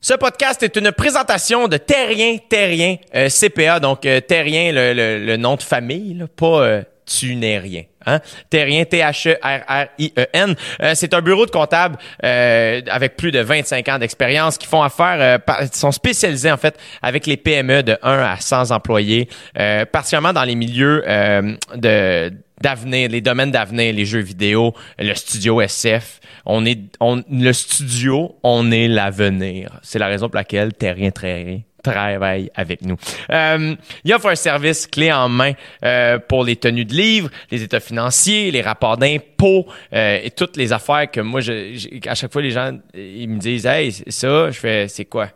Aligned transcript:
Ce 0.00 0.14
podcast 0.14 0.62
est 0.62 0.76
une 0.76 0.92
présentation 0.92 1.66
de 1.66 1.76
Terrien 1.76 2.36
Terrien 2.48 2.96
euh, 3.16 3.28
CPA, 3.28 3.80
donc 3.80 4.06
euh, 4.06 4.20
Terrien, 4.20 4.70
le, 4.72 4.92
le- 4.92 5.24
le 5.26 5.36
nom 5.36 5.56
de 5.56 5.62
famille, 5.62 6.14
là, 6.14 6.26
pas 6.36 6.62
euh, 6.62 6.82
tu 7.04 7.34
n'es 7.34 7.58
rien. 7.58 7.82
Hein? 8.06 8.20
Terrien, 8.48 8.84
T-H-E-R-R-I-E-N. 8.84 10.54
Euh, 10.82 10.92
c'est 10.94 11.14
un 11.14 11.20
bureau 11.20 11.46
de 11.46 11.50
comptable 11.50 11.96
euh, 12.24 12.80
avec 12.90 13.16
plus 13.16 13.32
de 13.32 13.40
25 13.40 13.88
ans 13.88 13.98
d'expérience 13.98 14.56
qui 14.56 14.66
font 14.66 14.82
affaire, 14.82 15.16
euh, 15.20 15.38
par- 15.38 15.62
sont 15.72 15.90
spécialisés 15.92 16.52
en 16.52 16.56
fait 16.58 16.78
avec 17.02 17.26
les 17.26 17.36
PME 17.36 17.82
de 17.82 17.98
1 18.02 18.18
à 18.20 18.36
100 18.38 18.70
employés, 18.70 19.28
euh, 19.58 19.84
particulièrement 19.84 20.32
dans 20.32 20.44
les 20.44 20.54
milieux 20.54 21.02
euh, 21.08 21.54
de 21.74 22.32
d'avenir, 22.60 23.08
les 23.08 23.20
domaines 23.20 23.50
d'avenir, 23.50 23.92
les 23.92 24.04
jeux 24.04 24.20
vidéo, 24.20 24.74
le 24.98 25.14
studio 25.14 25.60
SF. 25.60 26.20
On 26.46 26.64
est, 26.64 26.78
on, 27.00 27.22
le 27.30 27.52
studio, 27.52 28.36
on 28.42 28.70
est 28.70 28.88
l'avenir. 28.88 29.78
C'est 29.82 29.98
la 29.98 30.06
raison 30.08 30.28
pour 30.28 30.36
laquelle 30.36 30.72
Terrien 30.72 31.10
Terrien 31.10 31.60
travaille 31.82 32.50
avec 32.54 32.82
nous. 32.82 32.96
Euh, 33.30 33.74
il 34.04 34.12
offre 34.12 34.26
un 34.28 34.34
service 34.34 34.86
clé 34.86 35.12
en 35.12 35.28
main 35.28 35.52
euh, 35.84 36.18
pour 36.18 36.42
les 36.44 36.56
tenues 36.56 36.84
de 36.84 36.92
livres, 36.94 37.30
les 37.50 37.62
états 37.62 37.80
financiers, 37.80 38.50
les 38.50 38.62
rapports 38.62 38.96
d'impôts 38.96 39.66
euh, 39.92 40.18
et 40.22 40.30
toutes 40.30 40.56
les 40.56 40.72
affaires 40.72 41.10
que 41.10 41.20
moi, 41.20 41.40
je, 41.40 41.74
je- 41.74 42.08
à 42.08 42.14
chaque 42.14 42.32
fois, 42.32 42.42
les 42.42 42.50
gens 42.50 42.72
ils 42.94 43.28
me 43.28 43.38
disent 43.38 43.64
Hey, 43.66 43.92
ça, 43.92 44.50
je 44.50 44.58
fais 44.58 44.88
c'est 44.88 45.04
quoi? 45.04 45.28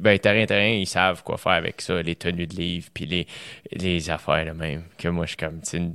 Ben, 0.00 0.18
terrain, 0.18 0.44
terrain, 0.46 0.68
ils 0.68 0.86
savent 0.86 1.22
quoi 1.22 1.36
faire 1.36 1.52
avec 1.52 1.80
ça, 1.80 2.02
les 2.02 2.14
tenues 2.14 2.46
de 2.46 2.54
livres, 2.54 2.88
puis 2.92 3.06
les, 3.06 3.26
les 3.72 4.10
affaires 4.10 4.44
là 4.44 4.54
même. 4.54 4.84
Que 4.98 5.08
moi, 5.08 5.24
je 5.26 5.30
suis 5.30 5.36
comme, 5.36 5.60
une 5.72 5.94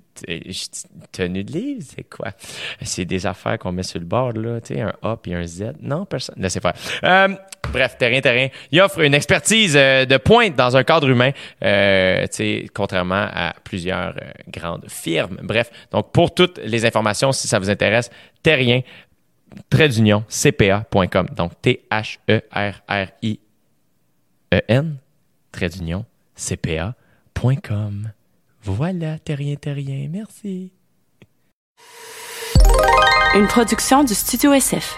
tenue 1.11 1.44
de 1.44 1.52
livre, 1.52 1.84
c'est 1.84 2.09
quoi? 2.09 2.31
C'est 2.81 3.05
des 3.05 3.25
affaires 3.25 3.59
qu'on 3.59 3.71
met 3.71 3.84
sur 3.84 3.99
le 3.99 4.05
bord, 4.05 4.34
là, 4.34 4.59
tu 4.61 4.75
sais, 4.75 4.81
un 4.81 4.94
A 5.02 5.17
puis 5.17 5.34
un 5.34 5.45
Z. 5.45 5.73
Non, 5.81 6.05
personne. 6.05 6.35
Laissez 6.38 6.59
faire. 6.59 6.73
Euh, 7.03 7.35
bref, 7.71 7.98
terrain, 7.98 8.20
terrain. 8.21 8.48
Il 8.71 8.81
offre 8.81 9.02
une 9.02 9.13
expertise 9.13 9.75
euh, 9.75 10.05
de 10.05 10.17
pointe 10.17 10.55
dans 10.55 10.75
un 10.75 10.83
cadre 10.83 11.09
humain, 11.09 11.31
euh, 11.64 12.23
tu 12.23 12.27
sais, 12.31 12.66
contrairement 12.73 13.27
à 13.31 13.53
plusieurs 13.64 14.16
euh, 14.16 14.31
grandes 14.47 14.86
firmes. 14.89 15.38
Bref, 15.44 15.70
donc 15.92 16.11
pour 16.11 16.33
toutes 16.33 16.58
les 16.59 16.86
informations, 16.86 17.31
si 17.31 17.47
ça 17.47 17.59
vous 17.59 17.70
intéresse, 17.70 18.09
terrien, 18.42 18.81
trait 19.70 19.89
d'union, 19.89 20.23
cpa.com. 20.27 21.27
Donc, 21.36 21.52
T-H-E-R-R-I 21.61 23.39
E-N, 24.54 24.98
trait 25.52 25.70
d'union, 25.70 26.06
cpa.com. 26.36 28.12
Voilà, 28.64 29.20
terrien, 29.20 29.56
terrien, 29.56 30.08
merci. 30.10 30.72
Une 33.36 33.48
production 33.48 34.04
du 34.04 34.14
Studio 34.14 34.54
SF. 34.54 34.98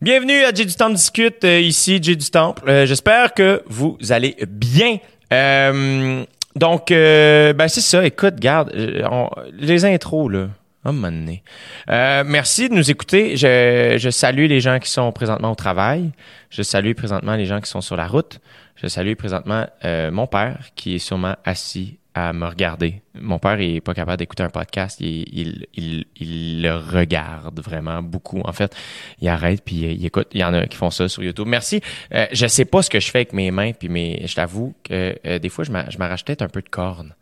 Bienvenue 0.00 0.44
à 0.44 0.52
J'ai 0.54 0.64
du 0.66 0.74
Temple 0.74 0.94
discute, 0.96 1.44
euh, 1.44 1.60
ici 1.60 1.98
J'ai 2.02 2.14
du 2.16 2.30
Temple. 2.30 2.68
Euh, 2.68 2.86
J'espère 2.86 3.32
que 3.32 3.62
vous 3.66 3.96
allez 4.10 4.36
bien. 4.46 4.98
Euh, 5.32 6.24
donc, 6.56 6.90
euh, 6.90 7.52
ben 7.54 7.68
c'est 7.68 7.80
ça, 7.80 8.04
écoute, 8.04 8.34
garde, 8.36 8.70
on- 9.10 9.30
les 9.52 9.84
intros, 9.86 10.30
là. 10.30 10.48
Oh, 10.86 10.92
mon 10.92 11.10
nez. 11.10 11.42
Euh, 11.88 12.24
merci 12.26 12.68
de 12.68 12.74
nous 12.74 12.90
écouter. 12.90 13.36
Je, 13.36 13.96
je 13.98 14.10
salue 14.10 14.46
les 14.46 14.60
gens 14.60 14.78
qui 14.78 14.90
sont 14.90 15.10
présentement 15.12 15.52
au 15.52 15.54
travail. 15.54 16.10
Je 16.50 16.62
salue 16.62 16.92
présentement 16.92 17.36
les 17.36 17.46
gens 17.46 17.60
qui 17.60 17.70
sont 17.70 17.80
sur 17.80 17.96
la 17.96 18.06
route. 18.06 18.38
Je 18.76 18.86
salue 18.86 19.14
présentement 19.14 19.66
euh, 19.84 20.10
mon 20.10 20.26
père 20.26 20.68
qui 20.74 20.96
est 20.96 20.98
sûrement 20.98 21.36
assis 21.44 21.98
à 22.12 22.34
me 22.34 22.46
regarder. 22.46 23.02
Mon 23.14 23.38
père 23.38 23.58
est 23.60 23.80
pas 23.80 23.94
capable 23.94 24.18
d'écouter 24.18 24.42
un 24.42 24.50
podcast. 24.50 25.00
Il, 25.00 25.24
il, 25.32 25.66
il, 25.74 26.04
il 26.16 26.62
le 26.62 26.74
regarde 26.76 27.60
vraiment 27.60 28.02
beaucoup. 28.02 28.40
En 28.44 28.52
fait, 28.52 28.76
il 29.20 29.28
arrête 29.28 29.62
puis 29.64 29.76
il, 29.76 29.92
il 29.92 30.06
écoute. 30.06 30.28
Il 30.32 30.40
y 30.40 30.44
en 30.44 30.52
a 30.52 30.66
qui 30.66 30.76
font 30.76 30.90
ça 30.90 31.08
sur 31.08 31.22
YouTube. 31.22 31.46
Merci. 31.46 31.80
Euh, 32.12 32.26
je 32.30 32.46
sais 32.46 32.66
pas 32.66 32.82
ce 32.82 32.90
que 32.90 33.00
je 33.00 33.10
fais 33.10 33.18
avec 33.18 33.32
mes 33.32 33.50
mains 33.50 33.72
puis 33.72 33.88
mes. 33.88 34.26
Je 34.26 34.34
t'avoue 34.34 34.74
que 34.84 35.18
euh, 35.26 35.38
des 35.38 35.48
fois 35.48 35.64
je 35.64 35.72
m'arrache 35.72 36.24
peut-être 36.26 36.42
un 36.42 36.48
peu 36.48 36.60
de 36.60 36.68
corne 36.68 37.14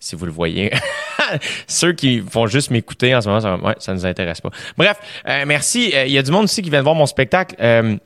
si 0.00 0.16
vous 0.16 0.24
le 0.24 0.32
voyez. 0.32 0.72
Ceux 1.68 1.92
qui 1.92 2.20
font 2.20 2.46
juste 2.46 2.70
m'écouter 2.70 3.14
en 3.14 3.20
ce 3.20 3.28
moment, 3.28 3.40
ça, 3.40 3.56
ouais, 3.56 3.74
ça 3.78 3.92
nous 3.92 4.04
intéresse 4.04 4.40
pas. 4.40 4.50
Bref, 4.76 4.96
euh, 5.28 5.44
merci. 5.46 5.92
Euh, 5.94 6.06
Il 6.06 6.12
y 6.12 6.18
a 6.18 6.22
du 6.22 6.30
monde 6.32 6.44
aussi 6.44 6.62
qui 6.62 6.70
vient 6.70 6.80
de 6.80 6.84
voir 6.84 6.96
mon 6.96 7.06
spectacle. 7.06 7.54
Euh, 7.60 7.96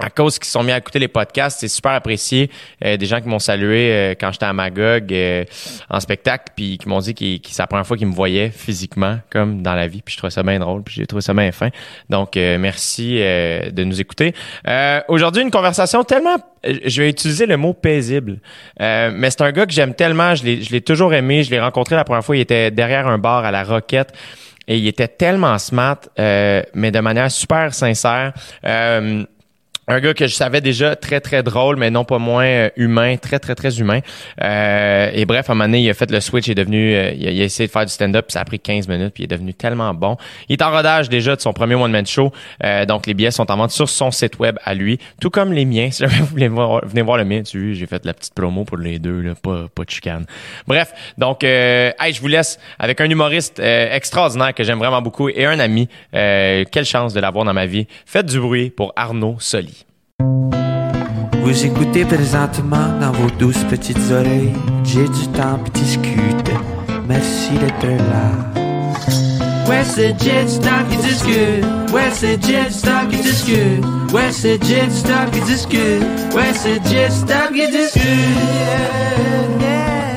à 0.00 0.10
cause 0.10 0.38
qu'ils 0.38 0.48
sont 0.48 0.62
mis 0.62 0.72
à 0.72 0.78
écouter 0.78 0.98
les 0.98 1.08
podcasts, 1.08 1.60
c'est 1.60 1.68
super 1.68 1.92
apprécié. 1.92 2.50
Euh, 2.84 2.96
des 2.96 3.06
gens 3.06 3.20
qui 3.20 3.28
m'ont 3.28 3.38
salué 3.38 3.92
euh, 3.92 4.14
quand 4.18 4.32
j'étais 4.32 4.46
à 4.46 4.52
Magog 4.52 5.12
euh, 5.12 5.44
en 5.88 6.00
spectacle, 6.00 6.52
puis 6.56 6.78
qui 6.78 6.88
m'ont 6.88 7.00
dit 7.00 7.14
que 7.14 7.48
c'est 7.48 7.62
la 7.62 7.66
première 7.66 7.86
fois 7.86 7.96
qu'ils 7.96 8.06
me 8.06 8.14
voyaient 8.14 8.50
physiquement, 8.50 9.18
comme 9.30 9.62
dans 9.62 9.74
la 9.74 9.86
vie. 9.86 10.02
Puis 10.02 10.14
je 10.14 10.18
trouvais 10.18 10.30
ça 10.30 10.42
bien 10.42 10.58
drôle, 10.58 10.82
puis 10.82 10.94
j'ai 10.96 11.06
trouvé 11.06 11.22
ça 11.22 11.34
bien 11.34 11.52
fin. 11.52 11.68
Donc, 12.08 12.36
euh, 12.36 12.58
merci 12.58 13.16
euh, 13.18 13.70
de 13.70 13.84
nous 13.84 14.00
écouter. 14.00 14.34
Euh, 14.66 15.00
Aujourd'hui, 15.08 15.42
une 15.42 15.50
conversation 15.50 16.04
tellement... 16.04 16.36
Je 16.62 17.02
vais 17.02 17.08
utiliser 17.08 17.46
le 17.46 17.56
mot 17.56 17.72
paisible. 17.72 18.38
Mais 18.78 19.30
c'est 19.30 19.40
un 19.40 19.50
gars 19.50 19.64
que 19.64 19.72
j'aime 19.72 19.94
tellement. 19.94 20.34
Je 20.34 20.44
l'ai 20.44 20.80
toujours 20.82 21.14
aimé. 21.14 21.42
Je 21.42 21.50
l'ai 21.50 21.58
rencontré 21.58 21.96
la 21.96 22.04
première 22.04 22.22
fois. 22.22 22.36
Il 22.36 22.40
était 22.40 22.70
derrière 22.70 23.08
un 23.08 23.16
bar 23.16 23.46
à 23.46 23.50
la 23.50 23.64
Roquette. 23.64 24.12
Et 24.68 24.76
il 24.76 24.86
était 24.86 25.08
tellement 25.08 25.56
smart, 25.56 26.00
mais 26.18 26.90
de 26.90 27.00
manière 27.00 27.30
super 27.30 27.72
sincère. 27.72 28.34
Euh, 28.66 29.24
un 29.90 29.98
gars 30.00 30.14
que 30.14 30.26
je 30.26 30.34
savais 30.34 30.60
déjà 30.60 30.94
très 30.94 31.20
très 31.20 31.42
drôle 31.42 31.76
mais 31.76 31.90
non 31.90 32.04
pas 32.04 32.18
moins 32.18 32.44
euh, 32.44 32.70
humain 32.76 33.16
très 33.16 33.38
très 33.38 33.54
très 33.54 33.80
humain. 33.80 34.00
Euh, 34.40 35.10
et 35.12 35.24
bref 35.24 35.50
à 35.50 35.52
un 35.52 35.56
moment 35.56 35.66
donné 35.66 35.80
il 35.80 35.90
a 35.90 35.94
fait 35.94 36.10
le 36.10 36.20
switch 36.20 36.46
il 36.46 36.52
est 36.52 36.54
devenu 36.54 36.94
euh, 36.94 37.12
il, 37.12 37.26
a, 37.26 37.44
essayé 37.44 37.66
de 37.66 37.72
faire 37.72 37.84
du 37.84 37.92
stand-up 37.92 38.26
puis 38.26 38.32
ça 38.32 38.40
a 38.40 38.44
pris 38.44 38.60
15 38.60 38.86
minutes 38.88 39.14
puis 39.14 39.24
il 39.24 39.24
est 39.24 39.36
devenu 39.36 39.52
tellement 39.52 39.92
bon. 39.92 40.16
Il 40.48 40.52
est 40.52 40.62
en 40.62 40.70
rodage 40.70 41.08
déjà 41.08 41.34
de 41.34 41.40
son 41.40 41.52
premier 41.52 41.74
one 41.74 41.90
man 41.90 42.06
show. 42.06 42.32
Euh, 42.64 42.86
donc 42.86 43.06
les 43.06 43.14
billets 43.14 43.32
sont 43.32 43.50
en 43.50 43.56
vente 43.56 43.72
sur 43.72 43.88
son 43.88 44.12
site 44.12 44.38
web 44.38 44.56
à 44.64 44.74
lui 44.74 44.98
tout 45.20 45.30
comme 45.30 45.52
les 45.52 45.64
miens. 45.64 45.88
Si 46.00 46.04
jamais 46.04 46.20
vous 46.20 46.26
voulez 46.26 46.48
voir, 46.48 46.86
venez 46.86 47.02
voir 47.02 47.18
le 47.18 47.24
mien 47.24 47.42
tu 47.42 47.74
j'ai 47.74 47.86
fait 47.86 48.04
la 48.06 48.14
petite 48.14 48.32
promo 48.32 48.64
pour 48.64 48.76
les 48.76 49.00
deux 49.00 49.20
là, 49.20 49.34
pas 49.34 49.66
pas 49.74 49.82
de 49.82 49.90
chicane. 49.90 50.24
Bref 50.68 50.92
donc 51.18 51.42
hey, 51.42 52.12
je 52.12 52.20
vous 52.20 52.28
laisse 52.28 52.58
avec 52.78 53.00
un 53.00 53.10
humoriste 53.10 53.58
extraordinaire 53.58 54.54
que 54.54 54.62
j'aime 54.62 54.78
vraiment 54.78 55.02
beaucoup 55.02 55.28
et 55.28 55.46
un 55.46 55.58
ami. 55.58 55.88
Quelle 56.12 56.84
chance 56.84 57.12
de 57.12 57.20
l'avoir 57.20 57.44
dans 57.44 57.52
ma 57.52 57.66
vie. 57.66 57.86
Faites 58.06 58.26
du 58.26 58.38
bruit 58.38 58.70
pour 58.70 58.92
Arnaud 58.96 59.36
Soli 59.40 59.79
Vous 61.42 61.64
écoutez 61.66 62.04
présentement 62.04 62.98
dans 63.00 63.12
vos 63.12 63.30
douces 63.38 63.64
petites 63.64 63.98
oreilles. 64.12 64.52
J'ai 64.84 65.04
du 65.08 65.26
temps 65.34 65.58
puis 65.62 65.72
discute. 65.82 66.50
Merci 67.08 67.50
d'être 67.58 67.86
là. 67.86 68.60
Ouais, 69.68 69.82
c'est 69.84 70.20
Jet 70.22 70.48
Stop 70.48 70.88
qui 70.90 70.96
discute. 70.98 71.64
Ouais, 71.92 72.10
c'est 72.12 72.42
Jet 72.44 72.70
Stop 72.70 73.08
qui 73.10 73.16
discute. 73.18 73.84
Ouais, 74.12 74.30
c'est 74.32 74.62
Jet 74.64 74.90
Stop 74.90 75.30
qui 75.32 75.40
discute. 75.40 76.02
Ouais, 76.34 76.52
c'est 76.54 76.84
Jet 76.86 77.10
Stop 77.10 77.52
qui 77.54 77.68
discute. 77.70 78.02
Yeah, 78.04 79.60
yeah. 79.60 80.16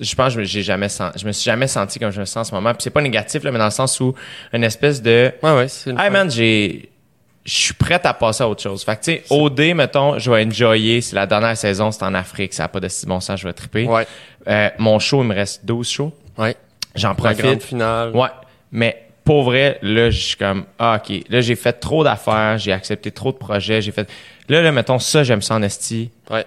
Je 0.00 0.14
pense 0.14 0.26
que 0.28 0.32
je 0.34 0.38
me- 0.40 0.44
j'ai 0.44 0.62
jamais 0.62 0.88
senti, 0.88 1.18
je 1.20 1.26
me 1.26 1.32
suis 1.32 1.44
jamais 1.44 1.68
senti 1.68 1.98
comme 1.98 2.10
je 2.10 2.20
me 2.20 2.24
sens 2.24 2.36
en 2.46 2.50
ce 2.50 2.54
moment. 2.54 2.70
Puis 2.70 2.82
c'est 2.82 2.90
pas 2.90 3.00
négatif 3.02 3.42
là, 3.44 3.50
mais 3.52 3.58
dans 3.58 3.64
le 3.66 3.70
sens 3.70 3.98
où 4.00 4.14
une 4.52 4.64
espèce 4.64 5.00
de 5.02 5.32
Ouais, 5.42 5.54
ouais, 5.56 5.68
c'est 5.68 5.90
une 5.90 5.98
Hey 6.00 6.10
man, 6.10 6.30
j'ai 6.30 6.90
je 7.48 7.54
suis 7.54 7.74
prête 7.74 8.04
à 8.04 8.12
passer 8.14 8.42
à 8.44 8.48
autre 8.48 8.62
chose. 8.62 8.84
Fait 8.84 8.96
que 8.96 9.00
tu 9.04 9.12
sais, 9.12 9.24
OD 9.30 9.74
mettons, 9.74 10.18
je 10.18 10.30
vais 10.30 10.44
enjoyer, 10.44 11.00
c'est 11.00 11.16
la 11.16 11.26
dernière 11.26 11.56
saison, 11.56 11.90
c'est 11.90 12.02
en 12.02 12.12
Afrique, 12.14 12.52
ça 12.52 12.64
a 12.64 12.68
pas 12.68 12.80
de 12.80 12.88
si 12.88 13.06
bon 13.06 13.20
sens, 13.20 13.40
je 13.40 13.46
vais 13.48 13.54
triper. 13.54 13.86
Ouais, 13.86 14.06
Euh, 14.46 14.68
mon 14.78 14.98
show, 14.98 15.22
il 15.22 15.28
me 15.28 15.34
reste 15.34 15.64
12 15.64 15.88
shows. 15.88 16.12
ouais. 16.36 16.54
J'en 16.94 17.10
La 17.10 17.14
grande 17.34 17.36
profite. 17.36 17.62
finale. 17.62 18.16
Ouais, 18.16 18.28
mais 18.72 19.04
pour 19.24 19.44
vrai, 19.44 19.78
là, 19.82 20.10
je 20.10 20.18
suis 20.20 20.36
comme 20.36 20.64
ah 20.78 21.00
OK, 21.02 21.22
là 21.28 21.40
j'ai 21.40 21.54
fait 21.54 21.74
trop 21.74 22.02
d'affaires, 22.02 22.58
j'ai 22.58 22.72
accepté 22.72 23.10
trop 23.12 23.30
de 23.30 23.36
projets, 23.36 23.80
j'ai 23.82 23.92
fait 23.92 24.08
Là 24.48 24.62
là 24.62 24.72
mettons 24.72 24.98
ça, 24.98 25.22
j'aime 25.22 25.42
ça 25.42 25.54
en 25.54 25.62
esti. 25.62 26.10
Ouais, 26.30 26.44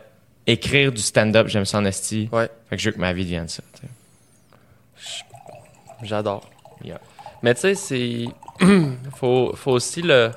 Écrire 0.48 0.92
du 0.92 1.02
stand-up, 1.02 1.48
j'aime 1.48 1.66
ça 1.66 1.78
en 1.78 1.86
esti. 1.86 2.28
ouais. 2.32 2.50
Fait 2.70 2.76
que 2.76 2.82
je 2.82 2.90
veux 2.90 2.96
que 2.96 3.00
ma 3.00 3.14
vie 3.14 3.24
devienne 3.24 3.48
ça. 3.48 3.62
J'adore. 6.04 6.50
Yeah. 6.84 7.00
Mais 7.44 7.54
tu 7.54 7.62
sais, 7.62 7.76
c'est. 7.76 8.26
faut, 9.16 9.54
faut 9.56 9.72
aussi 9.72 10.02
le. 10.02 10.32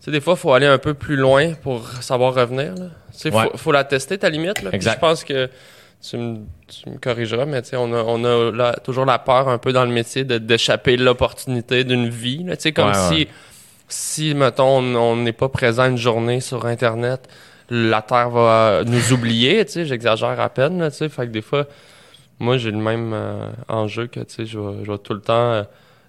Tu 0.00 0.06
sais, 0.06 0.10
des 0.10 0.20
fois, 0.20 0.32
il 0.34 0.38
faut 0.38 0.52
aller 0.54 0.66
un 0.66 0.78
peu 0.78 0.94
plus 0.94 1.16
loin 1.16 1.52
pour 1.62 1.86
savoir 2.00 2.34
revenir. 2.34 2.74
sais, 3.12 3.32
Ouais. 3.34 3.48
faut, 3.52 3.58
faut 3.58 3.72
la 3.72 3.84
tester, 3.84 4.16
ta 4.18 4.30
limite. 4.30 4.62
Là. 4.62 4.70
Exact. 4.72 4.94
Je 4.94 4.98
pense 5.00 5.24
que 5.24 5.50
tu 6.02 6.16
me, 6.16 6.38
tu 6.68 6.88
me 6.88 6.96
corrigeras, 6.98 7.44
mais 7.44 7.60
tu 7.60 7.68
sais, 7.70 7.76
on 7.76 7.92
a, 7.92 8.02
on 8.02 8.24
a 8.24 8.50
la- 8.50 8.72
toujours 8.74 9.04
la 9.04 9.18
peur 9.18 9.48
un 9.48 9.58
peu 9.58 9.72
dans 9.74 9.84
le 9.84 9.90
métier 9.90 10.24
de- 10.24 10.38
d'échapper 10.38 10.96
l'opportunité 10.96 11.84
d'une 11.84 12.08
vie. 12.08 12.42
là. 12.44 12.56
Tu 12.56 12.62
sais, 12.62 12.72
comme 12.72 12.88
Ouais, 12.88 12.94
si, 12.94 13.14
ouais. 13.14 13.28
si, 13.88 14.34
mettons, 14.34 14.78
on- 14.78 14.96
on 14.96 15.16
n'est 15.16 15.32
pas 15.34 15.50
présent 15.50 15.84
une 15.90 15.98
journée 15.98 16.40
sur 16.40 16.64
Internet, 16.64 17.28
la 17.68 18.00
Terre 18.00 18.30
va 18.30 18.82
nous 18.86 19.12
oublier. 19.12 19.64
Tu 19.66 19.72
sais, 19.72 19.84
j'exagère 19.84 20.40
à 20.40 20.48
peine. 20.48 20.78
Là, 20.80 20.90
tu 20.90 20.96
sais, 20.96 21.08
fait 21.10 21.26
que 21.26 21.32
des 21.32 21.42
fois, 21.42 21.66
moi, 22.38 22.56
j'ai 22.56 22.70
le 22.70 22.78
même 22.78 23.12
euh, 23.12 23.48
enjeu 23.68 24.06
que, 24.06 24.20
tu 24.20 24.34
sais, 24.34 24.46
je 24.46 24.58
vais, 24.58 24.84
je 24.84 24.90
vais 24.90 24.98
tout 24.98 25.12
le 25.12 25.20
temps 25.20 25.52
euh, 25.52 25.62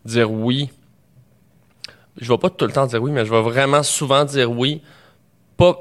dire 0.05 0.31
oui. 0.31 0.69
Je 2.19 2.31
vais 2.31 2.37
pas 2.37 2.49
tout 2.49 2.65
le 2.65 2.71
temps 2.73 2.85
dire 2.85 3.01
oui, 3.01 3.11
mais 3.11 3.25
je 3.25 3.31
vais 3.31 3.41
vraiment 3.41 3.83
souvent 3.83 4.25
dire 4.25 4.51
oui. 4.51 4.81
Pas 5.57 5.77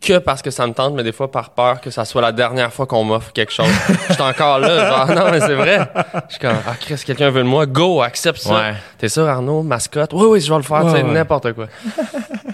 que 0.00 0.18
parce 0.18 0.42
que 0.42 0.50
ça 0.50 0.66
me 0.66 0.72
tente, 0.74 0.94
mais 0.94 1.02
des 1.02 1.10
fois 1.12 1.30
par 1.32 1.50
peur 1.50 1.80
que 1.80 1.90
ça 1.90 2.04
soit 2.04 2.20
la 2.20 2.30
dernière 2.30 2.72
fois 2.72 2.86
qu'on 2.86 3.02
m'offre 3.02 3.32
quelque 3.32 3.50
chose. 3.52 3.66
Je 4.08 4.12
suis 4.12 4.22
encore 4.22 4.58
là, 4.58 4.88
genre, 5.06 5.16
non, 5.16 5.30
mais 5.32 5.40
c'est 5.40 5.54
vrai. 5.54 5.88
Je 6.28 6.32
suis 6.34 6.38
comme, 6.38 6.56
ah, 6.66 6.74
Chris, 6.78 7.00
quelqu'un 7.04 7.30
veut 7.30 7.42
de 7.42 7.48
moi, 7.48 7.64
go, 7.66 8.02
accepte 8.02 8.38
ça. 8.38 8.54
Ouais. 8.54 8.74
T'es 8.98 9.08
sûr, 9.08 9.26
Arnaud, 9.26 9.62
mascotte? 9.62 10.12
Oui, 10.12 10.26
oui, 10.28 10.40
je 10.40 10.50
vais 10.50 10.56
le 10.58 10.62
faire, 10.62 10.84
Ouais, 10.84 10.92
tu 10.92 10.98
sais, 10.98 11.02
ouais. 11.02 11.12
n'importe 11.12 11.52
quoi. 11.54 11.66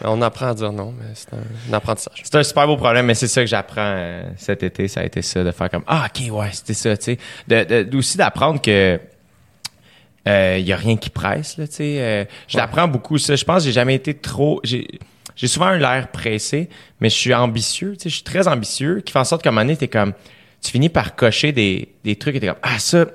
On 0.05 0.23
apprend 0.23 0.47
à 0.49 0.55
dire 0.55 0.73
non, 0.73 0.95
mais 0.97 1.07
c'est 1.15 1.35
un, 1.35 1.39
un 1.71 1.75
apprentissage. 1.75 2.21
C'est 2.23 2.35
un 2.37 2.43
super 2.45 2.67
beau 2.67 2.77
problème, 2.77 3.07
mais 3.07 3.15
c'est 3.15 3.29
ça 3.29 3.41
que 3.43 3.47
j'apprends 3.49 3.75
euh, 3.79 4.23
cet 4.37 4.63
été. 4.63 4.87
Ça 4.89 5.01
a 5.01 5.05
été 5.05 5.21
ça, 5.21 5.43
de 5.45 5.51
faire 5.51 5.69
comme 5.69 5.83
Ah, 5.87 6.07
ok, 6.07 6.33
ouais, 6.33 6.51
c'était 6.53 6.75
ça, 6.75 6.97
tu 6.97 7.05
sais. 7.05 7.19
De, 7.49 7.83
de- 7.83 7.97
aussi 7.99 8.17
d'apprendre 8.17 8.61
que 8.63 8.99
il 10.27 10.65
y 10.65 10.73
a 10.73 10.77
rien 10.77 10.97
qui 10.97 11.11
presse, 11.11 11.57
là, 11.59 11.67
tu 11.67 11.75
sais. 11.75 11.97
Euh, 11.99 12.25
je 12.49 12.57
l'apprends 12.57 12.89
beaucoup, 12.89 13.19
ça. 13.19 13.35
Je 13.37 13.45
pense 13.45 13.59
que 13.59 13.65
j'ai 13.65 13.73
jamais 13.73 13.95
été 13.95 14.15
trop. 14.15 14.61
J'ai 14.65 14.87
j'ai 15.35 15.49
souvent 15.49 15.67
un 15.67 15.79
l'air 15.79 16.09
pressé, 16.09 16.69
mais 17.01 17.09
je 17.09 17.17
suis 17.17 17.35
ambitieux, 17.35 17.95
tu 17.97 18.05
sais. 18.05 18.09
Je 18.09 18.15
suis 18.17 18.25
très 18.25 18.49
ambitieux, 18.49 19.01
qui 19.01 19.13
fait 19.13 19.19
en 19.19 19.25
sorte 19.25 19.43
qu'à 19.43 19.49
un 19.49 19.53
moment 19.53 19.65
donné, 19.65 19.77
t'es 19.77 19.89
comme. 19.89 20.13
Tu 20.61 20.71
finis 20.71 20.89
par 20.91 21.17
cocher 21.17 21.51
des, 21.51 21.89
des 22.05 22.15
trucs 22.15 22.37
et 22.37 22.41
t'es 22.41 22.47
comme 22.47 22.57
Ah, 22.63 22.79
ça, 22.79 23.07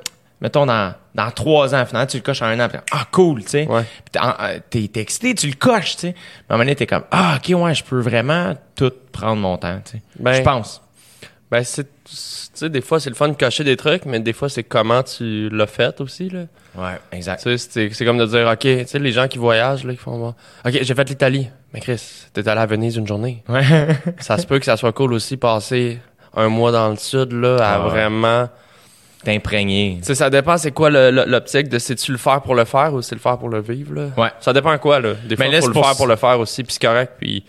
mettons 0.42 0.66
dans, 0.66 0.94
dans 1.16 1.32
trois 1.32 1.74
ans, 1.74 1.86
finalement, 1.86 2.08
tu 2.08 2.18
le 2.18 2.24
coches 2.24 2.42
en 2.42 2.48
un 2.48 2.60
an. 2.60 2.68
puis 2.68 2.80
ah, 2.92 3.08
cool, 3.12 3.44
tu 3.44 3.50
sais. 3.50 3.68
Ouais. 3.68 3.84
T'es 4.12 4.20
euh, 4.22 4.60
T'es 4.70 4.88
t'es 4.88 5.00
excité, 5.00 5.34
tu 5.36 5.48
le 5.48 5.54
coches, 5.54 5.96
tu 5.96 6.02
sais. 6.02 6.08
Mais 6.10 6.14
à 6.50 6.54
un 6.54 6.58
moment 6.58 6.66
donné, 6.66 6.76
t'es 6.76 6.88
comme, 6.88 7.06
ah, 7.12 7.38
ok, 7.38 7.58
ouais, 7.58 7.74
je 7.74 7.84
peux 7.84 8.00
vraiment 8.00 8.54
tout 8.76 8.92
prendre 9.12 9.42
mon 9.42 9.58
temps, 9.58 9.80
tu 9.86 9.94
sais. 9.94 10.02
Ben, 10.20 10.34
je 10.34 10.42
pense. 10.42 10.82
Ben, 11.50 11.64
c'est, 11.64 11.86
tu 11.86 12.12
sais, 12.14 12.70
des 12.70 12.82
fois, 12.82 13.00
c'est 13.00 13.10
le 13.10 13.16
fun 13.16 13.30
de 13.30 13.38
cocher 13.38 13.64
des 13.64 13.78
trucs, 13.78 14.06
mais 14.06 14.20
des 14.20 14.34
fois, 14.34 14.50
c'est 14.50 14.64
comment 14.64 15.04
tu 15.04 15.50
l'as 15.50 15.68
fait 15.68 16.02
aussi, 16.02 16.30
là. 16.30 16.46
Ouais, 16.78 17.00
exact. 17.12 17.42
Tu 17.44 17.58
sais, 17.58 17.90
c'est, 17.92 18.06
comme 18.06 18.18
de 18.18 18.26
dire, 18.26 18.48
OK, 18.48 18.60
tu 18.60 18.86
sais, 18.86 19.00
les 19.00 19.12
gens 19.12 19.28
qui 19.28 19.38
voyagent, 19.38 19.84
là, 19.84 19.94
qui 19.94 20.00
font, 20.00 20.18
bon, 20.18 20.36
OK, 20.66 20.78
j'ai 20.82 20.94
fait 20.96 21.10
l'Italie. 21.10 21.50
Mais 21.74 21.80
Chris, 21.80 22.02
t'es 22.34 22.48
allé 22.48 22.62
à 22.62 22.66
Venise 22.66 22.96
une 22.98 23.08
journée. 23.08 23.44
Ouais. 23.50 23.64
ça 24.20 24.38
se 24.38 24.46
peut 24.46 24.60
que 24.60 24.66
ça 24.66 24.78
soit 24.78 24.94
cool 24.94 25.14
aussi, 25.14 25.38
passer 25.38 26.00
un 26.36 26.50
mois 26.50 26.72
dans 26.72 26.90
le 26.90 26.96
sud, 26.98 27.34
là, 27.34 27.58
à 27.58 27.74
Ah 27.74 27.84
ouais. 27.84 27.90
vraiment. 27.90 28.48
T'es 29.24 29.36
imprégné. 29.36 29.98
Tu 30.00 30.06
sais, 30.06 30.16
ça 30.16 30.30
dépend, 30.30 30.58
c'est 30.58 30.72
quoi 30.72 30.90
l'optique 30.92 31.70
de 31.70 31.80
c'est-tu 31.80 32.12
le 32.12 32.20
faire 32.20 32.42
pour 32.42 32.54
le 32.54 32.66
faire 32.66 32.94
ou 32.94 33.02
c'est 33.02 33.16
le 33.16 33.22
faire 33.22 33.38
pour 33.40 33.50
le 33.50 33.60
vivre, 33.60 33.96
là? 33.96 34.10
Ouais. 34.16 34.30
Ça 34.40 34.54
dépend 34.54 34.78
quoi, 34.78 35.00
là. 35.00 35.16
Des 35.28 35.36
fois, 35.36 35.46
Mais 35.46 35.52
là, 35.52 35.58
faut 35.58 35.64
c'est 35.64 35.68
le 35.70 35.74
pour 35.74 35.86
faire 35.86 35.98
pour 35.98 36.08
le 36.08 36.16
faire 36.16 36.40
aussi, 36.40 36.64
puis 36.64 36.74
c'est 36.74 36.88
correct, 36.88 37.14
puis. 37.20 37.44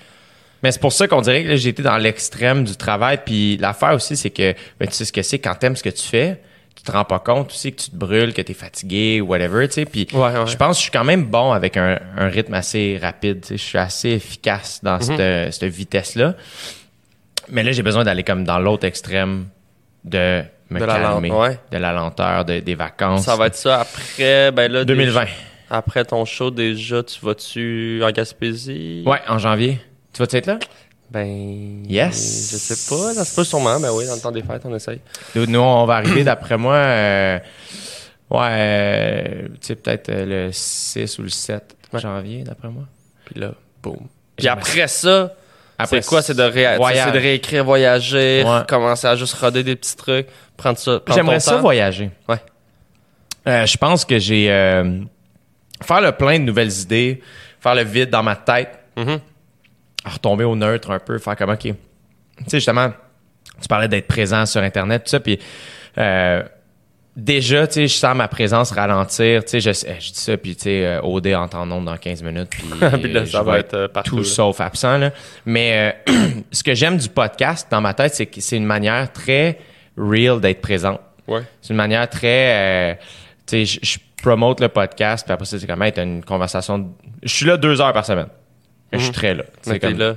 Mais 0.62 0.72
c'est 0.72 0.80
pour 0.80 0.92
ça 0.92 1.06
qu'on 1.06 1.20
dirait 1.20 1.44
que 1.44 1.54
j'ai 1.54 1.68
été 1.68 1.82
dans 1.84 1.98
l'extrême 1.98 2.64
du 2.64 2.74
travail. 2.74 3.20
Puis 3.24 3.58
l'affaire 3.58 3.92
aussi, 3.92 4.16
c'est 4.16 4.30
que 4.30 4.54
ben, 4.80 4.88
tu 4.88 4.94
sais 4.94 5.04
ce 5.04 5.12
que 5.12 5.22
c'est 5.22 5.38
quand 5.38 5.54
t'aimes 5.54 5.76
ce 5.76 5.84
que 5.84 5.88
tu 5.90 6.02
fais, 6.02 6.40
te 6.88 6.96
rends 6.96 7.04
pas 7.04 7.18
compte 7.20 7.50
aussi 7.50 7.72
que 7.72 7.80
tu 7.82 7.90
te 7.90 7.96
brûles, 7.96 8.34
que 8.34 8.42
t'es 8.42 8.54
fatigué, 8.54 9.20
whatever, 9.20 9.66
tu 9.68 9.74
sais. 9.74 9.84
Puis 9.84 10.08
Ouais, 10.12 10.20
ouais. 10.20 10.46
je 10.46 10.56
pense 10.56 10.72
que 10.76 10.78
je 10.78 10.82
suis 10.82 10.90
quand 10.90 11.04
même 11.04 11.24
bon 11.24 11.52
avec 11.52 11.76
un, 11.76 11.98
un 12.16 12.28
rythme 12.28 12.54
assez 12.54 12.98
rapide. 13.00 13.40
tu 13.42 13.48
sais. 13.48 13.56
Je 13.56 13.62
suis 13.62 13.78
assez 13.78 14.08
efficace 14.10 14.80
dans 14.82 14.96
Mhm. 14.96 15.02
cette, 15.02 15.52
cette 15.54 15.72
vitesse-là. 15.72 16.34
Mais 17.50 17.62
là, 17.62 17.72
j'ai 17.72 17.82
besoin 17.82 18.04
d'aller 18.04 18.24
comme 18.24 18.44
dans 18.44 18.58
l'autre 18.58 18.86
extrême 18.86 19.46
de 20.04 20.42
me 20.70 20.80
De 20.80 20.84
la 20.84 20.94
calmer, 20.98 21.30
ouais. 21.30 21.58
de 21.72 21.78
la 21.78 21.92
lenteur, 21.92 22.44
de- 22.44 22.60
des 22.60 22.74
vacances. 22.74 23.24
Ça 23.24 23.36
va 23.36 23.46
être 23.46 23.56
ça 23.56 23.80
après, 23.80 24.50
ben 24.52 24.70
là. 24.70 24.84
2020. 24.84 25.20
déjà- 25.22 25.32
après 25.70 26.04
ton 26.04 26.24
show, 26.26 26.50
déjà, 26.50 27.02
tu 27.02 27.18
vas-tu 27.24 28.02
en 28.04 28.10
Gaspésie? 28.10 29.02
Ouais, 29.06 29.20
en 29.28 29.38
janvier. 29.38 29.80
Tu 30.12 30.18
vas-tu 30.18 30.36
être 30.36 30.46
là? 30.46 30.58
Ben. 31.10 31.84
Yes. 31.88 32.50
Je 32.52 32.56
sais 32.58 32.94
pas, 32.94 33.14
ça 33.14 33.24
se 33.24 33.34
peut 33.34 33.44
sûrement. 33.44 33.80
Ben 33.80 33.90
oui, 33.92 34.06
dans 34.06 34.14
le 34.14 34.20
temps 34.20 34.30
des 34.30 34.42
fêtes, 34.42 34.62
on 34.64 34.74
essaye. 34.74 35.00
Nous, 35.34 35.58
on 35.58 35.84
va 35.86 35.94
arriver, 35.96 36.22
d'après 36.24 36.58
moi, 36.58 36.74
euh, 36.74 37.38
ouais, 38.30 38.38
euh, 38.50 39.48
tu 39.60 39.68
sais, 39.68 39.74
peut-être 39.74 40.10
euh, 40.10 40.46
le 40.46 40.52
6 40.52 41.18
ou 41.18 41.22
le 41.22 41.28
7 41.30 41.74
Ouais. 41.92 42.00
janvier, 42.00 42.42
d'après 42.42 42.68
moi. 42.68 42.82
Puis 43.24 43.40
là, 43.40 43.52
boum. 43.82 43.96
Puis 44.36 44.46
après 44.48 44.86
ça, 44.88 45.32
Après, 45.78 46.02
quoi? 46.02 46.20
C'est 46.20 46.34
de, 46.34 46.42
ré- 46.42 46.76
voyage. 46.76 47.06
c'est 47.06 47.12
de 47.12 47.18
réécrire, 47.22 47.64
voyager, 47.64 48.44
Ouais. 48.46 48.60
commencer 48.68 49.06
à 49.06 49.16
juste 49.16 49.32
roder 49.34 49.62
des 49.62 49.76
petits 49.76 49.96
trucs, 49.96 50.26
prendre 50.58 50.76
ça. 50.78 51.00
J'aimerais 51.14 51.40
ça 51.40 51.56
voyager. 51.56 52.10
Ouais. 52.28 52.36
Euh, 53.46 53.64
je 53.64 53.76
pense 53.78 54.04
que 54.04 54.18
j'ai... 54.18 54.46
faire 55.82 56.00
le 56.02 56.12
plein 56.12 56.38
de 56.38 56.44
nouvelles 56.44 56.72
idées, 56.80 57.22
faire 57.60 57.74
le 57.74 57.84
vide 57.84 58.10
dans 58.10 58.22
ma 58.22 58.36
tête, 58.36 58.78
Mhm. 60.04 60.12
retomber 60.12 60.44
au 60.44 60.56
neutre 60.56 60.90
un 60.90 60.98
peu, 60.98 61.18
faire 61.18 61.36
comme, 61.36 61.50
OK. 61.50 61.60
Tu 61.62 61.74
sais, 62.46 62.58
justement, 62.58 62.90
tu 63.60 63.68
parlais 63.68 63.88
d'être 63.88 64.06
présent 64.06 64.46
sur 64.46 64.60
Internet, 64.62 65.04
tout 65.04 65.10
ça, 65.10 65.20
puis... 65.20 65.38
euh, 65.98 66.42
Déjà, 67.16 67.66
tu 67.66 67.72
sais, 67.74 67.88
je 67.88 67.94
sens 67.94 68.14
ma 68.14 68.28
présence 68.28 68.70
ralentir. 68.70 69.44
Tu 69.44 69.60
sais, 69.60 69.60
je, 69.60 69.72
je 69.72 70.12
dis 70.12 70.20
ça, 70.20 70.36
puis 70.36 70.54
tu 70.54 70.62
sais, 70.62 70.86
euh, 70.86 71.00
OD 71.02 71.26
en 71.34 71.48
temps 71.48 71.66
nombre 71.66 71.86
dans 71.86 71.96
15 71.96 72.22
minutes. 72.22 72.48
Puis, 72.50 72.62
Puis 73.02 73.12
là, 73.12 73.22
euh, 73.22 73.26
ça 73.26 73.38
je 73.40 73.44
va 73.44 73.58
être 73.58 73.74
euh, 73.74 73.88
partout. 73.88 74.10
tout 74.10 74.16
là. 74.18 74.24
sauf 74.24 74.60
absent. 74.60 74.98
Là. 74.98 75.10
Mais 75.44 75.92
euh, 76.08 76.12
ce 76.52 76.62
que 76.62 76.74
j'aime 76.76 76.96
du 76.96 77.08
podcast 77.08 77.66
dans 77.72 77.80
ma 77.80 77.92
tête, 77.92 78.14
c'est 78.14 78.26
que 78.26 78.40
c'est 78.40 78.56
une 78.56 78.66
manière 78.66 79.12
très 79.12 79.58
real 79.96 80.40
d'être 80.40 80.60
présent. 80.60 81.00
Ouais. 81.26 81.40
C'est 81.60 81.70
une 81.70 81.76
manière 81.78 82.08
très... 82.08 82.92
euh, 82.92 82.94
tu 83.48 83.66
sais, 83.66 83.80
je, 83.82 83.94
je 83.94 83.98
promote 84.22 84.60
le 84.60 84.68
podcast, 84.68 85.26
puis 85.26 85.32
après 85.32 85.46
ça, 85.46 85.58
c'est 85.58 85.66
comme 85.66 85.82
être 85.82 85.98
une 85.98 86.22
conversation... 86.24 86.88
Je 87.24 87.34
suis 87.34 87.46
là 87.46 87.56
deux 87.56 87.80
heures 87.80 87.92
par 87.92 88.06
semaine. 88.06 88.28
Je 88.92 88.98
suis 88.98 89.12
très 89.12 89.34
là. 89.34 89.44
C'est 89.62 89.78
comme... 89.80 89.98
là. 89.98 90.16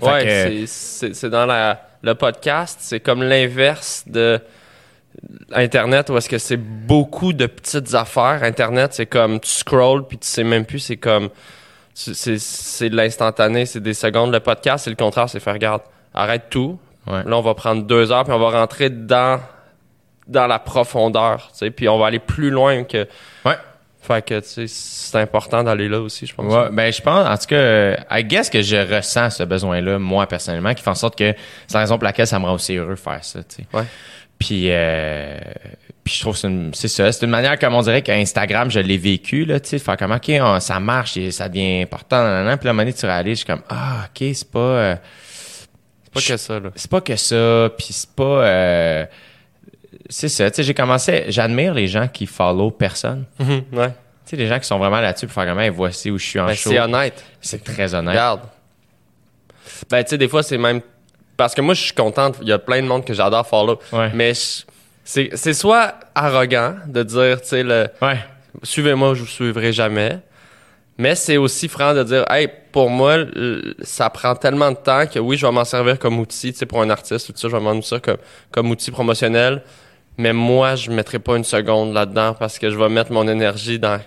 Ouais, 0.00 0.24
que- 0.24 0.66
c'est- 0.66 1.24
dans 1.30 1.46
la, 1.46 1.80
le 2.02 2.14
podcast, 2.14 2.78
c'est 2.80 3.00
comme 3.00 3.22
l'inverse 3.22 4.04
de 4.06 4.40
Internet 5.52 6.10
où 6.10 6.16
est-ce 6.16 6.28
que 6.28 6.38
c'est 6.38 6.56
beaucoup 6.56 7.32
de 7.32 7.46
petites 7.46 7.94
affaires. 7.94 8.42
Internet, 8.42 8.92
c'est 8.94 9.06
comme 9.06 9.40
tu 9.40 9.50
scrolls 9.50 10.06
puis 10.06 10.18
tu 10.18 10.28
sais 10.28 10.44
même 10.44 10.64
plus, 10.64 10.78
c'est 10.78 10.96
comme 10.96 11.30
c'est 11.94 12.38
c'est 12.38 12.90
de 12.90 12.96
l'instantané, 12.96 13.66
c'est 13.66 13.80
des 13.80 13.94
secondes. 13.94 14.32
Le 14.32 14.38
podcast, 14.40 14.84
c'est 14.84 14.90
le 14.90 14.96
contraire, 14.96 15.28
c'est 15.28 15.40
faire 15.40 15.54
regarde, 15.54 15.82
arrête 16.14 16.44
tout. 16.50 16.78
Ouais. 17.08 17.24
Là, 17.24 17.36
on 17.36 17.40
va 17.40 17.54
prendre 17.54 17.82
deux 17.82 18.12
heures 18.12 18.22
puis 18.24 18.32
on 18.32 18.38
va 18.38 18.50
rentrer 18.50 18.90
dans 18.90 19.40
dans 20.28 20.46
la 20.46 20.58
profondeur, 20.58 21.48
tu 21.52 21.58
sais, 21.58 21.70
puis 21.70 21.88
on 21.88 21.98
va 21.98 22.06
aller 22.06 22.18
plus 22.20 22.50
loin 22.50 22.84
que. 22.84 23.08
Ouais. 23.44 23.56
Fait 24.08 24.22
que 24.24 24.40
tu 24.40 24.48
sais, 24.48 24.64
c'est 24.66 25.18
important 25.20 25.62
d'aller 25.62 25.86
là 25.88 26.00
aussi, 26.00 26.26
je 26.26 26.34
pense. 26.34 26.50
Ouais, 26.52 26.70
ben 26.72 26.90
je 26.90 27.02
pense, 27.02 27.28
en 27.28 27.36
tout 27.36 27.46
cas, 27.48 27.56
euh, 27.56 27.96
I 28.10 28.24
guess 28.24 28.48
que 28.48 28.62
je 28.62 28.76
ressens 28.96 29.30
ce 29.30 29.42
besoin-là, 29.42 29.98
moi, 29.98 30.26
personnellement, 30.26 30.72
qui 30.72 30.82
fait 30.82 30.88
en 30.90 30.94
sorte 30.94 31.16
que 31.18 31.34
c'est 31.66 31.74
la 31.74 31.80
raison 31.80 31.98
pour 31.98 32.04
laquelle 32.04 32.26
ça 32.26 32.38
me 32.38 32.46
rend 32.46 32.54
aussi 32.54 32.74
heureux 32.76 32.94
de 32.94 32.98
faire 32.98 33.22
ça, 33.22 33.40
tu 33.44 33.56
sais. 33.56 33.66
Ouais. 33.74 33.84
Puis, 34.38 34.68
euh, 34.70 35.36
puis 36.04 36.14
je 36.14 36.20
trouve 36.20 36.40
que 36.40 36.48
c'est 36.72 36.88
ça, 36.88 37.12
c'est 37.12 37.24
une 37.26 37.30
manière 37.32 37.58
comme 37.58 37.74
on 37.74 37.82
dirait 37.82 38.00
qu'Instagram, 38.02 38.70
je 38.70 38.80
l'ai 38.80 38.96
vécu, 38.96 39.44
là, 39.44 39.60
tu 39.60 39.68
sais, 39.68 39.78
faire 39.78 39.96
comme, 39.98 40.12
OK, 40.12 40.30
on- 40.40 40.58
ça 40.60 40.80
marche, 40.80 41.16
et 41.18 41.30
ça 41.30 41.48
devient 41.48 41.82
important, 41.82 42.22
nan, 42.22 42.32
nan, 42.32 42.46
nan. 42.46 42.58
puis 42.58 42.66
moment 42.68 42.80
donné, 42.82 42.94
tu 42.94 43.04
réalises, 43.04 43.40
je 43.40 43.44
suis 43.44 43.46
comme, 43.46 43.62
ah, 43.68 44.06
OK, 44.06 44.26
c'est 44.32 44.50
pas... 44.50 44.58
euh, 44.58 44.96
C'est 46.04 46.12
pas 46.14 46.20
que 46.20 46.36
ça, 46.38 46.60
là. 46.60 46.70
c'est 46.76 46.90
pas 46.90 47.00
que 47.02 47.16
ça, 47.16 47.70
puis 47.76 47.88
c'est 47.90 48.10
pas... 48.14 48.22
euh, 48.24 49.04
c'est 50.08 50.28
ça, 50.28 50.50
tu 50.50 50.56
sais, 50.56 50.62
j'ai 50.62 50.74
commencé... 50.74 51.24
J'admire 51.28 51.74
les 51.74 51.86
gens 51.86 52.08
qui 52.08 52.26
follow 52.26 52.70
personne. 52.70 53.24
ouais. 53.40 53.88
Tu 54.24 54.30
sais, 54.30 54.36
les 54.36 54.46
gens 54.46 54.58
qui 54.58 54.66
sont 54.66 54.78
vraiment 54.78 55.00
là-dessus 55.00 55.26
pour 55.26 55.34
faire 55.34 55.46
comme, 55.46 55.60
hey, 55.60 55.70
voici 55.70 56.10
où 56.10 56.18
je 56.18 56.24
suis 56.26 56.38
en 56.40 56.46
Ben, 56.46 56.54
show. 56.54 56.70
c'est 56.70 56.80
honnête. 56.80 57.24
C'est 57.40 57.62
très 57.64 57.94
honnête. 57.94 58.12
Regarde. 58.12 58.40
Ben, 59.90 60.02
tu 60.04 60.10
sais, 60.10 60.18
des 60.18 60.28
fois, 60.28 60.42
c'est 60.42 60.58
même. 60.58 60.80
Parce 61.36 61.54
que 61.54 61.60
moi, 61.60 61.74
je 61.74 61.82
suis 61.82 61.94
contente. 61.94 62.36
Il 62.42 62.48
y 62.48 62.52
a 62.52 62.58
plein 62.58 62.82
de 62.82 62.86
monde 62.86 63.04
que 63.04 63.14
j'adore 63.14 63.46
follow. 63.46 63.78
Ouais. 63.92 64.10
Mais 64.14 64.34
je- 64.34 64.64
c'est 65.04 65.30
c'est 65.34 65.54
soit 65.54 65.94
arrogant 66.14 66.74
de 66.86 67.02
dire, 67.02 67.40
tu 67.40 67.48
sais, 67.48 67.62
le 67.62 67.88
Ouais. 68.02 68.18
suivez-moi, 68.62 69.14
je 69.14 69.20
vous 69.20 69.26
suivrai 69.26 69.72
jamais. 69.72 70.18
Mais 70.98 71.14
c'est 71.14 71.36
aussi 71.36 71.68
franc 71.68 71.94
de 71.94 72.02
dire, 72.02 72.24
hey, 72.28 72.48
pour 72.72 72.90
moi, 72.90 73.18
ça 73.82 74.10
prend 74.10 74.34
tellement 74.34 74.72
de 74.72 74.76
temps 74.76 75.06
que 75.06 75.18
oui, 75.20 75.36
je 75.36 75.46
vais 75.46 75.52
m'en 75.52 75.64
servir 75.64 75.98
comme 75.98 76.18
outil, 76.18 76.52
tu 76.52 76.58
sais, 76.58 76.66
pour 76.66 76.82
un 76.82 76.90
artiste 76.90 77.28
ou 77.28 77.32
ça, 77.36 77.48
je 77.48 77.56
vais 77.56 77.62
m'en 77.62 77.80
servir 77.80 78.02
comme, 78.02 78.16
comme 78.50 78.70
outil 78.70 78.90
promotionnel. 78.90 79.62
Mais 80.18 80.32
moi, 80.32 80.74
je 80.74 80.90
mettrai 80.90 81.18
pas 81.18 81.36
une 81.36 81.44
seconde 81.44 81.94
là-dedans 81.94 82.34
parce 82.38 82.58
que 82.58 82.68
je 82.70 82.76
vais 82.76 82.88
mettre 82.88 83.12
mon 83.12 83.26
énergie 83.28 83.78
dans 83.78 83.98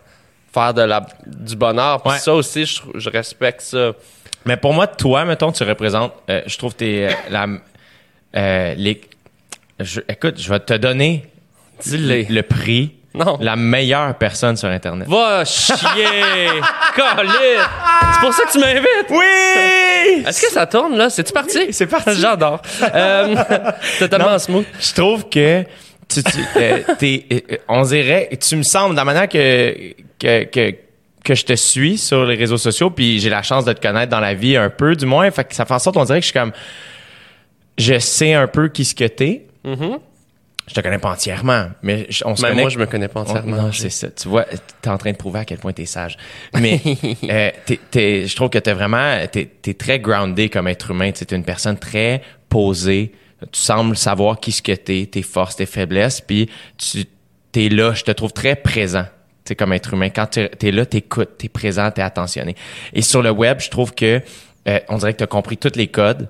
faire 0.53 0.73
de 0.73 0.81
la, 0.81 1.05
du 1.25 1.55
bonheur. 1.55 2.01
Puis 2.03 2.11
Ouais. 2.11 2.19
ça 2.19 2.33
aussi, 2.33 2.65
je, 2.65 2.81
je 2.95 3.09
respecte 3.09 3.61
ça. 3.61 3.93
Mais 4.45 4.57
pour 4.57 4.73
moi, 4.73 4.87
toi, 4.87 5.23
mettons, 5.23 5.51
tu 5.53 5.63
représentes, 5.63 6.13
euh, 6.29 6.41
je 6.45 6.57
trouve 6.57 6.73
que 6.73 6.79
t'es 6.79 7.07
euh, 7.09 7.13
la, 7.29 7.45
euh, 8.35 8.73
les, 8.75 8.99
je- 9.79 10.01
écoute, 10.09 10.35
je 10.39 10.49
vais 10.49 10.59
te 10.59 10.73
donner 10.73 11.25
Dis-le. 11.81 12.23
le 12.29 12.41
prix, 12.41 12.93
Non. 13.13 13.37
la 13.39 13.55
meilleure 13.55 14.13
personne 14.15 14.57
sur 14.57 14.67
Internet. 14.67 15.07
Va 15.07 15.45
chier! 15.45 15.75
Colin! 16.95 17.61
C'est 18.13 18.19
pour 18.19 18.33
ça 18.33 18.43
que 18.43 18.51
tu 18.51 18.59
m'invites! 18.59 19.09
Oui! 19.09 20.23
Est-ce 20.27 20.41
que 20.41 20.51
ça 20.51 20.65
tourne, 20.67 20.97
là? 20.97 21.09
C'est-tu 21.09 21.31
parti? 21.31 21.71
C'est 21.71 21.87
parti. 21.87 22.19
J'adore. 22.19 22.61
Euh, 22.93 23.35
c'est 23.99 24.09
tellement 24.09 24.31
Non. 24.31 24.39
smooth. 24.39 24.65
Je 24.79 24.93
trouve 24.93 25.29
que 25.29 25.63
tu, 26.13 26.23
tu, 26.23 26.39
euh, 26.57 26.79
t'es, 26.99 27.25
euh, 27.31 27.57
on 27.67 27.81
dirait, 27.83 28.29
tu 28.39 28.55
me 28.55 28.63
sembles, 28.63 28.91
de 28.93 28.97
la 28.99 29.05
manière 29.05 29.27
que, 29.29 29.93
que, 30.19 30.43
que, 30.45 30.75
que 31.23 31.35
je 31.35 31.45
te 31.45 31.53
suis 31.55 31.97
sur 31.97 32.25
les 32.25 32.35
réseaux 32.35 32.57
sociaux, 32.57 32.89
puis 32.89 33.19
j'ai 33.19 33.29
la 33.29 33.41
chance 33.43 33.65
de 33.65 33.73
te 33.73 33.81
connaître 33.81 34.09
dans 34.11 34.19
la 34.19 34.33
vie 34.33 34.57
un 34.57 34.69
peu, 34.69 34.95
du 34.95 35.05
moins, 35.05 35.29
fait 35.31 35.43
que 35.45 35.55
ça 35.55 35.65
fait 35.65 35.73
en 35.73 35.79
sorte, 35.79 35.97
on 35.97 36.03
dirait 36.05 36.19
que 36.19 36.25
je 36.25 36.31
suis 36.31 36.39
comme, 36.39 36.51
je 37.77 37.97
sais 37.99 38.33
un 38.33 38.47
peu 38.47 38.67
qui 38.69 38.85
ce 38.85 38.95
que 38.95 39.05
t'es. 39.05 39.45
Mhm. 39.63 39.99
je 40.67 40.73
te 40.75 40.79
connais 40.81 40.99
pas 40.99 41.11
entièrement, 41.11 41.67
mais 41.83 42.05
je- 42.09 42.23
on 42.25 42.35
se 42.35 42.41
Même 42.43 42.51
connaît. 42.51 42.61
moi, 42.61 42.69
je 42.69 42.79
me 42.79 42.85
connais 42.85 43.07
pas 43.09 43.19
On- 43.21 43.23
entièrement. 43.23 43.57
non, 43.63 43.71
c'est 43.73 43.89
ça. 43.89 44.09
Tu 44.09 44.27
vois, 44.29 44.45
t'es 44.81 44.89
en 44.89 44.97
train 44.97 45.11
de 45.11 45.17
prouver 45.17 45.39
à 45.39 45.45
quel 45.45 45.57
point 45.57 45.73
t'es 45.73 45.85
sage. 45.85 46.17
Mais 46.59 46.79
euh, 47.29 47.51
t'es- 47.65 47.79
t'es- 47.89 48.25
je 48.25 48.35
trouve 48.35 48.49
que 48.49 48.57
t'es 48.59 48.71
vraiment, 48.73 49.17
t'es 49.31 49.49
es 49.67 49.73
très 49.73 49.99
groundé 49.99 50.47
comme 50.49 50.67
être 50.69 50.91
humain. 50.91 51.11
Tu 51.11 51.23
es 51.25 51.35
une 51.35 51.43
personne 51.43 51.77
très 51.77 52.21
posée. 52.47 53.11
Tu 53.51 53.59
sembles 53.59 53.97
savoir 53.97 54.39
qui 54.39 54.51
ce 54.51 54.61
que 54.61 54.73
t'es, 54.73 55.07
tes 55.11 55.21
forces, 55.23 55.55
tes 55.55 55.65
faiblesses, 55.65 56.21
puis 56.21 56.49
tu 56.77 57.05
t'es 57.51 57.69
là. 57.69 57.93
Je 57.93 58.03
te 58.03 58.11
trouve 58.11 58.33
très 58.33 58.55
présent. 58.55 59.03
Tu 59.43 59.49
sais, 59.49 59.55
comme 59.55 59.73
être 59.73 59.93
humain. 59.93 60.09
Quand 60.09 60.27
tu 60.27 60.39
es 60.41 60.71
là, 60.71 60.85
t'écoutes, 60.85 61.37
t'es 61.39 61.49
présent, 61.49 61.89
t'es 61.89 62.03
attentionné. 62.03 62.55
Et 62.93 63.01
sur 63.01 63.21
le 63.23 63.31
web, 63.31 63.59
je 63.59 63.69
trouve 63.69 63.93
que 63.95 64.21
euh, 64.67 64.79
on 64.89 64.97
dirait 64.97 65.13
que 65.13 65.17
t'as 65.17 65.27
compris 65.27 65.57
tous 65.57 65.75
les 65.75 65.87
codes 65.87 66.29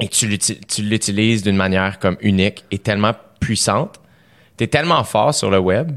et 0.00 0.08
tu 0.08 0.26
l'uti- 0.26 0.60
tu 0.66 0.82
l'utilises 0.82 1.42
d'une 1.42 1.56
manière 1.56 1.98
comme 1.98 2.18
unique 2.20 2.64
et 2.70 2.78
tellement 2.78 3.14
puissante. 3.40 3.98
T'es 4.58 4.66
tellement 4.66 5.02
fort 5.04 5.34
sur 5.34 5.50
le 5.50 5.58
web. 5.58 5.92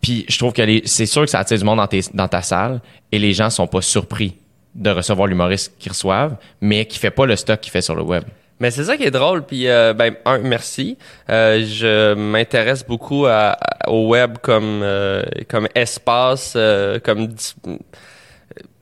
Puis 0.00 0.24
je 0.28 0.38
trouve 0.38 0.52
que 0.54 0.62
c'est 0.86 1.06
sûr 1.06 1.22
que 1.22 1.30
ça 1.30 1.40
attire 1.40 1.58
du 1.58 1.64
monde 1.64 1.86
dans 2.14 2.28
ta 2.28 2.42
salle 2.42 2.80
et 3.12 3.18
les 3.18 3.34
gens 3.34 3.50
sont 3.50 3.66
pas 3.66 3.82
surpris 3.82 4.34
de 4.74 4.90
recevoir 4.90 5.28
l'humoriste 5.28 5.74
qu'ils 5.78 5.92
reçoivent, 5.92 6.36
mais 6.60 6.86
qui 6.86 6.98
fait 6.98 7.10
pas 7.10 7.26
le 7.26 7.36
stock 7.36 7.60
qu'il 7.60 7.70
fait 7.70 7.82
sur 7.82 7.94
le 7.94 8.02
web. 8.02 8.24
Mais 8.58 8.70
c'est 8.70 8.84
ça 8.84 8.96
qui 8.96 9.04
est 9.04 9.10
drôle. 9.10 9.44
Puis, 9.44 9.68
euh, 9.68 9.92
ben, 9.92 10.14
un, 10.24 10.38
merci. 10.38 10.96
Euh, 11.28 11.62
je 11.66 12.14
m'intéresse 12.14 12.86
beaucoup 12.86 13.26
à- 13.26 13.50
à- 13.60 13.90
au 13.90 14.08
web 14.08 14.38
comme 14.40 14.80
euh, 14.82 15.22
comme 15.48 15.68
espace, 15.74 16.54
euh, 16.56 16.98
comme 16.98 17.26
De 17.26 17.34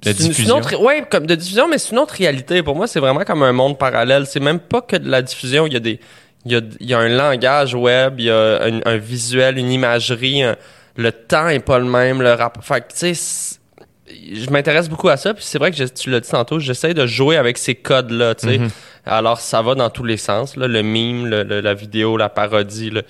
c'est 0.02 0.10
une- 0.20 0.28
diffusion. 0.28 0.56
autre- 0.58 0.80
ouais, 0.80 1.04
comme 1.10 1.26
de 1.26 1.34
diffusion, 1.34 1.66
mais 1.68 1.78
c'est 1.78 1.92
une 1.92 1.98
autre 1.98 2.14
réalité. 2.14 2.62
Pour 2.62 2.76
moi, 2.76 2.86
c'est 2.86 3.00
vraiment 3.00 3.24
comme 3.24 3.42
un 3.42 3.52
monde 3.52 3.78
parallèle. 3.78 4.26
C'est 4.26 4.40
même 4.40 4.60
pas 4.60 4.80
que 4.82 4.96
de 4.96 5.08
la 5.10 5.22
diffusion. 5.22 5.66
Il 5.66 5.72
y 5.72 5.76
a 5.76 5.80
des, 5.80 5.98
il 6.44 6.52
y 6.52 6.56
a, 6.56 6.60
il 6.80 6.86
y 6.86 6.94
a 6.94 6.98
un 6.98 7.08
langage 7.08 7.74
web, 7.74 8.14
il 8.20 8.26
y 8.26 8.30
a 8.30 8.62
un, 8.64 8.80
un 8.84 8.96
visuel, 8.96 9.58
une 9.58 9.70
imagerie. 9.72 10.42
un- 10.42 10.56
le 10.96 11.10
temps 11.10 11.48
est 11.48 11.58
pas 11.58 11.78
le 11.80 11.86
même. 11.86 12.22
Le 12.22 12.32
rapport. 12.34 12.62
Fait 12.64 12.80
que, 12.82 12.92
tu 12.92 13.14
sais, 13.14 13.58
je 14.32 14.48
m'intéresse 14.50 14.88
beaucoup 14.88 15.08
à 15.08 15.16
ça. 15.16 15.34
Puis 15.34 15.42
c'est 15.44 15.58
vrai 15.58 15.70
que 15.72 15.76
je- 15.76 15.84
tu 15.84 16.10
l'as 16.10 16.20
dit 16.20 16.28
tantôt, 16.30 16.60
j'essaie 16.60 16.94
de 16.94 17.06
jouer 17.06 17.36
avec 17.36 17.58
ces 17.58 17.74
codes-là. 17.74 18.34
Tu 18.36 18.46
sais, 18.48 18.58
Mhm. 18.58 18.68
Alors 19.06 19.40
ça 19.40 19.62
va 19.62 19.74
dans 19.74 19.90
tous 19.90 20.04
les 20.04 20.16
sens. 20.16 20.56
Là, 20.56 20.66
le 20.66 20.82
mime, 20.82 21.26
la 21.26 21.74
vidéo, 21.74 22.16
la 22.16 22.28
parodie. 22.28 22.90
là. 22.90 23.02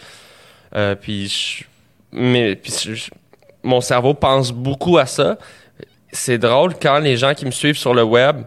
Euh, 0.77 0.95
puis, 0.95 1.65
mon 2.13 3.81
cerveau 3.81 4.15
pense 4.15 4.53
beaucoup 4.53 4.99
à 4.99 5.07
ça 5.07 5.39
c'est 6.15 6.39
drôle 6.39 6.75
quand 6.81 7.01
les 7.01 7.17
gens 7.17 7.35
qui 7.35 7.45
me 7.45 7.51
suivent 7.51 7.77
sur 7.77 7.93
le 7.93 8.03
web, 8.03 8.43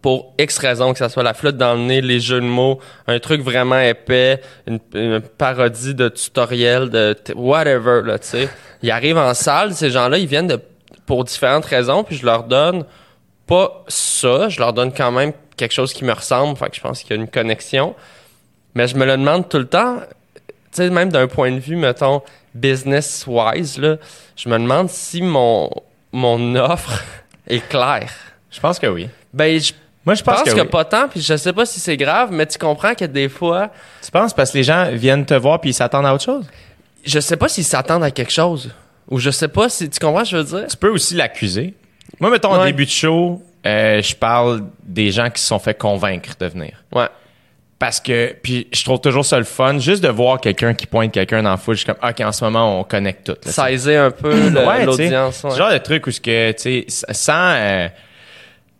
pour 0.00 0.34
X 0.38 0.58
raisons, 0.58 0.92
que 0.92 0.98
ce 0.98 1.08
soit 1.08 1.22
la 1.22 1.34
flotte 1.34 1.56
dans 1.56 1.74
le 1.74 1.80
nez, 1.80 2.00
les 2.00 2.18
jeux 2.18 2.40
de 2.40 2.46
mots, 2.46 2.80
un 3.06 3.20
truc 3.20 3.40
vraiment 3.40 3.78
épais, 3.78 4.40
une, 4.66 5.20
parodie 5.20 5.94
de 5.94 6.08
tutoriel, 6.08 6.90
de 6.90 7.14
whatever, 7.36 8.02
tu 8.20 8.26
sais. 8.26 8.48
Ils 8.82 8.90
arrivent 8.90 9.18
en 9.18 9.34
salle, 9.34 9.74
ces 9.74 9.90
gens-là, 9.90 10.18
ils 10.18 10.26
viennent 10.26 10.48
de, 10.48 10.58
pour 11.06 11.24
différentes 11.24 11.66
raisons, 11.66 12.02
puis 12.02 12.16
je 12.16 12.26
leur 12.26 12.44
donne 12.44 12.84
pas 13.46 13.84
ça, 13.86 14.48
je 14.48 14.58
leur 14.58 14.72
donne 14.72 14.92
quand 14.92 15.12
même 15.12 15.32
quelque 15.56 15.72
chose 15.72 15.92
qui 15.92 16.04
me 16.04 16.12
ressemble, 16.12 16.56
fait 16.56 16.70
que 16.70 16.76
je 16.76 16.80
pense 16.80 17.02
qu'il 17.02 17.10
y 17.10 17.18
a 17.18 17.22
une 17.22 17.28
connexion. 17.28 17.94
Mais 18.74 18.88
je 18.88 18.96
me 18.96 19.04
le 19.04 19.12
demande 19.16 19.48
tout 19.48 19.58
le 19.58 19.66
temps, 19.68 19.98
tu 20.36 20.52
sais, 20.72 20.90
même 20.90 21.10
d'un 21.12 21.26
point 21.26 21.50
de 21.52 21.58
vue, 21.58 21.76
mettons, 21.76 22.22
business-wise, 22.54 23.78
là, 23.78 23.96
je 24.36 24.48
me 24.48 24.58
demande 24.58 24.88
si 24.90 25.22
mon, 25.22 25.70
mon 26.12 26.54
offre 26.56 27.02
est 27.48 27.66
claire. 27.68 28.10
Je 28.50 28.60
pense 28.60 28.78
que 28.78 28.86
oui. 28.86 29.08
Ben, 29.32 29.58
je 29.60 29.72
Moi, 30.04 30.14
je 30.14 30.22
pense, 30.22 30.36
pense, 30.42 30.48
que, 30.50 30.54
que, 30.56 30.60
oui. 30.62 30.68
pas 30.68 30.84
tant, 30.84 31.08
puis 31.08 31.20
je 31.20 31.36
sais 31.36 31.52
pas 31.52 31.64
si 31.66 31.80
c'est 31.80 31.96
grave, 31.96 32.30
mais 32.32 32.46
tu 32.46 32.58
comprends 32.58 32.94
que 32.94 33.04
des 33.04 33.28
fois, 33.28 33.70
Tu 34.02 34.10
penses 34.10 34.32
parce 34.34 34.50
que 34.52 34.58
les 34.58 34.64
gens 34.64 34.90
viennent 34.92 35.24
te 35.26 35.34
voir 35.34 35.60
puis 35.60 35.70
ils 35.70 35.74
s'attendent 35.74 36.06
à 36.06 36.14
autre 36.14 36.24
chose? 36.24 36.46
je 37.04 37.18
sais 37.18 37.36
pas 37.36 37.48
s'ils 37.48 37.64
s'attendent 37.64 38.04
à 38.04 38.10
quelque 38.12 38.30
chose. 38.32 38.70
Ou 39.10 39.18
je 39.18 39.30
sais 39.30 39.48
pas 39.48 39.68
si. 39.68 39.90
Tu 39.90 39.98
comprends 39.98 40.24
ce 40.24 40.30
que 40.30 40.36
je 40.38 40.42
veux 40.42 40.58
dire? 40.60 40.68
Tu 40.68 40.76
peux 40.76 40.88
aussi 40.90 41.14
l'accuser. 41.14 41.74
Moi, 42.20 42.30
mettons, 42.30 42.56
Ouais. 42.56 42.66
début 42.66 42.84
de 42.84 42.90
show, 42.90 43.42
euh, 43.66 44.02
je 44.02 44.14
parle 44.16 44.64
des 44.82 45.10
gens 45.10 45.30
qui 45.30 45.40
se 45.40 45.46
sont 45.48 45.58
fait 45.58 45.74
convaincre 45.78 46.30
de 46.38 46.46
venir. 46.46 46.82
Ouais. 46.94 47.06
Parce 47.78 47.98
que, 47.98 48.34
puis 48.42 48.68
je 48.72 48.84
trouve 48.84 49.00
toujours 49.00 49.24
ça 49.24 49.38
le 49.38 49.44
fun, 49.44 49.78
juste 49.78 50.04
de 50.04 50.08
voir 50.08 50.40
quelqu'un 50.40 50.72
qui 50.72 50.86
pointe 50.86 51.10
quelqu'un 51.10 51.42
dans 51.42 51.50
la 51.50 51.56
foule, 51.56 51.74
je 51.74 51.80
suis 51.84 51.86
comme, 51.92 52.08
OK, 52.08 52.20
en 52.20 52.30
ce 52.30 52.44
moment, 52.44 52.78
on 52.80 52.84
connecte 52.84 53.26
tout. 53.26 53.36
Sizer 53.50 53.96
un 54.04 54.10
peu 54.12 54.50
le- 54.50 54.64
Ouais, 54.66 54.84
l'audience. 54.84 55.42
ouais. 55.42 55.50
Ce 55.50 55.56
genre 55.56 55.72
de 55.72 55.78
truc 55.78 56.06
où 56.06 56.12
ce 56.12 56.20
que, 56.20 56.52
tu 56.52 56.84
sais, 56.88 57.12
sans, 57.12 57.54
euh, 57.56 57.88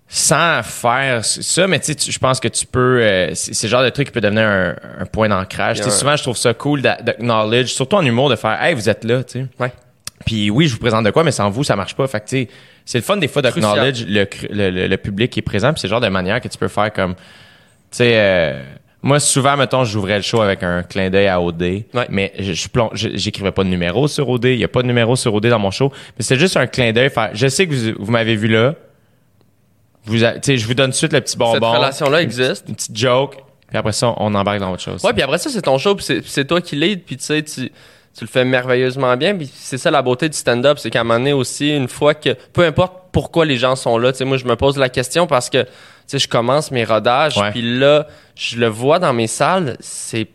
sans 0.09 0.63
faire 0.63 1.25
ça, 1.25 1.67
mais 1.67 1.81
tu 1.81 1.95
sais, 1.95 2.11
je 2.13 2.19
pense 2.19 2.39
que 2.39 2.49
tu 2.49 2.67
peux, 2.67 3.01
euh, 3.03 3.31
c'est 3.35 3.63
le 3.65 3.69
genre 3.71 3.83
de 3.83 3.89
truc 3.89 4.09
qui 4.09 4.13
peut 4.13 4.21
devenir 4.21 4.45
un, 4.47 4.75
un 5.01 5.07
point 5.07 5.29
d'ancrage. 5.29 5.79
Tu 5.79 5.85
sais, 5.85 5.89
Ouais. 5.91 5.97
souvent, 5.97 6.17
je 6.17 6.23
trouve 6.23 6.37
ça 6.37 6.53
cool 6.55 6.83
d'a- 6.83 7.01
d'acknowledge, 7.01 7.69
surtout 7.73 7.97
en 7.97 8.05
humour, 8.05 8.29
de 8.29 8.37
faire, 8.37 8.63
hey, 8.63 8.75
vous 8.75 8.89
êtes 8.91 9.05
là, 9.05 9.25
tu 9.25 9.41
sais. 9.41 9.47
Ouais. 9.59 9.73
Puis 10.27 10.51
oui, 10.51 10.69
je 10.69 10.75
vous 10.75 10.79
présente 10.81 11.05
de 11.05 11.11
quoi, 11.11 11.25
mais 11.25 11.33
sans 11.33 11.49
vous, 11.51 11.65
ça 11.65 11.75
marche 11.77 11.97
pas. 11.97 12.07
Fait 12.07 12.21
que, 12.21 12.27
tu 12.29 12.43
sais, 12.43 12.49
c'est 12.85 12.99
le 12.99 13.03
fun 13.05 13.17
des 13.17 13.29
fois 13.29 13.43
d'acknowledge 13.43 14.05
le, 14.07 14.27
le, 14.51 14.71
le, 14.71 14.87
le 14.89 14.97
public 14.97 15.31
qui 15.31 15.39
est 15.41 15.43
présent. 15.43 15.73
Puis 15.73 15.81
c'est 15.81 15.87
le 15.87 15.91
genre 15.93 16.01
de 16.01 16.09
manière 16.09 16.41
que 16.41 16.49
tu 16.49 16.59
peux 16.59 16.69
faire 16.69 16.93
comme, 16.93 17.15
tu 17.15 17.21
sais, 17.93 18.13
euh, 18.15 18.63
moi, 19.03 19.19
souvent, 19.19 19.57
mettons, 19.57 19.85
j'ouvrais 19.85 20.17
le 20.17 20.23
show 20.23 20.41
avec 20.41 20.63
un 20.63 20.83
clin 20.85 21.11
d'œil 21.11 21.27
à 21.27 21.41
OD. 21.41 21.63
Ouais. 21.63 21.85
Mais 22.09 22.33
je, 22.39 22.53
je 22.53 22.69
plon- 22.69 22.91
je- 22.93 23.09
j'écrivais 23.15 23.51
pas 23.51 23.65
de 23.65 23.69
numéro 23.69 24.07
sur 24.07 24.29
OD. 24.29 24.45
Il 24.45 24.59
y 24.59 24.65
a 24.65 24.69
pas 24.69 24.83
de 24.83 24.87
numéro 24.87 25.17
sur 25.17 25.35
OD 25.35 25.47
dans 25.49 25.59
mon 25.59 25.71
show. 25.73 25.91
Mais 26.17 26.23
c'est 26.25 26.39
juste 26.39 26.57
un 26.57 26.67
clin 26.69 26.93
d'œil. 26.93 27.11
Je 27.35 27.49
sais 27.49 27.67
que 27.67 27.75
vous, 27.75 28.05
vous 28.05 28.13
m'avez 28.13 28.37
vu 28.37 28.47
là. 28.49 28.75
Vous, 30.05 30.25
a- 30.25 30.33
tu 30.35 30.39
sais, 30.43 30.57
je 30.57 30.67
vous 30.67 30.75
donne 30.75 30.87
tout 30.91 30.93
de 30.93 30.97
suite 30.97 31.13
le 31.13 31.21
petit 31.21 31.37
bonbon. 31.37 31.55
Cette 31.73 31.79
relation-là 31.81 32.23
existe. 32.23 32.69
Une 32.69 32.75
petite 32.75 32.97
joke. 32.97 33.37
Puis 33.69 33.79
après 33.79 33.93
ça, 33.93 34.15
on 34.19 34.35
embarque 34.35 34.59
dans 34.61 34.73
autre 34.73 34.83
chose. 34.83 35.03
Ouais, 35.05 35.13
puis 35.13 35.23
après 35.23 35.39
ça, 35.39 35.49
c'est 35.49 35.63
ton 35.63 35.79
show, 35.79 35.95
puis 35.95 36.23
c'est 36.25 36.45
toi 36.45 36.61
qui 36.61 36.77
lead, 36.77 37.05
puis 37.05 37.17
tu 37.17 37.25
sais, 37.25 37.43
tu, 37.43 37.73
tu 38.17 38.25
le 38.25 38.29
fais 38.29 38.45
merveilleusement 38.45 39.17
bien, 39.17 39.35
puis 39.37 39.51
c'est 39.53 39.79
ça 39.79 39.91
la 39.91 40.03
beauté 40.03 40.29
du 40.29 40.37
stand-up, 40.37 40.79
c'est 40.79 40.91
qu'à 40.91 41.01
un 41.01 41.05
moment 41.05 41.19
donné 41.19 41.33
aussi, 41.33 41.75
une 41.75 41.89
fois 41.89 42.15
que, 42.15 42.31
peu 42.53 42.65
importe 42.65 42.95
pourquoi 43.13 43.45
les 43.45 43.57
gens 43.57 43.75
sont 43.77 43.97
là, 43.99 44.13
tu 44.13 44.19
sais, 44.19 44.25
moi, 44.25 44.37
je 44.37 44.45
me 44.45 44.57
pose 44.57 44.77
la 44.79 44.89
question 44.89 45.27
parce 45.27 45.49
que, 45.51 45.63
tu 45.63 45.69
sais, 46.07 46.19
je 46.19 46.29
commence 46.29 46.71
mes 46.71 46.85
rodages, 46.85 47.39
puis 47.53 47.63
là, 47.79 48.07
je 48.35 48.59
le 48.59 48.67
vois 48.69 48.99
dans 48.99 49.13
mes 49.13 49.27
salles, 49.27 49.77
c'est... 49.81 50.29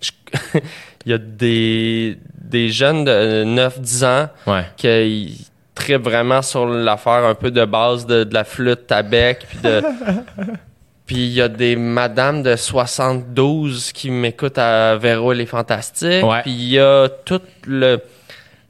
je- 0.00 0.10
Il 1.06 1.12
y 1.12 1.14
a 1.14 1.18
des, 1.18 2.18
des 2.38 2.68
jeunes 2.70 3.04
de 3.04 3.44
9-10 3.44 4.04
ans 4.04 4.28
Ouais. 4.46 4.64
qui 4.76 5.46
trippent 5.74 6.02
vraiment 6.02 6.42
sur 6.42 6.66
l'affaire 6.66 7.24
un 7.24 7.34
peu 7.34 7.50
de 7.50 7.64
base 7.64 8.04
de, 8.04 8.24
de 8.24 8.34
la 8.34 8.44
flûte 8.44 8.90
à 8.92 9.02
bec, 9.02 9.46
puis 9.48 9.58
de... 9.62 9.82
Puis 11.08 11.16
il 11.16 11.32
y 11.32 11.40
a 11.40 11.48
des 11.48 11.74
madames 11.74 12.42
de 12.42 12.54
72 12.54 13.92
qui 13.92 14.10
m'écoutent 14.10 14.58
à 14.58 14.94
Véro 14.96 15.32
et 15.32 15.36
les 15.36 15.46
Fantastiques. 15.46 16.22
Ouais. 16.22 16.42
Puis 16.42 16.50
il 16.52 16.68
y 16.68 16.78
a 16.78 17.08
tout 17.24 17.40
le... 17.66 17.96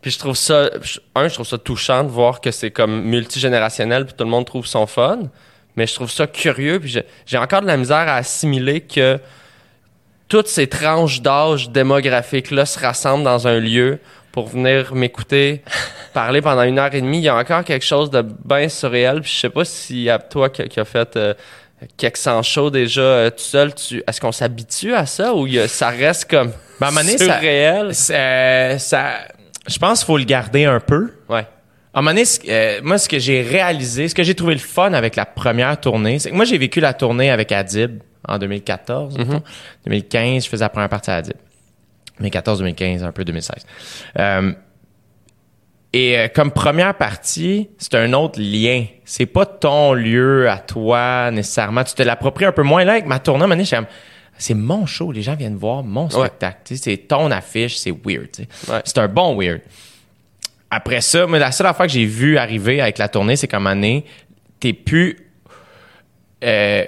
Puis 0.01 0.13
je 0.13 0.19
trouve 0.21 0.37
ça... 0.37 0.71
Un, 1.17 1.27
je 1.27 1.35
trouve 1.35 1.47
ça 1.47 1.59
touchant 1.59 2.05
de 2.05 2.09
voir 2.09 2.41
que 2.41 2.53
c'est 2.53 2.71
comme 2.71 3.03
multigénérationnel 3.03 4.07
puis 4.07 4.15
tout 4.17 4.23
le 4.25 4.31
monde 4.31 4.47
trouve 4.47 4.67
son 4.67 4.87
fun. 4.87 5.19
Mais 5.75 5.89
je 5.89 5.95
trouve 5.97 6.11
ça 6.11 6.29
curieux 6.29 6.79
puis 6.79 7.03
j'ai- 7.27 7.39
encore 7.39 7.61
de 7.63 7.67
la 7.67 7.77
misère 7.77 7.97
à 8.09 8.15
assimiler 8.15 8.83
que 8.83 9.19
toutes 10.29 10.47
ces 10.49 10.69
tranches 10.69 11.21
d'âge 11.21 11.71
démographiques-là 11.71 12.67
se 12.67 12.79
rassemblent 12.79 13.25
dans 13.25 13.49
un 13.49 13.59
lieu 13.59 13.99
pour 14.31 14.47
venir 14.47 14.95
m'écouter 14.95 15.63
parler 16.15 16.41
pendant 16.41 16.63
une 16.63 16.79
heure 16.79 16.95
et 16.95 17.01
demie. 17.01 17.19
Il 17.19 17.25
y 17.25 17.29
a 17.29 17.37
encore 17.37 17.65
quelque 17.65 17.85
chose 17.85 18.11
de 18.11 18.23
bien 18.23 18.69
surréel. 18.69 19.23
Puis 19.23 19.33
je 19.35 19.41
sais 19.41 19.51
pas 19.51 19.65
si 19.65 20.05
y 20.05 20.11
a 20.11 20.21
toi 20.21 20.51
qui, 20.51 20.63
qui 20.69 20.79
a 20.79 20.85
fait 20.85 21.17
euh, 21.17 21.35
quelques 21.97 22.17
cent 22.17 22.43
shows 22.43 22.71
déjà 22.71 23.01
euh, 23.01 23.31
tout 23.31 23.39
seul, 23.39 23.75
tu, 23.75 24.03
est-ce 24.07 24.21
qu'on 24.21 24.33
s'habitue 24.33 24.95
à 24.95 25.07
ça 25.07 25.35
ou 25.35 25.47
y 25.47 25.59
a- 25.59 25.69
ça 25.69 25.89
reste 25.91 26.31
comme 26.31 26.53
Ben, 26.81 26.87
à 26.87 26.89
un 26.89 26.91
moment 26.93 27.01
donné, 27.05 27.19
ça- 27.19 27.25
surréel? 27.35 27.95
Ça, 27.95 28.79
ça, 28.79 29.11
je 29.67 29.79
pense 29.79 30.01
qu'il 30.01 30.07
faut 30.07 30.19
le 30.19 30.25
garder 30.25 30.65
un 30.65 30.81
peu. 30.81 31.13
Ouais. 31.29 31.47
À 31.95 32.01
un 32.01 32.03
moment 32.03 32.11
donné, 32.15 32.25
euh, 32.49 32.81
moi, 32.83 32.99
ce 32.99 33.09
que 33.09 33.19
j'ai 33.19 33.43
réalisé, 33.43 34.09
ce 34.09 34.15
que 34.15 34.23
j'ai 34.23 34.35
trouvé 34.35 34.55
le 34.55 34.61
fun 34.61 34.93
avec 34.93 35.17
la 35.17 35.25
première 35.27 35.79
tournée, 35.81 36.19
c'est 36.19 36.31
que 36.31 36.35
moi, 36.37 36.45
j'ai 36.45 36.59
vécu 36.59 36.81
la 36.81 36.93
tournée 36.95 37.31
avec 37.31 37.51
Adib 37.53 38.01
en 38.27 38.39
2014. 38.39 39.17
mettons. 39.19 39.43
2015, 39.87 40.45
je 40.45 40.49
faisais 40.51 40.65
la 40.65 40.69
première 40.69 40.89
partie 40.91 41.11
à 41.11 41.17
Adib. 41.17 41.35
2014, 42.19 42.59
2015, 42.59 43.03
un 43.05 43.13
peu 43.13 43.25
2016. 43.25 43.65
Et 45.93 46.19
euh, 46.19 46.29
comme 46.29 46.51
première 46.51 46.95
partie, 46.95 47.71
c'est 47.79 47.95
un 47.95 48.13
autre 48.13 48.39
lien. 48.41 48.85
C'est 49.05 49.27
pas 49.27 49.47
ton 49.47 49.95
lieu 49.95 50.49
à 50.49 50.59
toi 50.59 51.31
nécessairement. 51.31 51.83
Tu 51.85 51.95
te 51.95 52.03
l'appropries 52.03 52.45
un 52.45 52.53
peu 52.53 52.63
moins. 52.63 52.85
Là, 52.85 52.93
avec 52.93 53.07
ma 53.07 53.19
tournée, 53.19 53.45
à 53.45 53.47
comme, 53.47 53.87
c'est 54.37 54.55
mon 54.55 54.85
show. 54.85 55.13
Les 55.13 55.23
gens 55.23 55.35
viennent 55.35 55.57
voir 55.57 55.83
mon 55.83 56.11
spectacle. 56.11 56.77
C'est 56.77 57.09
ton 57.09 57.31
affiche. 57.31 57.79
C'est 57.79 57.91
weird. 57.91 58.29
Ouais. 58.69 58.81
C'est 58.85 58.99
un 58.99 59.09
bon 59.09 59.39
weird. 59.41 59.61
Après 60.71 61.01
ça, 61.01 61.27
mais 61.27 61.39
la 61.39 61.51
seule 61.53 61.67
affaire 61.67 61.87
que 61.87 61.93
j'ai 61.93 62.05
vu 62.05 62.37
arriver 62.37 62.83
avec 62.83 62.99
la 62.99 63.09
tournée, 63.09 63.37
c'est 63.37 63.49
moment 63.61 63.75
donné, 63.75 64.05
t'es 64.61 64.75
plus... 64.75 65.17
euh, 66.45 66.85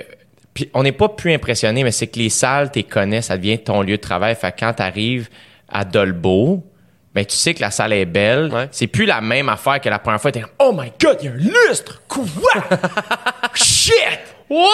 on 0.75 0.83
n'est 0.83 0.93
pas 0.93 1.09
plus 1.09 1.33
impressionné, 1.33 1.83
mais 1.85 1.91
c'est 1.91 2.09
que 2.09 2.19
les 2.19 2.29
salles, 2.29 2.71
t'es 2.71 2.83
connais, 2.83 3.23
ça 3.23 3.39
devient 3.39 3.59
ton 3.59 3.81
lieu 3.81 3.97
de 3.97 4.03
travail. 4.03 4.35
Fait 4.35 4.53
que 4.53 4.61
quand 4.61 4.75
t'arrives 4.75 5.31
à 5.69 5.87
Dolbeau, 5.87 6.63
ben 7.15 7.25
tu 7.25 7.35
sais 7.37 7.55
que 7.55 7.61
la 7.61 7.71
salle 7.71 7.93
est 7.93 8.05
belle. 8.05 8.51
Ouais. 8.53 8.69
C'est 8.71 8.87
plus 8.87 9.05
la 9.07 9.21
même 9.21 9.49
affaire 9.49 9.81
que 9.81 9.89
la 9.89 9.99
première 9.99 10.21
fois. 10.21 10.31
T'es 10.33 10.41
comme, 10.43 10.51
oh 10.61 10.73
my 10.73 10.93
god, 11.01 11.19
il 11.21 11.25
y 11.27 11.29
a 11.29 11.33
un 11.33 11.69
lustre! 11.69 12.01
Quoi? 12.09 12.23
Shit! 13.55 14.19
What? 14.49 14.67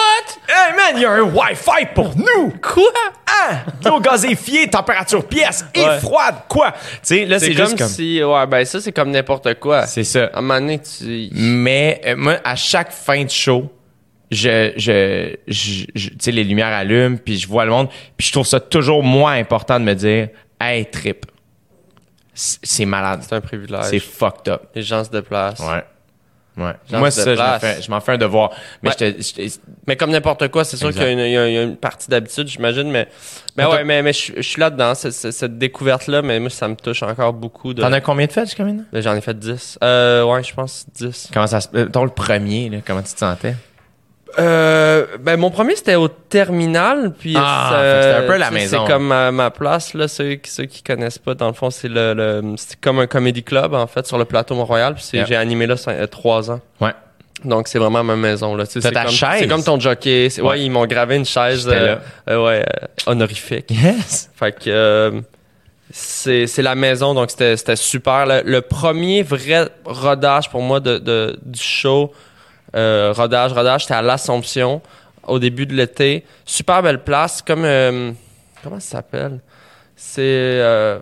Hey 0.47 0.73
man, 0.75 0.95
il 0.95 1.01
y 1.01 1.05
a 1.05 1.11
un 1.11 1.21
Wi-Fi 1.21 1.85
pour 1.93 2.15
nous! 2.17 2.51
Quoi? 2.61 2.83
Hein? 3.27 3.57
L'eau 3.85 3.99
gazéfiée, 3.99 4.67
température 4.69 5.23
pièce 5.27 5.65
et 5.75 5.81
Ouais. 5.83 5.99
froide, 5.99 6.35
quoi? 6.47 6.71
Tu 6.71 6.79
sais, 7.03 7.25
là, 7.25 7.39
c'est 7.39 7.53
juste 7.53 7.77
comme. 7.77 7.87
si. 7.87 8.23
Ouais, 8.23 8.47
ben 8.47 8.65
ça, 8.65 8.81
c'est 8.81 8.91
comme 8.91 9.11
n'importe 9.11 9.53
quoi. 9.59 9.85
C'est 9.85 10.03
ça. 10.03 10.25
À 10.33 10.39
un 10.39 10.41
moment 10.41 10.59
donné, 10.59 10.79
tu. 10.79 11.29
Mais 11.33 12.01
euh, 12.07 12.15
moi, 12.15 12.37
à 12.43 12.55
chaque 12.55 12.91
fin 12.91 13.23
de 13.23 13.29
show, 13.29 13.71
je, 14.31 14.73
je, 14.77 15.35
je, 15.47 15.85
je- 15.93 16.09
tu 16.09 16.15
sais, 16.19 16.31
les 16.31 16.43
lumières 16.43 16.67
allument, 16.67 17.17
puis 17.23 17.37
je 17.37 17.47
vois 17.47 17.63
le 17.65 17.71
monde, 17.71 17.89
puis 18.17 18.25
je 18.27 18.31
trouve 18.31 18.47
ça 18.47 18.59
toujours 18.59 19.03
moins 19.03 19.33
important 19.33 19.79
de 19.79 19.85
me 19.85 19.93
dire, 19.93 20.29
hey, 20.59 20.85
trip. 20.87 21.25
C'est 22.37 22.85
malade. 22.85 23.21
C'est 23.27 23.33
un 23.35 23.41
privilège. 23.41 23.85
C'est 23.85 23.99
fucked 23.99 24.47
up. 24.47 24.61
Les 24.75 24.83
gens 24.83 25.03
se 25.03 25.09
déplacent. 25.09 25.59
Ouais. 25.59 25.83
Ouais. 26.57 26.73
Moi, 26.91 27.11
ça, 27.11 27.35
je 27.35 27.39
m'en 27.91 27.99
fais, 27.99 28.05
fais 28.05 28.11
un 28.13 28.17
devoir. 28.17 28.49
Mais 28.81 28.89
Ouais. 28.89 28.95
je 28.99 29.33
te- 29.35 29.45
je 29.45 29.57
Mais 29.85 29.95
comme 29.95 30.09
n'importe 30.09 30.47
quoi, 30.47 30.63
c'est 30.63 30.75
sûr 30.75 30.89
qu'il 30.91 31.01
y, 31.01 31.05
a 31.05 31.11
une- 31.11 31.19
il 31.19 31.29
y 31.29 31.33
y 31.53 31.57
a 31.57 31.61
une 31.61 31.77
partie 31.77 32.09
d'habitude, 32.09 32.47
j'imagine, 32.47 32.89
mais, 32.89 33.07
mais 33.55 33.63
Mais 33.63 33.69
ouais, 33.71 33.83
mais, 33.83 34.01
mais 34.01 34.11
je, 34.11 34.41
suis 34.41 34.59
là-dedans, 34.59 34.93
cette 34.95 35.57
découverte-là, 35.59 36.23
mais 36.23 36.39
moi, 36.39 36.49
ça 36.49 36.67
me 36.67 36.75
touche 36.75 37.03
encore 37.03 37.33
beaucoup. 37.33 37.75
De... 37.75 37.81
T'en 37.83 37.91
as 37.91 38.01
combien 38.01 38.25
de 38.25 38.31
fêtes? 38.31 38.55
Mais 38.91 39.01
J'en 39.03 39.13
ai 39.13 39.21
fait 39.21 39.37
10. 39.37 39.77
Euh, 39.83 40.23
ouais, 40.23 40.43
je 40.43 40.53
pense 40.55 40.87
10. 40.95 41.29
Comment 41.31 41.45
ça 41.47 41.61
se. 41.61 41.67
euh, 41.75 41.85
Ton 41.89 42.03
le 42.03 42.09
premier, 42.09 42.69
là, 42.69 42.77
comment 42.85 43.03
tu 43.03 43.13
te 43.13 43.19
sentais? 43.19 43.55
Euh, 44.39 45.05
ben, 45.19 45.37
mon 45.39 45.49
premier, 45.49 45.75
c'était 45.75 45.95
au 45.95 46.07
terminal, 46.07 47.13
puis 47.17 47.33
Ah, 47.37 47.69
c'était 47.71 48.23
un 48.23 48.27
peu 48.27 48.37
la 48.37 48.51
maison. 48.51 48.83
C'est 48.85 48.91
comme 48.91 49.07
ma, 49.07 49.31
ma 49.31 49.51
place, 49.51 49.93
là, 49.93 50.07
ceux, 50.07 50.35
qui- 50.35 50.51
ceux 50.51 50.65
qui 50.65 50.83
connaissent 50.83 51.17
pas, 51.17 51.33
dans 51.33 51.47
le 51.47 51.53
fond, 51.53 51.69
c'est 51.69 51.87
le, 51.87 52.13
le 52.13 52.43
c'est 52.57 52.79
comme 52.79 52.99
un 52.99 53.07
comedy 53.07 53.43
club, 53.43 53.73
en 53.73 53.87
fait, 53.87 54.05
sur 54.05 54.17
le 54.17 54.25
plateau 54.25 54.55
Mont-Royal, 54.55 54.93
puis 54.95 55.03
c'est- 55.03 55.25
j'ai 55.25 55.35
animé 55.35 55.65
là 55.65 55.75
euh, 55.87 56.07
trois 56.07 56.51
ans. 56.51 56.59
Ouais. 56.81 56.91
Donc, 57.45 57.67
c'est 57.67 57.77
vraiment 57.79 58.03
ma 58.03 58.15
maison, 58.15 58.55
là. 58.55 58.65
Tu 58.65 58.73
sais, 58.73 58.81
c'est 58.81 58.91
ta 58.91 59.03
comme, 59.03 59.11
chaise? 59.11 59.39
C'est 59.39 59.47
comme 59.47 59.63
ton 59.63 59.79
jockey. 59.79 60.29
C'est- 60.29 60.41
Ouais, 60.41 60.49
Ouais. 60.49 60.61
ils 60.61 60.71
m'ont 60.71 60.85
gravé 60.87 61.15
une 61.17 61.25
chaise, 61.25 61.67
euh, 61.71 61.95
euh, 62.29 62.43
ouais, 62.45 62.63
euh, 62.67 62.87
honorifique. 63.11 63.69
Yes! 63.69 64.29
Fait 64.35 64.51
que 64.51 64.69
euh, 64.69 65.21
c'est 65.91 66.47
c'est 66.47 66.63
la 66.63 66.75
maison, 66.75 67.13
donc 67.13 67.29
c'était 67.31 67.55
c'était 67.55 67.75
super. 67.75 68.25
Le, 68.25 68.41
le 68.43 68.61
premier 68.61 69.21
vrai 69.23 69.69
rodage 69.85 70.49
pour 70.49 70.61
moi 70.61 70.79
de, 70.79 70.97
de- 70.97 71.39
du 71.43 71.61
show, 71.61 72.11
euh, 72.75 73.13
rodage, 73.15 73.53
rodage, 73.53 73.83
c'était 73.83 73.93
à 73.95 74.01
l'Assomption 74.01 74.81
au 75.25 75.39
début 75.39 75.65
de 75.65 75.73
l'été. 75.73 76.25
Super 76.45 76.81
belle 76.83 77.03
place, 77.03 77.41
comme 77.41 77.63
euh, 77.65 78.11
comment 78.63 78.79
ça 78.79 78.97
s'appelle? 78.97 79.39
C'est 79.95 80.21
euh, 80.23 80.99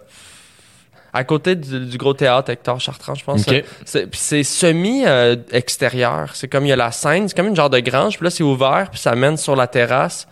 à 1.13 1.24
côté 1.24 1.55
du, 1.55 1.86
du 1.86 1.98
gros 1.98 2.13
théâtre 2.13 2.50
Hector 2.51 2.79
Chartrand, 2.79 3.15
je 3.15 3.24
pense. 3.25 3.48
Ok. 3.48 3.63
C'est 3.86 4.07
puis 4.07 4.19
c'est 4.19 4.43
semi 4.43 5.03
euh, 5.05 5.36
extérieur. 5.51 6.31
C'est 6.34 6.48
comme 6.48 6.65
il 6.65 6.69
y 6.69 6.74
a 6.74 6.75
la 6.77 6.91
scène, 6.91 7.27
c'est 7.27 7.36
comme 7.36 7.48
une 7.48 7.55
genre 7.55 7.69
de 7.69 7.79
grange. 7.79 8.17
Puis 8.17 8.24
là, 8.25 8.29
c'est 8.29 8.43
ouvert, 8.43 8.88
puis 8.91 9.00
ça 9.00 9.15
mène 9.15 9.38
sur 9.38 9.55
la 9.55 9.67
terrasse. 9.67 10.27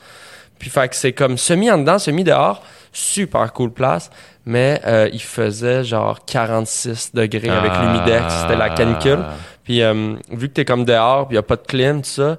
Puis 0.59 0.69
fait 0.69 0.87
que 0.89 0.95
c'est 0.95 1.13
comme 1.13 1.37
semi 1.37 1.69
en 1.69 1.77
dedans, 1.77 1.99
semi 1.99 2.23
dehors. 2.23 2.63
Super 2.93 3.51
cool 3.53 3.71
place. 3.71 4.09
Mais 4.45 4.81
euh, 4.85 5.09
il 5.11 5.21
faisait 5.21 5.83
genre 5.83 6.23
46 6.25 7.11
degrés 7.13 7.49
avec 7.49 7.71
Ah. 7.73 7.81
l'humidex. 7.83 8.33
C'était 8.41 8.55
la 8.57 8.69
canicule. 8.69 9.19
Puis 9.63 9.81
euh, 9.81 10.15
vu 10.29 10.49
que 10.49 10.53
t'es 10.53 10.65
comme 10.65 10.85
dehors, 10.85 11.27
puis 11.27 11.35
y 11.35 11.37
a 11.37 11.43
pas 11.43 11.55
de 11.55 11.61
clim, 11.61 12.01
tout 12.01 12.09
ça, 12.09 12.37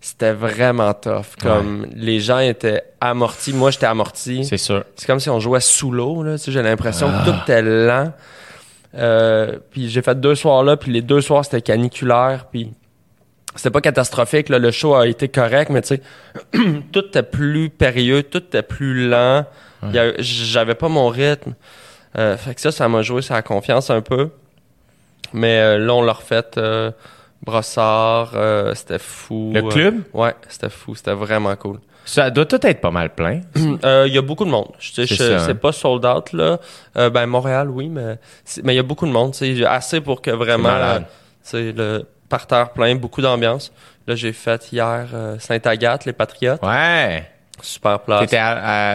c'était 0.00 0.32
vraiment 0.32 0.94
tough. 0.94 1.36
Comme 1.40 1.86
les 1.94 2.20
gens 2.20 2.38
étaient 2.38 2.84
amortis. 3.00 3.52
Moi, 3.52 3.70
j'étais 3.70 3.86
amorti. 3.86 4.44
C'est 4.44 4.56
sûr. 4.56 4.84
C'est 4.96 5.06
comme 5.06 5.20
si 5.20 5.28
on 5.28 5.40
jouait 5.40 5.60
sous 5.60 5.90
l'eau, 5.90 6.22
là. 6.22 6.38
Tu 6.38 6.44
sais, 6.44 6.52
j'ai 6.52 6.62
l'impression 6.62 7.10
que 7.10 7.30
tout 7.30 7.36
était 7.42 7.62
lent. 7.62 8.12
Euh, 8.96 9.58
puis 9.70 9.88
j'ai 9.88 10.02
fait 10.02 10.18
deux 10.18 10.34
soirs 10.34 10.64
là, 10.64 10.76
puis 10.76 10.90
les 10.90 11.02
deux 11.02 11.20
soirs, 11.20 11.44
c'était 11.44 11.62
caniculaire, 11.62 12.46
puis 12.50 12.72
c'était 13.54 13.70
pas 13.70 13.80
catastrophique, 13.80 14.48
là. 14.48 14.58
Le 14.58 14.70
show 14.70 14.94
a 14.94 15.06
été 15.06 15.28
correct, 15.28 15.70
mais 15.70 15.82
tu 15.82 15.96
sais, 15.96 16.02
tout 16.92 17.04
était 17.06 17.22
plus 17.22 17.70
périlleux, 17.70 18.22
tout 18.22 18.38
était 18.38 18.62
plus 18.62 19.08
lent. 19.08 19.44
J'avais 20.18 20.74
pas 20.74 20.88
mon 20.88 21.08
rythme. 21.08 21.54
Euh, 22.18 22.36
fait 22.36 22.54
que 22.54 22.60
ça, 22.60 22.72
ça 22.72 22.88
m'a 22.88 23.02
joué 23.02 23.22
sur 23.22 23.34
la 23.34 23.42
confiance 23.42 23.90
un 23.90 24.00
peu. 24.00 24.30
Mais 25.32 25.60
euh, 25.60 25.78
là, 25.78 25.94
on 25.94 26.02
l'a 26.02 26.12
refait 26.12 26.44
euh, 26.58 26.90
Brossard, 27.42 28.32
euh, 28.34 28.74
c'était 28.74 28.98
fou. 28.98 29.50
Le 29.54 29.62
club? 29.62 30.02
ouais, 30.12 30.34
c'était 30.48 30.68
fou, 30.68 30.94
c'était 30.94 31.12
vraiment 31.14 31.54
cool. 31.56 31.78
Ça 32.04 32.30
doit 32.30 32.44
tout 32.46 32.64
être 32.66 32.80
pas 32.80 32.90
mal 32.90 33.10
plein. 33.14 33.40
Euh, 33.84 34.04
Il 34.08 34.14
y 34.14 34.18
a 34.18 34.22
beaucoup 34.22 34.44
de 34.44 34.50
monde. 34.50 34.72
Je 34.78 34.92
sais, 34.92 35.06
C'est 35.06 35.14
je- 35.14 35.22
ça, 35.24 35.34
hein. 35.36 35.38
c'est 35.46 35.54
pas 35.54 35.72
sold 35.72 36.04
out 36.04 36.32
là. 36.32 36.58
Euh, 36.96 37.08
ben 37.10 37.26
Montréal, 37.26 37.70
oui, 37.70 37.88
mais 37.88 38.18
c'est- 38.44 38.62
mais 38.64 38.74
il 38.74 38.76
y 38.76 38.80
a 38.80 38.82
beaucoup 38.82 39.06
de 39.06 39.12
monde. 39.12 39.32
tu 39.32 39.56
sais, 39.56 39.64
assez 39.64 40.00
pour 40.00 40.20
que 40.20 40.30
vraiment, 40.30 40.98
sais, 41.42 41.72
le 41.72 42.04
parterre 42.28 42.70
plein, 42.70 42.94
beaucoup 42.94 43.22
d'ambiance. 43.22 43.72
Là, 44.06 44.14
j'ai 44.16 44.32
fait 44.32 44.70
hier 44.72 45.06
euh, 45.14 45.38
Sainte-Agathe, 45.38 46.04
les 46.04 46.12
Patriotes, 46.12 46.62
Ouais. 46.62 47.26
super 47.62 48.00
place. 48.00 48.20
T'étais 48.20 48.40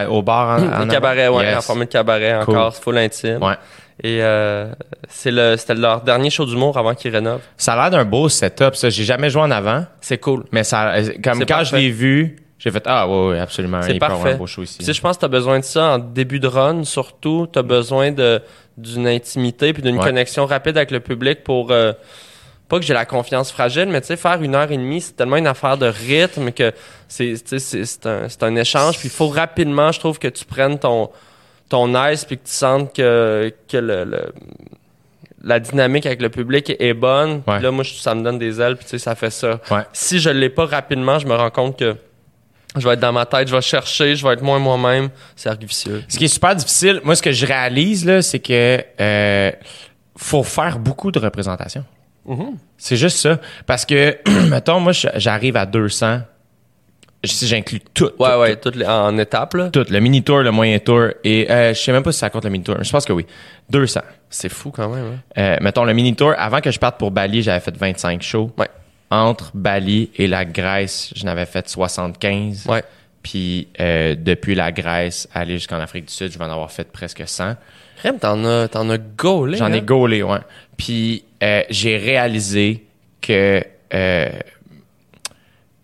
au 0.08 0.22
bar 0.22 0.60
en, 0.60 0.82
en 0.82 0.88
cabaret, 0.88 1.28
ouais, 1.28 1.44
Yes. 1.46 1.58
en 1.58 1.60
format 1.62 1.84
de 1.84 1.90
cabaret 1.90 2.40
Cool. 2.44 2.56
encore, 2.56 2.74
full 2.76 2.98
intime. 2.98 3.42
Ouais. 3.42 3.54
Et 4.02 4.22
euh, 4.22 4.72
c'est 5.08 5.30
le, 5.30 5.56
c'était 5.56 5.74
leur 5.74 6.02
dernier 6.02 6.28
show 6.30 6.44
d'humour 6.44 6.76
avant 6.76 6.94
qu'ils 6.94 7.12
rénovent. 7.12 7.40
Ça 7.56 7.72
a 7.72 7.76
l'air 7.76 7.90
d'un 7.90 8.04
beau 8.04 8.28
setup, 8.28 8.74
ça. 8.76 8.90
J'ai 8.90 9.04
jamais 9.04 9.30
joué 9.30 9.42
en 9.42 9.50
avant, 9.50 9.86
C'est 10.00 10.18
cool. 10.18 10.44
mais 10.52 10.64
ça, 10.64 10.94
euh, 10.96 11.08
comme 11.24 11.44
quand 11.46 11.64
je 11.64 11.76
l'ai 11.76 11.90
vu, 11.90 12.36
j'ai 12.58 12.70
fait 12.70 12.82
ah 12.86 13.08
ouais, 13.08 13.28
ouais 13.28 13.38
absolument. 13.38 13.80
C'est 13.82 13.92
il 13.92 13.98
peut 13.98 14.04
y 14.04 14.06
avoir 14.06 14.20
parfait. 14.20 14.34
un 14.34 14.38
beau 14.38 14.46
show 14.46 14.62
ici. 14.62 14.78
Tu 14.78 14.84
sais, 14.84 14.92
je 14.92 15.00
pense 15.00 15.16
que 15.16 15.22
t'as 15.22 15.28
besoin 15.28 15.58
de 15.60 15.64
ça 15.64 15.94
en 15.94 15.98
début 15.98 16.40
de 16.40 16.46
run, 16.46 16.84
surtout. 16.84 17.46
T'as 17.50 17.62
besoin 17.62 18.12
de 18.12 18.42
d'une 18.76 19.06
intimité 19.08 19.72
puis 19.72 19.82
d'une 19.82 19.96
Ouais. 19.98 20.04
connexion 20.04 20.44
rapide 20.44 20.76
avec 20.76 20.90
le 20.90 21.00
public 21.00 21.42
pour 21.42 21.70
euh, 21.70 21.94
pas 22.68 22.78
que 22.78 22.84
j'ai 22.84 22.92
la 22.92 23.06
confiance 23.06 23.50
fragile, 23.50 23.86
mais 23.88 24.02
tu 24.02 24.08
sais, 24.08 24.16
faire 24.18 24.42
une 24.42 24.54
heure 24.54 24.70
et 24.70 24.76
demie, 24.76 25.00
c'est 25.00 25.16
tellement 25.16 25.36
une 25.36 25.46
affaire 25.46 25.78
de 25.78 25.86
rythme 25.86 26.50
que 26.52 26.72
c'est 27.08 27.34
tu 27.42 27.58
c'est 27.58 27.84
c'est 27.86 28.04
un, 28.06 28.28
c'est 28.28 28.42
un 28.42 28.54
échange. 28.56 28.98
Puis 28.98 29.08
il 29.08 29.14
faut 29.14 29.28
rapidement, 29.28 29.90
je 29.92 30.00
trouve, 30.00 30.18
que 30.18 30.28
tu 30.28 30.44
prennes 30.44 30.78
ton 30.78 31.08
ton 31.68 31.94
aise 32.04 32.24
puis 32.24 32.36
que 32.38 32.44
tu 32.46 32.52
sentes 32.52 32.94
que 32.94 33.52
que 33.68 33.76
le, 33.76 34.04
le- 34.04 34.32
la 35.42 35.60
dynamique 35.60 36.06
avec 36.06 36.20
le 36.22 36.28
public 36.28 36.72
est 36.78 36.94
bonne. 36.94 37.42
Ouais. 37.46 37.60
là, 37.60 37.70
moi, 37.70 37.84
je- 37.84 37.94
ça 37.94 38.14
me 38.14 38.22
donne 38.22 38.38
des 38.38 38.60
ailes, 38.60 38.76
puis 38.76 38.84
tu 38.84 38.90
sais, 38.90 38.98
ça 38.98 39.14
fait 39.14 39.30
ça. 39.30 39.60
Ouais. 39.70 39.82
Si 39.92 40.18
je 40.18 40.30
l'ai 40.30 40.48
pas 40.50 40.66
rapidement, 40.66 41.18
je 41.18 41.26
me 41.26 41.34
rends 41.34 41.50
compte 41.50 41.78
que 41.78 41.94
je 42.76 42.86
vais 42.86 42.94
être 42.94 43.00
dans 43.00 43.12
ma 43.12 43.26
tête, 43.26 43.48
je 43.48 43.54
vais 43.54 43.62
chercher, 43.62 44.16
je 44.16 44.26
vais 44.26 44.34
être 44.34 44.42
moins 44.42 44.58
moi-même. 44.58 45.08
C'est 45.36 45.56
vicieux. 45.62 46.02
Ce 46.08 46.18
qui 46.18 46.24
est 46.24 46.28
super 46.28 46.54
difficile, 46.56 47.00
moi, 47.04 47.14
ce 47.14 47.22
que 47.22 47.32
je 47.32 47.46
réalise, 47.46 48.04
là, 48.04 48.22
c'est 48.22 48.40
que 48.40 48.82
euh, 49.00 49.52
faut 50.16 50.42
faire 50.42 50.78
beaucoup 50.78 51.10
de 51.10 51.18
représentation. 51.18 51.84
C'est 52.76 52.96
juste 52.96 53.18
ça. 53.18 53.38
Parce 53.66 53.86
que, 53.86 54.16
mettons, 54.50 54.80
moi, 54.80 54.92
j'arrive 54.92 55.56
à 55.56 55.64
200. 55.64 56.20
J'inclus 57.24 57.80
tout. 57.94 58.10
Ouais, 58.18 58.30
tout, 58.30 58.38
ouais, 58.40 58.56
toutes 58.56 58.76
les, 58.76 58.86
en 58.86 59.16
étapes, 59.18 59.54
là. 59.54 59.70
Tout, 59.70 59.84
le 59.88 59.98
mini 60.00 60.22
tour, 60.22 60.38
le 60.38 60.50
moyen 60.52 60.78
tour. 60.78 61.08
Et 61.24 61.50
euh, 61.50 61.74
je 61.74 61.80
sais 61.80 61.92
même 61.92 62.02
pas 62.02 62.12
si 62.12 62.18
ça 62.18 62.30
compte 62.30 62.44
le 62.44 62.50
mini 62.50 62.62
tour, 62.64 62.76
mais 62.78 62.84
je 62.84 62.90
pense 62.92 63.04
que 63.04 63.12
oui. 63.12 63.26
200. 63.70 64.00
C'est 64.30 64.48
fou 64.48 64.70
quand 64.70 64.88
même. 64.88 65.04
hein. 65.14 65.18
Euh, 65.38 65.56
mettons, 65.60 65.84
le 65.84 65.92
mini 65.92 66.14
tour, 66.14 66.34
avant 66.36 66.60
que 66.60 66.70
je 66.70 66.78
parte 66.78 66.98
pour 66.98 67.10
Bali, 67.10 67.42
j'avais 67.42 67.60
fait 67.60 67.76
25 67.76 68.22
shows. 68.22 68.52
Ouais. 68.58 68.68
Entre 69.10 69.50
Bali 69.54 70.10
et 70.16 70.26
la 70.26 70.44
Grèce, 70.44 71.12
je 71.16 71.24
n'avais 71.24 71.46
fait 71.46 71.68
75. 71.68 72.66
Ouais. 72.68 72.82
Puis 73.22 73.68
euh, 73.80 74.14
depuis 74.16 74.54
la 74.54 74.70
Grèce, 74.70 75.28
aller 75.34 75.54
jusqu'en 75.54 75.80
Afrique 75.80 76.06
du 76.06 76.12
Sud, 76.12 76.30
je 76.32 76.38
vais 76.38 76.44
en 76.44 76.50
avoir 76.50 76.70
fait 76.70 76.90
presque 76.90 77.22
100. 77.26 77.54
Crème, 77.98 78.18
t'en 78.18 78.44
as, 78.44 78.68
t'en 78.68 78.88
as 78.90 78.98
gaulé. 78.98 79.56
J'en 79.58 79.72
ai 79.72 79.78
hein? 79.78 79.82
gaulé, 79.82 80.22
ouais. 80.22 80.38
Puis 80.76 81.24
euh, 81.42 81.62
j'ai 81.70 81.96
réalisé 81.96 82.84
que... 83.20 83.62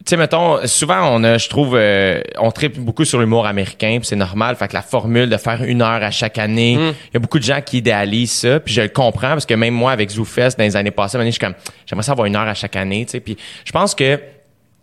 tu 0.05 0.11
sais, 0.11 0.17
mettons, 0.17 0.67
souvent, 0.67 1.15
on 1.15 1.23
a, 1.23 1.39
je 1.39 1.49
trouve, 1.49 1.77
euh, 1.77 2.21
on 2.39 2.51
tripe 2.51 2.79
beaucoup 2.79 3.05
sur 3.05 3.21
l'humour 3.21 3.47
américain, 3.47 3.99
puis 3.99 4.07
c'est 4.07 4.17
normal. 4.17 4.57
Fait 4.57 4.67
que 4.67 4.75
la 4.75 4.83
formule 4.83 5.31
de 5.31 5.37
faire 5.37 5.63
une 5.63 5.81
heure 5.81 6.03
à 6.03 6.11
chaque 6.11 6.39
année, 6.39 6.73
il 6.73 7.15
y 7.15 7.17
a 7.17 7.21
beaucoup 7.21 7.39
de 7.39 7.45
gens 7.45 7.61
qui 7.61 7.79
idéalisent 7.79 8.33
ça, 8.33 8.59
puis 8.59 8.75
je 8.75 8.83
le 8.83 8.89
comprends, 8.89 9.29
parce 9.29 9.47
que 9.47 9.55
même 9.55 9.75
moi, 9.75 9.93
avec 9.93 10.11
ZooFest, 10.11 10.59
dans 10.59 10.65
les 10.65 10.75
années 10.75 10.91
passées, 10.91 11.19
je 11.25 11.31
suis 11.31 11.39
comme, 11.39 11.55
j'aimerais 11.87 12.03
ça 12.03 12.13
avoir 12.13 12.27
une 12.27 12.35
heure 12.35 12.49
à 12.49 12.55
chaque 12.55 12.75
année, 12.75 13.05
tu 13.05 13.13
sais. 13.13 13.21
Puis 13.21 13.37
je 13.65 13.71
pense 13.71 13.95
que 13.95 14.19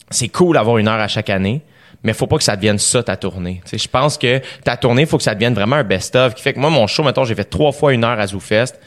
c'est 0.09 0.29
cool 0.29 0.53
d'avoir 0.53 0.77
une 0.77 0.87
heure 0.87 0.99
à 0.99 1.09
chaque 1.09 1.29
année, 1.29 1.61
mais 2.01 2.13
faut 2.13 2.27
pas 2.27 2.37
que 2.37 2.43
ça 2.43 2.55
devienne 2.55 2.79
ça 2.79 3.03
ta 3.03 3.17
tournée. 3.17 3.61
Tu 3.65 3.71
sais, 3.71 3.77
je 3.77 3.89
pense 3.89 4.17
que 4.17 4.41
ta 4.63 4.77
tournée, 4.77 5.05
faut 5.05 5.17
que 5.17 5.23
ça 5.23 5.33
devienne 5.33 5.53
vraiment 5.53 5.75
un 5.75 5.83
best-of. 5.83 6.33
Qui 6.33 6.41
fait 6.41 6.53
que 6.53 6.59
moi, 6.59 6.69
mon 6.69 6.87
show, 6.87 7.03
mettons, 7.03 7.25
j'ai 7.25 7.35
fait 7.35 7.49
trois 7.49 7.73
fois 7.73 7.93
une 7.93 8.05
heure 8.05 8.19
à 8.19 8.27
ZooFest, 8.27 8.79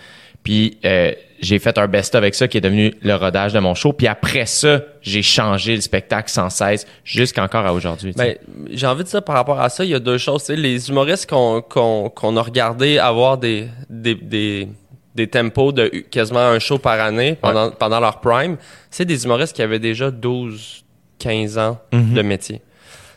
puis 0.43 0.79
euh, 0.85 1.13
j'ai 1.43 1.59
fait 1.59 1.77
un 1.77 1.89
best-of 1.89 2.19
avec 2.19 2.35
ça 2.35 2.47
qui 2.49 2.57
est 2.57 2.61
devenu 2.63 2.95
le 3.03 3.15
rodage 3.17 3.53
de 3.53 3.59
mon 3.59 3.75
show. 3.75 3.93
Puis 3.93 4.07
après 4.07 4.47
ça, 4.47 4.81
j'ai 5.03 5.23
changé 5.23 5.75
le 5.75 5.81
spectacle 5.83 6.31
sans 6.31 6.49
cesse 6.49 6.87
jusqu'encore 7.05 7.67
à 7.67 7.75
aujourd'hui. 7.75 8.13
Ben, 8.17 8.37
j'ai 8.71 8.87
envie 8.87 9.03
de 9.05 9.09
dire 9.09 9.23
par 9.23 9.35
rapport 9.35 9.61
à 9.61 9.69
ça, 9.69 9.85
il 9.85 9.91
y 9.91 9.95
a 9.95 9.99
deux 9.99 10.19
choses. 10.19 10.49
Les 10.49 10.89
humoristes 10.89 11.29
qu'on 11.29 11.61
qu'on 11.61 12.09
qu'on 12.11 12.37
a 12.37 12.43
regardé 12.43 12.99
avoir 12.99 13.37
des, 13.39 13.67
des, 13.91 14.15
des, 14.15 14.69
des 15.15 15.27
tempos 15.27 15.73
de 15.73 15.89
quasiment 15.89 16.39
un 16.41 16.59
show 16.61 16.79
par 16.79 16.99
année 17.01 17.37
pendant, 17.41 17.71
pendant 17.73 18.01
leur 18.01 18.21
prime, 18.21 18.57
c'est 18.91 19.05
des 19.05 19.25
humoristes 19.25 19.55
qui 19.57 19.63
avaient 19.63 19.81
déjà 19.81 20.11
12, 20.11 20.85
15 21.19 21.59
ans 21.59 21.79
Mhm. 21.93 22.15
de 22.15 22.23
métier. 22.23 22.63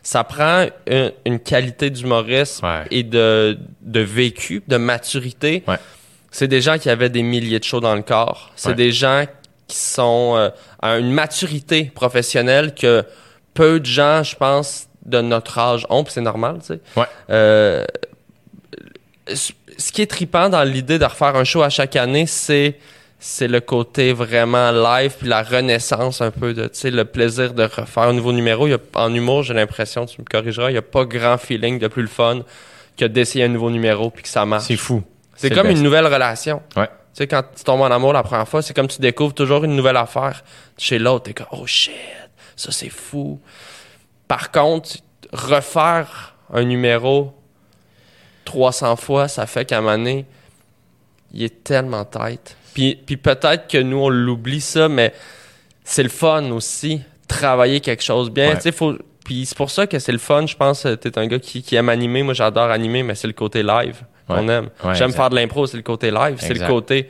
Ça 0.01 0.23
prend 0.23 0.65
une, 0.89 1.11
une 1.25 1.39
qualité 1.39 1.89
d'humoriste 1.89 2.61
Ouais. 2.63 2.83
et 2.91 3.03
de, 3.03 3.57
de 3.81 3.99
vécu, 4.01 4.61
de 4.67 4.77
maturité. 4.77 5.63
Ouais. 5.67 5.77
C'est 6.37 6.49
des 6.49 6.59
gens 6.59 6.77
qui 6.77 6.89
avaient 6.89 7.07
des 7.09 7.23
milliers 7.23 7.59
de 7.59 7.63
shows 7.63 7.79
dans 7.79 7.95
le 7.95 8.01
corps. 8.01 8.51
C'est 8.57 8.69
Ouais. 8.69 8.75
des 8.75 8.91
gens 8.91 9.23
qui 9.69 9.77
sont 9.77 10.33
euh, 10.35 10.49
à 10.81 10.97
une 10.97 11.09
maturité 11.11 11.85
professionnelle 11.95 12.75
que 12.75 13.05
peu 13.53 13.79
de 13.79 13.85
gens, 13.85 14.21
je 14.21 14.35
pense, 14.35 14.89
de 15.05 15.21
notre 15.21 15.57
âge 15.57 15.87
ont, 15.89 16.03
puis 16.03 16.11
c'est 16.11 16.19
normal, 16.19 16.57
tu 16.59 16.73
sais. 16.73 16.79
Ouais. 16.97 17.05
Euh, 17.29 17.85
ce 19.29 19.91
qui 19.93 20.01
est 20.01 20.07
trippant 20.07 20.49
dans 20.49 20.63
l'idée 20.63 20.99
de 20.99 21.05
refaire 21.05 21.37
un 21.37 21.45
show 21.45 21.61
à 21.63 21.69
chaque 21.69 21.95
année, 21.95 22.25
c'est 22.27 22.75
c'est 23.17 23.47
le 23.47 23.61
côté 23.61 24.11
vraiment 24.11 24.71
live 24.71 25.13
puis 25.17 25.29
la 25.29 25.41
renaissance 25.41 26.19
un 26.21 26.31
peu 26.31 26.53
de 26.53 26.65
tu 26.65 26.71
sais 26.73 26.91
le 26.91 27.05
plaisir 27.05 27.53
de 27.53 27.63
refaire 27.63 28.03
un 28.03 28.13
nouveau 28.13 28.33
numéro. 28.33 28.67
Il 28.67 28.71
y 28.71 28.73
a, 28.73 28.79
en 28.95 29.13
humour, 29.13 29.43
j'ai 29.43 29.53
l'impression, 29.53 30.05
tu 30.05 30.19
me 30.19 30.25
corrigeras, 30.25 30.69
il 30.69 30.73
y 30.73 30.77
a 30.77 30.81
pas 30.81 31.05
grand 31.05 31.37
feeling 31.37 31.79
de 31.79 31.87
plus 31.87 32.01
le 32.01 32.09
fun 32.09 32.41
que 32.97 33.05
d'essayer 33.05 33.45
un 33.45 33.47
nouveau 33.47 33.71
numéro 33.71 34.09
puis 34.09 34.21
que 34.23 34.29
ça 34.29 34.45
marche. 34.45 34.65
C'est 34.65 34.75
fou. 34.75 35.01
C'est 35.35 35.49
comme 35.49 35.69
une 35.69 35.81
nouvelle 35.83 36.05
relation. 36.07 36.61
Ouais. 36.75 36.87
Tu 36.87 37.19
sais, 37.19 37.27
quand 37.27 37.43
tu 37.55 37.63
tombes 37.63 37.81
en 37.81 37.91
amour 37.91 38.13
la 38.13 38.23
première 38.23 38.47
fois, 38.47 38.61
c'est 38.61 38.73
comme 38.73 38.87
tu 38.87 38.99
découvres 38.99 39.33
toujours 39.33 39.63
une 39.63 39.75
nouvelle 39.75 39.97
affaire 39.97 40.43
chez 40.77 40.99
l'autre. 40.99 41.25
T'es 41.25 41.33
comme, 41.33 41.47
oh 41.51 41.65
shit, 41.65 41.93
ça 42.55 42.71
c'est 42.71 42.89
fou. 42.89 43.39
Par 44.27 44.51
contre, 44.51 44.97
refaire 45.31 46.35
un 46.53 46.63
numéro 46.63 47.33
300 48.45 48.95
fois, 48.97 49.27
ça 49.27 49.45
fait 49.45 49.65
qu'à 49.65 49.77
un 49.77 49.81
moment 49.81 49.97
donné, 49.97 50.25
il 51.33 51.43
est 51.43 51.63
tellement 51.63 52.05
tête. 52.05 52.55
Puis, 52.73 52.95
puis 53.05 53.17
peut-être 53.17 53.67
que 53.67 53.77
nous, 53.77 53.97
on 53.97 54.09
l'oublie 54.09 54.61
ça, 54.61 54.89
mais 54.89 55.13
c'est 55.83 56.03
le 56.03 56.09
fun 56.09 56.51
aussi, 56.51 57.01
travailler 57.27 57.79
quelque 57.79 58.03
chose 58.03 58.29
bien. 58.29 58.49
Ouais. 58.49 58.55
Tu 58.55 58.61
sais, 58.61 58.71
faut... 58.71 58.95
Puis 59.23 59.45
c'est 59.47 59.57
pour 59.57 59.71
ça 59.71 59.87
que 59.87 59.97
c'est 59.99 60.11
le 60.11 60.17
fun, 60.19 60.45
je 60.45 60.55
pense. 60.55 60.85
euh, 60.85 60.95
T'es 60.95 61.17
un 61.17 61.25
gars 61.25 61.39
qui, 61.39 61.63
qui 61.63 61.75
aime 61.75 61.89
animer. 61.89 62.21
Moi, 62.21 62.35
j'adore 62.35 62.69
animer, 62.69 63.01
mais 63.01 63.15
c'est 63.15 63.25
le 63.27 63.33
côté 63.33 63.63
live 63.63 64.01
qu'on 64.27 64.47
Ouais. 64.47 64.53
aime. 64.53 64.69
Ouais, 64.83 64.95
J'aime 64.95 65.11
faire 65.11 65.29
de 65.29 65.35
l'impro, 65.35 65.67
c'est 65.67 65.77
le 65.77 65.83
côté 65.83 66.11
live. 66.11 66.37
C'est 66.39 66.53
le 66.53 66.65
côté... 66.67 67.09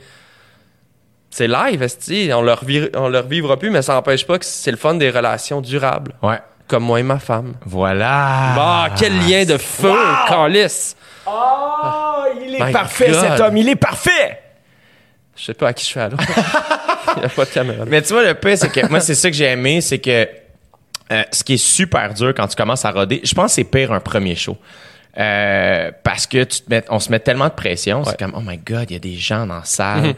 C'est 1.30 1.48
live, 1.50 1.84
esti. 1.84 2.30
On 2.34 2.42
le 2.42 2.54
revi- 2.54 2.90
on 2.96 3.10
le 3.10 3.20
revivra 3.20 3.58
plus, 3.58 3.70
mais 3.70 3.82
ça 3.82 3.94
n'empêche 3.94 4.26
pas 4.26 4.40
que 4.40 4.46
c'est 4.46 4.72
le 4.72 4.78
fun 4.78 4.94
des 4.96 5.10
relations 5.10 5.60
durables. 5.60 6.14
Ouais. 6.22 6.40
Comme 6.68 6.84
moi 6.84 7.00
et 7.00 7.04
ma 7.04 7.20
femme. 7.20 7.56
Voilà. 7.66 8.54
Bah, 8.56 8.88
quel 8.98 9.14
lien 9.28 9.44
de 9.44 9.58
feu, 9.58 9.94
calice! 10.30 10.96
Oh, 11.28 12.24
il 12.42 12.56
est 12.56 12.66
My 12.66 12.72
parfait, 12.72 13.12
God. 13.12 13.20
cet 13.20 13.40
homme. 13.42 13.58
Il 13.58 13.68
est 13.68 13.76
parfait. 13.76 14.40
Je 15.36 15.44
sais 15.44 15.54
pas 15.54 15.68
à 15.70 15.74
qui 15.74 15.86
je 15.86 15.92
fais 15.92 16.00
alors. 16.02 16.20
Il 17.18 17.20
n'y 17.20 17.26
a 17.26 17.30
pas 17.30 17.46
de 17.46 17.50
caméra. 17.50 17.84
Mais 17.86 18.02
tu 18.02 18.14
vois, 18.14 18.24
le 18.24 18.34
pire, 18.36 18.58
c'est 18.58 18.70
que 18.72 18.88
moi, 18.90 19.00
c'est 19.02 19.16
ça 19.16 19.30
que 19.30 19.36
j'ai 19.36 19.46
aimé, 19.46 19.82
c'est 19.82 20.00
que 20.00 20.28
euh, 21.12 21.24
ce 21.32 21.44
qui 21.44 21.54
est 21.56 21.58
super 21.58 22.14
dur 22.14 22.34
quand 22.36 22.48
tu 22.48 22.56
commences 22.56 22.86
à 22.86 22.92
roder, 22.92 23.22
je 23.24 23.34
pense 23.36 23.52
que 23.52 23.56
c'est 23.56 23.64
pire 23.66 23.92
un 23.92 24.00
premier 24.00 24.36
show. 24.36 24.58
Euh, 25.18 25.92
parce 26.04 26.28
que 26.28 26.44
tu 26.44 26.62
te 26.62 26.70
mets, 26.70 26.84
on 26.90 27.00
se 27.00 27.10
met 27.10 27.20
tellement 27.20 27.48
de 27.48 27.54
pression, 27.54 28.04
c'est 28.04 28.18
comme 28.20 28.34
oh 28.36 28.42
my 28.44 28.58
god, 28.58 28.90
il 28.90 28.94
y 28.94 28.96
a 28.98 29.00
des 29.00 29.16
gens 29.16 29.46
dans 29.48 29.56
la 29.60 29.64
salle, 29.64 30.14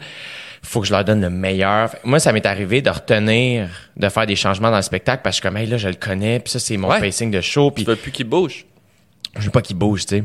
faut 0.62 0.80
que 0.80 0.86
je 0.88 0.92
leur 0.92 1.04
donne 1.04 1.20
le 1.20 1.30
meilleur. 1.30 1.94
Moi, 2.02 2.18
ça 2.18 2.32
m'est 2.32 2.44
arrivé 2.46 2.82
de 2.82 2.90
retenir, 2.90 3.68
de 3.96 4.08
faire 4.08 4.26
des 4.26 4.34
changements 4.34 4.70
dans 4.70 4.76
le 4.76 4.82
spectacle 4.82 5.20
parce 5.22 5.36
que 5.36 5.42
je 5.42 5.48
suis 5.48 5.54
comme 5.54 5.56
hey 5.56 5.66
là, 5.68 5.76
je 5.76 5.88
le 5.88 5.94
connais, 5.94 6.40
puis 6.40 6.50
ça 6.50 6.58
c'est 6.58 6.76
mon 6.76 6.88
Ouais. 6.90 6.98
pacing 7.00 7.30
de 7.30 7.40
show, 7.40 7.70
puis 7.70 7.84
Tu 7.84 7.90
veux 7.90 7.96
plus 7.96 8.10
qu'il 8.10 8.26
bouge. 8.26 8.66
je 9.38 9.44
veux 9.44 9.50
pas 9.50 9.62
qu'il 9.62 9.76
bouge, 9.76 10.04
tu 10.06 10.16
sais. 10.18 10.24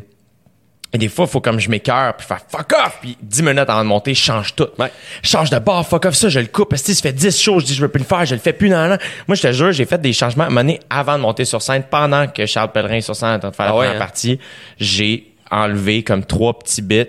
Et 0.95 0.99
des 0.99 1.07
fois, 1.09 1.25
il 1.25 1.31
faut 1.31 1.41
comme 1.41 1.59
je 1.59 1.69
m'écœure, 1.71 2.15
puis 2.15 2.27
faire 2.27 2.41
fuck 2.47 2.71
off, 2.73 2.99
puis 3.01 3.17
10 3.19 3.41
minutes 3.41 3.67
avant 3.67 3.79
de 3.83 3.87
monter, 3.87 4.13
je 4.13 4.21
change 4.21 4.53
tout. 4.55 4.67
Ouais. 4.77 4.91
Je 5.23 5.29
change 5.29 5.49
de 5.49 5.57
bord, 5.57 5.87
fuck 5.87 6.05
off 6.05 6.13
ça, 6.13 6.29
je 6.29 6.39
le 6.39 6.45
coupe. 6.45 6.69
Parce 6.69 6.83
que 6.83 6.93
ça 6.93 7.01
fait 7.01 7.11
10 7.13 7.41
shows, 7.41 7.59
je 7.61 7.65
dis 7.65 7.73
je 7.73 7.81
veux 7.81 7.87
plus 7.87 7.99
le 7.99 8.05
faire, 8.05 8.23
je 8.25 8.35
le 8.35 8.39
fais 8.41 8.53
plus 8.53 8.69
dans 8.69 8.87
l'an. 8.87 8.97
Moi, 9.27 9.35
je 9.35 9.41
te 9.41 9.51
jure, 9.51 9.71
j'ai 9.71 9.85
fait 9.85 9.99
des 9.99 10.13
changements 10.13 10.43
à 10.45 10.49
donné 10.49 10.79
avant 10.91 11.15
de 11.17 11.21
monter 11.23 11.45
sur 11.45 11.61
scène, 11.63 11.83
pendant 11.89 12.27
que 12.27 12.45
Charles 12.45 12.71
Pellerin 12.71 12.97
est 12.97 13.01
sur 13.01 13.15
scène 13.15 13.29
en 13.35 13.39
train 13.39 13.49
de 13.49 13.55
faire 13.55 13.65
la 13.65 13.71
Ah 13.71 13.75
ouais, 13.75 13.85
première 13.87 13.95
hein? 14.01 14.05
partie. 14.05 14.39
J'ai 14.79 15.33
enlevé 15.49 16.03
comme 16.03 16.23
trois 16.25 16.57
petits 16.59 16.81
bits. 16.83 17.05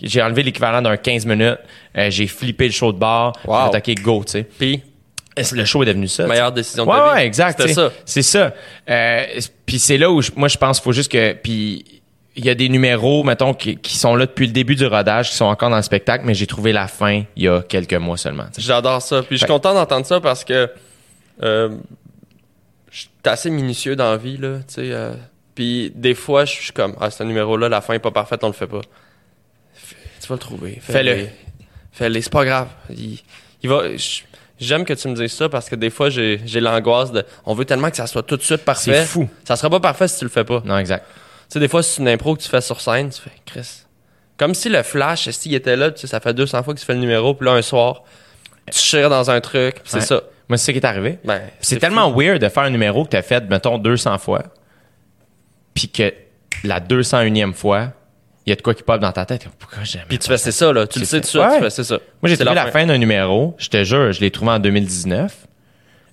J'ai 0.00 0.22
enlevé 0.22 0.42
l'équivalent 0.44 0.82
d'un 0.82 0.96
15 0.96 1.26
minutes. 1.26 1.58
Euh, 1.96 2.10
j'ai 2.10 2.26
flippé 2.28 2.66
le 2.66 2.72
show 2.72 2.92
de 2.92 2.98
bar. 2.98 3.32
Wow. 3.44 3.70
J'ai 3.72 3.92
OK, 3.94 4.02
go, 4.02 4.22
tu 4.24 4.32
sais. 4.32 4.42
Puis, 4.58 4.82
Le 5.52 5.64
show 5.64 5.82
est 5.82 5.86
devenu 5.86 6.06
ça. 6.06 6.26
meilleure 6.26 6.52
décision 6.52 6.84
de 6.84 6.90
Ouais, 6.90 6.96
ta 6.96 7.04
vie. 7.08 7.14
ouais, 7.14 7.26
exact. 7.26 7.60
Sais. 7.62 7.74
ça. 7.74 7.90
C'est 8.04 8.22
ça. 8.22 8.52
Euh, 8.88 9.24
puis 9.64 9.78
c'est 9.78 9.98
là 9.98 10.10
où 10.10 10.22
je- 10.22 10.30
moi 10.36 10.48
je 10.48 10.56
pense 10.58 10.78
qu'il 10.78 10.84
faut 10.84 10.92
juste 10.92 11.10
que 11.10 11.32
puis 11.34 11.95
il 12.36 12.44
y 12.44 12.50
a 12.50 12.54
des 12.54 12.68
numéros 12.68 13.24
mettons 13.24 13.54
qui, 13.54 13.76
qui 13.76 13.96
sont 13.96 14.14
là 14.14 14.26
depuis 14.26 14.46
le 14.46 14.52
début 14.52 14.76
du 14.76 14.86
rodage 14.86 15.30
qui 15.30 15.36
sont 15.36 15.46
encore 15.46 15.70
dans 15.70 15.76
le 15.76 15.82
spectacle 15.82 16.24
mais 16.26 16.34
j'ai 16.34 16.46
trouvé 16.46 16.72
la 16.72 16.86
fin 16.86 17.22
il 17.36 17.42
y 17.42 17.48
a 17.48 17.62
quelques 17.62 17.94
mois 17.94 18.16
seulement. 18.16 18.44
J'adore 18.58 19.00
ça. 19.02 19.22
Puis 19.22 19.36
je 19.36 19.44
suis 19.44 19.46
content 19.46 19.72
d'entendre 19.74 20.04
ça 20.06 20.20
parce 20.20 20.44
que 20.44 20.70
euh, 21.42 21.76
je 22.90 23.00
suis 23.00 23.10
assez 23.24 23.50
minutieux 23.50 23.96
dans 23.96 24.10
la 24.10 24.16
vie, 24.16 24.36
là. 24.38 24.58
Tu 24.68 24.74
sais, 24.74 24.92
euh, 24.92 25.12
puis 25.54 25.92
des 25.94 26.14
fois, 26.14 26.44
je 26.44 26.52
suis 26.52 26.72
comme, 26.72 26.94
ah, 27.00 27.10
ce 27.10 27.22
numéro-là, 27.24 27.68
la 27.68 27.80
fin 27.80 27.94
est 27.94 27.98
pas 27.98 28.10
parfaite, 28.10 28.42
on 28.44 28.48
le 28.48 28.52
fait 28.52 28.66
pas. 28.66 28.80
Fais- 29.74 29.96
Tu 30.20 30.28
vas 30.28 30.34
le 30.34 30.38
trouver. 30.38 30.78
Fais-le. 30.80 31.26
Fais-le. 31.92 32.20
C'est 32.20 32.32
pas 32.32 32.44
grave. 32.44 32.68
Il, 32.90 33.18
il 33.62 33.68
va. 33.68 33.82
J'aime 34.58 34.84
que 34.86 34.94
tu 34.94 35.08
me 35.08 35.14
dises 35.14 35.32
ça 35.32 35.48
parce 35.50 35.68
que 35.68 35.74
des 35.76 35.90
fois, 35.90 36.08
j'ai 36.08 36.40
j'ai 36.46 36.60
l'angoisse 36.60 37.12
de. 37.12 37.24
On 37.44 37.54
veut 37.54 37.66
tellement 37.66 37.90
que 37.90 37.96
ça 37.96 38.06
soit 38.06 38.22
tout 38.22 38.36
de 38.38 38.42
suite 38.42 38.64
parfait. 38.64 39.00
C'est 39.00 39.04
fou. 39.06 39.28
Ça 39.44 39.56
sera 39.56 39.68
pas 39.68 39.80
parfait 39.80 40.08
si 40.08 40.18
tu 40.18 40.24
le 40.24 40.30
fais 40.30 40.44
pas. 40.44 40.62
Non 40.64 40.78
exact. 40.78 41.04
Tu 41.48 41.52
sais, 41.54 41.60
des 41.60 41.68
fois, 41.68 41.82
c'est 41.82 42.00
une 42.02 42.08
impro 42.08 42.34
que 42.36 42.42
tu 42.42 42.48
fais 42.48 42.60
sur 42.60 42.80
scène, 42.80 43.10
tu 43.10 43.20
fais, 43.20 43.30
Chris. 43.44 43.82
Comme 44.36 44.54
si 44.54 44.68
le 44.68 44.82
flash, 44.82 45.28
s'il 45.30 45.54
était 45.54 45.76
là, 45.76 45.90
tu 45.90 46.00
sais, 46.00 46.06
ça 46.06 46.20
fait 46.20 46.34
200 46.34 46.62
fois 46.62 46.74
que 46.74 46.80
tu 46.80 46.84
fais 46.84 46.94
le 46.94 47.00
numéro, 47.00 47.34
puis 47.34 47.46
là, 47.46 47.52
un 47.52 47.62
soir, 47.62 48.02
tu 48.70 48.78
chires 48.78 49.08
dans 49.10 49.30
un 49.30 49.40
truc, 49.40 49.76
puis 49.76 49.82
c'est 49.86 49.98
Ouais. 49.98 50.02
ça. 50.04 50.20
Moi 50.48 50.58
c'est 50.58 50.66
ça 50.66 50.72
qui 50.72 50.78
est 50.78 50.86
arrivé. 50.86 51.18
Ben, 51.24 51.40
c'est 51.60 51.78
tellement 51.80 52.08
weird 52.12 52.40
de 52.40 52.48
faire 52.48 52.62
un 52.62 52.70
numéro 52.70 53.04
que 53.04 53.10
tu 53.10 53.16
as 53.16 53.22
fait 53.22 53.48
mettons 53.50 53.78
200 53.78 54.18
fois 54.18 54.44
puis 55.74 55.88
que 55.88 56.14
la 56.62 56.78
201e 56.80 57.52
fois 57.52 57.88
il 58.46 58.50
y 58.50 58.52
a 58.52 58.56
de 58.56 58.62
quoi 58.62 58.72
qui 58.74 58.84
pop 58.84 59.00
dans 59.00 59.10
ta 59.10 59.26
tête. 59.26 59.48
Pourquoi 59.58 59.82
jamais 59.82 60.04
Puis 60.08 60.20
tu 60.20 60.28
fais, 60.28 60.38
c'est 60.38 60.52
ça, 60.52 60.72
là. 60.72 60.86
Tu 60.86 61.00
le 61.00 61.04
sais 61.04 61.20
tout 61.20 61.36
Ouais. 61.38 61.56
tu 61.56 61.62
fais, 61.64 61.70
c'est 61.70 61.82
ça. 61.82 61.98
Moi, 62.22 62.28
j'ai 62.30 62.36
trouvé 62.36 62.54
la 62.54 62.70
fin 62.70 62.86
d'un 62.86 62.96
numéro. 62.96 63.56
Je 63.58 63.68
te 63.68 63.82
jure, 63.82 64.12
je 64.12 64.20
l'ai 64.20 64.30
trouvé 64.30 64.52
en 64.52 64.60
2019. 64.60 65.48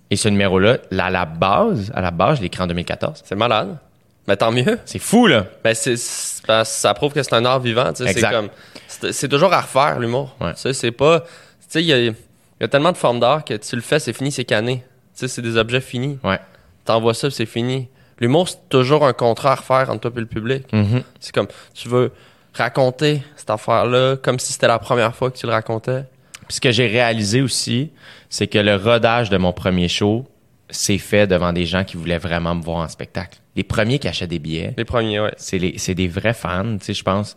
Et 0.10 0.16
ce 0.16 0.30
numéro-là, 0.30 0.78
là, 0.90 1.06
à 1.06 1.10
la 1.12 1.26
base, 1.26 1.92
à 1.94 2.02
la 2.02 2.10
base, 2.10 2.38
je 2.38 2.42
l'ai 2.42 2.48
écrit 2.48 2.64
en 2.64 2.68
2014. 2.68 3.22
C'est 3.24 3.36
malade. 3.36 3.78
Mais 4.28 4.38
tant 4.38 4.52
mieux. 4.52 4.80
C'est 4.86 5.00
fou, 5.00 5.28
là. 5.28 5.46
Ben, 5.64 5.74
c'est, 5.76 5.96
que 5.96 6.64
ça 6.64 6.94
prouve 6.94 7.14
que 7.14 7.22
c'est 7.22 7.34
un 7.34 7.46
art 7.46 7.60
vivant. 7.60 7.92
C'est 7.94 8.22
comme, 8.22 8.50
c'est, 8.88 9.28
toujours 9.28 9.54
à 9.54 9.62
refaire, 9.62 10.00
l'humour. 10.00 10.36
Ouais. 10.40 10.54
Tu 10.54 10.62
sais, 10.62 10.74
c'est 10.74 10.92
pas, 10.92 11.22
tu 11.22 11.28
sais, 11.68 11.82
il 11.82 11.88
y 11.88 11.94
a, 11.94 12.00
y 12.00 12.14
a 12.62 12.68
tellement 12.68 12.92
de 12.92 12.98
formes 12.98 13.20
d'art 13.20 13.44
que 13.44 13.56
tu 13.56 13.76
le 13.76 13.82
fais, 13.82 14.00
c'est 14.00 14.14
fini, 14.14 14.32
c'est 14.32 14.46
cané. 14.46 14.78
Tu 14.78 15.20
sais, 15.20 15.28
c'est 15.28 15.42
des 15.42 15.58
objets 15.58 15.82
finis. 15.82 16.20
Ouais. 16.24 16.40
T'envoies 16.86 17.14
ça, 17.14 17.30
c'est 17.30 17.46
fini. 17.46 17.90
L'humour, 18.20 18.48
c'est 18.48 18.70
toujours 18.70 19.06
un 19.06 19.14
contrat 19.14 19.54
à 19.54 19.56
refaire 19.56 19.90
entre 19.90 20.10
toi 20.10 20.12
et 20.16 20.20
le 20.20 20.26
public. 20.26 20.72
Mhm. 20.72 21.04
C'est 21.20 21.34
comme, 21.34 21.48
tu 21.74 21.90
veux 21.90 22.12
raconter 22.54 23.24
cette 23.36 23.50
affaire-là 23.50 24.16
comme 24.18 24.40
si 24.40 24.54
c'était 24.54 24.68
la 24.68 24.80
première 24.80 25.16
fois 25.16 25.32
que 25.32 25.38
tu 25.38 25.46
le 25.46 25.52
racontais. 25.52 26.04
Puis 26.48 26.56
ce 26.56 26.62
que 26.62 26.72
j'ai 26.72 26.88
réalisé 26.88 27.42
aussi, 27.42 27.92
c'est 28.30 28.48
que 28.48 28.60
le 28.60 28.76
rodage 28.76 29.30
de 29.30 29.38
mon 29.38 29.54
premier 29.54 29.88
show 29.88 30.26
s'est 30.70 30.98
fait 30.98 31.28
devant 31.28 31.54
des 31.54 31.66
gens 31.66 31.84
qui 31.84 31.98
voulaient 31.98 32.18
vraiment 32.18 32.56
me 32.56 32.64
voir 32.64 32.78
en 32.78 32.88
spectacle. 32.88 33.40
Les 33.56 33.64
premiers 33.64 34.00
qui 34.00 34.08
achetaient 34.08 34.28
des 34.28 34.40
billets, 34.40 34.74
Les 34.78 34.86
premiers, 34.86 35.20
ouais. 35.20 35.34
c'est 35.38 35.58
les 35.60 35.78
c'est 35.78 35.94
des 35.96 36.08
vrais 36.08 36.34
fans, 36.34 36.78
tu 36.80 36.86
sais, 36.86 36.94
je 36.94 37.04
pense. 37.04 37.36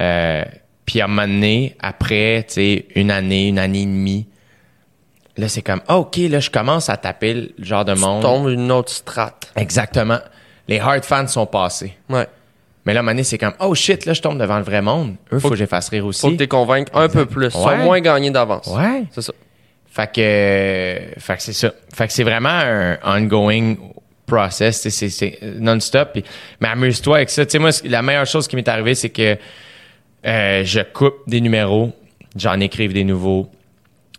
Euh, 0.00 0.44
puis 0.84 1.00
à 1.00 1.04
un 1.04 1.08
moment 1.08 1.26
donné, 1.26 1.76
après, 1.80 2.44
tu 2.48 2.54
sais, 2.54 2.86
une 2.94 3.10
année, 3.10 3.48
une 3.48 3.58
année 3.58 3.82
et 3.82 3.86
demie, 3.86 4.28
là, 5.36 5.48
c'est 5.48 5.62
comme, 5.62 5.80
ah, 5.88 5.98
OK, 5.98 6.16
là, 6.18 6.38
je 6.38 6.50
commence 6.50 6.88
à 6.88 6.96
taper 6.96 7.34
le 7.34 7.50
genre 7.58 7.84
de 7.84 7.94
monde. 7.94 8.22
Tombe 8.22 8.48
une 8.48 8.70
autre 8.70 8.92
strate. 8.92 9.50
Exactement. 9.56 10.18
Les 10.68 10.78
hard 10.78 11.04
fans 11.04 11.26
sont 11.26 11.46
passés. 11.46 11.96
Ouais. 12.08 12.26
Mais 12.84 12.94
là, 12.94 13.00
à 13.00 13.00
un 13.00 13.02
moment 13.02 13.12
donné, 13.12 13.24
c'est 13.24 13.38
comme, 13.38 13.54
oh 13.58 13.74
shit, 13.74 14.04
là, 14.06 14.12
je 14.12 14.22
tombe 14.22 14.38
devant 14.38 14.58
le 14.58 14.64
vrai 14.64 14.80
monde. 14.80 15.16
Eux, 15.32 15.40
faut, 15.40 15.48
Faut 15.48 15.50
que 15.50 15.56
je 15.56 15.62
les 15.64 15.66
fasse 15.66 15.88
rire 15.88 16.06
aussi. 16.06 16.20
Faut 16.20 16.30
que 16.30 16.36
tu 16.36 16.46
convainques 16.46 16.88
un 16.94 17.08
peu 17.08 17.26
plus. 17.26 17.46
Ils 17.46 17.50
sont 17.50 17.66
Ouais. 17.66 17.82
moins 17.82 18.00
gagnés 18.00 18.30
d'avance. 18.30 18.68
Ouais. 18.68 19.04
C'est 19.10 19.22
ça. 19.22 19.32
Fait 19.96 20.12
que, 20.12 20.20
euh, 20.20 21.10
fait 21.18 21.36
que 21.36 21.42
c'est 21.42 21.52
ça. 21.54 21.72
Fait 21.94 22.06
que 22.06 22.12
c'est 22.12 22.22
vraiment 22.22 22.50
un 22.50 22.98
ongoing 23.02 23.76
process, 24.26 24.82
c'est 24.82 24.90
c'est 25.08 25.38
non-stop. 25.58 26.18
Mais 26.60 26.68
amuse-toi 26.68 27.16
avec 27.16 27.30
ça. 27.30 27.46
Tu 27.46 27.52
sais, 27.52 27.58
moi, 27.58 27.70
la 27.84 28.02
meilleure 28.02 28.26
chose 28.26 28.46
qui 28.46 28.56
m'est 28.56 28.68
arrivée, 28.68 28.94
c'est 28.94 29.08
que 29.08 29.38
euh, 30.26 30.64
je 30.64 30.80
coupe 30.80 31.16
des 31.26 31.40
numéros, 31.40 31.92
j'en 32.36 32.60
écrive 32.60 32.92
des 32.92 33.04
nouveaux, 33.04 33.48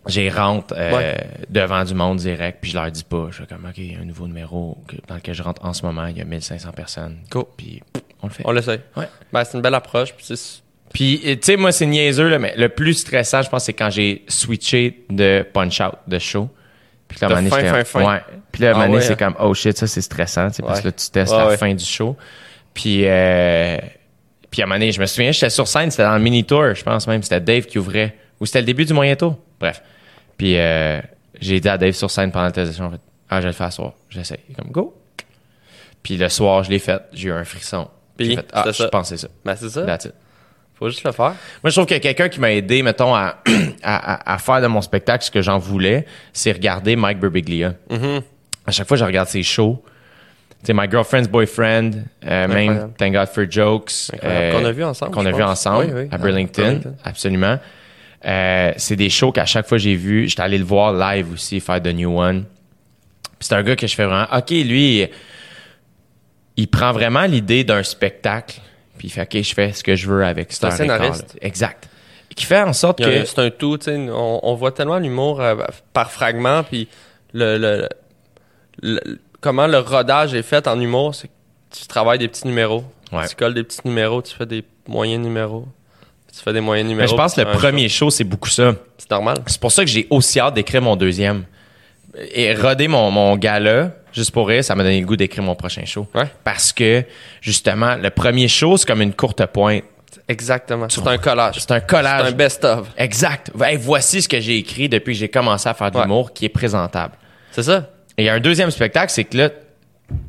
j'y 0.06 0.28
rentre 0.30 0.74
euh, 0.76 0.96
Ouais. 0.96 1.26
devant 1.48 1.84
du 1.84 1.94
monde 1.94 2.16
direct, 2.18 2.58
puis 2.60 2.72
je 2.72 2.76
leur 2.76 2.90
dis 2.90 3.04
pas. 3.04 3.28
Je 3.30 3.36
fais 3.42 3.46
comme, 3.46 3.64
OK, 3.64 3.78
il 3.78 3.92
y 3.92 3.94
a 3.96 4.00
un 4.00 4.04
nouveau 4.04 4.26
numéro 4.26 4.78
dans 5.06 5.14
lequel 5.14 5.34
je 5.34 5.42
rentre 5.44 5.64
en 5.64 5.74
ce 5.74 5.84
moment, 5.86 6.06
il 6.06 6.18
y 6.18 6.20
a 6.20 6.24
1500 6.24 6.72
personnes. 6.72 7.18
Cool. 7.30 7.44
Puis 7.56 7.82
on 8.20 8.26
le 8.26 8.32
fait. 8.32 8.42
On 8.46 8.50
l'essaye. 8.50 8.80
Ouais. 8.96 9.06
Ben, 9.32 9.44
c'est 9.44 9.56
une 9.56 9.62
belle 9.62 9.74
approche. 9.76 10.12
Puis 10.14 10.26
Puis, 10.92 11.20
tu 11.22 11.38
sais, 11.42 11.56
moi, 11.56 11.70
c'est 11.72 11.86
niaiseux, 11.86 12.28
là, 12.28 12.38
mais 12.38 12.54
le 12.56 12.68
plus 12.70 12.94
stressant, 12.94 13.42
je 13.42 13.48
pense, 13.50 13.64
c'est 13.64 13.72
quand 13.74 13.90
j'ai 13.90 14.24
switché 14.28 15.04
de 15.10 15.46
punch-out, 15.52 15.94
de 16.06 16.18
show. 16.18 16.48
Puis 17.08 17.18
là, 17.20 17.28
à 17.28 17.30
un 17.30 17.34
De 17.36 17.40
moment 17.42 17.56
donné, 17.56 17.68
fin, 17.70 17.84
fin, 17.84 17.84
fin. 17.84 18.12
Ouais. 18.14 18.20
Puis 18.52 18.62
là, 18.62 18.68
à 18.68 18.70
un 18.70 18.74
Ah 18.74 18.76
moment 18.78 18.86
donné, 18.88 18.98
ouais, 18.98 19.02
c'est 19.02 19.12
hein. 19.22 19.32
comme, 19.32 19.36
oh 19.46 19.54
shit, 19.54 19.76
ça, 19.76 19.86
c'est 19.86 20.00
stressant, 20.00 20.48
tu 20.48 20.56
sais, 20.56 20.62
parce 20.62 20.80
que 20.80 20.86
Ouais. 20.88 20.90
là, 20.90 20.92
tu 20.92 21.10
testes 21.10 21.32
Ouais, 21.32 21.38
la 21.38 21.46
ouais. 21.48 21.56
fin 21.56 21.74
du 21.74 21.84
show. 21.84 22.16
Puis, 22.74 23.02
euh, 23.04 23.76
puis 24.50 24.62
à 24.62 24.64
un 24.64 24.66
moment 24.68 24.78
donné, 24.78 24.92
je 24.92 25.00
me 25.00 25.06
souviens, 25.06 25.30
j'étais 25.32 25.50
sur 25.50 25.68
scène, 25.68 25.90
c'était 25.90 26.04
dans 26.04 26.14
le 26.16 26.22
mini-tour, 26.22 26.74
je 26.74 26.82
pense 26.82 27.06
même, 27.06 27.22
c'était 27.22 27.40
Dave 27.40 27.64
qui 27.66 27.78
ouvrait. 27.78 28.16
Ou 28.40 28.46
c'était 28.46 28.60
le 28.60 28.66
début 28.66 28.84
du 28.84 28.92
moyen 28.94 29.14
tour. 29.16 29.36
Bref. 29.60 29.82
Puis, 30.36 30.56
euh, 30.58 31.00
j'ai 31.40 31.60
dit 31.60 31.68
à 31.68 31.76
Dave 31.76 31.92
sur 31.92 32.10
scène 32.10 32.30
pendant 32.30 32.46
la 32.46 32.52
testation, 32.52 32.86
en 32.86 32.90
fait, 32.92 33.00
ah, 33.30 33.36
je 33.40 33.42
vais 33.42 33.48
le 33.48 33.52
faire 33.54 33.70
ce 33.72 33.76
soir. 33.76 33.92
J'essaie. 34.08 34.40
Il 34.48 34.52
est 34.52 34.54
Comme, 34.54 34.70
go. 34.70 34.94
Puis 36.02 36.16
le 36.16 36.28
soir, 36.28 36.62
je 36.64 36.70
l'ai 36.70 36.78
fait. 36.78 37.02
J'ai 37.12 37.28
eu 37.28 37.32
un 37.32 37.44
frisson. 37.44 37.88
Puis 38.16 38.36
fait, 38.36 38.46
ah, 38.52 38.64
je 38.72 38.84
pensais 38.84 39.16
ça. 39.16 39.28
Ben, 39.44 39.54
c'est 39.56 39.68
ça. 39.68 39.82
That's 39.84 40.06
it. 40.06 40.14
Faut 40.78 40.88
juste 40.88 41.04
le 41.04 41.12
faire. 41.12 41.34
Moi, 41.62 41.70
je 41.70 41.70
trouve 41.70 41.86
que 41.86 41.98
quelqu'un 41.98 42.28
qui 42.28 42.38
m'a 42.40 42.52
aidé, 42.52 42.82
mettons, 42.82 43.14
à, 43.14 43.38
à, 43.82 44.14
à- 44.14 44.34
à 44.34 44.38
faire 44.38 44.60
de 44.62 44.66
mon 44.68 44.80
spectacle 44.80 45.24
ce 45.24 45.30
que 45.30 45.42
j'en 45.42 45.58
voulais, 45.58 46.06
c'est 46.32 46.52
regarder 46.52 46.94
Mike 46.94 47.18
Birbiglia. 47.18 47.74
Mm-hmm. 47.90 48.22
À 48.66 48.70
chaque 48.70 48.86
fois, 48.86 48.96
je 48.96 49.04
regarde 49.04 49.28
ses 49.28 49.42
shows. 49.42 49.82
Tu 50.64 50.72
My 50.74 50.88
Girlfriend's 50.90 51.28
Boyfriend, 51.28 51.90
euh, 52.26 52.48
même. 52.48 52.92
Thank 52.98 53.12
God 53.14 53.28
for 53.28 53.44
Jokes. 53.48 54.10
euh. 54.24 54.52
Qu'on 54.52 54.64
a 54.64 54.72
vu 54.72 54.82
ensemble, 54.84 55.12
Qu'on 55.12 55.26
a 55.26 55.30
vu 55.32 55.42
ensemble 55.42 55.86
Oui, 55.86 55.92
oui, 56.02 56.08
à 56.10 56.16
à 56.16 56.18
Burlington. 56.18 56.80
Absolument. 57.04 57.58
Euh, 58.24 58.72
c'est 58.76 58.96
des 58.96 59.08
shows 59.10 59.30
qu'à 59.30 59.46
chaque 59.46 59.68
fois 59.68 59.78
j'ai 59.78 59.94
vu, 59.94 60.28
j'étais 60.28 60.42
allé 60.42 60.58
le 60.58 60.64
voir 60.64 60.92
live 60.92 61.32
aussi, 61.32 61.60
faire 61.60 61.80
The 61.80 61.94
New 61.94 62.18
One. 62.20 62.44
C'est 63.38 63.54
un 63.54 63.62
gars 63.62 63.76
que 63.76 63.86
je 63.86 63.94
fais 63.94 64.04
vraiment, 64.04 64.26
OK, 64.36 64.50
lui, 64.50 65.06
il 66.56 66.66
prend 66.68 66.90
vraiment 66.92 67.22
l'idée 67.22 67.62
d'un 67.62 67.84
spectacle, 67.84 68.60
puis 68.98 69.08
il 69.08 69.10
fait, 69.10 69.22
OK, 69.22 69.42
je 69.42 69.54
fais 69.54 69.72
ce 69.72 69.82
que 69.82 69.96
je 69.96 70.06
veux 70.08 70.24
avec 70.24 70.52
cette 70.52 70.64
un 70.64 70.88
heure 70.90 71.02
et. 71.02 71.46
Exact. 71.46 71.88
Qui 72.36 72.44
fait 72.44 72.60
en 72.60 72.72
sorte 72.72 72.98
que... 72.98 73.24
C'est 73.24 73.38
un 73.40 73.50
tout, 73.50 73.78
tu 73.78 73.86
sais. 73.86 73.96
On, 73.96 74.40
on 74.42 74.54
voit 74.54 74.70
tellement 74.72 74.98
l'humour 74.98 75.40
euh, 75.40 75.56
par 75.92 76.10
fragment, 76.10 76.62
puis 76.62 76.86
le, 77.32 77.56
le, 77.58 77.88
le- 78.82 79.18
comment 79.40 79.66
le 79.66 79.78
rodage 79.78 80.34
est 80.34 80.42
fait 80.42 80.68
en 80.68 80.78
humour, 80.80 81.14
c'est 81.14 81.28
que 81.28 81.32
tu 81.70 81.86
travailles 81.86 82.18
des 82.18 82.28
petits 82.28 82.46
numéros. 82.46 82.84
Ouais. 83.10 83.26
Tu 83.26 83.34
colles 83.34 83.54
des 83.54 83.64
petits 83.64 83.80
numéros, 83.84 84.20
tu 84.22 84.34
fais 84.34 84.46
des 84.46 84.62
moyens 84.86 85.22
numéros. 85.24 85.66
Tu 86.32 86.44
fais 86.44 86.52
des 86.52 86.60
moyens 86.60 86.88
numéros. 86.88 87.06
Mais 87.06 87.10
je 87.10 87.16
pense 87.16 87.34
que 87.34 87.40
le 87.40 87.50
premier 87.50 87.88
show, 87.88 88.10
c'est 88.10 88.22
beaucoup 88.24 88.50
ça. 88.50 88.74
C'est 88.98 89.10
normal. 89.10 89.38
C'est 89.46 89.60
pour 89.60 89.72
ça 89.72 89.84
que 89.84 89.90
j'ai 89.90 90.06
aussi 90.10 90.38
hâte 90.38 90.54
d'écrire 90.54 90.82
mon 90.82 90.94
deuxième. 90.94 91.44
Et 92.32 92.54
roder 92.54 92.86
mon, 92.86 93.10
mon 93.10 93.36
gala, 93.36 93.92
juste 94.12 94.30
pour 94.32 94.48
rire, 94.48 94.62
ça 94.64 94.74
m'a 94.74 94.82
donné 94.82 95.00
le 95.00 95.06
goût 95.06 95.16
d'écrire 95.16 95.42
mon 95.44 95.54
prochain 95.54 95.84
show. 95.84 96.06
Ouais. 96.14 96.26
Parce 96.44 96.72
que, 96.72 97.04
justement, 97.40 97.94
le 97.96 98.10
premier 98.10 98.48
show, 98.48 98.76
c'est 98.76 98.86
comme 98.86 99.02
une 99.02 99.14
courte 99.14 99.44
pointe. 99.46 99.84
Exactement. 100.26 100.86
C'est 100.88 101.06
un 101.06 101.18
collage. 101.18 101.56
C'est 101.60 101.70
un 101.72 101.80
C'est 101.80 101.86
collage. 101.86 102.26
un 102.28 102.32
best-of. 102.32 102.88
Exact. 102.96 103.50
Hey, 103.60 103.76
voici 103.76 104.22
ce 104.22 104.28
que 104.28 104.40
j'ai 104.40 104.56
écrit 104.58 104.88
depuis 104.88 105.12
que 105.14 105.18
j'ai 105.20 105.28
commencé 105.28 105.68
à 105.68 105.74
faire 105.74 105.90
de 105.90 105.96
Ouais. 105.96 106.02
l'humour 106.02 106.32
qui 106.32 106.44
est 106.44 106.48
présentable. 106.50 107.14
C'est 107.52 107.62
ça. 107.62 107.90
Et 108.16 108.22
il 108.22 108.26
y 108.26 108.28
a 108.28 108.34
un 108.34 108.40
deuxième 108.40 108.70
spectacle, 108.70 109.12
c'est 109.12 109.24
que 109.24 109.36
là, 109.36 109.50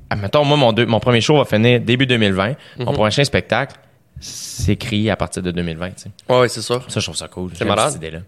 admettons, 0.10 0.44
moi, 0.46 0.58
mon, 0.58 0.72
deux- 0.74 0.86
mon 0.86 1.00
premier 1.00 1.22
show 1.22 1.38
va 1.38 1.46
finir 1.46 1.80
début 1.82 2.06
2020. 2.06 2.50
Mhm. 2.78 2.86
Mon 2.86 2.94
prochain 2.94 3.24
spectacle, 3.24 3.76
c'est 4.20 4.74
écrit 4.74 5.10
à 5.10 5.15
partir 5.15 5.42
de 5.42 5.52
2020. 5.52 5.89
tu 5.92 6.04
sais. 6.04 6.10
Ouais, 6.30 6.42
ouais, 6.42 6.50
c'est 6.50 6.62
sûr. 6.62 6.84
Ça, 6.89 7.00
je 7.00 7.06
trouve 7.06 7.15
ça 7.15 7.28
cool. 7.28 7.52
C'est 7.56 7.65
malade. 7.65 7.88
cette 7.92 7.98
idée-là. 7.98 8.20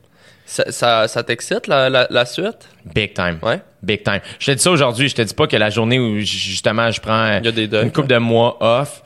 Ça, 0.52 0.70
ça, 0.70 1.08
ça 1.08 1.24
t'excite, 1.24 1.68
la, 1.68 1.90
la, 1.90 2.08
la 2.10 2.26
suite? 2.26 2.68
Big 2.94 3.14
time. 3.14 3.40
Ouais. 3.42 3.62
Big 3.82 4.04
time. 4.04 4.20
Je 4.38 4.48
te 4.48 4.52
dis 4.52 4.62
ça 4.62 4.70
aujourd'hui. 4.70 5.08
Je 5.08 5.16
te 5.16 5.22
dis 5.22 5.34
pas 5.34 5.48
que 5.48 5.56
la 5.56 5.70
journée 5.70 5.98
où 5.98 6.20
justement 6.20 6.92
je 6.92 7.00
prends 7.00 7.38
Il 7.38 7.46
y 7.46 7.48
a 7.48 7.52
des 7.54 7.70
deuils, 7.70 7.86
une 7.86 7.92
couple 7.94 8.10
de 8.10 8.18
mois 8.18 8.58
off. 8.60 9.02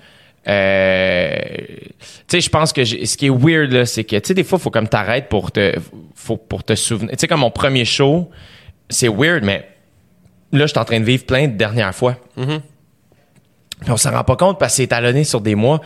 Euh, 0.47 1.36
tu 1.38 1.93
sais, 2.27 2.41
je 2.41 2.49
pense 2.49 2.73
que 2.73 2.84
ce 2.84 3.15
qui 3.15 3.27
est 3.27 3.29
weird 3.29 3.71
là, 3.71 3.86
c'est 3.86 4.03
que 4.03 4.15
tu 4.15 4.27
sais 4.29 4.34
des 4.34 4.43
fois 4.43 4.58
faut 4.58 4.71
comme 4.71 4.88
t'arrêtes 4.88 5.29
pour 5.29 5.51
te 5.51 5.75
faut 6.15 6.38
pour 6.38 6.63
te 6.63 6.73
souvenir. 6.73 7.12
Tu 7.12 7.19
sais 7.19 7.27
comme 7.27 7.41
mon 7.41 7.51
premier 7.51 7.86
show, 7.86 8.31
c'est 8.89 9.08
weird 9.08 9.43
mais 9.43 9.69
là 10.51 10.65
je 10.65 10.71
suis 10.71 10.79
en 10.79 10.86
train 10.86 10.99
de 10.99 11.05
vivre 11.05 11.27
plein 11.27 11.47
de 11.47 11.55
dernières 11.55 11.93
fois. 11.93 12.17
Puis 12.36 13.91
on 13.91 13.97
s'en 13.97 14.10
rend 14.10 14.23
pas 14.23 14.36
compte 14.36 14.58
parce 14.58 14.73
que 14.73 14.77
c'est 14.77 14.84
étalonné 14.86 15.23
sur 15.25 15.41
des 15.41 15.53
mois. 15.53 15.79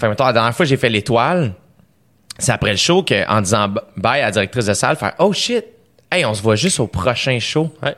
Fait 0.00 0.08
mettons, 0.08 0.24
la 0.24 0.32
dernière 0.32 0.54
fois 0.56 0.66
j'ai 0.66 0.76
fait 0.76 0.88
l'étoile, 0.88 1.54
c'est 2.38 2.52
après 2.52 2.70
le 2.70 2.76
show 2.76 3.02
que 3.02 3.28
en 3.28 3.40
disant 3.40 3.68
bye 3.96 4.20
à 4.20 4.26
la 4.26 4.30
directrice 4.30 4.66
de 4.66 4.74
salle 4.74 4.96
faire 4.96 5.14
oh 5.18 5.32
shit, 5.32 5.64
hey 6.10 6.24
on 6.24 6.34
se 6.34 6.42
voit 6.42 6.56
juste 6.56 6.80
au 6.80 6.86
prochain 6.86 7.38
show. 7.38 7.70
Ouais. 7.82 7.96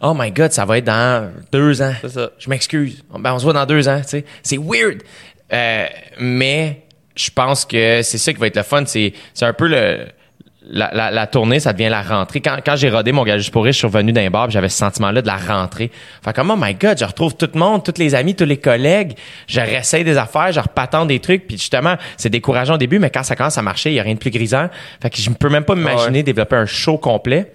Oh 0.00 0.14
my 0.16 0.30
god, 0.30 0.52
ça 0.52 0.64
va 0.64 0.78
être 0.78 0.84
dans 0.84 1.30
deux 1.52 1.82
ans. 1.82 1.94
C'est 2.00 2.10
ça. 2.10 2.30
Je 2.38 2.48
m'excuse. 2.48 3.04
Ben, 3.18 3.32
on 3.34 3.38
se 3.38 3.44
voit 3.44 3.52
dans 3.52 3.66
deux 3.66 3.88
ans, 3.88 4.00
tu 4.02 4.08
sais. 4.08 4.24
C'est 4.42 4.58
weird. 4.58 5.02
Euh, 5.52 5.86
mais 6.20 6.82
je 7.16 7.30
pense 7.30 7.64
que 7.64 8.02
c'est 8.02 8.18
ça 8.18 8.32
qui 8.32 8.38
va 8.38 8.46
être 8.46 8.56
le 8.56 8.62
fun. 8.62 8.84
C'est, 8.86 9.12
c'est 9.34 9.44
un 9.44 9.52
peu 9.52 9.66
le, 9.66 10.06
la, 10.70 10.90
la, 10.92 11.10
la 11.10 11.26
tournée, 11.26 11.60
ça 11.60 11.72
devient 11.72 11.88
la 11.88 12.02
rentrée. 12.02 12.40
Quand, 12.40 12.58
quand 12.64 12.76
j'ai 12.76 12.90
rodé 12.90 13.12
mon 13.12 13.24
gars 13.24 13.38
juste 13.38 13.50
pour 13.50 13.64
rire, 13.64 13.72
je 13.72 13.78
suis 13.78 13.86
revenu 13.86 14.12
d'un 14.12 14.28
bar, 14.30 14.50
j'avais 14.50 14.68
ce 14.68 14.78
sentiment-là 14.78 15.22
de 15.22 15.26
la 15.26 15.36
rentrée. 15.36 15.90
Fait 16.22 16.32
comme, 16.34 16.50
oh 16.50 16.56
my 16.58 16.74
god, 16.74 16.98
je 16.98 17.04
retrouve 17.04 17.36
tout 17.36 17.48
le 17.52 17.58
monde, 17.58 17.84
tous 17.84 17.98
les 17.98 18.14
amis, 18.14 18.34
tous 18.34 18.44
les 18.44 18.58
collègues. 18.58 19.14
Je 19.46 19.60
réessaye 19.60 20.04
des 20.04 20.16
affaires, 20.16 20.52
je 20.52 20.60
repatente 20.60 21.08
des 21.08 21.20
trucs, 21.20 21.46
puis 21.46 21.56
justement, 21.56 21.96
c'est 22.16 22.30
décourageant 22.30 22.74
au 22.74 22.78
début, 22.78 22.98
mais 22.98 23.10
quand 23.10 23.22
ça 23.22 23.34
commence 23.34 23.56
à 23.58 23.62
marcher, 23.62 23.90
il 23.90 23.94
y 23.94 24.00
a 24.00 24.02
rien 24.02 24.14
de 24.14 24.18
plus 24.18 24.30
grisant. 24.30 24.68
Fait 25.00 25.10
que 25.10 25.16
je 25.16 25.30
ne 25.30 25.34
peux 25.34 25.48
même 25.48 25.64
pas 25.64 25.74
m'imaginer 25.74 26.18
ouais. 26.18 26.22
développer 26.22 26.56
un 26.56 26.66
show 26.66 26.98
complet 26.98 27.52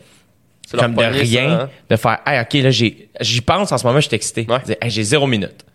comme 0.71 0.95
de 0.95 1.03
rien, 1.03 1.49
ça, 1.49 1.63
hein? 1.63 1.69
de 1.89 1.95
faire, 1.95 2.19
hey, 2.25 2.41
OK, 2.41 2.53
là, 2.63 2.71
j'ai, 2.71 3.09
j'y 3.21 3.41
pense 3.41 3.71
en 3.71 3.77
ce 3.77 3.85
moment, 3.85 3.99
je 3.99 4.07
suis 4.07 4.15
excité. 4.15 4.47
Ouais. 4.49 4.59
Hey, 4.81 4.89
j'ai 4.89 5.03
zéro 5.03 5.27
minute. 5.27 5.65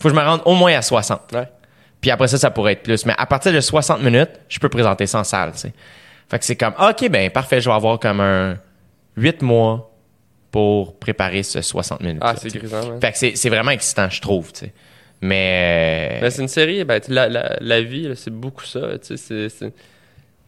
Faut 0.00 0.08
que 0.08 0.14
je 0.14 0.20
me 0.20 0.24
rende 0.24 0.40
au 0.44 0.54
moins 0.54 0.74
à 0.74 0.82
60. 0.82 1.20
Ouais. 1.32 1.48
Puis 2.00 2.10
après 2.10 2.26
ça, 2.26 2.38
ça 2.38 2.50
pourrait 2.50 2.72
être 2.72 2.82
plus. 2.82 3.06
Mais 3.06 3.14
à 3.16 3.26
partir 3.26 3.52
de 3.52 3.60
60 3.60 4.02
minutes, 4.02 4.30
je 4.48 4.58
peux 4.58 4.68
présenter 4.68 5.06
ça 5.06 5.20
en 5.20 5.24
salle, 5.24 5.52
tu 5.52 5.58
sais. 5.58 5.72
Fait 6.32 6.38
que 6.38 6.44
c'est 6.46 6.56
comme, 6.56 6.72
OK, 6.80 7.08
ben, 7.10 7.30
parfait, 7.30 7.60
je 7.60 7.68
vais 7.68 7.74
avoir 7.76 7.98
comme 8.00 8.20
un 8.20 8.56
8 9.18 9.42
mois 9.42 9.94
pour 10.50 10.98
préparer 10.98 11.42
ce 11.42 11.60
60 11.62 12.00
minutes. 12.00 12.22
Ah, 12.22 12.34
c'est 12.36 12.48
grisant, 12.54 12.88
man. 12.88 13.00
Fait 13.00 13.12
que 13.12 13.18
c'est, 13.18 13.36
c'est 13.36 13.50
vraiment 13.50 13.70
excitant, 13.70 14.08
je 14.10 14.20
trouve, 14.20 14.50
tu 14.52 14.60
sais. 14.66 14.72
Mais, 15.20 16.18
Ben, 16.20 16.30
c'est 16.30 16.42
une 16.42 16.48
série, 16.48 16.84
ben, 16.84 17.00
la, 17.08 17.28
la, 17.28 17.56
la 17.60 17.80
vie, 17.82 18.10
c'est 18.16 18.32
beaucoup 18.32 18.64
ça. 18.64 18.80
tu 18.98 19.16
sais, 19.16 19.48
C'est, 19.50 19.72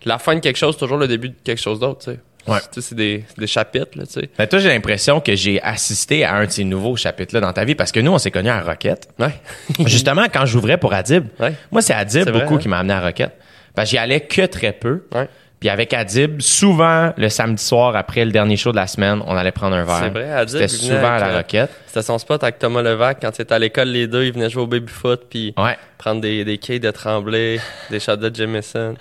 La 0.05 0.19
fin 0.19 0.35
de 0.35 0.41
quelque 0.41 0.57
chose, 0.57 0.77
toujours 0.77 0.97
le 0.97 1.07
début 1.07 1.29
de 1.29 1.35
quelque 1.45 1.61
chose 1.61 1.79
d'autre. 1.81 2.01
tu 2.05 2.13
sais. 2.13 2.19
Ouais. 2.51 2.59
Tu 2.73 2.81
sais, 2.81 2.89
C'est 2.89 2.95
des, 2.95 3.25
c'est 3.29 3.39
des 3.39 3.47
chapitres. 3.47 3.97
Là, 3.97 4.05
tu 4.07 4.13
sais. 4.15 4.31
ben, 4.39 4.47
toi, 4.47 4.59
j'ai 4.59 4.69
l'impression 4.71 5.21
que 5.21 5.35
j'ai 5.37 5.61
assisté 5.63 6.25
à 6.25 6.35
un 6.35 6.47
de 6.47 6.51
ces 6.51 6.65
nouveaux 6.65 6.97
chapitres-là 6.97 7.41
dans 7.41 7.53
ta 7.53 7.65
vie 7.65 7.75
parce 7.75 7.93
que 7.93 8.01
nous, 8.01 8.11
on 8.13 8.19
s'est 8.19 8.31
connus 8.31 8.49
à 8.51 8.61
Roquette. 8.63 9.09
Ouais. 9.19 9.35
Justement, 9.87 10.25
quand 10.33 10.45
j'ouvrais 10.47 10.79
pour 10.79 10.93
Adib, 10.93 11.27
Ouais. 11.39 11.53
moi, 11.71 11.81
c'est 11.83 11.95
Adib 11.95 12.29
vrai, 12.29 12.41
beaucoup 12.43 12.55
hein? 12.55 12.59
qui 12.59 12.69
m'a 12.69 12.79
amené 12.79 12.95
à 12.95 13.01
Roquette. 13.01 13.37
Parce 13.75 13.87
que 13.89 13.91
j'y 13.93 13.99
allais 13.99 14.21
que 14.21 14.43
très 14.47 14.73
peu. 14.73 15.05
Ouais. 15.15 15.29
Puis 15.61 15.71
avec 15.71 15.95
Adib, 15.95 16.43
souvent, 16.43 17.13
le 17.17 17.29
samedi 17.31 17.63
soir, 17.63 17.97
après 17.97 18.25
le 18.27 18.33
dernier 18.33 18.57
show 18.57 18.71
de 18.71 18.77
la 18.77 18.87
semaine, 18.87 19.23
on 19.27 19.35
allait 19.35 19.51
prendre 19.53 19.75
un 19.77 19.85
verre. 19.85 20.01
C'est 20.03 20.11
vrai, 20.11 20.31
Adib, 20.31 20.53
C'était 20.57 20.69
souvent 20.69 21.13
à 21.15 21.19
la 21.19 21.29
euh, 21.29 21.37
Roquette. 21.39 21.71
C'était 21.87 22.03
son 22.03 22.19
spot 22.19 22.43
avec 22.43 22.59
Thomas 22.59 22.83
Levac 22.83 23.19
quand 23.23 23.31
il 23.39 23.43
était 23.43 23.55
à 23.55 23.59
l'école, 23.59 23.89
les 23.89 24.07
deux, 24.07 24.25
ils 24.25 24.33
venaient 24.33 24.51
jouer 24.51 24.63
au 24.65 24.67
baby-foot 24.67 25.23
puis 25.31 25.55
Ouais. 25.57 25.79
prendre 25.97 26.21
des, 26.21 26.45
des 26.45 26.59
quilles 26.59 26.81
de 26.81 26.91
Tremblay, 26.91 27.59
des 27.91 27.99
shots 28.01 28.17
de 28.17 28.35
Jameson. 28.35 28.95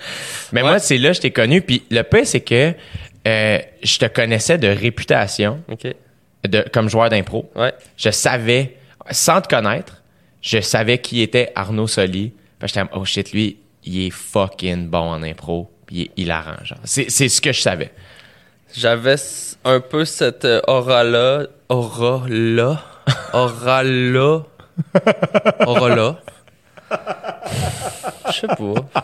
Mais 0.54 0.62
Ouais. 0.62 0.70
moi, 0.70 0.80
c'est 0.80 0.98
là 0.98 1.10
que 1.10 1.16
je 1.16 1.22
t'ai 1.22 1.32
connu. 1.32 1.62
Puis 1.62 1.84
le 1.92 2.02
pire, 2.04 2.26
c'est 2.26 2.40
que 2.42 2.74
euh, 3.28 3.60
je 3.84 3.98
te 3.98 4.06
connaissais 4.06 4.58
de 4.58 4.68
réputation 4.70 5.62
de, 6.48 6.64
comme 6.72 6.88
joueur 6.90 7.10
d'impro. 7.10 7.52
Ouais. 7.56 7.74
Je 7.98 8.10
savais, 8.10 8.78
sans 9.12 9.42
te 9.42 9.50
connaître, 9.50 10.02
je 10.42 10.62
savais 10.62 11.00
qui 11.00 11.22
était 11.22 11.52
Arnaud 11.56 11.88
Soli. 11.88 12.32
Fait 12.62 12.68
que 12.68 12.74
j'étais 12.74 12.88
oh 12.96 13.04
shit, 13.04 13.34
lui, 13.34 13.58
il 13.84 14.06
est 14.08 14.12
fucking 14.12 14.88
bon 14.88 15.00
en 15.12 15.24
impro. 15.24 15.70
Il 15.94 16.02
est 16.02 16.12
hilarant. 16.18 16.56
C'est, 16.84 17.12
c'est 17.12 17.30
ce 17.30 17.40
que 17.40 17.54
je 17.54 17.62
savais. 17.62 17.94
J'avais 18.76 19.16
un 19.64 19.80
peu 19.80 20.06
cette 20.06 20.44
euh, 20.44 20.60
aura-là. 20.68 21.46
Aura-là. 21.70 22.82
Aura-là. 23.32 24.42
Aura-là. 25.68 26.16
Je 28.28 28.32
sais 28.32 28.48
pas. 28.48 29.04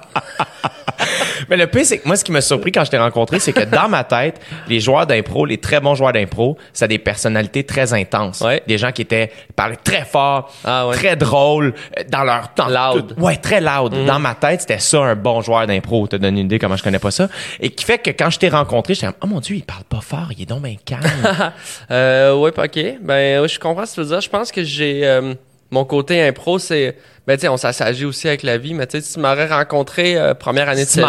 Mais 1.49 1.57
le 1.57 1.67
pire, 1.67 1.85
c'est 1.85 1.97
que 1.99 2.07
moi, 2.07 2.15
ce 2.15 2.23
qui 2.23 2.31
m'a 2.31 2.41
surpris 2.41 2.71
quand 2.71 2.83
je 2.83 2.91
t'ai 2.91 2.97
rencontré, 2.97 3.39
c'est 3.39 3.53
que 3.53 3.63
dans 3.65 3.87
ma 3.89 4.03
tête, 4.03 4.39
les 4.67 4.79
joueurs 4.79 5.07
d'impro, 5.07 5.45
les 5.45 5.57
très 5.57 5.79
bons 5.79 5.95
joueurs 5.95 6.13
d'impro, 6.13 6.57
c'est 6.73 6.87
des 6.87 6.99
personnalités 6.99 7.63
très 7.63 7.93
intenses. 7.93 8.41
Ouais. 8.41 8.61
Des 8.67 8.77
gens 8.77 8.91
qui 8.91 9.01
étaient, 9.03 9.31
parlaient 9.55 9.77
très 9.83 10.05
fort, 10.05 10.53
Ah 10.63 10.87
ouais. 10.87 10.95
très 10.95 11.15
drôles, 11.15 11.73
euh, 11.97 12.03
dans 12.09 12.23
leur 12.23 12.53
temps. 12.53 12.67
Loud. 12.67 13.15
Tout- 13.15 13.21
ouais, 13.21 13.37
très 13.37 13.61
loud. 13.61 13.93
Mhm. 13.95 14.05
Dans 14.05 14.19
ma 14.19 14.35
tête, 14.35 14.61
c'était 14.61 14.79
ça, 14.79 14.99
un 14.99 15.15
bon 15.15 15.41
joueur 15.41 15.65
d'impro. 15.67 16.07
T'as 16.07 16.17
donné 16.17 16.41
une 16.41 16.45
idée 16.47 16.59
comment 16.59 16.75
je 16.75 16.83
connais 16.83 16.99
pas 16.99 17.11
ça. 17.11 17.27
Et 17.59 17.69
qui 17.69 17.85
fait 17.85 17.97
que 17.99 18.11
quand 18.11 18.29
je 18.29 18.39
t'ai 18.39 18.49
rencontré, 18.49 18.93
j'étais 18.93 19.07
comme, 19.07 19.15
oh 19.21 19.27
mon 19.27 19.39
Dieu, 19.39 19.55
il 19.55 19.63
parle 19.63 19.83
pas 19.83 20.01
fort, 20.01 20.27
il 20.35 20.41
est 20.43 20.45
donc 20.45 20.61
bien 20.63 20.75
calme. 20.85 21.01
Euh, 21.91 22.35
ouais, 22.35 22.51
ok. 22.57 22.79
Ben, 23.01 23.41
ouais, 23.41 23.47
je 23.47 23.59
comprends 23.59 23.85
ce 23.85 23.91
que 23.91 23.95
tu 23.95 24.01
veux 24.01 24.07
dire. 24.07 24.21
Je 24.21 24.29
pense 24.29 24.51
que 24.51 24.63
j'ai. 24.63 25.01
euh, 25.05 25.33
mon 25.71 25.85
côté 25.85 26.21
impro, 26.27 26.59
c'est. 26.59 26.97
Ben, 27.27 27.35
tu 27.35 27.41
sais, 27.41 27.47
on 27.47 27.57
s'assagit 27.57 28.05
aussi 28.05 28.27
avec 28.27 28.41
la 28.43 28.57
vie, 28.57 28.73
mais 28.73 28.87
tu 28.87 28.97
sais, 28.99 29.05
si 29.05 29.13
tu 29.13 29.19
m'aurais 29.19 29.47
rencontré 29.47 30.17
euh, 30.17 30.33
première 30.33 30.67
année 30.69 30.83
de 30.85 30.89
cégep. 30.89 31.07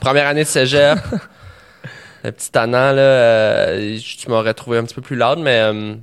première 0.00 0.26
année 0.26 0.44
de 0.44 0.48
cégep. 0.48 0.98
le 2.24 2.32
petit 2.32 2.50
tannant, 2.50 2.92
là, 2.92 3.00
euh, 3.02 3.98
tu 3.98 4.30
m'aurais 4.30 4.54
trouvé 4.54 4.78
un 4.78 4.84
petit 4.84 4.94
peu 4.94 5.02
plus 5.02 5.16
loud, 5.16 5.38
mais. 5.40 5.60
euh, 5.60 5.94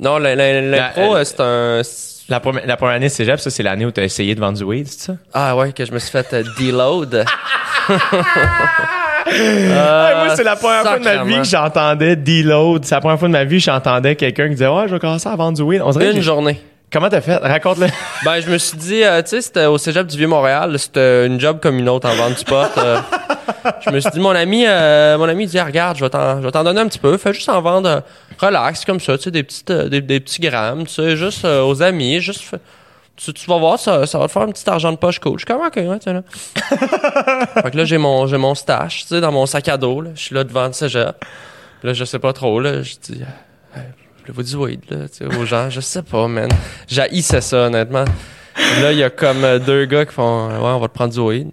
non, 0.00 0.18
l'impro, 0.18 1.14
La- 1.14 1.20
euh, 1.20 1.24
c'est 1.24 1.40
un. 1.40 1.82
la, 2.28 2.40
première, 2.40 2.66
la 2.66 2.76
première 2.76 2.96
année 2.96 3.06
de 3.08 3.12
cégep, 3.12 3.38
ça, 3.40 3.48
c'est 3.50 3.62
l'année 3.62 3.86
où 3.86 3.90
t'as 3.90 4.02
essayé 4.02 4.34
de 4.34 4.40
vendre 4.40 4.58
du 4.58 4.64
weed, 4.64 4.86
c'est 4.88 5.00
ça? 5.06 5.16
Ah 5.32 5.56
ouais, 5.56 5.72
que 5.72 5.84
je 5.84 5.92
me 5.92 5.98
suis 5.98 6.10
fait 6.10 6.32
euh, 6.34 6.42
deload. 6.58 7.24
Ouais, 9.30 10.14
moi, 10.24 10.36
c'est 10.36 10.42
la 10.44 10.56
première 10.56 10.82
fois 10.82 10.98
de 10.98 11.04
ma 11.04 11.22
vie 11.24 11.36
que 11.36 11.44
j'entendais 11.44 12.16
deload. 12.16 12.84
C'est 12.84 12.94
la 12.94 13.00
première 13.00 13.18
fois 13.18 13.28
de 13.28 13.32
ma 13.32 13.44
vie 13.44 13.58
que 13.58 13.62
j'entendais 13.64 14.16
quelqu'un 14.16 14.44
qui 14.44 14.54
disait, 14.54 14.68
ouais, 14.68 14.88
je 14.88 14.94
vais 14.94 14.98
commencer 15.00 15.28
à 15.28 15.36
vendre 15.36 15.56
du 15.56 15.62
weed. 15.62 15.82
On 15.84 15.90
dirait 15.90 16.12
Une 16.12 16.22
journée. 16.22 16.58
Comment 16.90 17.08
t'as 17.10 17.20
fait? 17.20 17.36
Raconte-le. 17.36 17.86
Ben, 18.24 18.40
je 18.40 18.50
me 18.50 18.58
suis 18.58 18.76
dit, 18.78 19.04
euh, 19.04 19.22
tu 19.22 19.28
sais, 19.28 19.42
c'était 19.42 19.66
au 19.66 19.76
cégep 19.78 20.06
du 20.06 20.16
Vieux-Montréal. 20.16 20.78
C'était 20.78 21.26
une 21.26 21.38
job 21.38 21.60
comme 21.60 21.78
une 21.78 21.88
autre 21.88 22.08
en 22.08 22.14
vente 22.14 22.38
du 22.38 22.44
pot. 22.44 22.66
euh. 22.78 22.98
je 23.84 23.90
me 23.90 24.00
suis 24.00 24.10
dit, 24.10 24.20
mon 24.20 24.30
ami, 24.30 24.64
euh, 24.66 25.18
mon 25.18 25.28
ami 25.28 25.46
dit, 25.46 25.58
Ah, 25.58 25.64
regarde, 25.64 25.96
je 25.98 26.04
vais 26.04 26.10
t'en, 26.10 26.38
je 26.40 26.46
vais 26.46 26.50
t'en 26.50 26.64
donner 26.64 26.80
un 26.80 26.88
petit 26.88 26.98
peu. 26.98 27.16
Fais 27.18 27.32
juste 27.34 27.48
en 27.48 27.60
vendre, 27.60 27.88
euh, 27.88 28.00
relax, 28.38 28.84
comme 28.84 29.00
ça, 29.00 29.16
tu 29.18 29.24
sais, 29.24 29.30
des 29.30 29.42
petites, 29.42 29.70
euh, 29.70 29.88
des, 29.88 30.00
des 30.00 30.18
petits 30.20 30.40
grammes, 30.40 30.86
tu 30.86 30.94
sais, 30.94 31.16
juste 31.16 31.44
aux 31.44 31.82
amis, 31.82 32.20
juste, 32.20 32.42
tu, 33.16 33.32
tu 33.32 33.46
vas 33.50 33.58
voir, 33.58 33.78
ça, 33.78 34.06
ça 34.06 34.18
va 34.18 34.26
te 34.26 34.32
faire 34.32 34.42
un 34.42 34.50
petit 34.50 34.68
argent 34.68 34.90
de 34.92 34.96
poche 34.96 35.18
cool. 35.20 35.38
Je 35.38 35.44
suis 35.44 35.46
comme, 35.46 35.64
ok, 35.64 35.76
ouais, 35.76 35.98
tiens 36.00 36.14
là. 36.14 36.22
fait 37.62 37.70
que 37.70 37.76
là, 37.76 37.84
j'ai 37.84 37.98
mon, 37.98 38.26
j'ai 38.26 38.38
mon 38.38 38.54
stash, 38.54 39.02
tu 39.02 39.08
sais, 39.08 39.20
dans 39.20 39.32
mon 39.32 39.44
sac 39.46 39.68
à 39.68 39.76
dos, 39.76 40.00
là. 40.00 40.10
Je 40.14 40.20
suis 40.22 40.34
là 40.34 40.42
devant 40.44 40.66
le 40.66 40.72
cégep. 40.72 41.24
Là, 41.82 41.92
je 41.92 42.04
sais 42.04 42.18
pas 42.18 42.32
trop, 42.32 42.58
là. 42.60 42.82
Je 42.82 42.94
dis, 43.00 43.22
je 44.28 44.32
vous 44.34 44.42
du 44.42 44.56
weed, 44.56 44.82
là, 44.90 45.08
tu 45.08 45.16
sais, 45.16 45.24
aux 45.24 45.46
gens. 45.46 45.70
Je 45.70 45.80
sais 45.80 46.02
pas, 46.02 46.28
man. 46.28 46.50
J'haïssais 46.86 47.40
ça, 47.40 47.66
honnêtement. 47.66 48.04
Là, 48.82 48.92
il 48.92 48.98
y 48.98 49.02
a 49.02 49.08
comme 49.08 49.42
euh, 49.42 49.58
deux 49.58 49.86
gars 49.86 50.04
qui 50.04 50.12
font, 50.12 50.48
ouais, 50.48 50.58
on 50.58 50.78
va 50.78 50.88
te 50.88 50.92
prendre 50.92 51.14
du 51.14 51.20
weed. 51.20 51.50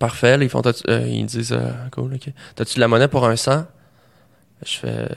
Parfait, 0.00 0.38
là, 0.38 0.44
ils 0.44 0.48
font, 0.48 0.62
euh, 0.64 1.06
ils 1.06 1.26
disent, 1.26 1.52
euh, 1.52 1.70
cool, 1.92 2.14
ok. 2.14 2.32
T'as-tu 2.54 2.76
de 2.76 2.80
la 2.80 2.88
monnaie 2.88 3.08
pour 3.08 3.26
un 3.26 3.36
cent? 3.36 3.66
Je 4.64 4.78
fais, 4.78 5.08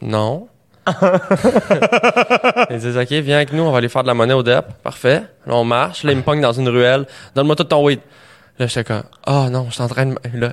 non. 0.00 0.46
ils 2.70 2.78
disent, 2.78 2.96
OK, 2.96 3.10
viens 3.10 3.38
avec 3.38 3.52
nous, 3.52 3.64
on 3.64 3.72
va 3.72 3.78
aller 3.78 3.88
faire 3.88 4.02
de 4.02 4.08
la 4.08 4.14
monnaie 4.14 4.34
au 4.34 4.44
DEP. 4.44 4.64
Parfait. 4.84 5.24
Là, 5.44 5.56
on 5.56 5.64
marche. 5.64 6.04
Là, 6.04 6.12
ils 6.12 6.18
me 6.18 6.22
pognent 6.22 6.40
dans 6.40 6.52
une 6.52 6.68
ruelle. 6.68 7.04
Donne-moi 7.34 7.56
tout 7.56 7.64
ton 7.64 7.84
weed. 7.84 7.98
Là, 8.60 8.68
j'étais 8.68 8.84
comme, 8.84 9.02
oh 9.26 9.48
non, 9.50 9.66
je 9.70 9.74
suis 9.74 9.82
en 9.82 9.88
train 9.88 10.06
de. 10.06 10.14
Là, 10.34 10.52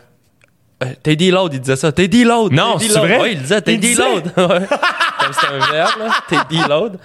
euh, 0.84 0.88
t'es 1.02 1.16
D-load, 1.16 1.54
il 1.56 1.60
disait 1.60 1.76
ça. 1.76 1.92
T'es 1.92 2.08
D-load. 2.08 2.52
Non, 2.54 2.78
c'est 2.78 2.90
vrai? 2.90 3.20
Ouais, 3.20 3.32
il 3.34 3.42
disait? 3.42 3.62
D-load. 3.62 4.32
Ouais. 4.38 4.68
Comme 5.20 5.34
c'était 5.34 5.54
un 5.54 5.72
verbe, 5.72 6.00
là. 6.00 6.10
T'es 6.30 6.56
D-load. 6.56 6.98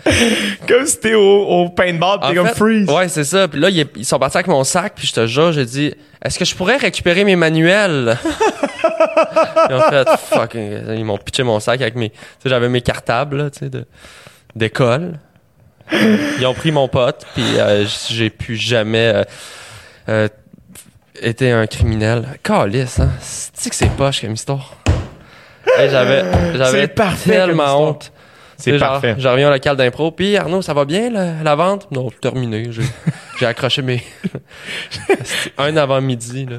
Comme 0.68 0.86
si 0.86 1.00
t'es 1.00 1.14
au, 1.14 1.42
au 1.44 1.68
paintball, 1.70 2.20
t'es 2.20 2.34
comme 2.34 2.48
freeze. 2.48 2.88
Ouais, 2.88 3.08
c'est 3.08 3.24
ça. 3.24 3.48
Puis 3.48 3.58
là, 3.58 3.70
ils, 3.70 4.04
sont 4.04 4.18
partis 4.18 4.36
avec 4.36 4.46
mon 4.48 4.62
sac, 4.62 4.92
puis 4.94 5.06
je 5.06 5.14
te 5.14 5.26
jure, 5.26 5.52
j'ai 5.52 5.64
dit, 5.64 5.94
est-ce 6.22 6.38
que 6.38 6.44
je 6.44 6.54
pourrais 6.54 6.76
récupérer 6.76 7.24
mes 7.24 7.34
manuels? 7.34 8.18
ils 9.70 9.74
ont 9.74 9.80
fait, 9.80 10.08
fuck. 10.18 10.54
Ils 10.54 11.04
m'ont 11.04 11.18
pitché 11.18 11.42
mon 11.42 11.58
sac 11.58 11.80
avec 11.80 11.96
mes. 11.96 12.10
Tu 12.10 12.16
sais, 12.42 12.48
j'avais 12.50 12.68
mes 12.68 12.82
cartables, 12.82 13.38
là, 13.38 13.50
tu 13.50 13.60
sais, 13.60 13.70
de- 13.70 13.86
d'école. 14.54 15.18
Ils 16.38 16.46
ont 16.46 16.54
pris 16.54 16.72
mon 16.72 16.88
pote, 16.88 17.26
puis 17.34 17.58
euh, 17.58 17.84
j'ai 18.10 18.30
plus 18.30 18.56
jamais 18.56 19.12
euh, 19.14 19.24
euh, 20.08 20.28
été 21.20 21.50
un 21.50 21.66
criminel. 21.66 22.24
Calice, 22.42 23.00
hein? 23.00 23.10
C'est 23.20 23.70
que 23.70 23.76
c'est 23.76 23.90
poche 23.90 24.20
comme 24.22 24.32
histoire? 24.32 24.76
Hey, 25.78 25.88
j'avais 25.90 26.24
j'avais 26.54 26.88
tellement 26.88 27.88
honte. 27.88 28.12
C'est 28.58 28.78
parfait. 28.78 29.16
Je 29.18 29.26
reviens 29.26 29.48
au 29.48 29.50
local 29.52 29.76
d'impro. 29.76 30.12
Puis 30.12 30.36
Arnaud, 30.36 30.62
ça 30.62 30.72
va 30.72 30.84
bien 30.84 31.10
la, 31.10 31.42
la 31.42 31.54
vente? 31.56 31.88
Non, 31.90 32.10
c'est 32.12 32.20
terminé. 32.20 32.68
J'ai, 32.70 32.82
j'ai 33.40 33.46
accroché 33.46 33.82
mes. 33.82 34.02
C'était 34.90 35.52
un 35.58 35.76
avant 35.76 36.00
midi. 36.00 36.46
Là. 36.46 36.58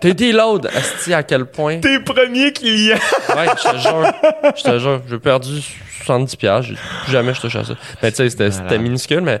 T'es 0.00 0.12
D-load. 0.12 0.66
Asti, 0.74 1.14
à 1.14 1.22
quel 1.22 1.46
point? 1.46 1.78
Tes 1.80 1.98
premiers 2.00 2.52
clients. 2.52 2.96
Ouais, 3.34 3.46
je 3.56 3.70
te 3.70 3.76
jure. 3.78 4.12
Je 4.56 4.62
te 4.62 4.78
jure. 4.78 5.02
J'ai 5.08 5.18
perdu 5.18 5.60
70$. 6.06 6.36
piastres. 6.36 6.68
J'ai- 6.68 6.76
Plus 7.04 7.12
jamais 7.12 7.32
je 7.34 7.40
touche 7.40 7.56
à 7.56 7.64
ça. 7.64 7.74
Mais 8.02 8.10
tu 8.12 8.28
sais, 8.28 8.50
c'était, 8.50 8.78
minuscule, 8.78 9.20
mais. 9.22 9.40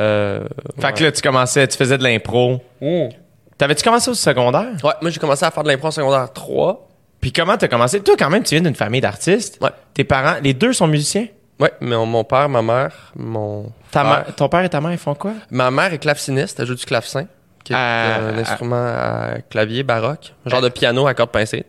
Euh, 0.00 0.44
Fait 0.80 0.92
que 0.92 1.04
là, 1.04 1.12
tu 1.12 1.22
commençais, 1.22 1.66
tu 1.68 1.76
faisais 1.76 1.98
de 1.98 2.02
l'impro. 2.02 2.60
ouais. 2.80 3.08
T'avais-tu 3.56 3.84
commencé 3.84 4.10
au 4.10 4.14
secondaire? 4.14 4.72
Ouais, 4.82 4.94
moi, 5.00 5.10
j'ai 5.10 5.20
commencé 5.20 5.44
à 5.44 5.50
faire 5.52 5.62
de 5.62 5.68
l'impro 5.68 5.86
en 5.86 5.90
secondaire 5.92 6.32
3. 6.32 6.88
Puis 7.20 7.32
comment 7.32 7.56
t'as 7.56 7.68
commencé? 7.68 8.00
Toi, 8.00 8.16
quand 8.18 8.28
même, 8.28 8.42
tu 8.42 8.56
viens 8.56 8.62
d'une 8.64 8.74
famille 8.74 9.00
d'artistes. 9.00 9.58
Ouais. 9.62 9.70
Tes 9.94 10.02
parents, 10.02 10.34
les 10.42 10.54
deux 10.54 10.72
sont 10.72 10.88
musiciens? 10.88 11.28
Ouais, 11.60 11.72
mais 11.80 11.94
mon, 11.94 12.04
mon 12.04 12.24
père, 12.24 12.48
ma 12.48 12.62
mère, 12.62 13.12
mon. 13.14 13.70
Ta 13.92 14.00
frère. 14.00 14.12
mère- 14.24 14.34
ton 14.34 14.48
père 14.48 14.64
et 14.64 14.68
ta 14.68 14.80
mère, 14.80 14.90
ils 14.90 14.98
font 14.98 15.14
quoi? 15.14 15.34
Ma 15.52 15.70
mère 15.70 15.92
est 15.94 15.98
claveciniste, 15.98 16.58
elle 16.58 16.66
joue 16.66 16.74
du 16.74 16.84
clavecin, 16.84 17.26
qui 17.62 17.72
est 17.72 17.76
Euh, 17.78 18.32
un 18.34 18.38
instrument 18.38 18.74
à 18.84 19.34
clavier 19.48 19.84
baroque, 19.84 20.34
un 20.44 20.50
genre 20.50 20.60
de 20.60 20.68
piano 20.68 21.06
à 21.06 21.14
cordes 21.14 21.30
pincées. 21.30 21.64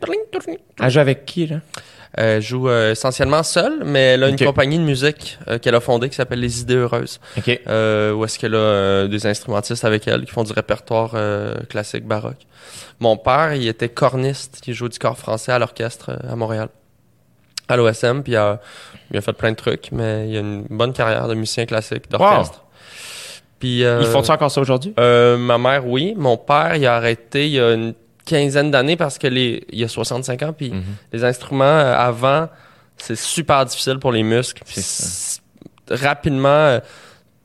Elle 0.82 0.90
joue 0.90 0.98
avec 0.98 1.24
qui, 1.24 1.46
là? 1.46 1.58
Elle 2.18 2.40
joue 2.40 2.68
euh, 2.68 2.92
essentiellement 2.92 3.42
seule, 3.42 3.82
mais 3.84 4.00
elle 4.14 4.24
a 4.24 4.28
une 4.28 4.38
compagnie 4.38 4.78
de 4.78 4.82
musique 4.84 5.38
euh, 5.48 5.58
qu'elle 5.58 5.74
a 5.74 5.80
fondée 5.80 6.08
qui 6.08 6.16
s'appelle 6.16 6.40
Les 6.40 6.62
Idées 6.62 6.76
Heureuses, 6.76 7.20
OK. 7.36 7.60
euh, 7.68 8.12
où 8.14 8.24
est-ce 8.24 8.38
qu'elle 8.38 8.54
a 8.54 8.58
euh, 8.58 9.06
des 9.08 9.26
instrumentistes 9.26 9.84
avec 9.84 10.08
elle 10.08 10.24
qui 10.24 10.30
font 10.32 10.42
du 10.42 10.52
répertoire 10.52 11.10
euh, 11.14 11.54
classique 11.68 12.06
baroque. 12.06 12.46
Mon 13.00 13.18
père, 13.18 13.52
il 13.54 13.68
était 13.68 13.90
corniste, 13.90 14.62
il 14.66 14.72
joue 14.72 14.88
du 14.88 14.98
corps 14.98 15.18
français 15.18 15.52
à 15.52 15.58
l'orchestre 15.58 16.10
euh, 16.10 16.32
à 16.32 16.36
Montréal, 16.36 16.68
à 17.68 17.76
l'OSM, 17.76 18.22
puis 18.22 18.34
euh, 18.36 18.54
il 19.10 19.18
a 19.18 19.20
fait 19.20 19.34
plein 19.34 19.50
de 19.50 19.56
trucs, 19.56 19.92
mais 19.92 20.28
il 20.30 20.36
a 20.36 20.40
une 20.40 20.64
bonne 20.70 20.94
carrière 20.94 21.28
de 21.28 21.34
musicien 21.34 21.66
classique, 21.66 22.10
d'orchestre. 22.10 22.62
Puis, 23.58 23.84
euh, 23.84 24.00
Ils 24.02 24.06
font-tu 24.08 24.30
encore 24.30 24.50
ça 24.50 24.60
aujourd'hui? 24.60 24.94
euh, 25.00 25.36
ma 25.38 25.56
mère, 25.58 25.86
oui. 25.86 26.14
Mon 26.16 26.36
père, 26.36 26.76
il 26.76 26.86
a 26.86 26.96
arrêté 26.96 27.46
il 27.46 27.52
y 27.52 27.60
a 27.60 27.72
une 27.72 27.94
quinzaine 28.26 28.70
d'années 28.70 28.96
parce 28.96 29.16
que 29.18 29.26
les, 29.26 29.64
il 29.70 29.82
a 29.84 29.88
65 29.88 30.42
ans, 30.42 30.52
puis 30.52 30.70
Mhm. 30.70 30.82
les 31.12 31.24
instruments 31.24 31.64
euh, 31.64 31.94
avant, 31.96 32.48
c'est 32.98 33.16
super 33.16 33.64
difficile 33.64 33.98
pour 33.98 34.12
les 34.12 34.22
muscles. 34.22 34.62
Rapidement, 35.90 36.48
euh, 36.48 36.80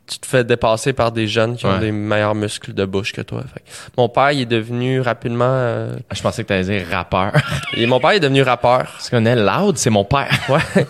tu 0.08 0.17
te 0.20 0.26
fais 0.26 0.44
dépasser 0.44 0.91
par 0.94 1.12
des 1.12 1.28
jeunes 1.28 1.56
qui 1.56 1.65
ont 1.65 1.78
des 1.78 1.91
meilleurs 1.91 2.36
muscles 2.36 2.74
de 2.74 2.84
bouche 2.86 3.13
que 3.13 3.22
toi. 3.22 3.44
Fait 3.54 3.62
mon 3.98 4.10
père, 4.10 4.32
il 4.32 4.41
est 4.41 4.46
devenu 4.46 5.00
rapidement. 5.00 5.46
euh, 5.48 5.96
Ah, 6.10 6.15
Je 6.15 6.22
pensais 6.22 6.44
que 6.44 6.48
t'allais 6.50 6.63
dire 6.63 6.88
rappeur. 6.91 7.32
et 7.78 7.86
mon 7.86 8.00
père 8.00 8.12
est 8.12 8.20
devenu 8.20 8.41
rappeur. 8.41 8.86
Parce 8.91 9.10
qu'on 9.10 9.26
est 9.26 9.36
loud, 9.36 9.78
c'est 9.78 9.89
mon 9.91 10.04
père. 10.04 10.28
Ouais. 10.50 10.86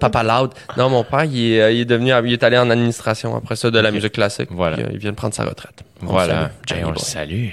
Papa 0.00 0.22
Loud. 0.24 0.50
Non, 0.76 0.88
mon 0.88 1.04
père, 1.04 1.24
il 1.24 1.52
est, 1.52 1.76
il 1.76 1.80
est 1.82 1.84
devenu, 1.84 2.10
il 2.26 2.32
est 2.32 2.42
allé 2.42 2.56
en 2.58 2.68
administration 2.70 3.36
après 3.36 3.54
ça 3.54 3.70
de 3.70 3.78
la 3.78 3.90
musique 3.92 4.12
classique. 4.14 4.48
Voilà. 4.50 4.78
Il 4.92 4.98
vient 4.98 5.10
de 5.10 5.16
prendre 5.16 5.34
sa 5.34 5.44
retraite. 5.44 5.84
On 6.00 6.06
le 6.06 6.10
Voilà. 6.10 6.34
salue, 6.34 6.44
Hey, 6.46 6.50
Johnny 6.66 6.84
on 6.84 6.90
le 6.90 6.98
salue. 6.98 7.48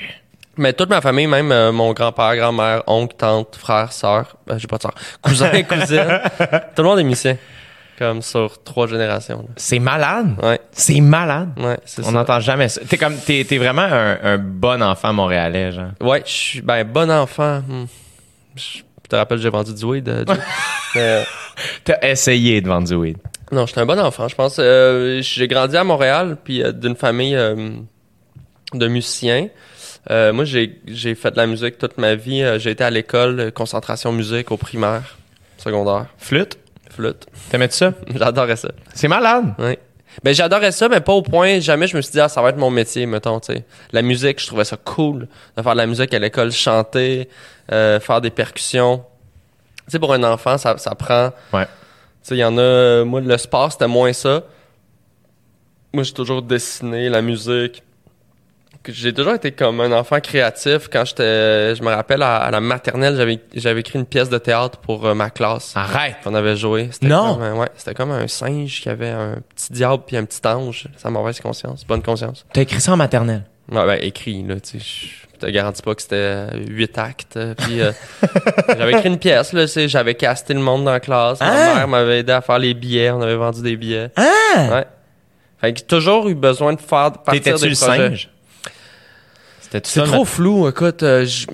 Mais 0.62 0.74
toute 0.74 0.90
ma 0.90 1.02
famille, 1.02 1.26
même 1.28 1.52
euh, 1.52 1.72
mon 1.72 1.92
grand-père, 1.92 2.36
grand-mère, 2.36 2.84
oncle, 2.88 3.16
tante, 3.18 3.56
frère, 3.56 3.92
sœur, 3.92 4.36
euh, 4.50 4.58
j'ai 4.60 4.68
pas 4.68 4.78
de 4.78 4.84
sœur, 4.84 4.94
cousin, 5.22 5.50
cousine, 5.64 6.20
tout 6.76 6.84
le 6.84 6.88
monde 6.88 7.00
est 7.00 7.04
musicien. 7.04 7.38
Comme 7.98 8.22
sur 8.22 8.64
trois 8.64 8.88
générations. 8.88 9.48
C'est 9.58 9.80
malade. 9.80 10.36
Ouais, 10.42 10.60
C'est 10.72 11.02
malade. 11.02 11.50
ouais, 11.58 11.78
On 12.06 12.12
n'entend 12.12 12.40
jamais 12.40 12.68
ça. 12.70 12.82
T'es 12.88 12.98
comme, 12.98 13.16
t'es, 13.18 13.44
t'es 13.48 13.58
vraiment 13.58 13.82
un, 13.84 14.18
un 14.24 14.38
bon 14.38 14.82
enfant 14.82 15.14
montréalais, 15.14 15.72
genre. 15.72 15.90
Ouais, 16.00 16.22
je 16.26 16.32
suis, 16.32 16.62
ben, 16.62 16.84
bon 16.84 17.10
enfant. 17.12 17.60
hmm. 17.68 17.86
Je 18.56 18.82
te 19.10 19.16
rappelle, 19.16 19.40
j'ai 19.40 19.50
vendu 19.50 19.74
du 19.74 19.84
weed. 19.86 20.10
euh, 20.10 20.26
euh, 20.96 21.24
T'as 21.84 21.98
essayé 22.08 22.62
de 22.62 22.68
vendre 22.68 22.88
du 22.88 22.96
weed. 22.96 23.18
non, 23.52 23.66
j'étais 23.66 23.82
un 23.82 23.86
bon 23.86 24.00
enfant, 24.00 24.28
je 24.28 24.36
pense. 24.36 24.58
Euh, 24.60 25.22
j'ai 25.22 25.48
grandi 25.48 25.76
à 25.78 25.84
Montréal, 25.84 26.38
puis 26.44 26.64
d'une 26.74 26.96
famille 26.96 27.36
de 27.36 28.88
musiciens. 28.88 29.48
Euh, 30.10 30.34
moi, 30.34 30.46
j'ai, 30.46 30.82
j'ai 30.88 31.14
fait 31.16 31.32
de 31.32 31.38
la 31.38 31.46
musique 31.46 31.78
toute 31.78 31.98
ma 31.98 32.16
vie. 32.16 32.42
Euh, 32.42 32.58
j'ai 32.58 32.72
été 32.72 32.84
à 32.84 32.90
l'école, 32.90 33.40
euh, 33.40 33.52
concentration 33.52 34.12
musique 34.12 34.52
au 34.52 34.58
primaire, 34.58 35.18
secondaire, 35.58 36.08
Flûte? 36.18 36.58
flûte. 36.90 37.28
T'aimais-tu 37.50 37.76
ça? 37.76 37.94
J'adorais 38.16 38.56
ça. 38.58 38.70
C'est 38.94 39.08
malade. 39.08 39.54
Oui. 39.60 39.78
Ben 40.24 40.36
j'adorais 40.36 40.74
ça, 40.74 40.90
mais 40.90 41.00
pas 41.00 41.14
au 41.14 41.22
point, 41.22 41.62
jamais 41.62 41.88
je 41.88 41.96
me 41.96 42.02
suis 42.02 42.12
dit, 42.12 42.20
ah, 42.20 42.28
ça 42.28 42.42
va 42.42 42.50
être 42.50 42.58
mon 42.58 42.70
métier, 42.70 43.06
mettons, 43.06 43.40
tu 43.40 43.54
sais. 43.54 43.64
La 43.94 44.02
musique, 44.02 44.42
je 44.42 44.48
trouvais 44.48 44.66
ça 44.66 44.76
cool 44.76 45.30
de 45.56 45.62
faire 45.62 45.72
de 45.72 45.78
la 45.78 45.86
musique 45.88 46.14
à 46.14 46.20
l'école, 46.20 46.52
chanter, 46.52 47.30
euh, 47.72 47.98
faire 48.02 48.20
des 48.20 48.30
percussions. 48.30 49.06
Tu 49.86 49.92
sais, 49.94 50.00
pour 50.00 50.12
un 50.14 50.22
enfant, 50.26 50.58
ça, 50.58 50.78
ça 50.78 50.96
prend... 50.96 51.32
Ouais. 51.54 51.64
Tu 51.66 51.70
sais, 52.24 52.36
il 52.36 52.40
y 52.40 52.44
en 52.44 52.58
a... 52.58 53.06
Moi, 53.06 53.22
le 53.22 53.38
sport, 53.38 53.72
c'était 53.72 53.88
moins 53.88 54.12
ça. 54.12 54.44
Moi, 55.94 56.04
j'ai 56.04 56.14
toujours 56.14 56.42
dessiné, 56.42 57.08
la 57.08 57.22
musique. 57.22 57.82
J'ai 58.88 59.14
toujours 59.14 59.34
été 59.36 59.52
comme 59.52 59.80
un 59.82 59.92
enfant 59.92 60.20
créatif. 60.20 60.88
Quand 60.92 61.06
j'étais... 61.06 61.76
Je 61.76 61.84
me 61.84 61.90
rappelle, 61.90 62.22
à, 62.24 62.38
à 62.38 62.50
la 62.52 62.60
maternelle, 62.60 63.16
j'avais 63.16 63.40
j'avais 63.54 63.82
écrit 63.82 64.00
une 64.00 64.06
pièce 64.06 64.30
de 64.30 64.38
théâtre 64.40 64.80
pour 64.80 65.06
euh, 65.06 65.14
ma 65.14 65.30
classe. 65.30 65.74
Arrête. 65.76 66.16
On 66.26 66.34
avait 66.34 66.56
joué. 66.56 66.90
C'était 66.92 67.08
Non. 67.08 67.36
Comme 67.36 67.44
un, 67.44 67.56
ouais, 67.58 67.68
c'était 67.78 67.94
comme 67.94 68.12
un 68.12 68.28
singe 68.28 68.82
qui 68.82 68.90
avait 68.90 69.10
un 69.10 69.36
petit 69.56 69.72
diable 69.74 70.04
puis 70.08 70.18
un 70.18 70.26
petit 70.26 70.40
ange. 70.48 70.88
Sa 70.98 71.10
mauvaise 71.12 71.40
conscience, 71.40 71.86
bonne 71.86 72.02
conscience. 72.02 72.46
T'as 72.54 72.62
écrit 72.62 72.82
ça 72.82 72.94
en 72.94 72.98
maternelle? 72.98 73.44
Ouais, 73.72 73.86
ben, 73.86 74.00
écrit, 74.02 74.44
là, 74.44 74.56
tu 74.60 74.80
sais. 74.80 74.86
Je 75.42 75.46
te 75.48 75.52
garantis 75.52 75.82
pas 75.82 75.96
que 75.96 76.02
c'était 76.02 76.48
huit 76.68 76.98
actes. 76.98 77.38
euh, 77.38 77.54
Puis 77.56 77.82
euh, 77.82 77.92
j'avais 78.78 78.92
écrit 78.94 79.10
une 79.10 79.18
pièce, 79.20 79.54
là, 79.54 79.66
j'avais 79.88 80.14
casté 80.16 80.54
le 80.54 80.60
monde 80.60 80.86
dans 80.86 80.92
la 80.92 81.00
classe. 81.00 81.40
Hein? 81.42 81.52
Ma 81.52 81.76
mère 81.76 81.88
m'avait 81.88 82.20
aidé 82.20 82.32
à 82.32 82.42
faire 82.42 82.60
les 82.60 82.74
billets. 82.74 83.10
On 83.12 83.22
avait 83.22 83.36
vendu 83.36 83.62
des 83.62 83.76
billets. 83.76 84.10
Ah! 84.16 84.24
Ouais. 84.72 84.86
Fait 85.60 85.74
que 85.74 85.80
j'ai 85.80 85.86
toujours 85.86 86.28
eu 86.30 86.36
besoin 86.36 86.74
de 86.74 86.80
faire 86.82 87.12
partir 87.12 87.34
T'étais-tu 87.34 87.64
des 87.64 87.70
le 87.70 87.76
projets. 87.76 88.10
singe? 88.10 88.30
C'était 89.72 89.88
C'est 89.88 90.04
trop 90.04 90.26
flou, 90.26 90.68
écoute. 90.68 91.02
euh, 91.04 91.26
je- 91.26 91.48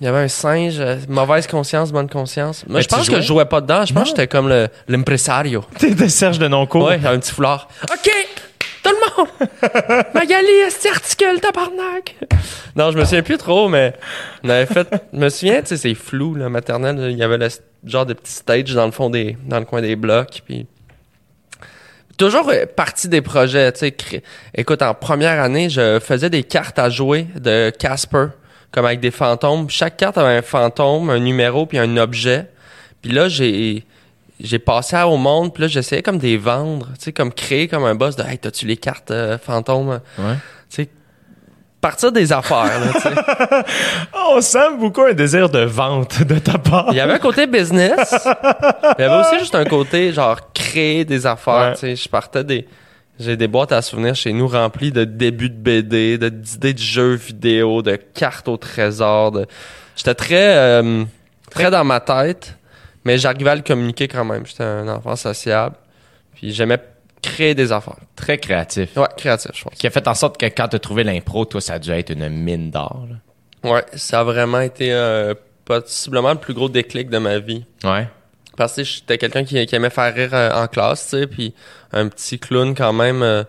Il 0.00 0.04
y 0.04 0.08
avait 0.08 0.20
un 0.20 0.28
singe, 0.28 0.76
euh, 0.80 0.96
mauvaise 1.08 1.46
conscience, 1.46 1.92
bonne 1.92 2.08
conscience. 2.08 2.64
Moi, 2.66 2.78
Mais 2.78 2.82
je 2.82 2.88
pense 2.88 3.04
jouais? 3.04 3.16
que 3.16 3.20
je 3.20 3.26
jouais 3.26 3.44
pas 3.44 3.60
dedans. 3.60 3.84
Je 3.84 3.92
pense 3.92 3.94
Non. 3.94 4.02
que 4.02 4.08
j'étais 4.08 4.26
comme 4.28 4.48
le 4.48 4.68
l'impresario. 4.88 5.62
T'étais 5.78 6.08
Serge 6.08 6.38
de 6.38 6.48
Noncourt. 6.48 6.86
Ouais, 6.86 7.00
un 7.04 7.18
petit 7.18 7.32
foulard. 7.32 7.68
OK! 7.82 8.10
Tout 8.82 8.90
le 8.90 9.16
monde! 9.18 10.04
Magali, 10.14 10.46
est 10.66 10.86
articule, 10.86 11.38
tabarnak? 11.40 12.16
Non, 12.76 12.90
je 12.92 12.96
me 12.96 13.04
souviens 13.04 13.22
plus 13.22 13.36
trop, 13.36 13.68
mais 13.68 13.92
on 14.42 14.48
avait 14.48 14.64
fait. 14.64 14.88
Je 15.12 15.18
me 15.18 15.28
souviens, 15.28 15.60
tu 15.60 15.66
sais, 15.68 15.76
c'est 15.76 15.94
flou, 15.94 16.34
la 16.34 16.48
maternelle. 16.48 17.08
Il 17.10 17.18
y 17.18 17.22
avait 17.22 17.36
le 17.36 17.48
genre 17.84 18.06
de 18.06 18.14
petit 18.14 18.32
stage 18.32 18.72
dans 18.74 18.86
le 18.86 18.92
fond 18.92 19.10
des. 19.10 19.36
dans 19.46 19.58
le 19.58 19.66
coin 19.66 19.82
des 19.82 19.96
blocs. 19.96 20.40
Puis. 20.46 20.66
Toujours 22.20 22.48
euh, 22.50 22.66
partie 22.66 23.08
des 23.08 23.22
projets, 23.22 23.72
tu 23.72 23.78
sais. 23.80 23.90
cré- 23.92 24.22
Écoute, 24.54 24.82
en 24.82 24.94
première 24.94 25.40
année, 25.42 25.70
je 25.70 25.98
faisais 26.00 26.28
des 26.30 26.42
cartes 26.44 26.78
à 26.78 26.90
jouer 26.90 27.26
de 27.34 27.70
Casper, 27.70 28.26
comme 28.70 28.84
avec 28.84 29.00
des 29.00 29.10
fantômes. 29.10 29.68
Chaque 29.70 29.96
carte 29.96 30.18
avait 30.18 30.36
un 30.36 30.42
fantôme, 30.42 31.08
un 31.10 31.18
numéro, 31.18 31.66
puis 31.66 31.78
un 31.78 31.96
objet. 31.96 32.46
Puis 33.02 33.10
là, 33.10 33.28
j'ai 33.28 33.84
j'ai 34.42 34.58
passé 34.58 34.96
au 35.02 35.16
monde, 35.18 35.52
puis 35.52 35.62
là, 35.62 35.68
j'essayais 35.68 36.02
comme 36.02 36.16
des 36.18 36.38
vendre, 36.38 36.86
tu 36.98 37.04
sais, 37.06 37.12
comme 37.12 37.30
créer 37.32 37.68
comme 37.68 37.84
un 37.84 37.94
boss 37.94 38.16
de 38.16 38.22
Hey, 38.22 38.38
t'as-tu 38.38 38.64
les 38.66 38.76
cartes 38.78 39.10
euh, 39.10 39.36
fantômes? 39.36 40.00
Ouais. 40.18 40.34
Tu 40.70 40.84
sais, 40.84 40.88
partir 41.80 42.12
des 42.12 42.32
affaires, 42.32 42.64
là. 42.80 43.62
Oh, 44.14 44.34
on 44.36 44.40
sent 44.40 44.76
beaucoup 44.78 45.02
un 45.02 45.12
désir 45.12 45.48
de 45.48 45.60
vente 45.60 46.22
de 46.22 46.38
ta 46.38 46.58
part. 46.58 46.86
Il 46.90 46.96
y 46.96 47.00
avait 47.00 47.14
un 47.14 47.18
côté 47.18 47.46
business. 47.46 48.14
Il 48.98 49.02
y 49.02 49.04
avait 49.04 49.20
aussi 49.26 49.38
juste 49.38 49.54
un 49.54 49.64
côté, 49.64 50.12
genre, 50.12 50.52
créer 50.52 51.04
des 51.04 51.26
affaires, 51.26 51.70
Ouais. 51.70 51.72
tu 51.74 51.80
sais. 51.80 51.96
Je 51.96 52.08
partais 52.08 52.44
des. 52.44 52.68
J'ai 53.18 53.36
des 53.36 53.48
boîtes 53.48 53.72
à 53.72 53.82
souvenirs 53.82 54.14
chez 54.14 54.32
nous 54.32 54.48
remplies 54.48 54.92
de 54.92 55.04
débuts 55.04 55.50
de 55.50 55.54
BD, 55.56 56.16
de- 56.16 56.28
d'idées 56.30 56.72
de 56.72 56.78
jeux 56.78 57.14
vidéo, 57.14 57.82
de 57.82 57.96
cartes 57.96 58.48
au 58.48 58.56
trésor. 58.56 59.32
De... 59.32 59.46
J'étais 59.94 60.14
très, 60.14 60.56
euh, 60.56 61.04
très 61.50 61.70
dans 61.70 61.84
ma 61.84 62.00
tête, 62.00 62.56
mais 63.04 63.18
j'arrivais 63.18 63.50
à 63.50 63.54
le 63.56 63.60
communiquer 63.62 64.08
quand 64.08 64.24
même. 64.24 64.46
J'étais 64.46 64.64
un 64.64 64.88
enfant 64.88 65.16
sociable. 65.16 65.76
Puis 66.34 66.52
j'aimais 66.52 66.78
créer 67.22 67.54
des 67.54 67.72
affaires. 67.72 67.96
Très 68.16 68.38
créatif. 68.38 68.96
Ouais, 68.96 69.08
créatif, 69.16 69.50
je 69.54 69.64
pense. 69.64 69.74
Qui 69.74 69.86
a 69.86 69.90
fait 69.90 70.06
en 70.08 70.14
sorte 70.14 70.38
que 70.38 70.46
quand 70.46 70.68
t'as 70.68 70.78
trouvé 70.78 71.04
l'impro, 71.04 71.44
toi, 71.44 71.60
ça 71.60 71.74
a 71.74 71.78
dû 71.78 71.90
être 71.90 72.10
une 72.10 72.28
mine 72.28 72.70
d'or. 72.70 73.06
là. 73.08 73.70
Ouais, 73.70 73.84
ça 73.94 74.20
a 74.20 74.24
vraiment 74.24 74.60
été 74.60 74.92
euh, 74.92 75.34
possiblement 75.64 76.32
le 76.32 76.38
plus 76.38 76.54
gros 76.54 76.68
déclic 76.68 77.10
de 77.10 77.18
ma 77.18 77.38
vie. 77.38 77.64
Ouais. 77.84 78.08
Parce 78.56 78.76
que 78.76 78.84
j'étais 78.84 79.18
quelqu'un 79.18 79.44
qui, 79.44 79.64
qui 79.66 79.74
aimait 79.74 79.90
faire 79.90 80.14
rire 80.14 80.30
euh, 80.32 80.50
en 80.52 80.66
classe, 80.66 81.08
tu 81.10 81.18
sais, 81.18 81.26
puis 81.26 81.54
un 81.92 82.08
petit 82.08 82.38
clown 82.38 82.74
quand 82.74 82.92
même 82.92 83.22
euh, 83.22 83.44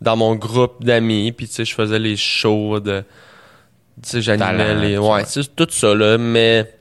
dans 0.00 0.16
mon 0.16 0.34
groupe 0.34 0.84
d'amis, 0.84 1.32
puis 1.32 1.48
tu 1.48 1.54
sais, 1.54 1.64
je 1.64 1.74
faisais 1.74 1.98
les 1.98 2.16
shows 2.16 2.80
de... 2.80 3.04
Tu 4.02 4.08
sais, 4.08 4.22
j'animais 4.22 4.74
les... 4.74 4.98
Ouais, 4.98 5.24
c'est 5.26 5.54
tout 5.54 5.68
ça, 5.70 5.94
là, 5.94 6.18
mais... 6.18 6.72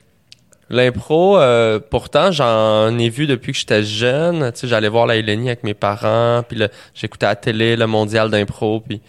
L'impro, 0.72 1.38
euh, 1.38 1.80
pourtant, 1.80 2.32
j'en 2.32 2.98
ai 2.98 3.10
vu 3.10 3.28
depuis 3.28 3.52
que 3.52 3.58
j'étais 3.60 3.84
jeune. 3.84 4.52
Tu 4.54 4.62
sais, 4.62 4.68
j'allais 4.68 4.88
voir 4.88 5.06
la 5.06 5.18
Hélénie 5.18 5.50
avec 5.50 5.64
mes 5.64 5.74
parents, 5.74 6.44
puis 6.48 6.58
j'écoutais 6.96 7.26
à 7.26 7.30
la 7.30 7.36
télé 7.36 7.76
le 7.76 7.86
mondial 7.88 8.30
d'impro, 8.32 8.80
puis... 8.80 9.02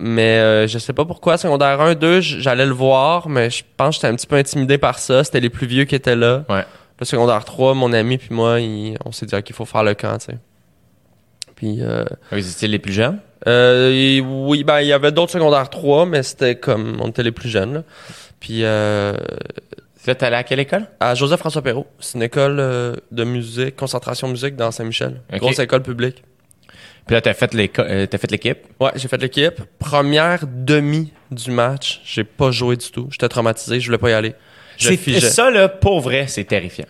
Mais 0.00 0.38
euh, 0.38 0.66
je 0.68 0.78
sais 0.78 0.92
pas 0.92 1.04
pourquoi, 1.04 1.36
secondaire 1.38 1.80
1, 1.80 1.96
2, 1.96 2.20
j- 2.20 2.40
j'allais 2.40 2.66
le 2.66 2.72
voir, 2.72 3.28
mais 3.28 3.50
je 3.50 3.64
pense 3.76 3.88
que 3.88 3.94
j'étais 3.96 4.06
un 4.06 4.14
petit 4.14 4.28
peu 4.28 4.36
intimidé 4.36 4.78
par 4.78 5.00
ça. 5.00 5.24
C'était 5.24 5.40
les 5.40 5.50
plus 5.50 5.66
vieux 5.66 5.84
qui 5.86 5.96
étaient 5.96 6.14
là. 6.14 6.44
Ouais. 6.48 6.64
Le 7.00 7.04
secondaire 7.04 7.44
3, 7.44 7.74
mon 7.74 7.92
ami 7.92 8.16
puis 8.16 8.28
moi, 8.32 8.60
il- 8.60 8.96
on 9.04 9.10
s'est 9.10 9.26
dit 9.26 9.42
qu'il 9.42 9.56
faut 9.56 9.64
faire 9.64 9.82
le 9.82 9.94
camp, 9.94 10.16
tu 10.18 10.26
sais. 10.26 10.38
Puis, 11.56 11.78
euh, 11.80 12.04
Vous 12.30 12.38
étiez 12.48 12.68
les 12.68 12.78
plus 12.78 12.92
jeunes? 12.92 13.18
euh, 13.48 13.90
et 13.92 14.20
oui, 14.20 14.62
ben, 14.62 14.80
il 14.80 14.86
y 14.86 14.92
avait 14.92 15.10
d'autres 15.10 15.32
secondaires 15.32 15.68
3, 15.68 16.06
mais 16.06 16.22
c'était 16.22 16.54
comme, 16.54 16.96
on 17.00 17.08
était 17.08 17.24
les 17.24 17.32
plus 17.32 17.48
jeunes, 17.48 17.74
là. 17.74 17.82
Puis, 18.38 18.60
euh, 18.62 19.14
Là, 20.08 20.14
t'es 20.14 20.24
allé 20.24 20.36
à 20.36 20.42
quelle 20.42 20.60
école? 20.60 20.86
à 21.00 21.14
Joseph-François 21.14 21.60
Perrault, 21.60 21.86
c'est 22.00 22.16
une 22.16 22.22
école 22.22 22.60
euh, 22.60 22.96
de 23.12 23.24
musique, 23.24 23.76
concentration 23.76 24.26
musique 24.26 24.56
dans 24.56 24.70
Saint-Michel. 24.70 25.20
Grosse 25.34 25.58
école 25.58 25.82
publique. 25.82 26.24
Puis 27.06 27.14
là, 27.14 27.20
t'as 27.20 27.34
fait 27.34 27.54
euh, 27.54 28.06
t'as 28.06 28.16
fait 28.16 28.30
l'équipe? 28.30 28.56
Ouais, 28.80 28.90
j'ai 28.94 29.06
fait 29.06 29.20
l'équipe. 29.20 29.60
Première 29.78 30.46
demi 30.46 31.12
du 31.30 31.50
match, 31.50 32.00
j'ai 32.06 32.24
pas 32.24 32.50
joué 32.50 32.76
du 32.76 32.90
tout. 32.90 33.08
J'étais 33.10 33.28
traumatisé, 33.28 33.80
je 33.80 33.86
voulais 33.86 33.98
pas 33.98 34.08
y 34.08 34.14
aller. 34.14 34.34
C'est 34.78 35.20
ça, 35.20 35.50
là, 35.50 35.68
pour 35.68 36.00
vrai, 36.00 36.26
c'est 36.26 36.44
terrifiant. 36.44 36.86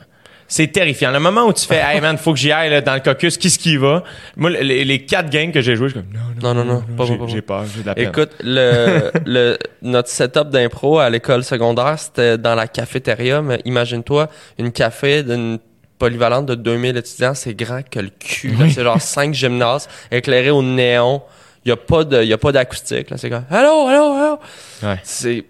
C'est 0.50 0.68
terrifiant. 0.68 1.10
Le 1.10 1.20
moment 1.20 1.44
où 1.44 1.52
tu 1.52 1.66
fais, 1.66 1.80
hey 1.84 2.00
man, 2.00 2.16
faut 2.16 2.32
que 2.32 2.38
j'y 2.38 2.50
aille 2.50 2.70
là, 2.70 2.80
dans 2.80 2.94
le 2.94 3.00
caucus, 3.00 3.36
qui 3.36 3.50
ce 3.50 3.58
qui 3.58 3.76
va? 3.76 4.02
Moi, 4.34 4.48
les, 4.50 4.84
les 4.84 5.04
quatre 5.04 5.28
games 5.28 5.52
que 5.52 5.60
j'ai 5.60 5.76
joués, 5.76 5.90
je 5.90 5.98
suis 5.98 6.02
comme, 6.02 6.12
non, 6.42 6.54
Non, 6.54 6.64
non, 6.64 6.72
non, 6.74 6.80
pas, 6.96 7.04
j'ai, 7.04 7.16
pas, 7.16 7.24
pas. 7.26 7.30
j'ai 7.30 7.42
peur, 7.42 7.64
j'ai 7.66 7.82
de 7.82 7.86
la 7.86 7.94
peine. 7.94 8.08
Écoute, 8.08 8.30
le, 8.42 9.10
le, 9.26 9.58
notre 9.82 10.08
setup 10.08 10.48
d'impro 10.48 10.98
à 10.98 11.10
l'école 11.10 11.44
secondaire, 11.44 11.98
c'était 11.98 12.38
dans 12.38 12.54
la 12.54 12.66
cafétéria, 12.66 13.42
mais 13.42 13.60
imagine-toi, 13.66 14.28
une 14.58 14.72
café 14.72 15.22
d'une 15.22 15.58
polyvalente 15.98 16.46
de 16.46 16.54
2000 16.54 16.96
étudiants, 16.96 17.34
c'est 17.34 17.54
grand 17.54 17.82
que 17.88 18.00
le 18.00 18.10
cul. 18.18 18.52
là. 18.58 18.66
C'est 18.70 18.82
genre 18.82 19.00
cinq 19.02 19.34
gymnases 19.34 19.86
éclairés 20.10 20.50
au 20.50 20.62
néon. 20.62 21.22
Il 21.64 21.68
y 21.68 21.72
a 21.72 21.76
pas 21.76 22.04
de, 22.04 22.24
y 22.24 22.32
a 22.32 22.38
pas 22.38 22.52
d'acoustique, 22.52 23.10
là. 23.10 23.18
C'est 23.18 23.28
comme, 23.28 23.44
allô, 23.50 23.86
allô, 23.86 24.12
allô? 24.12 24.38
Ouais. 24.82 24.98
C'est 25.02 25.44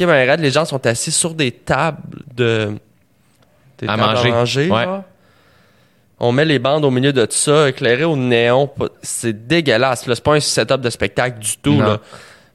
ben 0.00 0.28
raide. 0.28 0.40
Les 0.40 0.50
gens 0.50 0.64
sont 0.64 0.84
assis 0.86 1.10
sur 1.12 1.34
des 1.34 1.50
tables 1.50 2.22
de, 2.34 2.72
À 3.86 3.96
manger. 3.96 4.30
à 4.30 4.34
manger, 4.34 4.70
Ouais. 4.70 4.86
On 6.20 6.32
met 6.32 6.44
les 6.44 6.58
bandes 6.58 6.84
au 6.84 6.90
milieu 6.90 7.12
de 7.12 7.24
tout 7.26 7.36
ça, 7.36 7.68
éclairé 7.68 8.02
au 8.04 8.16
néon. 8.16 8.68
C'est 9.02 9.46
dégueulasse. 9.46 10.06
là. 10.06 10.16
C'est 10.16 10.24
pas 10.24 10.34
un 10.34 10.40
setup 10.40 10.80
de 10.80 10.90
spectacle 10.90 11.38
du 11.38 11.56
tout. 11.58 11.74
Non. 11.74 11.84
Là. 11.86 12.00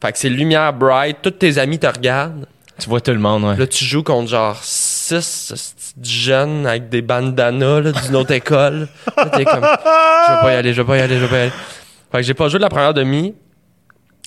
Fait 0.02 0.12
que 0.12 0.18
c'est 0.18 0.30
lumière 0.30 0.74
bright. 0.74 1.18
Tous 1.22 1.32
tes 1.32 1.58
amis 1.58 1.80
te 1.80 1.88
regardent. 1.88 2.46
Tu 2.78 2.90
vois 2.90 3.00
tout 3.00 3.12
le 3.12 3.20
monde, 3.20 3.44
ouais. 3.46 3.56
Là, 3.56 3.66
tu 3.68 3.86
joues 3.86 4.04
contre 4.04 4.30
genre 4.30 4.58
six 4.62 5.94
jeunes 6.02 6.66
avec 6.68 6.90
des 6.90 7.02
bandanas 7.02 7.80
là, 7.82 7.92
d'une 7.94 8.16
autre 8.16 8.32
école. 8.32 8.88
Là, 9.16 9.26
t'es 9.30 9.46
comme, 9.46 9.62
je 9.64 10.32
vais 10.34 10.42
pas 10.42 10.52
y 10.52 10.56
aller, 10.56 10.74
je 10.74 10.82
vais 10.82 10.88
pas 10.88 10.98
y 10.98 11.02
aller, 11.02 11.16
je 11.18 11.22
vais 11.26 11.30
pas 11.30 11.38
y 11.38 11.42
aller. 11.42 11.52
Fait 12.12 12.18
que 12.18 12.24
j'ai 12.24 12.34
pas 12.34 12.50
joué 12.50 12.58
de 12.58 12.64
la 12.64 12.70
première 12.70 12.94
demi. 12.94 13.34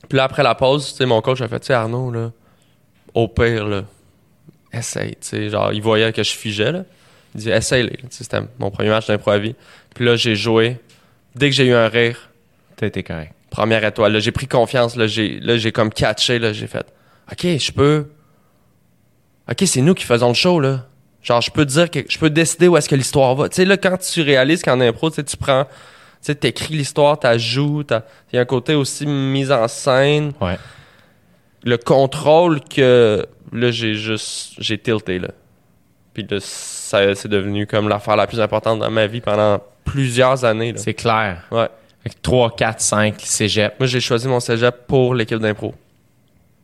Puis 0.09 0.17
là, 0.17 0.25
après 0.25 0.45
la 0.45 0.55
pause, 0.55 0.93
tu 0.93 0.97
sais, 0.99 1.07
mon 1.07 1.21
coach 1.21 1.41
a 1.41 1.49
fait, 1.49 1.61
tu 1.61 1.67
sais, 1.67 1.75
Arnaud, 1.75 2.11
là, 2.13 2.31
au 3.15 3.27
pire, 3.29 3.67
là, 3.67 3.83
essaye, 4.79 5.12
tu 5.12 5.16
sais, 5.29 5.51
genre, 5.51 5.72
il 5.72 5.83
voyait 5.83 6.12
que 6.12 6.22
je 6.22 6.33
figeais, 6.33 6.72
là. 6.72 6.85
Il 7.35 7.41
dit, 7.43 7.51
essaye, 7.51 7.89
tu 7.91 7.97
sais, 8.11 8.24
c'était 8.24 8.41
mon 8.59 8.70
premier 8.70 8.89
match 8.91 9.07
d'impro 9.07 9.31
à 9.31 9.39
vie. 9.39 9.55
Puis 9.95 10.05
là, 10.05 10.16
j'ai 10.16 10.35
joué. 10.37 10.79
Dès 11.35 11.51
que 11.51 11.55
j'ai 11.57 11.66
eu 11.66 11.74
un 11.74 11.89
rire, 11.89 12.31
T'as 12.77 12.87
été 12.87 13.03
correct. 13.03 13.33
première 13.51 13.85
étoile, 13.85 14.12
là, 14.12 14.20
j'ai 14.20 14.33
pris 14.33 14.47
confiance, 14.47 14.97
là, 14.97 15.07
j'ai, 15.07 15.72
comme 15.72 15.91
catché, 15.91 16.39
là, 16.39 16.53
j'ai 16.53 16.66
fait, 16.66 16.87
OK, 17.31 17.43
je 17.59 17.72
peux, 17.72 18.07
OK, 19.51 19.62
c'est 19.66 19.81
nous 19.83 19.95
qui 19.95 20.05
faisons 20.05 20.29
le 20.29 20.35
show, 20.35 20.61
là. 20.61 20.87
Genre, 21.22 21.41
je 21.41 21.51
peux 21.51 21.64
dire 21.64 21.91
que, 21.91 22.01
je 22.09 22.18
peux 22.18 22.31
décider 22.31 22.68
où 22.68 22.77
est-ce 22.77 22.89
que 22.89 22.95
l'histoire 22.95 23.35
va. 23.35 23.49
Tu 23.49 23.57
sais, 23.57 23.64
là, 23.64 23.77
quand 23.77 23.97
tu 23.99 24.22
réalises 24.22 24.62
qu'en 24.62 24.81
impro, 24.81 25.11
tu 25.11 25.16
sais, 25.16 25.24
tu 25.24 25.37
prends, 25.37 25.64
tu 25.64 25.70
sais, 26.22 26.35
t'écris 26.35 26.74
l'histoire, 26.74 27.18
t'ajoutes, 27.18 27.89
t'as- 27.89 28.05
il 28.33 28.37
y 28.37 28.39
a 28.39 28.43
un 28.43 28.47
côté 28.47 28.74
aussi 28.74 29.07
mise 29.07 29.51
en 29.53 29.66
scène. 29.68 30.33
Ouais. 30.41 30.57
Le 31.67 31.77
contrôle 31.77 32.61
que, 32.61 33.27
là, 33.53 33.71
j'ai 33.71 33.95
juste, 33.95 34.55
j'ai 34.59 34.79
tilté, 34.79 35.19
là. 35.19 35.29
Puis 36.14 36.27
là, 36.31 36.39
ça, 36.41 37.14
c'est 37.14 37.29
devenu 37.29 37.67
comme 37.67 37.89
l'affaire 37.89 38.17
la 38.17 38.27
plus 38.27 38.41
importante 38.41 38.79
dans 38.79 38.91
ma 38.91 39.07
vie 39.07 39.21
pendant 39.21 39.61
plusieurs 39.85 40.45
années. 40.45 40.73
C'est 40.77 40.95
clair. 40.95 41.43
Ouais. 41.51 41.69
Que 42.05 42.11
3, 42.23 42.55
4, 42.57 42.81
5, 42.81 43.14
cégep. 43.19 43.75
Moi, 43.81 43.87
j'ai 43.89 44.01
choisi 44.01 44.29
mon 44.29 44.41
cégep 44.41 44.87
pour 44.87 45.14
l'équipe 45.14 45.39
d'impro. 45.39 45.75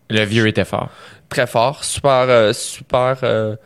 Le 0.08 0.24
vieux 0.24 0.46
était 0.46 0.64
fort. 0.64 0.88
très 1.28 1.46
fort, 1.46 1.82
super, 1.82 2.26
euh, 2.28 2.52
super 2.52 3.16
euh, 3.22 3.56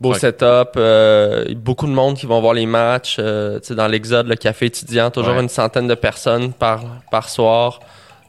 beau 0.00 0.12
setup, 0.14 0.72
euh, 0.76 1.46
beaucoup 1.56 1.86
de 1.86 1.92
monde 1.92 2.16
qui 2.16 2.26
vont 2.26 2.40
voir 2.40 2.52
les 2.52 2.66
matchs, 2.66 3.16
tu 3.16 3.22
sais, 3.62 3.74
dans 3.74 3.88
l'Exode, 3.88 4.28
le 4.28 4.36
café 4.36 4.66
étudiant, 4.66 5.10
toujours 5.10 5.34
Ouais. 5.34 5.40
une 5.42 5.48
centaine 5.48 5.88
de 5.88 5.94
personnes 5.94 6.52
par, 6.52 6.82
par 7.10 7.28
soir, 7.30 7.80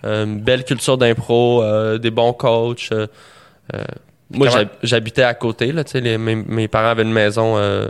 une 0.03 0.39
belle 0.39 0.63
culture 0.63 0.97
d'impro, 0.97 1.61
euh, 1.63 1.97
des 1.97 2.11
bons 2.11 2.33
coachs. 2.33 2.89
euh, 2.91 3.07
euh, 3.73 3.83
moi, 4.31 4.47
j'habitais 4.83 5.23
à 5.23 5.33
côté, 5.33 5.71
là, 5.71 5.83
les- 5.95 6.17
mes, 6.17 6.35
mes 6.35 6.67
parents 6.67 6.89
avaient 6.89 7.03
une 7.03 7.11
maison 7.11 7.57
euh, 7.57 7.87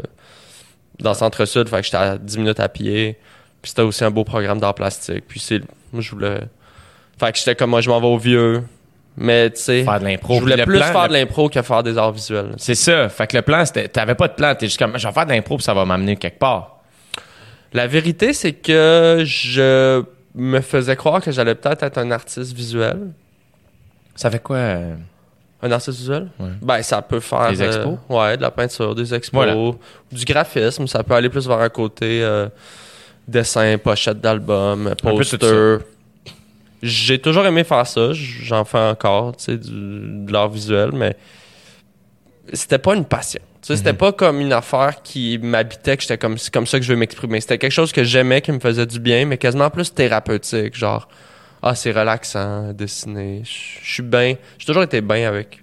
dans 1.00 1.12
le 1.12 1.16
centre-sud, 1.16 1.68
fait 1.70 1.78
que 1.78 1.84
j'étais 1.84 1.98
à 1.98 2.18
10 2.18 2.38
minutes 2.38 2.60
à 2.60 2.70
pied, 2.70 3.18
puis 3.62 3.70
c'était 3.70 3.82
aussi 3.82 4.04
un 4.04 4.12
beau 4.12 4.24
programme 4.24 4.60
d'art 4.60 4.74
plastique, 4.76 5.24
puis 5.28 5.40
c'est, 5.40 5.60
moi, 5.92 6.02
je 6.02 6.12
voulais... 6.12 6.40
Fait 7.20 7.32
que 7.34 7.38
j'étais 7.38 7.56
comme, 7.56 7.70
moi, 7.72 7.82
je 7.82 7.90
m'en 7.90 8.00
vais 8.00 8.08
au 8.08 8.18
vieux, 8.18 8.64
mais, 9.18 9.50
tu 9.50 9.62
sais... 9.62 9.84
Faire 9.84 10.00
de 10.00 10.06
l'impro. 10.06 10.36
Je 10.36 10.40
voulais 10.40 10.56
le 10.56 10.64
plus 10.64 10.78
plan, 10.78 10.86
faire 10.94 11.08
de 11.10 11.14
l'impro 11.14 11.50
que 11.50 11.62
faire 11.62 11.84
des 11.84 11.98
arts 11.98 12.14
visuels. 12.14 12.54
C'est 12.58 12.76
ça. 12.76 13.10
Fait 13.10 13.28
que 13.28 13.36
le 13.36 13.42
plan, 13.42 13.66
c'était, 13.66 13.90
t'avais 13.90 14.16
pas 14.16 14.30
de 14.30 14.34
plan. 14.34 14.56
T'es 14.56 14.68
juste 14.68 14.80
comme, 14.80 14.98
je 14.98 15.06
vais 15.06 15.14
faire 15.14 15.26
de 15.26 15.32
l'impro 15.34 15.58
puis 15.58 15.64
ça 15.66 15.74
va 15.74 15.84
m'amener 15.84 16.16
quelque 16.16 16.40
part. 16.40 16.78
La 17.74 17.86
vérité, 17.86 18.32
c'est 18.32 18.54
que 18.54 19.24
je 19.26 20.04
me 20.36 20.62
faisais 20.62 20.96
croire 20.96 21.22
que 21.22 21.32
j'allais 21.32 21.56
peut-être 21.56 21.84
être 21.84 21.98
un 21.98 22.12
artiste 22.12 22.54
visuel. 22.54 23.12
Ça 24.16 24.30
fait 24.30 24.40
quoi? 24.42 24.58
euh, 24.58 24.96
Un 25.62 25.72
artiste 25.72 25.98
visuel? 26.00 26.28
Ouais. 26.40 26.50
Ben, 26.62 26.82
ça 26.82 27.02
peut 27.02 27.20
faire... 27.20 27.50
Des 27.50 27.62
expos? 27.64 27.98
euh, 28.10 28.14
ouais, 28.16 28.38
de 28.38 28.42
la 28.42 28.52
peinture, 28.52 28.94
des 28.96 29.14
expos, 29.14 29.44
Voilà. 29.44 29.56
du 30.12 30.26
graphisme. 30.26 30.88
Ça 30.88 31.04
peut 31.04 31.14
aller 31.16 31.30
plus 31.30 31.48
vers 31.48 31.60
un 31.60 31.70
côté 31.70 32.22
euh, 32.24 32.48
dessin, 33.28 33.78
pochette 33.78 34.20
d'album, 34.22 34.94
poster. 35.02 35.78
J'ai 36.82 37.20
toujours 37.20 37.46
aimé 37.46 37.64
faire 37.66 37.86
ça. 37.86 38.14
J'en 38.14 38.64
fais 38.64 38.78
encore, 38.80 39.36
tu 39.36 39.44
sais, 39.46 39.58
de 39.58 40.32
l'art 40.32 40.48
visuel, 40.50 40.92
mais 40.94 41.16
c'était 42.54 42.78
pas 42.80 42.96
une 42.96 43.06
passion. 43.06 43.42
Tu 43.62 43.68
sais, 43.68 43.74
Mhm. 43.74 43.78
C'était 43.78 43.94
pas 43.94 44.12
comme 44.14 44.40
une 44.40 44.54
affaire 44.54 45.02
qui 45.04 45.38
m'habitait, 45.38 45.96
que 45.98 46.02
j'étais 46.04 46.18
comme, 46.18 46.38
comme 46.54 46.66
ça 46.66 46.80
que 46.80 46.86
je 46.86 46.94
veux 46.94 46.98
m'exprimer. 47.00 47.42
C'était 47.42 47.58
quelque 47.58 47.72
chose 47.72 47.92
que 47.92 48.04
j'aimais, 48.04 48.42
qui 48.42 48.52
me 48.52 48.60
faisait 48.60 48.86
du 48.86 49.00
bien, 49.00 49.26
mais 49.26 49.38
quasiment 49.38 49.70
plus 49.70 49.94
thérapeutique. 49.94 50.76
Genre, 50.78 51.08
ah, 51.62 51.76
c'est 51.76 51.92
relaxant, 51.92 52.72
dessiner. 52.74 53.42
Je 53.44 53.94
suis 53.94 54.04
bien. 54.04 54.36
J'ai 54.58 54.66
toujours 54.66 54.84
été 54.84 55.02
bien 55.02 55.28
avec. 55.28 55.60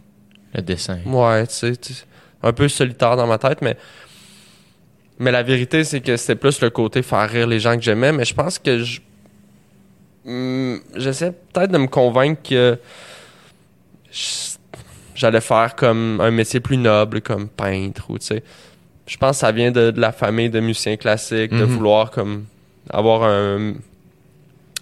Le 0.54 0.62
dessin. 0.62 0.98
Ouais, 1.06 1.46
tu 1.46 1.54
sais, 1.54 1.76
tu 1.76 1.92
sais, 1.94 2.04
un 2.42 2.52
peu 2.52 2.68
solitaire 2.68 3.16
dans 3.16 3.26
ma 3.26 3.38
tête, 3.38 3.62
mais. 3.62 3.76
Mais 5.18 5.30
la 5.32 5.42
vérité, 5.42 5.82
c'est 5.84 6.00
que 6.02 6.16
c'était 6.18 6.36
plus 6.36 6.60
le 6.60 6.68
côté 6.68 7.02
faire 7.02 7.28
rire 7.28 7.46
les 7.46 7.58
gens 7.58 7.74
que 7.76 7.82
j'aimais, 7.82 8.12
mais 8.12 8.24
je 8.26 8.34
pense 8.34 8.58
que 8.58 8.82
je. 8.82 9.00
Hmm, 10.26 10.76
J'essaie 10.96 11.32
peut-être 11.52 11.70
de 11.70 11.78
me 11.78 11.86
convaincre 11.86 12.42
que. 12.42 12.78
je- 14.12 14.55
J'allais 15.16 15.40
faire 15.40 15.74
comme 15.74 16.20
un 16.20 16.30
métier 16.30 16.60
plus 16.60 16.76
noble, 16.76 17.20
comme 17.22 17.48
peintre, 17.48 18.04
ou 18.10 18.18
tu 18.18 18.26
sais. 18.26 18.42
Je 19.06 19.16
pense 19.16 19.32
que 19.32 19.36
ça 19.40 19.50
vient 19.52 19.70
de, 19.70 19.90
de 19.90 20.00
la 20.00 20.12
famille 20.12 20.50
de 20.50 20.60
musiciens 20.60 20.96
classiques, 20.96 21.50
de 21.52 21.64
Mhm. 21.64 21.72
vouloir 21.74 22.10
comme 22.10 22.44
avoir 22.90 23.22
un 23.24 23.74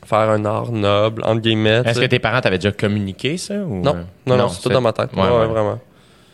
faire 0.05 0.29
un 0.31 0.45
art 0.45 0.71
noble 0.73 1.23
entre 1.25 1.41
guillemets. 1.41 1.83
Est-ce 1.85 2.01
que 2.01 2.05
tes 2.07 2.19
parents 2.19 2.41
t'avaient 2.41 2.59
déjà 2.59 2.73
communiqué 2.73 3.37
ça 3.39 3.55
ou? 3.55 3.81
Non, 3.83 4.05
non, 4.27 4.37
non, 4.37 4.49
c'est 4.49 4.61
tout 4.63 4.69
dans 4.69 4.81
ma 4.83 4.93
tête. 4.93 5.11
Ouais, 5.15 5.23
Ouais, 5.23 5.29
ouais. 5.31 5.39
ouais, 5.39 5.47
vraiment. 5.47 5.81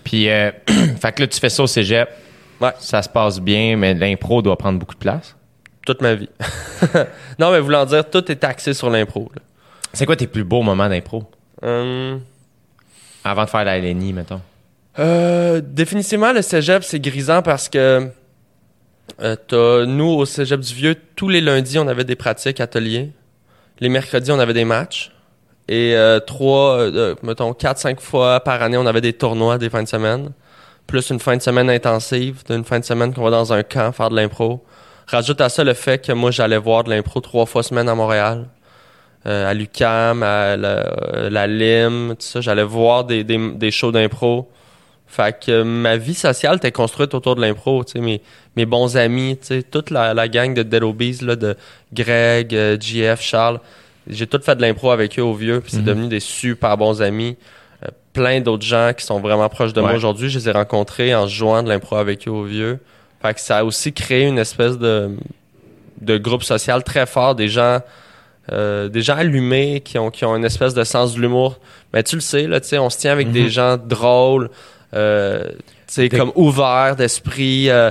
Puis, 0.02 0.28
euh, 0.28 0.50
fait 1.00 1.12
que 1.12 1.22
là, 1.22 1.26
tu 1.28 1.38
fais 1.38 1.48
ça 1.50 1.62
au 1.62 1.66
cégep. 1.68 2.08
Ouais. 2.60 2.72
Ça 2.78 3.00
se 3.02 3.08
passe 3.08 3.38
bien, 3.40 3.76
mais 3.76 3.94
l'impro 3.94 4.42
doit 4.42 4.56
prendre 4.56 4.78
beaucoup 4.78 4.94
de 4.94 4.98
place. 5.00 5.36
Toute 5.86 6.00
ma 6.02 6.14
vie. 6.14 6.28
non, 7.38 7.52
mais 7.52 7.60
voulant 7.60 7.86
dire, 7.86 8.08
tout 8.08 8.30
est 8.30 8.42
axé 8.44 8.74
sur 8.74 8.90
l'impro. 8.90 9.30
C'est 9.92 10.04
quoi 10.06 10.16
tes 10.16 10.26
plus 10.26 10.44
beaux 10.44 10.62
moments 10.62 10.88
d'impro? 10.88 11.24
Hum, 11.62 12.20
Avant 13.24 13.44
de 13.44 13.50
faire 13.50 13.64
la 13.64 13.78
LNI, 13.78 14.12
mettons. 14.12 14.40
Euh, 14.98 15.60
définitivement, 15.62 16.32
le 16.32 16.42
cégep, 16.42 16.82
c'est 16.82 17.00
grisant 17.00 17.42
parce 17.42 17.68
que 17.68 18.10
euh, 19.20 19.86
nous, 19.86 20.06
au 20.06 20.24
cégep 20.24 20.60
du 20.60 20.74
Vieux, 20.74 20.96
tous 21.16 21.28
les 21.28 21.40
lundis, 21.40 21.78
on 21.78 21.88
avait 21.88 22.04
des 22.04 22.16
pratiques, 22.16 22.60
ateliers. 22.60 23.12
Les 23.80 23.88
mercredis, 23.88 24.30
on 24.30 24.38
avait 24.38 24.54
des 24.54 24.64
matchs. 24.64 25.12
Et 25.68 25.94
euh, 25.94 26.18
trois, 26.20 26.78
euh, 26.78 27.14
mettons, 27.22 27.52
quatre, 27.52 27.78
cinq 27.78 28.00
fois 28.00 28.40
par 28.40 28.62
année, 28.62 28.76
on 28.76 28.86
avait 28.86 29.00
des 29.00 29.12
tournois 29.12 29.58
des 29.58 29.70
fins 29.70 29.82
de 29.82 29.88
semaine. 29.88 30.30
Plus 30.86 31.10
une 31.10 31.20
fin 31.20 31.36
de 31.36 31.42
semaine 31.42 31.70
intensive, 31.70 32.42
d'une 32.48 32.64
fin 32.64 32.80
de 32.80 32.84
semaine 32.84 33.14
qu'on 33.14 33.22
va 33.22 33.30
dans 33.30 33.52
un 33.52 33.62
camp 33.62 33.92
faire 33.92 34.10
de 34.10 34.16
l'impro. 34.16 34.64
Rajoute 35.06 35.40
à 35.40 35.48
ça 35.48 35.62
le 35.62 35.74
fait 35.74 36.04
que 36.04 36.12
moi, 36.12 36.30
j'allais 36.30 36.58
voir 36.58 36.84
de 36.84 36.90
l'impro 36.90 37.20
trois 37.20 37.46
fois 37.46 37.62
semaine 37.62 37.88
à 37.88 37.94
Montréal. 37.94 38.46
Euh, 39.26 39.50
à 39.50 39.52
l'UCAM, 39.52 40.22
à 40.22 40.56
la, 40.56 40.68
euh, 40.68 41.28
la 41.30 41.46
LIM, 41.46 42.14
tout 42.18 42.24
ça. 42.26 42.40
J'allais 42.40 42.62
voir 42.62 43.04
des, 43.04 43.22
des, 43.22 43.50
des 43.52 43.70
shows 43.70 43.92
d'impro. 43.92 44.48
Fait 45.06 45.38
que 45.38 45.50
euh, 45.50 45.64
ma 45.64 45.96
vie 45.98 46.14
sociale 46.14 46.56
était 46.56 46.72
construite 46.72 47.12
autour 47.12 47.36
de 47.36 47.42
l'impro. 47.42 47.84
Tu 47.84 47.92
sais, 47.92 47.98
mes, 48.00 48.22
mes 48.56 48.64
bons 48.64 48.96
amis, 48.96 49.36
tu 49.38 49.48
sais, 49.48 49.62
toute 49.62 49.90
la, 49.90 50.14
la 50.14 50.26
gang 50.28 50.54
de 50.54 50.62
Dead 50.62 50.82
Obies, 50.82 51.18
là, 51.20 51.36
de 51.36 51.54
Greg, 51.92 52.56
JF, 52.80 53.20
Charles. 53.20 53.60
J'ai 54.08 54.26
tout 54.26 54.40
fait 54.42 54.56
de 54.56 54.62
l'impro 54.62 54.90
avec 54.90 55.18
eux 55.18 55.22
au 55.22 55.34
vieux, 55.34 55.60
puis 55.60 55.72
c'est 55.72 55.78
Mhm. 55.80 55.84
devenu 55.84 56.08
des 56.08 56.20
super 56.20 56.78
bons 56.78 57.02
amis. 57.02 57.36
Euh, 57.84 57.88
plein 58.14 58.40
d'autres 58.40 58.64
gens 58.64 58.92
qui 58.96 59.04
sont 59.04 59.20
vraiment 59.20 59.48
proches 59.50 59.74
de 59.74 59.80
moi 59.82 59.92
aujourd'hui, 59.92 60.30
je 60.30 60.38
les 60.38 60.48
ai 60.48 60.52
rencontrés 60.52 61.14
en 61.14 61.26
jouant 61.26 61.62
de 61.62 61.68
l'impro 61.68 61.96
avec 61.96 62.26
eux 62.26 62.30
au 62.30 62.44
vieux. 62.44 62.78
Fait 63.20 63.34
que 63.34 63.40
ça 63.40 63.58
a 63.58 63.64
aussi 63.64 63.92
créé 63.92 64.26
une 64.26 64.38
espèce 64.38 64.78
de, 64.78 65.10
de 66.00 66.16
groupe 66.16 66.42
social 66.42 66.82
très 66.82 67.04
fort, 67.04 67.34
des 67.34 67.48
gens, 67.48 67.80
euh, 68.50 68.88
des 68.88 69.02
gens 69.02 69.16
allumés 69.16 69.80
qui 69.80 69.98
ont, 69.98 70.10
qui 70.10 70.24
ont 70.24 70.34
une 70.36 70.44
espèce 70.44 70.74
de 70.74 70.84
sens 70.84 71.14
de 71.14 71.20
l'humour. 71.20 71.58
Mais 71.92 72.02
tu 72.02 72.16
le 72.16 72.20
sais, 72.20 72.46
là, 72.46 72.60
tu 72.60 72.68
sais, 72.68 72.78
on 72.78 72.90
se 72.90 72.98
tient 72.98 73.12
avec 73.12 73.28
Mhm. 73.28 73.32
des 73.32 73.48
gens 73.50 73.76
drôles, 73.76 74.50
euh, 74.94 75.44
tu 75.50 75.56
sais, 75.86 76.08
Des- 76.08 76.16
comme 76.18 76.32
ouverts 76.34 76.96
d'esprit, 76.96 77.68
euh, 77.70 77.90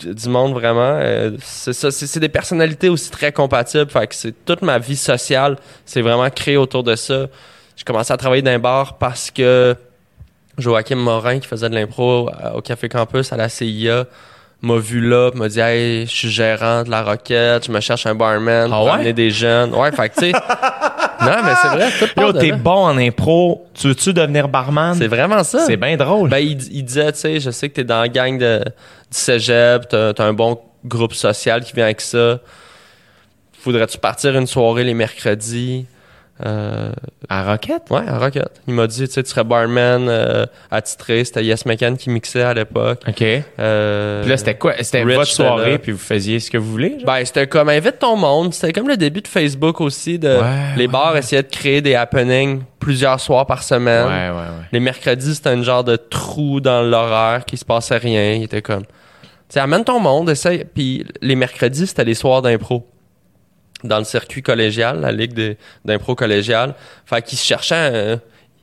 du, 0.00 0.14
du 0.14 0.28
monde 0.28 0.52
vraiment. 0.52 0.98
euh, 1.00 1.30
c'est 1.42 1.72
ça, 1.72 1.90
c'est 1.90 2.06
c'est 2.06 2.20
des 2.20 2.28
personnalités 2.28 2.88
aussi 2.88 3.10
très 3.10 3.32
compatibles. 3.32 3.90
Fait 3.90 4.06
que 4.06 4.14
c'est 4.14 4.34
toute 4.44 4.62
ma 4.62 4.78
vie 4.78 4.96
sociale, 4.96 5.56
c'est 5.84 6.02
vraiment 6.02 6.28
créé 6.30 6.56
autour 6.56 6.82
de 6.82 6.94
ça. 6.96 7.26
J'ai 7.76 7.84
commencé 7.84 8.12
à 8.12 8.16
travailler 8.16 8.42
dans 8.42 8.50
un 8.52 8.58
bar 8.58 8.98
parce 8.98 9.30
que 9.30 9.74
Joachim 10.58 10.96
Morin, 10.96 11.40
qui 11.40 11.48
faisait 11.48 11.68
de 11.68 11.74
l'impro 11.74 12.28
euh, 12.28 12.52
au 12.54 12.60
Café 12.60 12.88
Campus 12.88 13.32
à 13.32 13.36
la 13.36 13.48
CIA, 13.48 14.06
m'a 14.64 14.78
vu 14.78 15.00
là, 15.00 15.30
pis 15.30 15.38
m'a 15.38 15.48
dit 15.48 15.60
Hey, 15.60 16.06
je 16.06 16.10
suis 16.10 16.30
gérant 16.30 16.82
de 16.82 16.90
la 16.90 17.02
Roquette, 17.02 17.66
je 17.66 17.72
me 17.72 17.80
cherche 17.80 18.06
un 18.06 18.14
barman 18.14 18.70
Ah 18.72 18.76
pour 18.76 18.84
ouais? 18.86 18.90
amener 18.92 19.12
des 19.12 19.30
jeunes. 19.30 19.74
Ouais, 19.74 19.90
fait 19.92 20.08
que 20.08 20.14
tu 20.14 20.20
sais. 20.26 20.32
non, 21.20 21.36
mais 21.44 21.52
c'est 21.62 21.68
vrai, 21.68 21.88
Yo, 22.16 22.32
t'es 22.32 22.52
bon 22.52 22.86
en 22.86 22.98
impro. 22.98 23.66
Tu 23.74 23.88
veux-tu 23.88 24.12
devenir 24.12 24.48
barman? 24.48 24.94
C'est 24.94 25.06
vraiment 25.08 25.42
ça. 25.44 25.64
C'est 25.66 25.76
bien 25.76 25.96
drôle. 25.96 26.28
Ben, 26.28 26.38
il, 26.38 26.60
il 26.72 26.84
disait, 26.84 27.12
tu 27.12 27.18
sais, 27.20 27.40
je 27.40 27.50
sais 27.50 27.68
que 27.68 27.74
t'es 27.74 27.84
dans 27.84 28.00
la 28.00 28.08
gang 28.08 28.38
de, 28.38 28.58
du 28.64 28.70
cégep, 29.10 29.88
t'as 29.88 30.12
t'as 30.12 30.24
un 30.24 30.32
bon 30.32 30.58
groupe 30.84 31.14
social 31.14 31.62
qui 31.64 31.72
vient 31.72 31.84
avec 31.84 32.00
ça. 32.00 32.40
Faudrait-tu 33.60 33.98
partir 33.98 34.36
une 34.36 34.46
soirée 34.46 34.84
les 34.84 34.94
mercredis? 34.94 35.86
Euh, 36.44 36.90
à 37.28 37.44
Rocket? 37.44 37.82
ouais, 37.90 38.02
à 38.08 38.18
Rocket. 38.18 38.60
Il 38.66 38.74
m'a 38.74 38.88
dit, 38.88 39.06
tu 39.06 39.12
sais, 39.12 39.22
tu 39.22 39.30
serais 39.30 39.44
barman 39.44 40.08
euh, 40.08 40.46
attitré. 40.70 41.24
C'était 41.24 41.44
Yes 41.44 41.64
McCann 41.64 41.96
qui 41.96 42.10
mixait 42.10 42.42
à 42.42 42.52
l'époque. 42.54 43.02
OK. 43.06 43.22
Euh, 43.60 44.20
Puis 44.22 44.30
là, 44.30 44.36
c'était 44.36 44.56
quoi? 44.56 44.72
C'était 44.80 45.04
votre 45.04 45.26
soirée, 45.26 45.78
puis 45.78 45.92
vous 45.92 45.98
faisiez 45.98 46.40
ce 46.40 46.50
que 46.50 46.58
vous 46.58 46.70
voulez? 46.70 46.90
genre? 46.98 47.06
Ben, 47.06 47.24
c'était 47.24 47.46
comme 47.46 47.68
invite 47.68 48.00
ton 48.00 48.16
monde. 48.16 48.52
C'était 48.52 48.72
comme 48.72 48.88
le 48.88 48.96
début 48.96 49.20
de 49.20 49.28
Facebook 49.28 49.80
aussi. 49.80 50.18
De, 50.18 50.28
Ouais, 50.28 50.40
les 50.76 50.86
ouais. 50.86 50.88
bars 50.92 51.16
essayaient 51.16 51.44
de 51.44 51.48
créer 51.48 51.80
des 51.80 51.94
happenings 51.94 52.62
plusieurs 52.80 53.20
soirs 53.20 53.46
par 53.46 53.62
semaine. 53.62 54.06
ouais, 54.06 54.30
ouais, 54.30 54.36
ouais. 54.48 54.64
Les 54.72 54.80
mercredis, 54.80 55.36
c'était 55.36 55.50
un 55.50 55.62
genre 55.62 55.84
de 55.84 55.94
trou 55.96 56.60
dans 56.60 56.82
l'horaire 56.82 57.44
qui 57.44 57.56
se 57.56 57.64
passait 57.64 57.96
rien. 57.96 58.32
Il 58.32 58.42
était 58.42 58.60
comme, 58.60 58.82
tu 58.82 58.90
sais, 59.50 59.60
amène 59.60 59.84
ton 59.84 60.00
monde, 60.00 60.28
essaye. 60.30 60.64
Puis 60.64 61.06
les 61.22 61.36
mercredis, 61.36 61.86
c'était 61.86 62.04
les 62.04 62.14
soirs 62.14 62.42
d'impro. 62.42 62.86
Dans 63.84 63.98
le 63.98 64.04
circuit 64.04 64.42
collégial, 64.42 65.00
la 65.00 65.12
ligue 65.12 65.32
des- 65.34 65.56
d'impro 65.84 66.14
collégial. 66.16 66.74
Fait 67.06 67.22
qu'ils 67.22 67.38
se 67.38 67.44
cherchaient, 67.44 68.18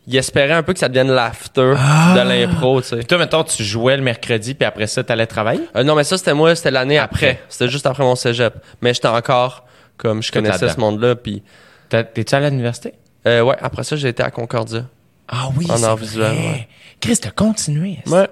ils 0.08 0.18
espéraient 0.18 0.54
un 0.56 0.64
peu 0.64 0.74
que 0.74 0.80
ça 0.80 0.90
devienne 0.90 1.12
l'after 1.12 1.76
Ah! 1.78 2.14
de 2.18 2.28
l'impro, 2.28 2.82
tu 2.82 2.88
sais. 2.90 2.96
Puis 2.98 3.06
toi, 3.06 3.20
mettons, 3.20 3.44
tu 3.44 3.64
jouais 3.64 3.96
le 3.96 4.04
mercredi, 4.04 4.56
puis 4.56 4.66
après 4.66 4.88
ça, 4.88 5.04
t'allais 5.04 5.28
travailler? 5.28 5.62
Euh, 5.76 5.84
non, 5.84 5.94
mais 5.96 6.04
ça, 6.04 6.18
c'était 6.18 6.34
moi, 6.34 6.56
c'était 6.56 6.72
l'année 6.72 6.98
Après. 6.98 7.30
après. 7.30 7.44
C'était 7.50 7.68
juste 7.70 7.86
après 7.86 8.04
mon 8.04 8.16
cégep. 8.16 8.54
Mais 8.82 8.94
j'étais 8.96 9.08
encore, 9.08 9.64
comme, 9.96 10.22
je 10.24 10.32
Tout 10.32 10.40
connaissais 10.40 10.70
ce 10.70 10.80
monde-là. 10.80 11.16
Puis, 11.16 11.44
T'es-tu 11.90 12.34
à 12.36 12.40
l'université? 12.40 12.94
euh, 13.28 13.42
ouais, 13.42 13.56
après 13.62 13.84
ça, 13.84 13.96
j'ai 13.96 14.08
été 14.10 14.24
à 14.24 14.32
Concordia. 14.32 14.86
Ah 15.28 15.50
oui, 15.56 15.68
En 15.70 15.78
c'est 15.78 15.84
art 15.86 15.96
vrai. 15.98 16.06
visuel, 16.06 16.32
ouais. 16.32 16.68
Chris, 17.00 17.18
t'as 17.22 17.30
continué. 17.32 18.00
Ouais. 18.08 18.28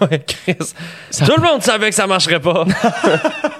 ouais, 0.00 0.24
Chris. 0.26 0.56
Ça- 1.10 1.26
Tout 1.26 1.34
le 1.36 1.42
monde 1.42 1.62
savait 1.62 1.90
que 1.90 1.94
ça 1.94 2.06
marcherait 2.06 2.40
pas. 2.40 2.64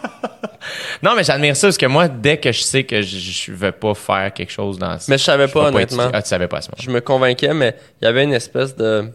Non, 1.02 1.14
mais 1.16 1.24
j'admire 1.24 1.56
ça, 1.56 1.66
parce 1.68 1.78
que 1.78 1.86
moi, 1.86 2.08
dès 2.08 2.38
que 2.38 2.50
je 2.52 2.60
sais 2.60 2.84
que 2.84 3.02
je, 3.02 3.16
je 3.18 3.52
veux 3.52 3.72
pas 3.72 3.94
faire 3.94 4.32
quelque 4.32 4.50
chose 4.52 4.78
dans... 4.78 4.96
Mais 5.08 5.18
je 5.18 5.24
savais 5.24 5.46
vais 5.46 5.52
pas, 5.52 5.68
honnêtement. 5.68 6.10
Ah, 6.12 6.22
tu 6.22 6.28
savais 6.28 6.48
pas 6.48 6.58
à 6.58 6.60
ce 6.62 6.68
moment 6.70 6.78
je 6.82 6.90
me 6.90 7.00
convainquais, 7.00 7.52
mais 7.54 7.76
il 8.00 8.04
y 8.04 8.08
avait 8.08 8.24
une 8.24 8.32
espèce 8.32 8.74
de. 8.76 9.10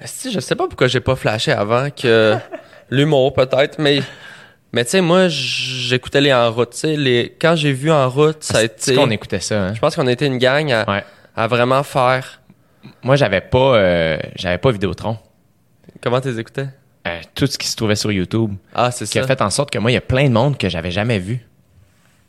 Que 0.00 0.30
je 0.30 0.40
sais 0.40 0.54
pas 0.54 0.66
pourquoi 0.66 0.86
j'ai 0.88 1.00
pas 1.00 1.16
flashé 1.16 1.52
avant 1.52 1.88
que 1.90 2.36
l'humour 2.90 3.32
peut-être, 3.32 3.78
mais 3.78 4.00
mais 4.72 4.84
tu 4.84 4.90
sais 4.90 5.00
moi 5.00 5.28
j'écoutais 5.28 6.20
les 6.20 6.32
en 6.32 6.50
route, 6.52 6.70
tu 6.70 6.78
sais 6.78 6.96
les 6.96 7.34
quand 7.40 7.56
j'ai 7.56 7.72
vu 7.72 7.90
en 7.90 8.08
route 8.10 8.42
ça 8.42 8.58
a 8.58 8.60
C'est 8.62 8.66
été. 8.92 8.94
qu'on 8.96 9.10
écoutait 9.10 9.40
ça, 9.40 9.62
hein? 9.68 9.74
Je 9.74 9.80
pense 9.80 9.94
qu'on 9.96 10.06
était 10.08 10.26
une 10.26 10.38
gang 10.38 10.70
à, 10.72 10.84
Ouais. 10.90 11.04
à 11.36 11.46
vraiment 11.46 11.82
faire. 11.84 12.40
Moi, 13.02 13.16
j'avais 13.16 13.40
pas, 13.40 13.76
euh, 13.76 14.18
j'avais 14.36 14.58
pas 14.58 14.70
Vidéotron. 14.70 15.16
Comment 16.02 16.20
t'es 16.20 16.36
écoutais? 16.38 16.66
Euh, 17.06 17.20
tout 17.34 17.46
ce 17.46 17.58
qui 17.58 17.66
se 17.68 17.76
trouvait 17.76 17.96
sur 17.96 18.10
YouTube. 18.12 18.54
Ah 18.74 18.90
c'est 18.90 19.04
qui 19.04 19.12
ça. 19.12 19.24
a 19.24 19.26
fait 19.26 19.42
en 19.42 19.50
sorte 19.50 19.70
que 19.70 19.78
moi, 19.78 19.90
il 19.90 19.94
y 19.94 19.98
a 19.98 20.00
plein 20.00 20.24
de 20.28 20.32
monde 20.32 20.56
que 20.56 20.68
j'avais 20.68 20.90
jamais 20.90 21.18
vu 21.18 21.46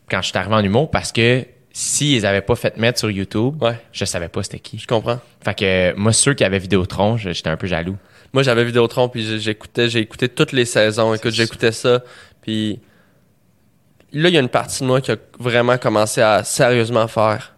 quand 0.09 0.21
je 0.21 0.27
suis 0.29 0.37
arrivé 0.37 0.53
en 0.55 0.63
humour 0.63 0.91
parce 0.91 1.11
que 1.11 1.45
s'ils 1.71 2.13
les 2.13 2.25
avaient 2.25 2.41
pas 2.41 2.55
fait 2.55 2.75
mettre 2.77 2.99
sur 2.99 3.09
YouTube, 3.09 3.61
Ouais. 3.63 3.79
je 3.93 4.03
savais 4.05 4.27
pas 4.27 4.43
c'était 4.43 4.59
qui. 4.59 4.77
Je 4.77 4.85
comprends. 4.87 5.19
Fait 5.43 5.53
que 5.57 5.65
euh, 5.65 5.93
moi, 5.95 6.11
ceux 6.13 6.33
qui 6.33 6.43
avaient 6.43 6.59
Vidéotron, 6.59 7.15
j'étais 7.17 7.49
un 7.49 7.57
peu 7.57 7.67
jaloux. 7.67 7.97
Moi 8.33 8.43
j'avais 8.43 8.65
Vidéotron 8.65 9.07
puis 9.07 9.39
j'écoutais 9.39 9.87
j'ai 9.89 9.99
écouté 9.99 10.27
toutes 10.27 10.51
les 10.51 10.65
saisons. 10.65 11.13
Écoute 11.13 11.31
j'écoutais 11.33 11.71
ça 11.71 12.03
puis 12.41 12.81
là 14.11 14.27
il 14.27 14.35
y 14.35 14.37
a 14.37 14.41
une 14.41 14.49
partie 14.49 14.81
de 14.81 14.87
moi 14.87 14.99
qui 14.99 15.11
a 15.11 15.15
vraiment 15.39 15.77
commencé 15.77 16.21
à 16.21 16.43
sérieusement 16.43 17.07
faire. 17.07 17.55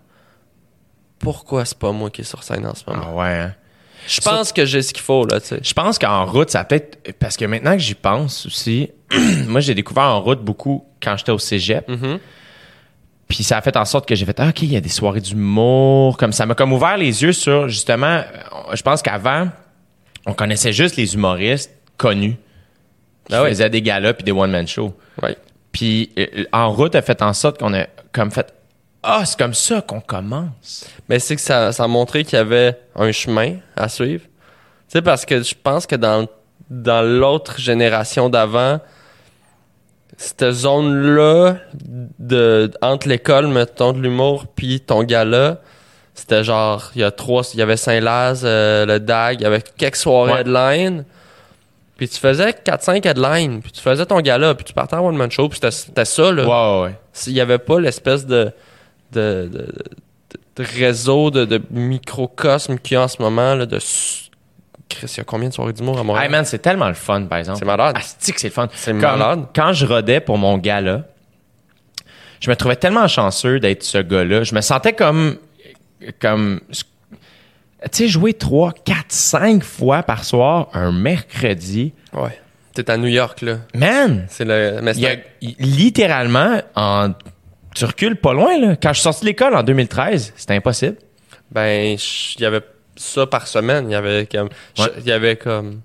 Pourquoi 1.18 1.65
c'est 1.65 1.80
pas 1.80 1.91
moi 1.91 2.11
qui 2.11 2.22
est 2.22 2.26
sur 2.26 2.43
scène 2.43 2.65
en 2.68 2.76
ce 2.76 2.84
moment? 2.88 3.05
Ah 3.07 3.15
ouais, 3.15 3.28
hein? 3.39 3.55
Je 4.07 4.21
pense 4.21 4.51
que 4.53 4.65
j'ai 4.65 4.81
ce 4.81 4.93
qu'il 4.93 5.03
faut, 5.03 5.25
là, 5.25 5.39
tu 5.39 5.47
sais. 5.47 5.59
Je 5.63 5.73
pense 5.73 5.97
qu'en 5.99 6.25
route, 6.25 6.49
ça 6.49 6.63
peut-être. 6.63 7.13
Parce 7.19 7.35
que 7.37 7.45
maintenant 7.45 7.73
que 7.73 7.79
j'y 7.79 7.95
pense 7.95 8.45
aussi, 8.45 8.89
moi, 9.47 9.59
j'ai 9.61 9.73
découvert 9.73 10.03
en 10.03 10.21
route 10.21 10.41
beaucoup 10.41 10.85
quand 11.01 11.17
j'étais 11.17 11.31
au 11.31 11.39
cégep. 11.39 11.87
Mhm. 11.87 12.19
Puis 13.27 13.43
ça 13.43 13.57
a 13.57 13.61
fait 13.61 13.75
en 13.75 13.83
sorte 13.83 14.07
que 14.07 14.15
j'ai 14.15 14.25
fait, 14.25 14.39
ah, 14.39 14.49
OK, 14.49 14.61
il 14.61 14.71
y 14.71 14.77
a 14.77 14.81
des 14.81 14.87
soirées 14.89 15.19
d'humour. 15.19 16.15
Comme 16.17 16.31
ça 16.31 16.45
m'a 16.45 16.55
comme 16.55 16.71
ouvert 16.71 16.95
les 16.97 17.23
yeux 17.23 17.33
sur, 17.33 17.67
justement, 17.67 18.05
euh, 18.07 18.23
je 18.73 18.81
pense 18.81 19.01
qu'avant, 19.01 19.49
on 20.25 20.33
connaissait 20.33 20.71
juste 20.71 20.95
les 20.95 21.13
humoristes 21.13 21.71
connus 21.97 22.37
qui 23.27 23.35
Ah 23.35 23.43
ouais. 23.43 23.49
faisaient 23.49 23.69
des 23.69 23.81
galas 23.81 24.13
puis 24.13 24.23
des 24.23 24.31
one-man 24.31 24.65
shows. 24.67 24.93
Ouais. 25.21 25.35
Puis 25.73 26.11
euh, 26.17 26.45
en 26.53 26.71
route 26.71 26.95
a 26.95 27.01
fait 27.01 27.21
en 27.21 27.33
sorte 27.33 27.59
qu'on 27.59 27.73
a 27.73 27.87
comme 28.13 28.31
fait, 28.31 28.53
ah, 29.03 29.23
c'est 29.25 29.37
comme 29.37 29.53
ça 29.53 29.81
qu'on 29.81 30.01
commence. 30.01 30.85
Mais 31.07 31.19
c'est 31.19 31.35
que 31.35 31.41
ça, 31.41 31.71
ça 31.71 31.83
a 31.83 31.87
montré 31.87 32.23
qu'il 32.23 32.37
y 32.37 32.41
avait 32.41 32.77
un 32.95 33.11
chemin 33.11 33.55
à 33.75 33.87
suivre. 33.89 34.23
Tu 34.23 34.29
sais, 34.89 35.01
parce 35.01 35.25
que 35.25 35.41
je 35.43 35.55
pense 35.61 35.85
que 35.85 35.95
dans, 35.95 36.27
dans 36.69 37.01
l'autre 37.01 37.59
génération 37.59 38.29
d'avant, 38.29 38.79
cette 40.17 40.51
zone-là, 40.51 41.57
de, 42.19 42.71
entre 42.81 43.07
l'école, 43.07 43.47
mettons, 43.47 43.93
de 43.93 43.99
l'humour, 43.99 44.45
puis 44.55 44.79
ton 44.81 45.03
gala, 45.03 45.59
c'était 46.15 46.43
genre, 46.43 46.91
il 46.95 47.01
y 47.01 47.03
a 47.03 47.11
trois, 47.11 47.43
il 47.53 47.59
y 47.59 47.61
avait 47.61 47.77
Saint-Laz, 47.77 48.41
euh, 48.43 48.85
le 48.85 48.99
DAG, 48.99 49.39
il 49.39 49.43
y 49.43 49.45
avait 49.45 49.61
quelques 49.61 49.97
soirées 49.97 50.33
Ouais. 50.33 50.41
headline. 50.41 51.05
Puis 51.97 52.09
tu 52.09 52.19
faisais 52.19 52.51
4-5 52.51 53.05
headlines, 53.07 53.61
puis 53.61 53.71
tu 53.71 53.81
faisais 53.81 54.05
ton 54.05 54.19
gala, 54.21 54.53
puis 54.55 54.63
tu 54.65 54.73
partais 54.73 54.95
en 54.95 55.05
one-man 55.05 55.31
show, 55.31 55.49
puis 55.49 55.59
c'était 55.71 56.05
ça, 56.05 56.31
là. 56.31 56.43
Ouais, 56.43 56.79
ouais, 56.79 56.83
ouais. 56.89 56.95
S'il 57.11 57.33
n'y 57.33 57.41
avait 57.41 57.57
pas 57.57 57.79
l'espèce 57.79 58.25
de, 58.25 58.51
de, 59.12 59.49
de, 59.51 59.74
de- 60.55 60.64
réseau, 60.80 61.30
de, 61.32 61.45
de 61.45 61.62
microcosme 61.72 62.78
qu'il 62.80 62.95
y 62.95 62.97
a 62.97 63.03
en 63.03 63.08
ce 63.08 63.22
moment, 63.22 63.53
là, 63.55 63.66
de, 63.66 63.78
Chris, 64.89 65.12
il 65.14 65.18
y 65.18 65.20
a 65.20 65.24
combien 65.24 65.49
de 65.49 65.53
soirées 65.53 65.74
d'humour 65.74 65.99
à 65.99 66.03
Montréal? 66.03 66.26
Hey 66.26 66.32
man, 66.32 66.45
c'est 66.45 66.60
tellement 66.60 66.88
le 66.88 66.93
fun, 66.93 67.24
par 67.26 67.38
exemple. 67.39 67.60
C'est 67.60 67.66
malade. 67.66 67.95
Asti 67.97 68.32
que 68.34 68.39
c'est 68.39 68.47
le 68.47 68.53
fun. 68.53 68.68
C'est 68.74 68.93
malade. 68.93 69.45
Quand 69.55 69.74
je 69.74 69.86
rodais 69.86 70.20
pour 70.22 70.38
mon 70.38 70.58
gala, 70.58 71.03
je 72.39 72.49
me 72.49 72.55
trouvais 72.55 72.76
tellement 72.78 73.08
chanceux 73.08 73.60
d'être 73.60 73.84
ce 73.84 73.97
gars-là. 73.97 74.43
Je 74.43 74.55
me 74.55 74.62
sentais 74.62 74.93
comme, 74.93 75.38
comme, 76.20 76.62
tu 76.72 76.84
sais, 77.91 78.08
jouer 78.08 78.34
3, 78.34 78.74
4, 78.86 78.97
5 79.10 79.64
fois 79.64 80.03
par 80.03 80.24
soir 80.24 80.70
un 80.74 80.91
mercredi. 80.91 81.93
Ouais. 82.14 82.39
T'es 82.74 82.89
à 82.91 82.97
New 82.97 83.08
York, 83.08 83.41
là. 83.41 83.58
Man! 83.74 84.26
C'est 84.30 84.45
le. 84.45 84.80
Mais 84.84 84.91
Il 84.93 84.99
y 85.01 85.08
a- 85.08 85.16
littéralement, 85.60 86.62
en, 86.76 87.10
tu 87.78 87.86
recules 87.86 88.15
pas 88.15 88.34
loin, 88.34 88.59
là. 88.59 88.75
Quand 88.82 88.89
je 88.89 88.95
suis 88.95 89.03
sorti 89.03 89.21
de 89.21 89.25
l'école 89.28 89.55
en 89.55 89.63
2013, 89.63 90.34
c'était 90.36 90.55
impossible. 90.55 90.97
Ben, 91.51 91.95
il 91.97 92.41
y 92.41 92.45
avait 92.45 92.61
ça 92.95 93.25
par 93.28 93.47
semaine. 93.47 93.89
Il 93.89 93.93
y 93.93 93.95
avait 93.95 94.25
comme. 94.25 94.49
Ouais. 94.80 94.86
Il 94.99 95.05
y 95.07 95.11
avait 95.11 95.36
comme. 95.36 95.82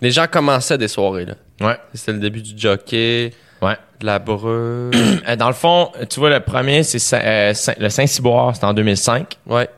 Les 0.00 0.10
gens 0.10 0.26
commençaient 0.26 0.78
des 0.78 0.88
soirées, 0.88 1.24
là. 1.26 1.34
Ouais. 1.60 1.76
C'était 1.94 2.12
le 2.12 2.18
début 2.18 2.42
du 2.42 2.52
jockey, 2.58 3.32
Ouais. 3.60 3.76
de 4.00 4.06
la 4.06 4.18
breu. 4.18 4.90
Dans 5.38 5.46
le 5.48 5.54
fond, 5.54 5.92
tu 6.10 6.18
vois, 6.18 6.30
le 6.30 6.40
premier, 6.40 6.82
c'est 6.82 6.98
euh, 7.24 7.52
le 7.78 7.88
Saint-Cyboire, 7.88 8.54
c'était 8.54 8.66
en 8.66 8.74
2005. 8.74 9.38
ouais. 9.46 9.68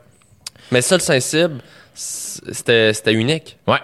Mais 0.73 0.81
ça, 0.81 0.97
le 0.97 1.01
Saint-Cybe, 1.03 1.59
c'était 1.95 3.13
unique. 3.13 3.59
Ouais. 3.67 3.79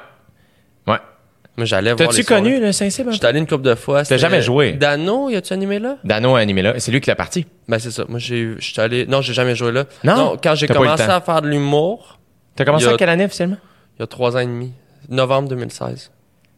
Moi, 1.61 1.66
j'allais 1.66 1.92
voir. 1.92 2.08
T'as-tu 2.08 2.22
soirées. 2.22 2.42
connu 2.42 2.58
le 2.58 3.04
peu? 3.04 3.12
J'étais 3.12 3.26
allé 3.26 3.38
une 3.38 3.46
couple 3.46 3.64
de 3.64 3.74
fois. 3.74 4.02
T'as 4.02 4.16
jamais 4.16 4.40
joué? 4.40 4.72
Dano, 4.72 5.28
y 5.28 5.36
a-tu 5.36 5.52
animé 5.52 5.78
là? 5.78 5.98
Dano 6.04 6.34
a 6.34 6.40
animé 6.40 6.62
là. 6.62 6.72
C'est 6.78 6.90
lui 6.90 7.02
qui 7.02 7.11
l'a 7.11 7.16
parti. 7.16 7.46
Ben, 7.68 7.78
c'est 7.78 7.90
ça. 7.90 8.06
Moi, 8.08 8.18
j'ai, 8.18 8.54
j'étais 8.58 8.80
allé. 8.80 9.06
Non, 9.06 9.20
j'ai 9.20 9.34
jamais 9.34 9.54
joué 9.54 9.72
là. 9.72 9.84
Non? 10.02 10.38
quand 10.42 10.54
j'ai 10.54 10.66
commencé 10.66 11.02
à 11.02 11.20
faire 11.20 11.42
de 11.42 11.48
l'humour, 11.48 12.18
T'as 12.56 12.64
commencé 12.64 12.86
à 12.88 12.96
quelle 12.96 13.11
année 13.11 13.26
officiellement? 13.26 13.58
il 13.98 14.00
y 14.00 14.04
a 14.04 14.06
trois 14.06 14.36
ans 14.36 14.40
et 14.40 14.46
demi. 14.46 14.72
Novembre 15.11 15.50
2016. 15.50 16.11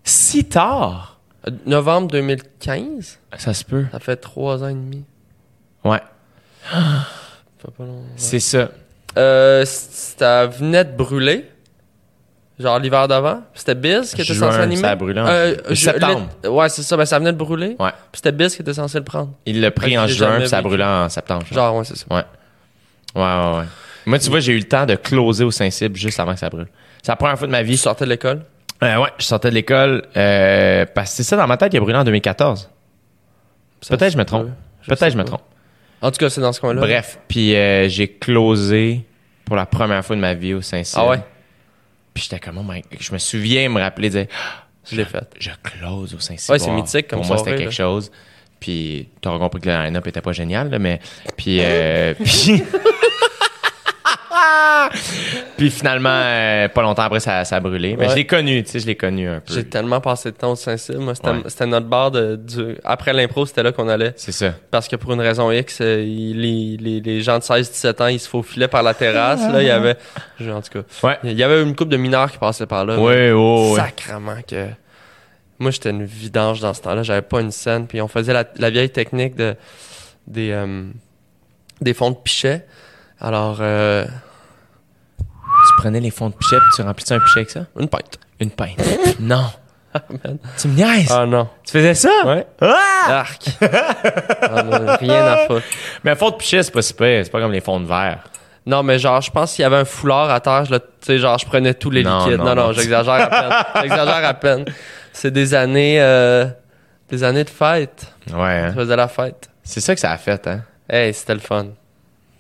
Si 0.04 0.44
tard? 0.44 1.18
Euh, 1.48 1.50
novembre 1.66 2.06
2015? 2.12 3.18
Ça 3.38 3.54
se 3.54 3.64
peut. 3.64 3.86
Ça 3.90 3.98
fait 3.98 4.16
trois 4.16 4.62
ans 4.62 4.68
et 4.68 4.74
demi. 4.74 5.02
Ouais. 5.84 5.98
Ça 6.70 6.78
fait 7.58 7.70
pas 7.76 7.84
long. 7.84 8.04
C'est 8.14 8.38
ça. 8.38 8.70
Euh, 9.18 9.64
ça 9.66 10.46
venait 10.46 10.84
de 10.84 10.96
brûler. 10.96 11.46
Genre 12.58 12.78
l'hiver 12.78 13.08
d'avant. 13.08 13.42
C'était 13.54 13.74
Biz 13.74 14.14
qui 14.14 14.20
était 14.22 14.34
Juin, 14.34 14.50
censé 14.50 14.62
animer. 14.62 14.80
ça 14.80 14.90
a 14.90 14.94
brûlé 14.96 15.20
en 15.20 15.26
Euh, 15.26 15.54
ju- 15.70 15.76
septembre. 15.76 16.28
l'é- 16.44 16.48
Ouais, 16.50 16.68
c'est 16.68 16.82
ça. 16.82 16.96
Ben, 16.96 17.04
ça 17.06 17.18
venait 17.18 17.32
de 17.32 17.36
brûler. 17.38 17.76
Ouais. 17.80 17.90
Puis 17.90 18.16
c'était 18.22 18.32
Biz 18.32 18.54
qui 18.54 18.62
était 18.62 18.74
censé 18.74 18.98
le 18.98 19.04
prendre. 19.04 19.30
Il 19.46 19.60
l'a 19.60 19.70
pris 19.70 19.96
en 19.98 20.06
j'ai 20.06 20.14
juin, 20.14 20.26
jamais 20.28 20.40
puis 20.40 20.48
ça 20.48 20.56
a 20.56 20.60
vécu. 20.60 20.68
brûlé 20.68 20.84
en 20.84 21.08
septembre. 21.08 21.44
je 21.48 21.54
Genre, 21.54 21.74
ouais, 21.76 21.84
c'est 21.84 21.96
ça. 21.96 22.04
Ouais. 22.10 22.22
Ouais, 23.14 23.22
ouais, 23.22 23.58
ouais. 23.60 23.64
Moi, 24.06 24.18
tu 24.18 24.30
vois, 24.30 24.40
j'ai 24.40 24.52
eu 24.52 24.58
le 24.58 24.64
temps 24.64 24.84
de 24.86 24.94
closer 24.96 25.44
au 25.44 25.50
Saint-Cyb 25.50 25.96
juste 25.96 26.20
avant 26.20 26.34
que 26.34 26.40
ça 26.40 26.50
brûle. 26.50 26.66
C'est 27.02 27.10
la 27.12 27.16
première 27.16 27.38
fois 27.38 27.46
de 27.46 27.52
ma 27.52 27.60
Tu 27.60 27.64
vie. 27.70 27.76
sortais 27.76 28.04
de 28.04 28.10
l'école? 28.10 28.42
Euh, 28.82 28.96
ouais, 28.96 29.08
je 29.18 29.24
sortais 29.24 29.48
de 29.50 29.54
l'école 29.54 30.02
euh, 30.16 30.84
parce 30.94 31.10
que 31.10 31.16
c'est 31.16 31.22
ça 31.22 31.36
dans 31.36 31.46
ma 31.46 31.56
tête, 31.56 31.72
il 31.72 31.76
a 31.76 31.80
brûlé 31.80 31.98
en 31.98 32.04
2014. 32.04 32.68
Ça 33.80 33.96
Peut-être 33.96 34.12
je 34.12 34.18
me 34.18 34.24
trompe. 34.24 34.46
peut. 34.46 34.52
Peut-être 34.86 34.98
sais 35.00 35.10
je 35.10 35.16
me 35.16 35.22
pas. 35.22 35.28
trompe. 35.28 35.42
En 36.00 36.10
tout 36.10 36.18
cas, 36.18 36.28
c'est 36.30 36.40
dans 36.40 36.52
ce 36.52 36.60
coin-là. 36.60 36.80
Bref, 36.80 37.18
puis 37.28 37.54
euh, 37.54 37.88
j'ai 37.88 38.08
closé 38.08 39.04
pour 39.44 39.54
la 39.56 39.66
première 39.66 40.04
fois 40.04 40.16
de 40.16 40.20
ma 40.20 40.34
vie 40.34 40.54
au 40.54 40.60
Saint-Cyb. 40.60 40.98
Ah 41.00 41.08
ouais? 41.08 41.20
Puis 42.14 42.24
j'étais 42.24 42.38
comme, 42.40 42.58
oh 42.58 42.62
my- 42.66 42.82
je 43.00 43.12
me 43.12 43.18
souviens 43.18 43.68
me 43.68 43.80
rappeler 43.80 44.10
dire, 44.10 44.26
Je 44.90 44.96
l'ai 44.96 45.04
fait. 45.04 45.24
je 45.38 45.50
close 45.62 46.14
au 46.14 46.18
Saint-Cyboire. 46.20 46.58
Ouais, 46.60 46.64
c'est 46.64 46.70
mythique 46.70 47.08
comme 47.08 47.20
Pour 47.20 47.28
moi, 47.28 47.38
c'était 47.38 47.52
quelque 47.52 47.64
là. 47.66 47.70
chose. 47.70 48.10
Puis 48.60 49.08
t'auras 49.20 49.38
compris 49.38 49.60
que 49.60 49.68
le 49.68 49.74
line-up 49.76 50.06
était 50.06 50.20
pas 50.20 50.32
génial, 50.32 50.70
là, 50.70 50.78
mais 50.78 51.00
puis 51.36 51.58
euh, 51.60 52.14
puis 52.24 52.62
puis 55.56 55.70
finalement 55.70 56.08
euh, 56.24 56.68
pas 56.68 56.82
longtemps 56.82 57.02
après 57.02 57.20
ça, 57.20 57.44
ça 57.44 57.56
a 57.56 57.60
brûlé. 57.60 57.96
Mais 57.96 58.04
Ouais. 58.06 58.10
je 58.10 58.14
l'ai 58.16 58.26
connu, 58.26 58.62
tu 58.64 58.70
sais, 58.70 58.78
je 58.80 58.86
l'ai 58.86 58.96
connu 58.96 59.28
un 59.28 59.40
peu. 59.40 59.54
J'ai 59.54 59.64
tellement 59.64 60.00
passé 60.00 60.30
de 60.32 60.36
temps 60.36 60.52
au 60.52 60.56
Saint-Cyr. 60.56 60.98
Moi, 61.00 61.14
c'était, 61.14 61.30
Ouais. 61.64 61.66
notre 61.70 61.86
bar 61.86 62.10
de, 62.10 62.36
du- 62.36 62.76
après 62.84 63.12
l'impro, 63.12 63.46
c'était 63.46 63.62
là 63.62 63.72
qu'on 63.72 63.88
allait. 63.88 64.12
C'est 64.16 64.32
ça. 64.32 64.54
Parce 64.70 64.88
que 64.88 64.96
pour 64.96 65.12
une 65.12 65.20
raison 65.20 65.50
X, 65.50 65.78
euh, 65.80 65.96
les, 65.96 66.76
les, 66.80 67.00
les 67.00 67.20
gens 67.22 67.38
de 67.38 67.44
16-17 67.44 68.00
ans, 68.02 68.06
ils 68.08 68.20
se 68.20 68.28
faufilaient 68.28 68.68
par 68.68 68.82
la 68.82 68.94
terrasse. 68.94 69.40
là, 69.52 69.62
il 69.62 69.66
y 69.66 69.70
avait, 69.70 69.96
en 70.50 70.60
tout 70.60 70.80
cas, 70.80 71.06
Ouais. 71.08 71.18
il 71.24 71.32
y 71.38 71.42
avait 71.42 71.62
une 71.62 71.74
couple 71.76 71.90
de 71.92 71.96
mineurs 71.96 72.30
qui 72.30 72.38
passaient 72.38 72.66
par 72.66 72.84
là. 72.84 72.98
Ouais, 72.98 73.32
ouais. 73.32 73.76
Sacrement 73.76 74.36
que. 74.46 74.66
Moi, 75.58 75.70
j'étais 75.70 75.90
une 75.90 76.04
vidange 76.04 76.60
dans 76.60 76.74
ce 76.74 76.80
temps-là. 76.82 77.04
J'avais 77.04 77.22
pas 77.22 77.40
une 77.40 77.52
scène. 77.52 77.86
Puis 77.86 78.00
on 78.00 78.08
faisait 78.08 78.32
la, 78.32 78.44
la 78.56 78.70
vieille 78.70 78.90
technique 78.90 79.36
de 79.36 79.54
des 80.26 80.50
euh, 80.50 80.84
des 81.80 81.94
fonds 81.94 82.10
de 82.10 82.16
pichet. 82.16 82.64
Alors, 83.20 83.58
euh, 83.60 84.04
Tu 85.76 85.82
prenais 85.82 86.00
les 86.00 86.10
fonds 86.10 86.28
de 86.28 86.34
pichet 86.34 86.56
puis 86.56 86.68
tu 86.76 86.82
remplissais 86.82 87.14
un 87.14 87.20
pichet 87.20 87.40
avec 87.40 87.50
ça? 87.50 87.60
une 87.78 87.88
pinte. 87.88 88.18
Une 88.40 88.50
pinte. 88.50 88.78
non. 89.20 89.44
man. 90.24 90.38
Tu 90.58 90.68
me 90.68 90.74
niaises? 90.74 91.10
Ah 91.10 91.26
non. 91.26 91.48
Tu 91.64 91.72
faisais 91.72 91.94
ça? 91.94 92.10
Ouais. 92.24 92.46
Ah! 92.60 93.20
Arc. 93.20 93.42
Ah, 94.54 94.62
non, 94.62 94.96
rien 95.00 95.24
à 95.26 95.36
foutre. 95.46 95.62
Mais 96.04 96.10
un 96.10 96.14
fond 96.16 96.30
de 96.30 96.36
pichet, 96.36 96.62
c'est 96.62 96.72
pas 96.72 96.82
super. 96.82 97.24
C'est 97.24 97.30
pas 97.30 97.40
comme 97.40 97.52
les 97.52 97.60
fonds 97.60 97.80
de 97.80 97.86
verre. 97.86 98.18
Non, 98.66 98.82
mais 98.82 98.98
genre, 98.98 99.20
je 99.20 99.30
pense 99.30 99.54
qu'il 99.54 99.62
y 99.62 99.66
avait 99.66 99.76
un 99.76 99.84
foulard 99.84 100.30
à 100.30 100.40
terre, 100.40 100.64
je 100.66 100.74
tu 100.76 100.82
sais, 101.00 101.18
genre, 101.18 101.38
je 101.38 101.46
prenais 101.46 101.74
tous 101.74 101.90
les 101.90 102.02
Non, 102.04 102.24
liquides. 102.26 102.40
non, 102.40 102.54
Non, 102.54 102.72
j'exagère 102.72 103.14
à 103.14 103.26
peine. 103.26 103.52
j'exagère 103.82 104.24
à 104.24 104.34
peine. 104.34 104.64
C'est 105.12 105.30
des 105.30 105.54
années, 105.54 106.00
euh, 106.00 106.46
des 107.08 107.24
années 107.24 107.44
de 107.44 107.50
fête. 107.50 108.12
Ouais, 108.32 108.34
Je 108.34 108.66
hein? 108.66 108.72
faisais 108.74 108.96
la 108.96 109.08
fête. 109.08 109.48
C'est 109.64 109.80
ça 109.80 109.94
que 109.94 110.00
ça 110.00 110.12
a 110.12 110.18
fait, 110.18 110.46
hein? 110.46 110.62
Hey, 110.88 111.12
c'était 111.14 111.34
le 111.34 111.40
fun. 111.40 111.66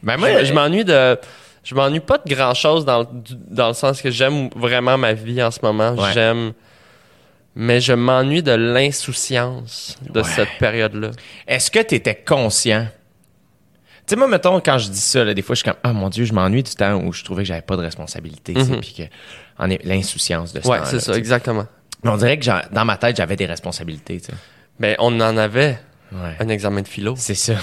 Ben 0.02 0.16
je 0.20 0.44
je 0.46 0.52
m'ennuie 0.52 0.84
de, 0.84 1.16
je 1.64 1.74
m'ennuie 1.74 2.00
pas 2.00 2.18
de 2.18 2.34
grand 2.34 2.54
chose 2.54 2.84
dans, 2.84 3.06
dans 3.48 3.68
le 3.68 3.74
sens 3.74 4.00
que 4.02 4.10
j'aime 4.10 4.48
vraiment 4.56 4.98
ma 4.98 5.12
vie 5.12 5.42
en 5.42 5.50
ce 5.50 5.60
moment. 5.62 5.92
Ouais. 5.94 6.12
J'aime, 6.12 6.52
mais 7.54 7.80
je 7.80 7.92
m'ennuie 7.92 8.42
de 8.42 8.52
l'insouciance 8.52 9.96
de 10.10 10.20
Ouais. 10.20 10.26
cette 10.26 10.58
période-là. 10.58 11.10
Est-ce 11.46 11.70
que 11.70 11.80
tu 11.80 11.94
étais 11.94 12.14
conscient? 12.16 12.86
Tu 14.06 14.14
sais, 14.14 14.16
moi, 14.16 14.26
mettons, 14.26 14.58
quand 14.60 14.78
je 14.78 14.88
dis 14.88 15.00
ça, 15.00 15.22
là, 15.24 15.32
des 15.34 15.42
fois, 15.42 15.54
je 15.54 15.60
suis 15.62 15.64
comme, 15.70 15.78
ah 15.84 15.92
mon 15.92 16.08
Dieu, 16.08 16.24
je 16.24 16.32
m'ennuie 16.32 16.62
du 16.64 16.74
temps 16.74 16.96
où 16.96 17.12
je 17.12 17.22
trouvais 17.22 17.42
que 17.42 17.48
j'avais 17.48 17.62
pas 17.62 17.76
de 17.76 17.82
responsabilité, 17.82 18.54
Mhm. 18.54 18.80
puis 18.80 18.94
que, 18.98 19.02
en 19.62 19.70
est, 19.70 19.84
l'insouciance 19.84 20.52
de 20.52 20.60
ce 20.60 20.66
Ouais, 20.66 20.78
temps-là, 20.78 20.90
c'est 20.90 21.00
ça, 21.00 21.14
exactement. 21.14 21.66
Mais 22.02 22.10
on 22.10 22.16
dirait 22.16 22.36
que 22.38 22.74
dans 22.74 22.84
ma 22.84 22.96
tête, 22.96 23.16
j'avais 23.16 23.36
des 23.36 23.46
responsabilités, 23.46 24.18
tu 24.20 24.26
sais. 24.26 24.32
Mais 24.80 24.96
on 24.98 25.20
en 25.20 25.36
avait 25.36 25.78
Ouais. 26.10 26.36
un 26.40 26.48
examen 26.48 26.82
de 26.82 26.88
philo. 26.88 27.14
C'est 27.16 27.36
ça. 27.36 27.54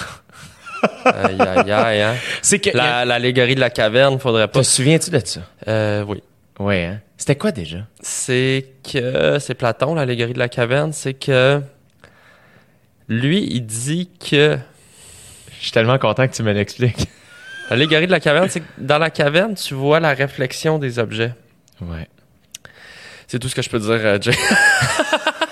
Aïe, 1.05 1.37
aïe, 1.39 1.71
aïe, 1.71 2.01
hein. 2.01 2.15
C'est 2.41 2.59
que. 2.59 2.75
La- 2.75 3.05
L'allégorie 3.05 3.55
de 3.55 3.59
la 3.59 3.69
caverne, 3.69 4.19
faudrait 4.19 4.47
pas. 4.47 4.59
Te 4.59 4.65
souviens-tu 4.65 5.09
de 5.09 5.19
ça? 5.23 5.41
Euh, 5.67 6.03
oui. 6.07 6.21
Ouais, 6.59 6.85
hein? 6.85 6.99
C'était 7.17 7.35
quoi 7.35 7.51
déjà? 7.51 7.79
C'est 8.01 8.65
que 8.91 9.37
c'est 9.39 9.53
Platon, 9.55 9.95
l'allégorie 9.95 10.33
de 10.33 10.39
la 10.39 10.49
caverne, 10.49 10.93
c'est 10.93 11.13
que 11.13 11.61
lui, 13.07 13.47
il 13.51 13.61
dit 13.65 14.09
que 14.19 14.57
Je 15.57 15.63
suis 15.63 15.71
tellement 15.71 15.97
content 15.97 16.27
que 16.27 16.33
tu 16.33 16.43
me 16.43 16.53
l'expliques. 16.53 17.07
l'allégorie 17.69 18.07
de 18.07 18.11
la 18.11 18.19
caverne, 18.19 18.47
c'est 18.49 18.61
que 18.61 18.65
dans 18.77 18.97
la 18.99 19.09
caverne, 19.09 19.55
tu 19.55 19.73
vois 19.73 19.99
la 19.99 20.13
réflexion 20.13 20.79
des 20.79 20.99
objets. 20.99 21.33
Ouais. 21.81 22.07
C'est 23.27 23.39
tout 23.39 23.47
ce 23.49 23.55
que 23.55 23.61
je 23.61 23.69
peux 23.69 23.79
dire, 23.79 23.89
euh, 23.91 24.17
Jay. 24.21 24.31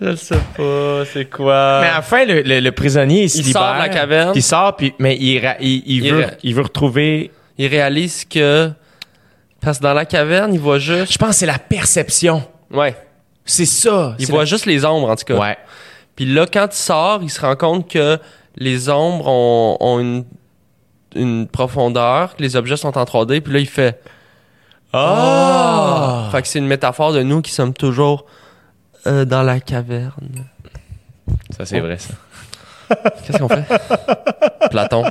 je 0.00 0.06
le 0.06 0.16
sais 0.16 0.38
pas, 0.56 1.04
c'est 1.12 1.28
quoi? 1.28 1.80
Mais 1.82 1.88
à 1.88 1.94
la 1.96 2.02
fin, 2.02 2.24
le, 2.24 2.42
le- 2.42 2.60
le 2.60 2.72
prisonnier, 2.72 3.24
il 3.24 3.30
se 3.30 3.38
Il 3.38 3.46
libère. 3.46 3.62
sort 3.62 3.74
de 3.74 3.78
la 3.78 3.88
caverne. 3.88 4.32
Il 4.34 4.42
sort, 4.42 4.76
puis, 4.76 4.94
mais 4.98 5.16
il, 5.16 5.42
il, 5.60 5.82
il 5.86 6.04
Il 6.06 6.12
veut, 6.12 6.26
il 6.42 6.54
veut 6.54 6.62
retrouver. 6.62 7.30
Il 7.58 7.66
réalise 7.66 8.24
que 8.24 8.70
parce 9.60 9.78
que 9.78 9.82
dans 9.82 9.94
la 9.94 10.04
caverne, 10.04 10.54
il 10.54 10.60
voit 10.60 10.78
juste. 10.78 11.12
Je 11.12 11.18
pense 11.18 11.30
que 11.30 11.34
c'est 11.36 11.46
la 11.46 11.58
perception. 11.58 12.42
Ouais. 12.70 12.96
C'est 13.44 13.66
ça. 13.66 14.14
Il 14.18 14.26
voit 14.28 14.40
la- 14.40 14.44
juste 14.44 14.66
les 14.66 14.84
ombres 14.84 15.10
en 15.10 15.16
tout 15.16 15.24
cas. 15.24 15.36
Ouais. 15.38 15.56
Puis 16.14 16.26
là, 16.26 16.46
quand 16.46 16.68
il 16.70 16.76
sort, 16.76 17.20
il 17.22 17.30
se 17.30 17.40
rend 17.40 17.56
compte 17.56 17.90
que 17.90 18.18
les 18.56 18.88
ombres 18.88 19.26
ont, 19.28 19.76
ont 19.80 19.98
une, 20.00 20.24
une 21.16 21.46
profondeur, 21.48 22.36
que 22.36 22.42
les 22.42 22.54
objets 22.56 22.76
sont 22.76 22.96
en 22.98 23.04
3D, 23.04 23.40
puis 23.40 23.52
là, 23.52 23.58
il 23.60 23.68
fait 23.68 24.00
Ah! 24.92 26.28
Fait 26.32 26.42
que 26.42 26.48
c'est 26.48 26.58
une 26.58 26.66
métaphore 26.66 27.12
de 27.12 27.22
nous 27.22 27.40
qui 27.42 27.52
sommes 27.52 27.72
toujours 27.72 28.24
euh, 29.08 29.24
dans 29.24 29.42
la 29.42 29.60
caverne. 29.60 30.44
Ça, 31.56 31.64
c'est 31.64 31.80
vrai, 31.80 31.98
ça. 31.98 32.14
Qu'est-ce 33.24 33.38
qu'on 33.38 33.48
fait? 33.48 33.64
Platon. 34.70 35.04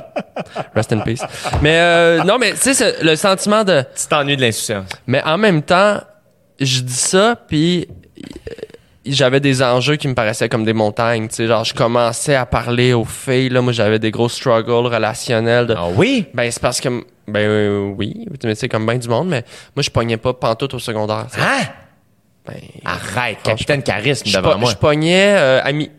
Rest 0.74 0.92
in 0.92 1.00
peace. 1.00 1.22
Mais 1.62 1.78
euh, 1.78 2.24
non, 2.24 2.38
mais 2.38 2.52
tu 2.52 2.58
sais, 2.58 2.74
c'est 2.74 3.02
le 3.02 3.16
sentiment 3.16 3.64
de... 3.64 3.84
Tu 3.96 4.06
t'ennuies 4.08 4.36
de 4.36 4.42
l'insouciance. 4.42 4.88
Mais 5.06 5.22
en 5.24 5.38
même 5.38 5.62
temps, 5.62 6.00
je 6.60 6.80
dis 6.80 6.92
ça, 6.92 7.36
puis 7.36 7.86
euh, 7.88 8.52
j'avais 9.06 9.40
des 9.40 9.62
enjeux 9.62 9.96
qui 9.96 10.08
me 10.08 10.14
paraissaient 10.14 10.48
comme 10.48 10.64
des 10.64 10.72
montagnes. 10.72 11.28
Tu 11.28 11.36
sais, 11.36 11.46
genre, 11.46 11.64
je 11.64 11.74
commençais 11.74 12.34
à 12.34 12.46
parler 12.46 12.92
aux 12.92 13.04
filles. 13.04 13.48
Là, 13.48 13.60
moi, 13.60 13.72
j'avais 13.72 13.98
des 13.98 14.10
gros 14.10 14.28
struggles 14.28 14.70
relationnels. 14.86 15.66
De... 15.66 15.74
Ah 15.76 15.88
oui? 15.94 16.26
Ben, 16.34 16.50
c'est 16.50 16.62
parce 16.62 16.80
que... 16.80 16.88
Ben 17.26 17.40
euh, 17.40 17.92
oui, 17.96 18.26
tu 18.40 18.54
sais, 18.54 18.68
comme 18.70 18.86
bien 18.86 18.96
du 18.96 19.06
monde, 19.06 19.28
mais 19.28 19.44
moi, 19.76 19.82
je 19.82 19.90
pognais 19.90 20.16
pas 20.16 20.32
pantoute 20.32 20.72
au 20.72 20.78
secondaire. 20.78 21.26
tu 21.30 21.38
sais. 21.38 21.44
Hein? 21.46 21.66
Ben, 22.48 22.60
Arrête, 22.84 23.42
capitaine 23.42 23.82
charisme 23.82 24.30
devant 24.30 24.58
moi. 24.58 24.70
je 24.70 24.76
pognais 24.76 25.34
euh, 25.36 25.60
ami. 25.62 25.90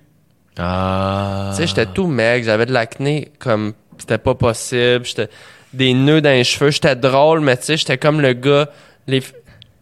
Ah. 0.58 1.52
Tu 1.52 1.58
sais, 1.62 1.68
j'étais 1.68 1.86
tout 1.86 2.08
mec, 2.08 2.44
j'avais 2.44 2.66
de 2.66 2.74
l'acné 2.74 3.32
comme 3.40 3.74
c'était 3.98 4.18
pas 4.18 4.36
possible. 4.36 5.06
J'étais 5.06 5.30
des 5.74 5.94
nœuds 5.94 6.22
dans 6.22 6.32
les 6.32 6.44
cheveux. 6.44 6.72
J'étais 6.72 6.96
drôle, 6.96 7.42
mais 7.42 7.58
tu 7.58 7.66
sais, 7.66 7.78
j'étais 7.78 7.98
comme 7.98 8.22
le 8.22 8.34
gars. 8.34 8.70
Les, 9.08 9.22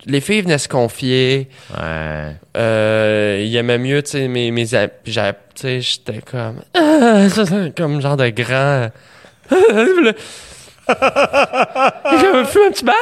les 0.06 0.22
filles 0.22 0.42
venaient 0.42 0.58
se 0.58 0.68
confier. 0.68 1.50
Ouais. 1.72 2.36
Euh, 2.58 3.44
ils 3.46 3.56
aimaient 3.56 3.78
mieux, 3.78 4.04
tu 4.04 4.12
sais, 4.12 4.28
mes, 4.28 4.52
mes 4.52 4.66
tu 4.68 4.78
sais, 5.56 5.82
j'étais 5.82 6.22
comme. 6.22 6.62
Ah, 6.74 7.30
ça, 7.34 7.46
comme 7.76 8.02
genre 8.02 8.18
de 8.18 8.30
grand. 8.30 8.90
Je 10.88 12.44
fais 12.46 12.66
un 12.68 12.72
petit 12.72 12.86
bat! 12.86 12.94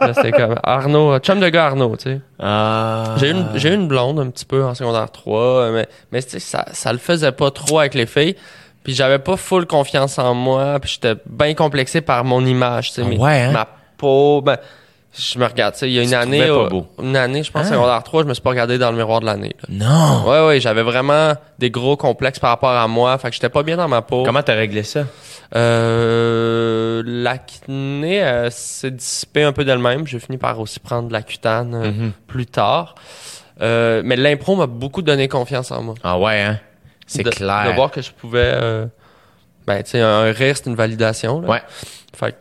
Là, 0.00 0.14
c'était 0.14 0.32
comme 0.32 0.54
Arnaud, 0.62 1.18
chum 1.18 1.40
de 1.40 1.48
gars 1.48 1.66
Arnaud, 1.66 1.96
tu 1.96 2.04
sais. 2.10 2.20
Ah. 2.38 3.14
J'ai 3.18 3.28
eu 3.28 3.32
une, 3.32 3.46
j'ai 3.54 3.70
eu 3.70 3.74
une 3.74 3.88
blonde 3.88 4.20
un 4.20 4.30
petit 4.30 4.44
peu 4.44 4.64
en 4.64 4.74
secondaire 4.74 5.10
3, 5.10 5.40
euh, 5.40 5.72
mais, 5.72 5.88
mais 6.12 6.22
tu 6.22 6.30
sais, 6.30 6.38
ça, 6.38 6.64
ça 6.72 6.92
le 6.92 6.98
faisait 6.98 7.32
pas 7.32 7.50
trop 7.50 7.78
avec 7.80 7.94
les 7.94 8.06
filles. 8.06 8.36
Puis 8.82 8.94
j'avais 8.94 9.18
pas 9.18 9.36
full 9.36 9.66
confiance 9.66 10.18
en 10.18 10.34
moi, 10.34 10.78
puis 10.80 10.90
j'étais 10.94 11.20
bien 11.26 11.54
complexé 11.54 12.00
par 12.00 12.24
mon 12.24 12.44
image, 12.44 12.92
tu 12.92 13.02
sais, 13.02 13.06
Ah 13.06 13.20
ouais, 13.22 13.40
hein? 13.42 13.52
ma 13.52 13.66
peau, 13.98 14.40
ben, 14.40 14.56
je 15.18 15.38
me 15.38 15.44
regarde, 15.46 15.74
tu 15.74 15.80
sais, 15.80 15.88
il 15.90 15.94
y 15.94 15.98
a 15.98 16.02
une 16.02 16.14
année, 16.14 16.46
trouvais 16.46 16.62
pas 16.64 16.68
beau. 16.68 16.86
une 17.02 17.16
année, 17.16 17.42
je 17.42 17.50
pense, 17.50 17.66
Ah. 17.66 17.70
secondaire 17.70 18.02
3, 18.02 18.22
je 18.22 18.28
me 18.28 18.34
suis 18.34 18.42
pas 18.42 18.50
regardé 18.50 18.78
dans 18.78 18.90
le 18.90 18.96
miroir 18.96 19.20
de 19.20 19.26
l'année. 19.26 19.54
là. 19.68 19.68
Non. 19.70 20.28
Ouais, 20.30 20.46
ouais, 20.46 20.60
j'avais 20.60 20.82
vraiment 20.82 21.34
des 21.58 21.70
gros 21.70 21.96
complexes 21.96 22.38
par 22.38 22.50
rapport 22.50 22.70
à 22.70 22.86
moi, 22.88 23.16
fait 23.18 23.28
que 23.28 23.34
j'étais 23.34 23.48
pas 23.48 23.62
bien 23.62 23.76
dans 23.76 23.88
ma 23.88 24.02
peau. 24.02 24.22
Comment 24.24 24.42
t'as 24.42 24.54
réglé 24.54 24.82
ça? 24.84 25.04
Euh, 25.56 27.02
l'acné 27.04 28.22
euh, 28.22 28.50
s'est 28.50 28.90
dissipé 28.90 29.42
un 29.42 29.52
peu 29.52 29.64
d'elle-même. 29.64 30.06
J'ai 30.06 30.18
fini 30.18 30.38
par 30.38 30.58
aussi 30.60 30.80
prendre 30.80 31.08
de 31.08 31.12
l'accutane 31.12 31.74
euh, 31.74 31.90
Mhm. 31.90 32.12
plus 32.26 32.46
tard. 32.46 32.94
Euh, 33.60 34.02
mais 34.04 34.16
l'impro 34.16 34.56
m'a 34.56 34.66
beaucoup 34.66 35.02
donné 35.02 35.28
confiance 35.28 35.70
en 35.70 35.82
moi. 35.82 35.94
Ah 36.02 36.18
ouais, 36.18 36.40
hein? 36.40 36.58
C'est 37.06 37.24
clair. 37.24 37.64
De 37.68 37.72
voir 37.74 37.90
que 37.90 38.00
je 38.00 38.10
pouvais... 38.12 38.38
euh, 38.54 38.86
ben, 39.66 39.82
tu 39.82 39.90
sais, 39.90 40.00
un 40.00 40.30
rire, 40.32 40.56
c'est 40.56 40.66
une 40.66 40.76
validation. 40.76 41.40
Là. 41.40 41.48
Ouais. 41.48 41.62
Fait 42.16 42.32
que 42.32 42.36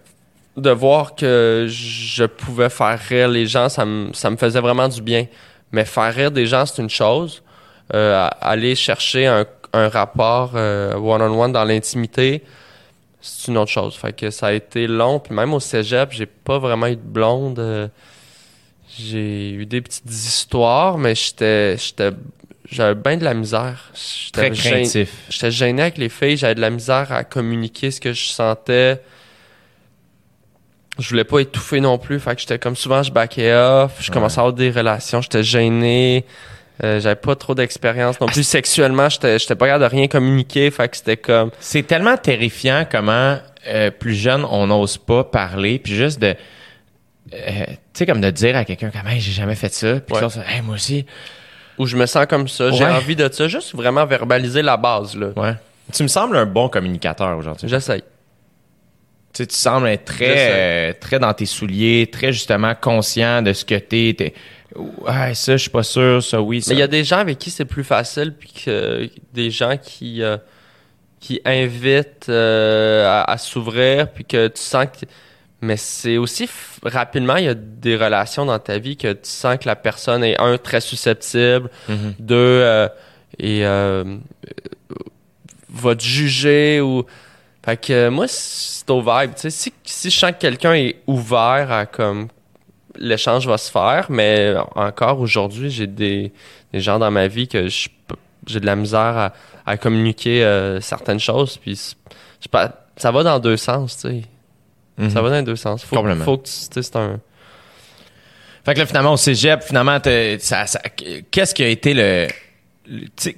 de 0.60 0.70
voir 0.72 1.16
que 1.16 1.68
je 1.70 2.24
pouvais 2.26 2.70
faire 2.70 3.00
rire 3.00 3.28
les 3.28 3.46
gens, 3.48 3.70
ça 3.70 3.86
me, 3.86 4.14
ça 4.14 4.30
me 4.30 4.38
faisait 4.38 4.62
vraiment 4.62 4.88
du 4.88 5.02
bien. 5.02 5.28
Mais 5.72 5.86
faire 5.86 6.14
rire 6.14 6.32
des 6.32 6.46
gens, 6.48 6.66
c'est 6.66 6.82
une 6.82 6.90
chose. 6.90 7.44
Euh, 7.94 8.28
aller 8.42 8.76
chercher 8.76 9.28
un, 9.28 9.46
un 9.74 9.90
rapport 9.90 10.52
euh, 10.56 10.94
one-on-one 10.96 11.52
dans 11.52 11.64
l'intimité, 11.64 12.44
c'est 13.22 13.50
une 13.52 13.58
autre 13.58 13.72
chose. 13.72 13.96
Fait 13.96 14.14
que 14.14 14.30
ça 14.30 14.48
a 14.48 14.54
été 14.54 14.88
long. 14.88 15.20
Puis 15.20 15.34
même 15.34 15.54
au 15.54 15.60
cégep, 15.60 16.12
j'ai 16.12 16.26
pas 16.26 16.58
vraiment 16.60 16.88
eu 16.88 16.96
de 16.96 17.02
blonde. 17.02 17.60
euh, 17.60 17.88
j'ai 18.98 19.52
eu 19.52 19.66
des 19.66 19.82
petites 19.82 20.10
histoires, 20.10 20.98
mais 20.98 21.14
j'étais, 21.16 21.78
j'étais, 21.78 22.12
j'avais 22.70 22.96
bien 22.96 23.18
de 23.18 23.24
la 23.24 23.34
misère. 23.34 23.92
J'étais 23.94 24.50
Très 24.50 24.52
craintif. 24.52 25.12
J'étais 25.30 25.52
gêné 25.52 25.84
avec 25.84 25.98
les 25.98 26.10
filles, 26.10 26.38
j'avais 26.38 26.56
de 26.56 26.62
la 26.62 26.70
misère 26.72 27.12
à 27.12 27.24
communiquer 27.24 27.92
ce 27.92 28.02
que 28.02 28.14
je 28.14 28.30
sentais. 28.30 29.02
Je 31.00 31.10
voulais 31.10 31.24
pas 31.24 31.40
étouffer 31.40 31.80
non 31.80 31.98
plus, 31.98 32.20
fait 32.20 32.36
que 32.36 32.42
j'étais 32.42 32.60
comme 32.60 32.76
souvent 32.76 33.02
je 33.04 33.12
backais 33.12 33.54
off, 33.54 33.94
je 34.00 34.12
commençais 34.12 34.40
à 34.40 34.42
avoir 34.42 34.54
des 34.54 34.70
relations, 34.72 35.22
j'étais 35.22 35.44
gêné. 35.44 36.26
Euh, 36.84 37.00
j'avais 37.02 37.16
pas 37.16 37.36
trop 37.36 37.56
d'expérience 37.56 38.20
non 38.22 38.28
plus 38.28 38.44
sexuellement, 38.44 39.10
j'étais 39.10 39.38
j'étais 39.40 39.56
pas 39.56 39.66
capable 39.68 39.84
de 39.86 39.90
rien 39.90 40.08
communiquer, 40.08 40.72
fait 40.72 40.88
que 40.90 40.96
c'était 40.98 41.18
comme 41.18 41.52
C'est 41.60 41.84
tellement 41.84 42.16
terrifiant 42.18 42.86
comment 42.90 43.38
euh, 43.68 43.92
plus 43.92 44.14
jeune 44.16 44.46
on 44.50 44.68
n'ose 44.68 44.98
pas 44.98 45.24
parler, 45.26 45.80
puis 45.80 45.94
juste 45.94 46.20
de, 46.22 46.36
euh, 47.34 47.66
tu 47.66 47.76
sais 47.94 48.06
comme 48.06 48.22
de 48.22 48.30
dire 48.32 48.56
à 48.56 48.64
quelqu'un 48.66 48.92
comme 48.92 49.08
hey, 49.08 49.20
j'ai 49.20 49.32
jamais 49.34 49.56
fait 49.56 49.74
ça, 49.74 50.00
puis 50.00 50.16
Ouais. 50.16 50.24
hey, 50.56 50.62
moi 50.62 50.76
aussi. 50.76 51.06
où 51.78 51.86
je 51.86 51.96
me 51.98 52.06
sens 52.06 52.26
comme 52.28 52.48
ça, 52.48 52.72
j'ai 52.72 52.84
Ouais. 52.86 52.92
envie 52.92 53.16
de 53.16 53.30
ça, 53.32 53.48
juste 53.48 53.74
vraiment 53.76 54.06
verbaliser 54.06 54.62
la 54.62 54.78
base 54.78 55.16
là. 55.18 55.28
Ouais. 55.36 55.54
Tu 55.94 56.04
me 56.04 56.08
sembles 56.08 56.36
un 56.38 56.46
bon 56.46 56.70
communicateur 56.70 57.38
aujourd'hui. 57.38 57.68
J'essaye. 57.68 58.04
Tu 59.34 59.44
sais, 59.44 59.48
tu 59.48 59.56
sembles 59.56 59.88
être 59.88 60.06
très, 60.06 60.90
euh, 60.90 60.94
très 61.00 61.20
dans 61.20 61.34
tes 61.34 61.46
souliers, 61.46 62.10
très 62.12 62.32
justement 62.34 62.74
conscient 62.76 63.42
de 63.42 63.54
ce 63.54 63.64
que 63.64 63.76
t'es. 63.76 64.16
t'es. 64.18 64.34
Ouais, 64.76 65.34
ça, 65.36 65.54
je 65.54 65.62
suis 65.62 65.70
pas 65.70 65.84
sûr, 65.84 66.24
ça, 66.24 66.42
oui. 66.42 66.62
Ça. 66.62 66.72
Mais 66.72 66.78
il 66.78 66.80
y 66.80 66.84
a 66.84 66.88
des 66.88 67.04
gens 67.04 67.18
avec 67.20 67.38
qui 67.38 67.50
c'est 67.52 67.66
plus 67.66 67.84
facile, 67.84 68.34
puis 68.38 68.52
que 68.66 69.10
des 69.34 69.52
gens 69.52 69.78
qui 69.78 70.24
euh, 70.24 70.38
qui 71.20 71.42
invitent 71.46 72.28
euh, 72.30 73.06
à, 73.08 73.32
à 73.32 73.38
s'ouvrir, 73.38 74.10
puis 74.12 74.26
que 74.26 74.48
tu 74.48 74.62
sens 74.62 74.86
que. 74.86 75.06
Mais 75.62 75.76
c'est 75.78 76.18
aussi 76.18 76.50
rapidement, 76.84 77.36
il 77.36 77.44
y 77.46 77.50
a 77.50 77.54
des 77.54 77.98
relations 77.98 78.46
dans 78.46 78.60
ta 78.60 78.78
vie 78.80 78.96
que 78.96 79.12
tu 79.12 79.20
sens 79.30 79.58
que 79.58 79.66
la 79.68 79.76
personne 79.76 80.24
est 80.24 80.40
un 80.40 80.58
très 80.58 80.80
susceptible, 80.82 81.70
Mhm. 81.90 82.14
deux 82.20 82.88
et 83.38 83.64
va 85.72 85.96
te 85.96 86.04
juger 86.04 86.82
ou. 86.82 87.06
Fait 87.70 87.78
que 87.78 87.94
euh, 87.94 88.12
moi, 88.12 88.26
c'est 88.28 88.90
au 88.90 89.02
vibe. 89.02 89.32
Si, 89.36 89.74
si 89.84 90.10
je 90.10 90.18
sens 90.18 90.32
que 90.32 90.38
quelqu'un 90.38 90.74
est 90.74 90.98
ouvert 91.08 91.72
à 91.72 91.86
comme 91.86 92.28
l'échange 92.98 93.46
va 93.48 93.58
se 93.58 93.70
faire, 93.72 94.08
mais 94.10 94.56
encore 94.76 95.20
aujourd'hui, 95.20 95.70
j'ai 95.70 95.88
des, 95.88 96.32
des 96.74 96.80
gens 96.82 96.98
dans 97.00 97.12
ma 97.12 97.28
vie 97.28 97.48
que 97.48 97.68
j'ai 97.68 98.60
de 98.60 98.66
la 98.66 98.76
misère 98.76 99.00
à, 99.18 99.34
à 99.66 99.78
communiquer 99.78 100.44
euh, 100.44 100.82
certaines 100.82 101.20
choses. 101.20 101.58
Puis 101.58 101.80
pas, 102.50 102.88
ça 102.98 103.12
va 103.12 103.24
dans 103.24 103.40
deux 103.40 103.58
sens, 103.58 103.98
tu 103.98 104.02
sais. 104.10 104.22
Mhm. 104.98 105.10
Ça 105.12 105.22
va 105.22 105.30
dans 105.30 105.36
les 105.36 105.44
deux 105.44 105.56
sens. 105.56 105.84
Faut, 105.84 105.96
Complètement. 105.96 106.26
faut 106.26 106.38
que 106.38 106.46
tu, 106.48 106.52
c'est 106.84 106.96
un. 106.96 107.20
Fait 108.66 108.74
que 108.74 108.80
là, 108.80 108.86
finalement, 108.86 109.14
au 109.14 109.18
cégep, 109.18 109.62
finalement, 109.64 110.00
ça, 110.40 110.66
ça- 110.66 110.82
qu'est-ce 111.32 111.54
qui 111.56 111.64
a 111.64 111.68
été 111.68 111.94
le. 111.94 112.28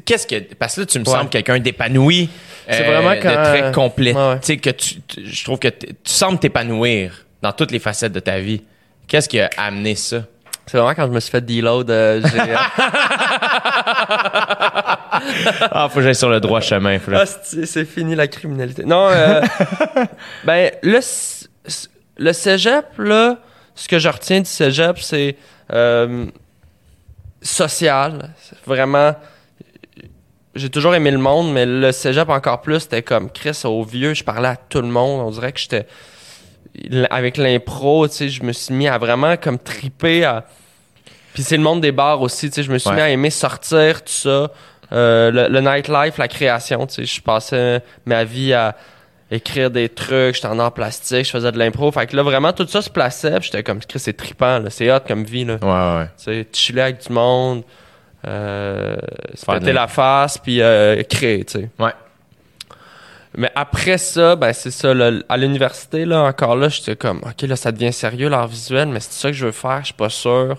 Qu'est-ce 0.05 0.25
que. 0.25 0.53
Parce 0.55 0.75
que 0.75 0.82
là, 0.82 0.86
tu 0.88 0.99
me 0.99 1.05
Ouais. 1.05 1.11
sembles 1.11 1.29
quelqu'un 1.29 1.59
d'épanoui. 1.59 2.29
C'est 2.70 2.86
euh, 2.88 2.91
vraiment 2.91 3.16
de 3.16 3.22
quand- 3.22 3.43
très 3.43 3.72
complet. 3.72 4.14
Ouais, 4.14 4.30
ouais. 4.30 4.39
Tu 4.39 4.45
sais, 4.47 4.57
que 4.57 4.70
tu. 4.70 5.01
tu- 5.01 5.26
Je 5.26 5.43
trouve 5.43 5.59
que 5.59 5.68
tu 5.70 5.88
sembles 6.03 6.39
t'épanouir 6.39 7.26
dans 7.41 7.51
toutes 7.53 7.72
les 7.72 7.80
facettes 7.80 8.14
de 8.14 8.20
ta 8.20 8.39
vie. 8.39 8.62
Qu'est-ce 9.07 9.28
qui 9.30 9.39
a 9.39 9.49
amené 9.57 9.95
ça? 9.95 10.24
C'est 10.68 10.78
vraiment 10.78 10.93
quand 10.93 11.07
je 11.07 11.12
me 11.12 11.20
suis 11.20 11.32
fait 11.32 11.41
deload, 11.41 11.89
euh, 11.89 12.22
j'ai. 12.24 12.39
euh, 12.39 12.55
Ah, 15.72 15.88
faut 15.89 15.95
que 15.95 16.01
j'aille 16.03 16.16
sur 16.16 16.30
le 16.30 16.39
droit 16.39 16.62
chemin. 16.62 16.99
faut 16.99 17.12
Ah, 17.14 17.26
c'est 17.26 17.66
c'est 17.66 17.86
fini 17.86 18.16
la 18.16 18.28
criminalité. 18.28 18.84
Non, 18.86 19.07
euh, 19.09 19.41
ben, 20.43 20.72
le, 20.84 20.99
le 22.18 22.34
cégep, 22.34 22.86
là, 22.97 23.38
ce 23.76 23.88
que 23.88 23.99
je 23.99 24.09
retiens 24.09 24.39
du 24.39 24.49
cégep, 24.49 24.99
c'est 24.99 25.36
euh, 25.74 26.26
social. 27.41 28.30
C'est 28.41 28.57
Vraiment, 28.66 29.16
j'ai 30.56 30.70
toujours 30.70 30.93
aimé 30.95 31.12
le 31.12 31.18
monde, 31.18 31.52
mais 31.54 31.66
le 31.66 31.91
cégep 31.91 32.30
encore 32.30 32.62
plus, 32.62 32.82
c'était 32.82 33.02
comme 33.04 33.30
Chris 33.32 33.60
au 33.64 33.84
vieux, 33.84 34.14
je 34.14 34.24
parlais 34.24 34.49
à 34.49 34.56
tout 34.56 34.82
le 34.82 34.88
monde. 34.89 35.22
On 35.26 35.32
dirait 35.32 35.52
que 35.52 35.60
j'étais. 35.60 35.86
Avec 37.10 37.36
l'impro, 37.38 38.08
tu 38.08 38.14
sais, 38.16 38.30
je 38.30 38.43
me 38.43 38.54
suis 38.54 38.74
mis 38.74 38.88
à 38.88 38.97
vraiment 38.97 39.36
comme 39.38 39.60
triper 39.60 40.24
à. 40.24 40.45
Puis 41.34 41.43
c'est 41.43 41.58
le 41.58 41.64
monde 41.64 41.82
des 41.82 41.91
bars 41.91 42.22
aussi, 42.22 42.49
tu 42.49 42.56
sais, 42.56 42.64
je 42.64 42.72
me 42.72 42.78
suis 42.78 42.89
Ouais. 42.89 42.95
mis 42.95 43.02
à 43.02 43.10
aimer 43.10 43.30
sortir, 43.30 44.02
tout 44.04 44.12
ça. 44.12 44.52
Euh, 44.93 45.32
le, 45.32 45.47
le 45.47 45.62
nightlife, 45.62 46.18
la 46.18 46.28
création, 46.28 46.86
tu 46.88 46.95
sais, 46.95 47.06
je 47.06 47.22
passais 47.22 47.82
ma 48.06 48.24
vie 48.26 48.54
à 48.54 48.76
écrire 49.32 49.72
des 49.72 49.88
trucs, 49.88 50.36
j'étais 50.36 50.47
en 50.47 50.60
art 50.60 50.74
plastique, 50.74 51.26
je 51.26 51.32
faisais 51.32 51.52
de 51.54 51.58
l'impro. 51.58 51.89
Fait 51.91 52.06
que 52.08 52.16
là, 52.18 52.24
vraiment, 52.24 52.52
tout 52.52 52.68
ça 52.68 52.82
se 52.82 52.89
plaçait, 52.89 53.38
j'étais 53.41 53.64
comme, 53.64 53.80
Chris, 53.80 53.99
c'est 53.99 54.12
trippant, 54.18 54.60
là, 54.60 54.70
c'est 54.70 54.91
hot 54.91 54.99
comme 55.08 55.24
vie, 55.24 55.45
là. 55.45 55.56
Ouais, 55.62 55.99
ouais. 56.02 56.08
Tu 56.18 56.24
sais, 56.24 56.47
chiller 56.52 56.82
avec 56.82 57.06
du 57.08 57.14
monde, 57.14 57.64
euh, 58.28 58.95
se 59.34 59.45
péter 59.45 59.74
la 59.74 59.88
face, 59.88 60.38
puis 60.38 60.61
euh, 60.61 61.01
créer, 61.03 61.43
tu 61.45 61.59
sais. 61.59 61.69
Ouais. 61.80 61.91
Mais 63.36 63.51
après 63.55 63.97
ça, 63.97 64.36
ben 64.36 64.51
c'est 64.51 64.72
ça, 64.72 64.93
là, 64.93 65.11
à 65.30 65.38
l'université, 65.38 66.05
là, 66.05 66.24
encore 66.24 66.55
là, 66.55 66.67
j'étais 66.67 66.95
comme, 66.95 67.19
OK, 67.19 67.41
là, 67.43 67.55
ça 67.55 67.72
devient 67.72 67.93
sérieux, 67.93 68.28
l'art 68.28 68.47
visuel, 68.47 68.89
mais 68.89 68.99
c'est 68.99 69.13
ça 69.13 69.30
que 69.30 69.36
je 69.36 69.45
veux 69.45 69.51
faire, 69.51 69.80
je 69.82 69.86
suis 69.86 69.93
pas 69.93 70.09
sûr. 70.09 70.57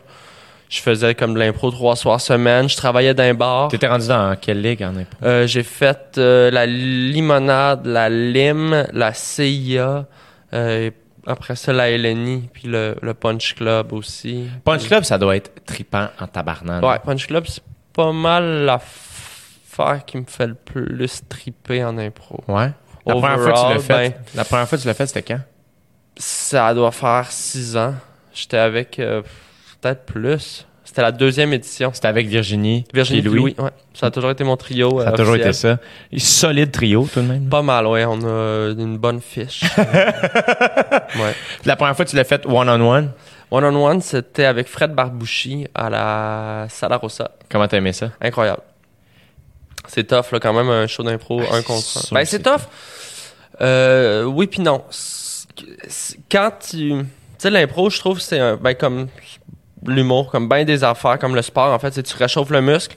Je 0.70 0.80
faisais 0.80 1.14
comme 1.14 1.34
de 1.34 1.38
l'impro 1.38 1.70
trois 1.70 1.96
soirs 1.96 2.18
semaine, 2.18 2.66
je 2.66 2.78
travaillais 2.78 3.12
dans 3.12 3.24
un 3.24 3.34
bar. 3.34 3.68
T'étais 3.68 3.88
rendu 3.88 4.08
dans 4.08 4.34
quelle 4.40 4.62
ligue 4.62 4.82
en 4.82 4.96
impro? 4.96 5.18
Euh, 5.22 5.46
j'ai 5.46 5.64
fait 5.64 6.14
euh, 6.16 6.50
la 6.50 6.64
limonade, 6.64 7.84
la 7.84 8.08
lime, 8.08 8.86
la 8.90 9.12
CIA, 9.12 10.06
euh, 10.54 10.90
après 11.26 11.56
ça, 11.56 11.72
la 11.72 11.90
LNI, 11.96 12.48
puis 12.52 12.68
le, 12.68 12.96
le 13.00 13.14
Punch 13.14 13.54
Club 13.54 13.92
aussi. 13.92 14.48
Punch 14.64 14.86
Club, 14.86 15.04
ça 15.04 15.18
doit 15.18 15.36
être 15.36 15.64
tripant 15.64 16.08
en 16.20 16.26
tabarnane. 16.26 16.84
Ouais, 16.84 16.98
Punch 17.04 17.26
Club, 17.26 17.44
c'est 17.46 17.62
pas 17.92 18.12
mal 18.12 18.64
l'affaire 18.64 20.04
qui 20.04 20.16
me 20.18 20.24
fait 20.26 20.46
le 20.46 20.54
plus 20.54 21.20
triper 21.28 21.84
en 21.84 21.96
impro. 21.98 22.42
Ouais. 22.48 22.70
La 23.06 23.14
première 23.14 23.40
fois 23.40 23.52
que 23.52 23.58
tu 23.68 23.74
l'as 23.74 23.80
fait, 23.80 24.10
ben- 24.10 24.14
la 24.34 24.44
première 24.44 24.68
fois 24.68 24.78
que 24.78 24.82
tu 24.82 24.88
l'as 24.88 24.94
fait, 24.94 25.06
c'était 25.06 25.22
quand? 25.22 25.40
Ça 26.16 26.72
doit 26.74 26.92
faire 26.92 27.26
six 27.30 27.76
ans. 27.76 27.94
J'étais 28.32 28.58
avec 28.58 28.98
euh, 28.98 29.22
peut-être 29.80 30.04
plus. 30.04 30.66
C'était 30.84 31.02
la 31.02 31.12
deuxième 31.12 31.52
édition. 31.54 31.90
C'était 31.94 32.08
avec 32.08 32.26
Virginie, 32.26 32.84
Virginie 32.92 33.22
puis 33.22 33.30
Louis. 33.30 33.54
Louis. 33.56 33.64
ouais. 33.64 33.70
Ça 33.94 34.06
a 34.06 34.10
toujours 34.10 34.30
été 34.30 34.44
mon 34.44 34.56
trio. 34.58 35.00
Ça 35.00 35.08
a 35.08 35.12
euh, 35.12 35.16
toujours 35.16 35.34
officiel. 35.34 35.48
été 36.10 36.20
ça. 36.20 36.26
Solide 36.26 36.70
trio, 36.70 37.08
tout 37.12 37.20
de 37.22 37.26
même. 37.26 37.48
Pas 37.48 37.62
mal, 37.62 37.86
ouais. 37.86 38.04
On 38.04 38.20
a 38.22 38.72
une 38.78 38.98
bonne 38.98 39.20
fiche. 39.22 39.64
ouais. 41.16 41.34
La 41.64 41.76
première 41.76 41.96
fois 41.96 42.04
tu 42.04 42.16
l'as 42.16 42.24
fait 42.24 42.44
one-on-one, 42.46 43.12
One 43.52 43.66
on 43.66 43.84
one, 43.84 44.00
c'était 44.00 44.46
avec 44.46 44.66
Fred 44.66 44.94
Barbouchi 44.94 45.66
à 45.74 45.90
la 45.90 46.66
Sala 46.70 46.96
Rossa. 46.96 47.32
comment 47.50 47.68
t'as 47.68 47.76
aimé 47.76 47.92
ça? 47.92 48.10
Incroyable. 48.18 48.62
C'est 49.88 50.04
tough, 50.04 50.32
là, 50.32 50.40
quand 50.40 50.54
même, 50.54 50.70
un 50.70 50.86
show 50.86 51.02
d'impro, 51.02 51.42
Ah, 51.50 51.56
un 51.56 51.62
contre 51.62 51.98
un. 51.98 52.14
Ben, 52.14 52.24
c'est 52.24 52.42
tough. 52.42 52.62
Euh, 53.60 54.24
oui 54.24 54.46
puis 54.46 54.62
non. 54.62 54.82
Quand 56.30 56.50
tu... 56.66 56.94
Tu 56.94 57.04
sais, 57.36 57.50
l'impro, 57.50 57.90
je 57.90 57.98
trouve, 57.98 58.20
c'est 58.20 58.38
un, 58.38 58.56
ben, 58.56 58.72
comme 58.74 59.08
l'humour, 59.86 60.30
comme 60.30 60.48
bien 60.48 60.64
des 60.64 60.82
affaires, 60.82 61.18
comme 61.18 61.34
le 61.34 61.42
sport, 61.42 61.74
en 61.74 61.78
fait, 61.78 61.92
c'est 61.92 62.02
que 62.02 62.08
tu 62.08 62.16
réchauffes 62.16 62.48
le 62.48 62.62
muscle. 62.62 62.96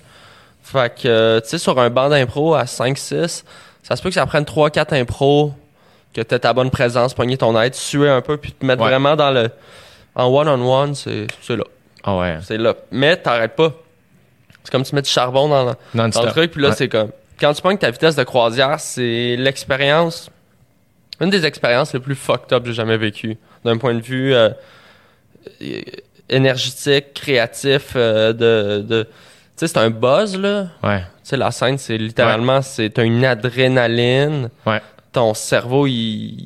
Fait 0.63 1.01
que, 1.01 1.07
euh, 1.09 1.41
tu 1.41 1.49
sais, 1.49 1.57
sur 1.57 1.77
un 1.79 1.89
banc 1.89 2.07
d'impro 2.07 2.55
à 2.55 2.63
5-6, 2.63 3.43
ça 3.83 3.95
se 3.97 4.01
peut 4.01 4.07
que 4.07 4.15
ça 4.15 4.25
prenne 4.25 4.45
3-4 4.45 4.93
impros, 4.93 5.53
que 6.15 6.21
tu 6.21 6.39
ta 6.39 6.53
bonne 6.53 6.71
présence, 6.71 7.13
pogner 7.13 7.37
ton 7.37 7.59
aide, 7.59 7.75
suer 7.75 8.09
un 8.09 8.21
peu, 8.21 8.37
puis 8.37 8.51
te 8.53 8.65
mettre 8.65 8.81
Ouais. 8.81 8.89
vraiment 8.89 9.15
dans 9.15 9.31
le... 9.31 9.49
En 10.15 10.27
one-on-one, 10.27 10.95
c'est 10.95 11.27
c'est 11.41 11.57
là. 11.57 11.65
Ah 12.03 12.15
ouais. 12.17 12.37
C'est 12.41 12.57
là. 12.57 12.73
Mais 12.91 13.17
t'arrêtes 13.17 13.55
pas. 13.55 13.73
C'est 14.63 14.71
comme 14.71 14.83
tu 14.83 14.95
mets 14.95 15.01
du 15.01 15.09
charbon 15.09 15.49
dans, 15.49 15.65
le- 15.65 15.75
dans 15.93 16.05
le 16.05 16.31
truc, 16.31 16.51
puis 16.51 16.61
là, 16.61 16.69
Ouais. 16.69 16.75
c'est 16.75 16.87
comme. 16.87 17.09
Quand 17.39 17.53
tu 17.53 17.61
pognes 17.61 17.77
ta 17.77 17.91
vitesse 17.91 18.15
de 18.15 18.23
croisière, 18.23 18.79
c'est 18.79 19.35
l'expérience. 19.37 20.29
Une 21.19 21.29
des 21.29 21.45
expériences 21.45 21.93
les 21.93 21.99
plus 21.99 22.15
fucked 22.15 22.53
up 22.53 22.63
que 22.63 22.69
j'ai 22.69 22.73
jamais 22.75 22.97
vécues. 22.97 23.37
D'un 23.65 23.77
point 23.77 23.93
de 23.93 24.01
vue 24.01 24.33
euh, 24.33 24.49
euh, 25.61 25.81
énergétique, 26.29 27.13
créatif, 27.13 27.93
euh, 27.95 28.31
de. 28.33 28.81
de 28.87 29.03
tu 29.03 29.09
sais, 29.57 29.67
c'est 29.67 29.77
un 29.79 29.89
buzz, 29.89 30.37
là. 30.37 30.67
Ouais. 30.83 30.99
Tu 30.99 31.05
sais, 31.29 31.37
la 31.37 31.51
scène, 31.51 31.77
c'est 31.77 31.97
littéralement, 31.97 32.61
c'est 32.61 32.97
une 32.97 33.23
adrénaline. 33.23 34.49
Ouais. 34.65 34.81
Ton 35.15 35.33
cerveau, 35.33 35.87
il. 35.87 36.37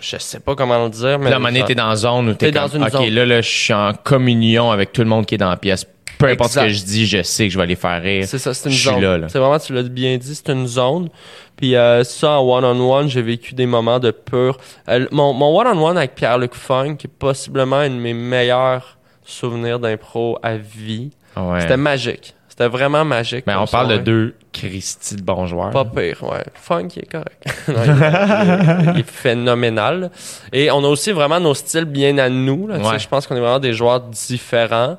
Je 0.00 0.16
sais 0.16 0.40
pas 0.40 0.54
comment 0.54 0.82
le 0.84 0.90
dire, 0.90 1.18
mais. 1.18 1.30
Donné, 1.30 1.60
ça- 1.60 1.66
t'es 1.66 1.74
dans 1.74 1.90
une 1.90 1.96
zone 1.96 2.28
où 2.30 2.34
t'es 2.34 2.50
dans 2.50 2.68
une 2.68 2.84
OK, 2.84 2.90
zone. 2.90 3.08
là, 3.10 3.26
là, 3.26 3.40
je 3.40 3.48
suis 3.50 3.72
en 3.74 3.92
communion 3.94 4.70
avec 4.70 4.92
tout 4.92 5.02
le 5.02 5.08
monde 5.08 5.26
qui 5.26 5.34
est 5.34 5.38
dans 5.38 5.48
la 5.50 5.56
pièce. 5.56 5.86
Peu 6.18 6.26
importe 6.28 6.50
Exact. 6.50 6.62
ce 6.62 6.66
que 6.68 6.72
je 6.72 6.84
dis, 6.84 7.06
je 7.06 7.22
sais 7.22 7.48
que 7.48 7.52
je 7.52 7.58
vais 7.58 7.66
les 7.66 7.74
faire 7.74 8.00
rire. 8.00 8.24
C'est 8.28 8.38
ça, 8.38 8.54
c'est 8.54 8.68
une 8.68 8.74
Je 8.74 8.80
suis 8.80 8.90
zone. 8.90 9.00
là, 9.02 9.18
là. 9.18 9.26
C'est 9.28 9.38
vraiment, 9.40 9.58
tu 9.58 9.72
l'as 9.74 9.82
bien 9.82 10.16
dit, 10.18 10.34
c'est 10.34 10.50
une 10.52 10.66
zone. 10.68 11.08
Puis 11.56 11.74
euh, 11.74 12.04
ça, 12.04 12.38
en 12.40 12.48
one-on-one, 12.48 13.08
j'ai 13.08 13.22
vécu 13.22 13.54
des 13.54 13.66
moments 13.66 13.98
de 13.98 14.10
pur... 14.12 14.56
Euh, 14.88 15.06
mon, 15.10 15.32
mon 15.32 15.58
one-on-one 15.60 15.98
avec 15.98 16.14
Pierre-Luc 16.14 16.54
Funk, 16.54 16.96
qui 16.96 17.08
est 17.08 17.10
possiblement 17.18 17.76
un 17.76 17.90
de 17.90 17.94
mes 17.96 18.14
meilleurs 18.14 18.98
souvenirs 19.24 19.80
d'impro 19.80 20.38
à 20.44 20.56
vie. 20.56 21.10
Ouais. 21.36 21.60
C'était 21.60 21.76
magique. 21.76 22.34
C'était 22.52 22.68
vraiment 22.68 23.02
magique. 23.02 23.46
Mais 23.46 23.54
on 23.54 23.64
parle 23.66 23.88
de 23.88 23.94
ouais. 23.94 24.02
deux 24.02 24.34
Christy 24.52 25.16
de 25.16 25.22
bons 25.22 25.46
joueurs. 25.46 25.70
Pas 25.70 25.86
pire, 25.86 26.22
ouais. 26.22 26.44
Funk, 26.52 26.88
il 26.96 27.02
est 27.04 27.10
correct. 27.10 27.42
Non, 27.68 27.74
il, 27.82 27.90
est, 27.90 27.94
il 27.94 28.88
est- 28.90 28.92
il 28.94 29.00
est 29.00 29.10
phénoménal. 29.10 30.10
Et 30.52 30.70
on 30.70 30.84
a 30.84 30.88
aussi 30.88 31.12
vraiment 31.12 31.40
nos 31.40 31.54
styles 31.54 31.86
bien 31.86 32.18
à 32.18 32.28
nous. 32.28 32.66
là. 32.68 32.76
Ouais. 32.76 32.98
Je 32.98 33.08
pense 33.08 33.26
qu'on 33.26 33.36
est 33.36 33.40
vraiment 33.40 33.58
des 33.58 33.72
joueurs 33.72 34.00
différents. 34.00 34.98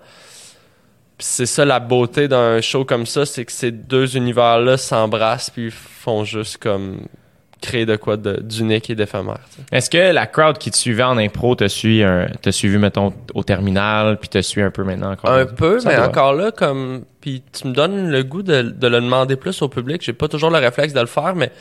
C'est 1.19 1.45
ça 1.45 1.63
la 1.63 1.79
beauté 1.79 2.27
d'un 2.27 2.59
show 2.59 2.85
comme 2.85 3.05
ça, 3.05 3.23
c'est 3.27 3.45
que 3.45 3.51
ces 3.51 3.71
deux 3.71 4.17
univers-là 4.17 4.77
s'embrassent 4.77 5.51
puis 5.51 5.69
font 5.71 6.23
juste 6.23 6.57
comme 6.57 7.01
créer 7.63 7.85
de 7.85 7.95
quoi 7.95 8.17
d'unique 8.17 8.89
et 8.89 8.95
d'éphémère. 8.95 9.39
Est-ce 9.71 9.89
que 9.89 10.11
la 10.11 10.27
crowd 10.27 10.57
qui 10.57 10.69
te 10.69 10.75
suivait 10.77 11.03
en 11.03 11.17
impro 11.17 11.55
te 11.55 11.67
suit, 11.67 12.03
un- 12.03 12.27
suivi, 12.51 12.77
mettons, 12.77 13.13
au 13.33 13.43
terminal, 13.43 14.19
puis 14.19 14.29
te 14.29 14.41
suit 14.41 14.61
un 14.61 14.69
peu 14.71 14.83
maintenant 14.83 15.11
encore? 15.13 15.31
Un 15.31 15.45
peu, 15.45 15.79
Ça 15.79 15.89
mais 15.89 15.97
encore 15.97 16.33
là, 16.33 16.51
comme. 16.51 17.05
Puis 17.21 17.41
tu 17.51 17.67
me 17.67 17.73
donnes 17.73 18.09
le 18.09 18.23
goût 18.23 18.43
de, 18.43 18.61
de 18.61 18.87
le 18.87 18.99
demander 19.01 19.35
plus 19.37 19.61
au 19.61 19.69
public. 19.69 20.01
J'ai 20.03 20.13
pas 20.13 20.27
toujours 20.27 20.49
le 20.49 20.57
réflexe 20.59 20.93
de 20.93 20.99
le 20.99 21.05
faire, 21.07 21.35
mais 21.35 21.51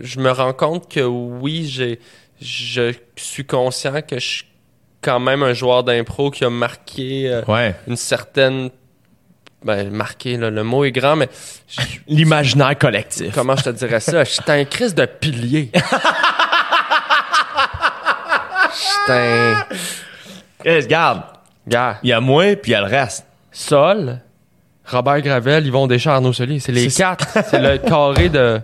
je 0.00 0.20
me 0.20 0.30
rends 0.30 0.52
compte 0.52 0.88
que 0.88 1.00
oui, 1.00 1.66
j'ai, 1.68 1.98
je 2.40 2.92
suis 3.16 3.44
conscient 3.44 4.00
que 4.02 4.18
je 4.18 4.26
suis 4.26 4.44
quand 5.02 5.18
même 5.18 5.42
un 5.42 5.52
joueur 5.52 5.82
d'impro 5.82 6.30
qui 6.30 6.44
a 6.44 6.50
marqué 6.50 7.28
euh, 7.28 7.42
Ouais. 7.48 7.74
une 7.88 7.96
certaine. 7.96 8.70
Ben, 9.62 9.90
marqué, 9.90 10.36
là, 10.38 10.48
le 10.50 10.64
mot 10.64 10.84
est 10.84 10.92
grand, 10.92 11.16
mais 11.16 11.28
L'imaginaire 12.08 12.78
collectif. 12.78 13.34
comment 13.34 13.56
je 13.56 13.64
te 13.64 13.70
dirais 13.70 14.00
ça? 14.00 14.24
J'étais 14.24 14.52
un 14.52 14.64
crise 14.64 14.94
de 14.94 15.04
pilier. 15.04 15.70
J'étais 18.72 19.12
un. 19.12 19.64
Chris, 20.60 20.80
regarde. 20.82 21.22
Il 22.02 22.08
y 22.08 22.12
a 22.12 22.20
moi, 22.20 22.56
puis 22.56 22.70
il 22.70 22.74
y 22.74 22.74
a 22.74 22.80
le 22.80 22.86
reste. 22.86 23.26
Sol, 23.52 24.18
Robert 24.86 25.20
Gravel, 25.20 25.66
Yvon 25.66 25.86
Deschamps, 25.86 26.12
Arnaud 26.12 26.32
Soli. 26.32 26.60
C'est 26.60 26.72
les 26.72 26.88
quatre. 26.88 27.26
C'est 27.48 27.60
le 27.60 27.78
carré 27.78 28.28
de. 28.28 28.60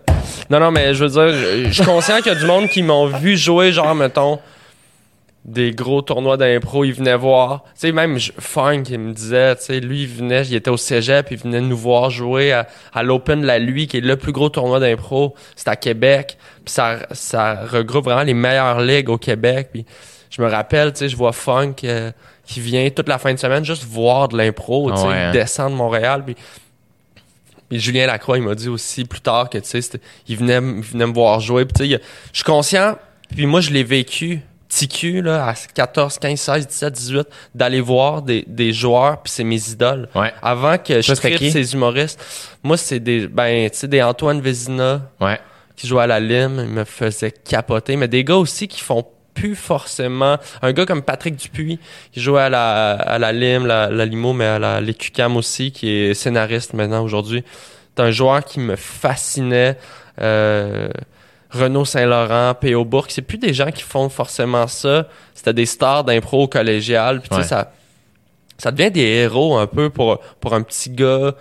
Non, 0.51 0.61
non, 0.61 0.70
mais 0.70 0.94
je 0.94 1.05
veux 1.05 1.11
dire, 1.11 1.68
je 1.68 1.72
suis 1.72 1.84
conscient 1.84 2.16
qu'il 2.18 2.32
y 2.32 2.36
a 2.36 2.38
du 2.38 2.47
monde 2.47 2.68
qui 2.68 2.82
m'ont 2.82 3.07
vu 3.07 3.36
jouer, 3.36 3.72
genre, 3.72 3.94
mettons, 3.94 4.38
des 5.49 5.70
gros 5.70 6.03
tournois 6.03 6.36
d'impro. 6.36 6.84
Ils 6.84 6.92
venaient 6.92 7.16
voir. 7.16 7.62
Tu 7.68 7.70
sais, 7.76 7.92
même 7.92 8.18
Funk, 8.18 8.82
il 8.90 8.99
me 8.99 9.12
disait, 9.12 9.55
tu 9.57 9.62
sais, 9.62 9.80
lui, 9.80 10.03
il 10.03 10.09
venait, 10.09 10.42
il 10.42 10.55
était 10.57 10.70
au 10.70 10.76
cégep, 10.76 11.28
il 11.30 11.38
venait 11.38 11.61
nous 11.61 11.76
voir 11.76 12.11
jouer 12.11 12.53
à, 12.53 12.66
à 12.92 13.03
l'Open 13.05 13.40
de 13.42 13.47
la 13.47 13.59
Lui, 13.61 13.86
qui 13.86 13.99
est 13.99 14.01
le 14.01 14.16
plus 14.16 14.32
gros 14.32 14.49
tournoi 14.49 14.80
d'impro. 14.80 15.34
C'est 15.55 15.68
à 15.68 15.76
Québec. 15.76 16.36
Puis 16.64 16.74
ça, 16.74 16.99
ça 17.12 17.64
regroupe 17.64 18.07
vraiment 18.07 18.24
les 18.24 18.34
meilleures 18.34 18.80
ligues 18.80 19.09
au 19.09 19.18
Québec. 19.18 19.68
Puis 19.72 19.86
je 20.30 20.42
me 20.42 20.49
rappelle, 20.51 20.92
tu 20.92 20.99
sais, 20.99 21.09
je 21.09 21.16
vois 21.16 21.32
Funk 21.32 21.74
euh, 21.84 22.11
qui 22.44 22.61
vient 22.61 22.90
toute 22.90 23.09
la 23.09 23.18
fin 23.18 23.32
de 23.32 23.38
semaine 23.38 23.64
juste 23.64 23.84
voir 23.84 24.26
de 24.26 24.36
l'impro, 24.36 24.90
tu 24.90 24.97
sais, 24.97 25.03
Ah 25.05 25.09
ouais, 25.09 25.14
hein. 25.16 25.30
descendre 25.30 25.70
de 25.70 25.76
Montréal. 25.76 26.24
Puis, 26.26 26.34
puis 27.68 27.80
Julien 27.80 28.07
Lacroix, 28.07 28.38
il 28.38 28.44
m'a 28.44 28.55
dit 28.55 28.68
aussi 28.68 29.05
plus 29.05 29.20
tard 29.20 29.49
que, 29.51 29.59
tu 29.59 29.80
sais, 29.80 30.01
il 30.28 30.36
venait, 30.36 30.57
il 30.59 30.82
venait 30.82 31.07
me 31.07 31.12
voir 31.12 31.40
jouer. 31.40 31.64
Puis, 31.64 31.72
tu 31.74 31.82
sais, 31.84 31.88
il- 31.88 32.01
je 32.32 32.36
suis 32.38 32.44
conscient, 32.44 32.97
puis 33.34 33.47
moi, 33.47 33.61
je 33.61 33.70
l'ai 33.70 33.82
vécu, 33.84 34.40
là, 35.22 35.48
à 35.48 35.54
14, 35.54 36.18
15, 36.18 36.38
16, 36.40 36.66
17, 36.68 36.92
18, 36.92 37.28
d'aller 37.54 37.80
voir 37.80 38.22
des, 38.22 38.44
des 38.46 38.72
joueurs, 38.72 39.22
puis 39.22 39.32
c'est 39.32 39.44
mes 39.44 39.70
idoles. 39.70 40.08
Ouais. 40.14 40.32
Avant 40.42 40.78
que 40.78 41.00
je 41.00 41.12
tripe 41.14 41.38
ces 41.50 41.72
humoristes, 41.74 42.22
moi, 42.62 42.76
c'est 42.76 43.00
des, 43.00 43.26
ben, 43.28 43.68
tu 43.70 43.76
sais, 43.78 43.88
des 43.88 44.02
Antoine 44.02 44.40
Vézina, 44.40 45.02
Ouais. 45.20 45.38
qui 45.76 45.86
jouait 45.86 46.02
à 46.02 46.06
la 46.06 46.20
lime, 46.20 46.60
il 46.64 46.70
me 46.72 46.84
faisait 46.84 47.30
capoter. 47.32 47.96
Mais 47.96 48.08
des 48.08 48.24
gars 48.24 48.36
aussi 48.36 48.68
qui 48.68 48.80
font 48.80 49.04
plus 49.34 49.54
forcément. 49.54 50.38
Un 50.62 50.72
gars 50.72 50.86
comme 50.86 51.02
Patrick 51.02 51.36
Dupuis, 51.36 51.78
qui 52.12 52.20
jouait 52.20 52.40
à 52.42 52.48
la, 52.48 52.92
à 52.92 53.18
la 53.18 53.32
lime, 53.32 53.66
la, 53.66 53.90
la 53.90 54.06
limo, 54.06 54.32
mais 54.32 54.46
à 54.46 54.58
la 54.58 54.80
l'EQCAM 54.80 55.36
aussi, 55.36 55.72
qui 55.72 55.90
est 55.90 56.14
scénariste 56.14 56.72
maintenant 56.72 57.02
aujourd'hui. 57.04 57.44
C'est 57.94 58.02
un 58.02 58.10
joueur 58.10 58.44
qui 58.44 58.60
me 58.60 58.76
fascinait. 58.76 59.76
Euh, 60.22 60.88
Renaud 61.51 61.84
Saint-Laurent, 61.84 62.55
P.O. 62.55 62.84
Bourque, 62.84 63.11
c'est 63.11 63.22
plus 63.22 63.38
des 63.38 63.55
gens 63.55 63.70
qui 63.70 63.82
font 63.82 64.09
forcément 64.09 64.66
ça. 64.66 65.07
C'était 65.34 65.55
des 65.55 65.66
stars 65.66 66.05
d'impro 66.05 66.44
au 66.44 66.49
collégial. 66.49 67.20
Puis 67.20 67.28
tu 67.28 67.34
sais, 67.36 67.40
Ouais. 67.42 67.47
ça, 67.47 67.72
ça 68.59 68.72
devient 68.72 68.90
des 68.90 69.01
héros 69.03 69.57
un 69.57 69.66
peu 69.66 69.90
pour, 69.90 70.18
pour 70.40 70.55
un 70.55 70.62
petit 70.62 70.90
gars 70.90 71.34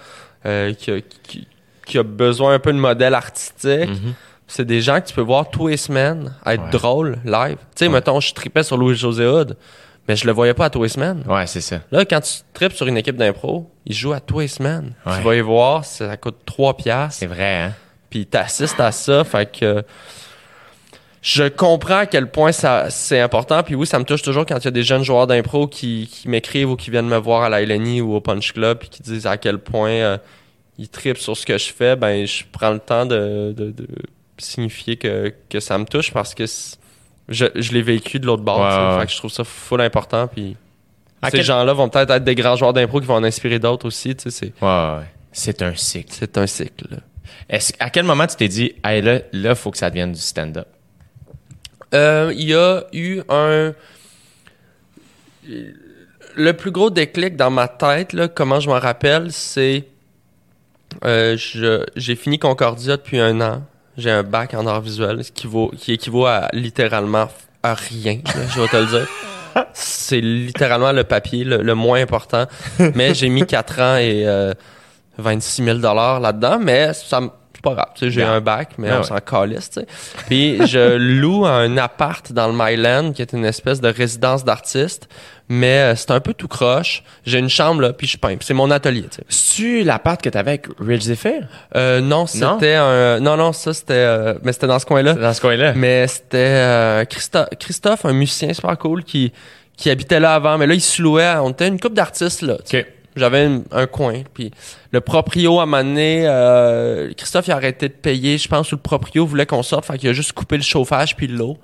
euh, 0.46 0.74
qui, 0.74 0.92
a, 0.92 1.00
qui, 1.24 1.48
qui 1.86 1.98
a 1.98 2.04
besoin 2.04 2.54
un 2.54 2.60
peu 2.60 2.72
de 2.74 2.78
modèle 2.78 3.14
artistique. 3.16 3.90
Mhm. 3.90 4.14
C'est 4.48 4.66
des 4.66 4.80
gens 4.82 5.02
que 5.02 5.08
tu 5.08 5.14
peux 5.16 5.22
voir 5.22 5.50
tous 5.50 5.68
les 5.70 5.78
semaines 5.78 6.34
être 6.46 6.64
Ouais. 6.66 6.70
drôles 6.70 7.18
live. 7.26 7.56
Tu 7.58 7.64
sais, 7.78 7.88
Ouais. 7.88 7.94
mettons, 7.94 8.20
je 8.20 8.32
tripais 8.34 8.62
sur 8.62 8.78
Louis-José 8.78 9.26
Hood, 9.26 9.58
mais 10.08 10.16
je 10.16 10.28
le 10.28 10.34
voyais 10.34 10.54
pas 10.54 10.66
à 10.66 10.70
tous 10.70 10.84
les 10.84 10.90
semaines. 10.90 11.24
Ouais, 11.28 11.48
c'est 11.48 11.62
ça. 11.62 11.80
Là, 11.92 12.06
quand 12.06 12.22
tu 12.22 12.32
tripes 12.54 12.74
sur 12.74 12.86
une 12.86 12.98
équipe 12.98 13.16
d'impro, 13.18 13.72
ils 13.88 13.96
jouent 13.96 14.14
à 14.14 14.20
tous 14.20 14.42
les 14.42 14.48
semaines. 14.48 14.94
Tu 15.16 15.24
vas 15.24 15.36
y 15.36 15.42
voir, 15.42 15.84
ça 15.84 16.16
coûte 16.18 16.36
3 16.46 16.78
piastres, 16.78 17.18
C'est 17.20 17.26
vrai, 17.26 17.56
hein? 17.64 17.74
Puis 18.16 18.26
t'assistes 18.26 18.80
à 18.80 18.94
ça, 18.94 19.26
fait 19.26 19.60
que... 19.60 19.84
Je 21.22 21.46
comprends 21.50 21.98
à 21.98 22.06
quel 22.06 22.30
point 22.30 22.52
ça 22.54 22.90
c'est 22.90 23.20
important, 23.20 23.62
puis 23.64 23.74
oui, 23.76 23.86
ça 23.88 23.98
me 24.00 24.06
touche 24.06 24.22
toujours 24.22 24.46
quand 24.46 24.58
il 24.60 24.66
y 24.66 24.68
a 24.68 24.72
des 24.72 24.84
jeunes 24.84 25.04
joueurs 25.04 25.26
d'impro 25.28 25.68
qui, 25.68 26.08
qui 26.10 26.30
m'écrivent 26.30 26.70
ou 26.70 26.76
qui 26.78 26.92
viennent 26.92 27.08
me 27.10 27.18
voir 27.18 27.42
à 27.44 27.50
la 27.50 27.62
LNI 27.66 28.00
ou 28.02 28.14
au 28.14 28.22
Punch 28.22 28.54
Club, 28.54 28.78
puis 28.78 28.90
qui 28.90 29.02
disent 29.04 29.26
à 29.26 29.36
quel 29.36 29.58
point 29.58 29.90
euh, 29.90 30.18
ils 30.78 30.88
tripent 30.88 31.18
sur 31.18 31.36
ce 31.36 31.46
que 31.46 31.58
je 31.58 31.74
fais, 31.74 31.96
ben 31.98 32.26
je 32.28 32.44
prends 32.52 32.70
le 32.70 32.80
temps 32.80 33.06
de, 33.08 33.54
de, 33.58 33.72
de 33.72 33.88
signifier 34.38 34.96
que, 34.98 35.34
que 35.50 35.60
ça 35.60 35.78
me 35.80 35.86
touche 35.86 36.14
parce 36.14 36.36
que 36.36 36.46
je, 37.28 37.46
je 37.56 37.72
l'ai 37.74 37.82
vécu 37.82 38.20
de 38.20 38.28
l'autre 38.28 38.44
bord. 38.44 39.00
Fait 39.00 39.08
que 39.08 39.12
je 39.12 39.18
trouve 39.18 39.32
ça 39.32 39.44
full 39.44 39.82
important. 39.82 40.28
Puis 40.28 40.56
À 41.24 41.32
ces 41.32 41.38
quel- 41.38 41.46
gens-là 41.48 41.74
vont 41.74 41.90
peut-être 41.90 42.12
être 42.12 42.24
des 42.24 42.36
grands 42.36 42.56
joueurs 42.56 42.72
d'impro 42.74 43.00
qui 43.02 43.08
vont 43.08 43.16
en 43.16 43.24
inspirer 43.24 43.58
d'autres 43.58 43.88
aussi. 43.88 44.16
tu 44.16 44.30
sais, 44.30 44.30
C'est, 44.30 44.64
Ouais, 44.64 44.68
ouais, 44.70 44.98
ouais. 45.00 45.06
C'est 45.32 45.64
un 45.64 45.76
cycle. 45.76 46.12
c'est 46.14 46.38
un 46.38 46.46
cycle. 46.46 46.86
À 47.80 47.90
quel 47.90 48.06
moment 48.06 48.28
tu 48.28 48.36
t'es 48.36 48.48
dit, 48.48 48.74
hey, 48.84 49.02
là, 49.02 49.20
là, 49.34 49.56
faut 49.56 49.72
que 49.72 49.78
ça 49.78 49.90
devienne 49.90 50.12
du 50.12 50.20
stand-up? 50.20 50.68
Euh, 51.94 52.32
Il 52.36 52.50
y 52.50 52.56
a 52.56 52.84
eu 52.94 53.22
un. 53.30 53.74
Le 56.38 56.52
plus 56.54 56.72
gros 56.72 56.90
déclic 56.90 57.36
dans 57.38 57.52
ma 57.52 57.68
tête, 57.68 58.14
là, 58.14 58.28
comment 58.28 58.60
je 58.60 58.70
m'en 58.70 58.80
rappelle, 58.80 59.32
c'est. 59.32 59.86
euh, 61.06 61.38
j'ai 61.96 62.16
fini 62.16 62.40
Concordia 62.40 62.98
depuis 62.98 63.20
un 63.20 63.40
an. 63.42 63.64
J'ai 63.98 64.12
un 64.12 64.24
bac 64.24 64.54
en 64.54 64.68
art 64.68 64.82
visuel 64.82 65.24
ce 65.24 65.32
qui, 65.32 65.48
vaut, 65.48 65.72
qui 65.78 65.94
équivaut 65.94 66.26
à 66.26 66.50
littéralement 66.52 67.30
à 67.64 67.74
rien, 67.74 68.20
je 68.54 68.60
vais 68.62 68.68
te 68.68 68.76
le 68.76 68.86
dire. 68.88 69.08
C'est 69.74 70.20
littéralement 70.20 70.92
le 70.92 71.06
papier 71.06 71.46
le, 71.46 71.74
moins 71.76 72.02
important. 72.02 72.46
Mais 72.94 73.14
j'ai 73.14 73.30
mis 73.30 73.46
4 73.46 73.80
ans 73.80 73.96
et 73.96 74.28
euh, 74.28 74.54
26 75.18 75.64
000 75.64 75.78
là-dedans. 75.80 76.58
Mais 76.62 76.94
ça, 76.94 77.22
me- 77.22 77.30
pas 77.64 77.74
grave. 77.74 77.88
Tu 77.96 78.06
sais, 78.06 78.12
j'ai 78.12 78.22
Yeah. 78.22 78.32
un 78.34 78.42
bac, 78.42 78.74
mais 78.78 78.90
Ah 78.92 78.98
on 78.98 79.02
ouais. 79.02 79.04
s'en 79.08 79.18
calisse, 79.18 79.72
tu 79.72 79.80
sais. 79.80 79.88
Puis 80.28 80.68
je 80.68 80.98
loue 81.20 81.48
un 81.48 81.78
appart 81.78 82.32
dans 82.32 82.48
le 82.48 82.54
Myland, 82.56 83.12
qui 83.12 83.24
est 83.24 83.34
une 83.34 83.44
espèce 83.44 83.82
de 83.82 83.88
résidence 83.88 84.46
d'artiste. 84.46 85.08
Mais 85.50 85.80
euh, 85.80 85.96
c'est 85.96 86.12
un 86.12 86.20
peu 86.20 86.36
tout 86.36 86.48
croche. 86.48 87.04
J'ai 87.26 87.40
une 87.40 87.50
chambre, 87.50 87.82
là, 87.82 87.92
puis 87.94 88.06
je 88.06 88.18
peins. 88.20 88.36
C'est 88.42 88.54
mon 88.54 88.70
atelier, 88.70 89.04
tu 89.10 89.16
sais. 89.18 89.24
C'est-tu 89.30 89.84
l'appart 89.84 90.22
que 90.22 90.30
t'avais 90.30 90.52
avec 90.52 90.68
Rich 90.80 91.02
Zephyr? 91.04 91.48
Euh, 91.76 92.02
non, 92.02 92.28
c'était 92.28 92.76
un... 92.76 93.20
Non, 93.20 93.36
non, 93.36 93.52
ça, 93.52 93.74
c'était... 93.74 93.94
euh, 93.94 94.36
Mais 94.44 94.54
c'était 94.54 94.68
dans 94.68 94.78
ce 94.80 94.86
coin-là. 94.86 95.14
Dans 95.14 95.34
ce 95.34 95.42
coin-là? 95.42 95.74
Mais 95.76 96.06
c'était 96.08 96.38
euh, 96.38 97.04
Christo- 97.06 97.48
Christophe, 97.60 98.06
un 98.06 98.14
musicien 98.14 98.54
super 98.54 98.78
cool 98.78 99.04
qui, 99.04 99.34
qui 99.76 99.90
habitait 99.90 100.20
là 100.20 100.36
avant. 100.36 100.58
Mais 100.60 100.68
là, 100.68 100.76
il 100.76 100.82
se 100.82 101.02
louait. 101.02 101.34
On 101.42 101.50
était 101.50 101.68
une 101.68 101.80
couple 101.80 101.96
d'artistes, 101.96 102.44
là. 102.44 102.56
tu 102.58 102.78
sais. 102.78 102.80
OK. 102.82 102.88
J'avais 103.16 103.46
un, 103.46 103.62
un 103.72 103.88
coin. 103.88 104.24
Puis 104.34 104.52
le 104.92 105.02
proprio, 105.02 105.60
à 105.60 105.64
un 105.64 105.66
moment 105.66 105.84
donné, 105.84 106.24
euh, 106.28 107.14
Christophe, 107.16 107.48
il 107.48 107.52
a 107.52 107.56
arrêté 107.56 107.88
de 107.88 107.94
payer. 107.94 108.38
Je 108.38 108.48
pense 108.48 108.70
que 108.70 108.76
le 108.76 108.82
proprio 108.82 109.26
voulait 109.26 109.46
qu'on 109.46 109.64
sorte. 109.64 109.86
Fait 109.86 109.98
qu'il 109.98 110.10
a 110.10 110.14
juste 110.14 110.34
coupé 110.34 110.58
le 110.58 110.64
chauffage 110.64 111.16
puis 111.16 111.28
l'eau. 111.28 111.58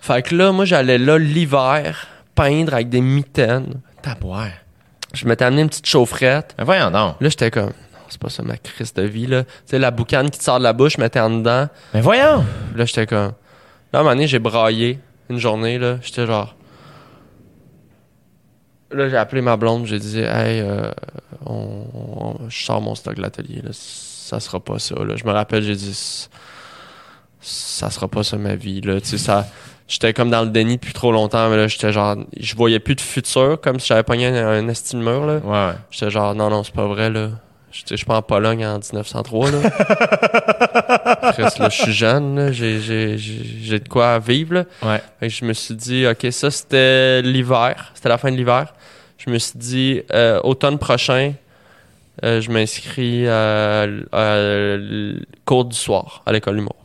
Fait 0.00 0.22
que 0.22 0.34
là, 0.34 0.52
moi, 0.52 0.64
j'allais 0.64 0.98
là 0.98 1.18
l'hiver 1.18 2.08
peindre 2.34 2.72
avec 2.74 2.88
des 2.88 3.02
mitaines. 3.02 3.80
Tabouère. 4.02 4.52
Je 5.12 5.26
m'étais 5.26 5.44
amené 5.44 5.62
une 5.62 5.68
petite 5.68 5.86
chaufferette. 5.86 6.54
Mais 6.56 6.64
voyons 6.64 6.90
donc. 6.90 7.16
Là, 7.20 7.28
j'étais 7.28 7.50
comme... 7.50 7.66
Non, 7.66 7.98
c'est 8.08 8.20
pas 8.20 8.30
ça 8.30 8.42
ma 8.42 8.56
crise 8.56 8.94
de 8.94 9.02
vie, 9.02 9.26
là. 9.26 9.44
Tu 9.44 9.50
sais, 9.66 9.78
la 9.78 9.90
boucane 9.90 10.30
qui 10.30 10.38
te 10.38 10.44
sort 10.44 10.58
de 10.58 10.64
la 10.64 10.72
bouche, 10.72 10.94
je 10.96 11.00
mettais 11.00 11.20
en 11.20 11.30
dedans. 11.30 11.68
Mais 11.92 12.00
voyons! 12.00 12.44
Là, 12.74 12.84
j'étais 12.84 13.06
comme. 13.06 13.32
Là, 13.92 13.98
à 13.98 13.98
un 13.98 14.02
moment 14.02 14.14
donné, 14.14 14.26
j'ai 14.26 14.38
braillé 14.38 15.00
une 15.28 15.38
journée, 15.38 15.78
là. 15.78 15.98
J'étais 16.00 16.26
genre. 16.26 16.54
Là, 18.92 19.08
j'ai 19.08 19.16
appelé 19.16 19.40
ma 19.40 19.56
blonde, 19.56 19.86
j'ai 19.86 19.98
dit, 19.98 20.18
hey, 20.18 20.60
euh, 20.60 20.90
on, 21.46 21.84
on- 21.94 22.48
je 22.48 22.64
sors 22.64 22.80
mon 22.80 22.94
stock 22.94 23.14
de 23.14 23.22
l'atelier, 23.22 23.62
là. 23.62 23.70
Ça 23.72 24.40
sera 24.40 24.58
pas 24.60 24.78
ça, 24.78 24.96
là. 25.04 25.16
Je 25.16 25.24
me 25.24 25.30
rappelle, 25.32 25.62
j'ai 25.62 25.76
dit, 25.76 26.28
ça 27.40 27.90
sera 27.90 28.08
pas 28.08 28.22
ça 28.22 28.36
ma 28.36 28.54
vie, 28.54 28.80
là. 28.80 29.00
Tu 29.00 29.08
sais, 29.08 29.18
ça. 29.18 29.46
J'étais 29.88 30.12
comme 30.12 30.30
dans 30.30 30.42
le 30.42 30.50
déni 30.50 30.76
depuis 30.76 30.92
trop 30.92 31.10
longtemps, 31.10 31.48
mais 31.50 31.56
là, 31.56 31.66
j'étais 31.66 31.92
genre. 31.92 32.16
Je 32.38 32.54
voyais 32.54 32.78
plus 32.78 32.94
de 32.94 33.00
futur, 33.00 33.60
comme 33.60 33.80
si 33.80 33.88
j'avais 33.88 34.04
pogné 34.04 34.26
un, 34.28 34.48
un 34.48 34.68
esti 34.68 34.94
de 34.96 35.00
mur, 35.02 35.26
là. 35.26 35.38
Ouais, 35.38 35.66
ouais. 35.72 35.78
J'étais 35.90 36.10
genre, 36.10 36.34
non, 36.34 36.48
non, 36.50 36.62
c'est 36.62 36.74
pas 36.74 36.86
vrai, 36.86 37.10
là. 37.10 37.30
Je 37.72 37.82
je 37.88 37.96
suis 37.96 38.04
pas 38.06 38.16
en 38.16 38.22
Pologne 38.22 38.64
en 38.66 38.78
1903, 38.78 39.50
là. 39.52 39.58
Là, 41.58 41.68
je 41.68 41.82
suis 41.82 41.92
jeune, 41.92 42.36
là. 42.36 42.52
J'ai, 42.52 42.80
j'ai, 42.80 43.16
j'ai 43.18 43.42
j'ai 43.62 43.78
de 43.78 43.88
quoi 43.88 44.18
vivre, 44.18 44.54
là. 44.54 44.64
Ouais. 44.82 45.00
Fait 45.20 45.28
que 45.28 45.34
je 45.34 45.44
me 45.44 45.52
suis 45.52 45.74
dit, 45.74 46.06
OK, 46.06 46.26
ça, 46.32 46.50
c'était 46.50 47.22
l'hiver. 47.22 47.92
C'était 47.94 48.08
la 48.08 48.18
fin 48.18 48.30
de 48.30 48.36
l'hiver. 48.36 48.74
Je 49.24 49.30
me 49.30 49.38
suis 49.38 49.58
dit, 49.58 50.02
euh, 50.12 50.40
automne 50.42 50.78
prochain, 50.78 51.34
euh, 52.24 52.40
je 52.40 52.50
m'inscris 52.50 53.28
à, 53.28 53.82
à 54.12 54.76
cours 55.44 55.64
du 55.66 55.76
soir 55.76 56.22
à 56.26 56.32
l'école 56.32 56.56
d'humour. 56.56 56.76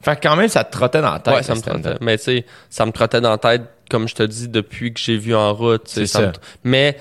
Fait 0.00 0.14
que 0.16 0.28
quand 0.28 0.36
même, 0.36 0.48
ça 0.48 0.62
te 0.64 0.70
trottait 0.72 1.00
dans 1.00 1.12
la 1.12 1.18
tête. 1.18 1.34
Ouais, 1.34 1.42
ça 1.42 1.54
me 1.54 1.60
trottait. 1.82 1.96
Mais 2.00 2.16
tu 2.18 2.24
sais, 2.24 2.46
ça 2.70 2.84
me 2.86 2.92
trottait 2.92 3.20
dans 3.20 3.30
la 3.30 3.38
tête, 3.38 3.62
comme 3.90 4.06
je 4.08 4.14
te 4.14 4.22
dis, 4.22 4.48
depuis 4.48 4.92
que 4.92 5.00
j'ai 5.00 5.16
vu 5.16 5.34
en 5.34 5.52
route. 5.54 5.82
C'est 5.86 6.06
ça. 6.06 6.20
Mais 6.64 6.96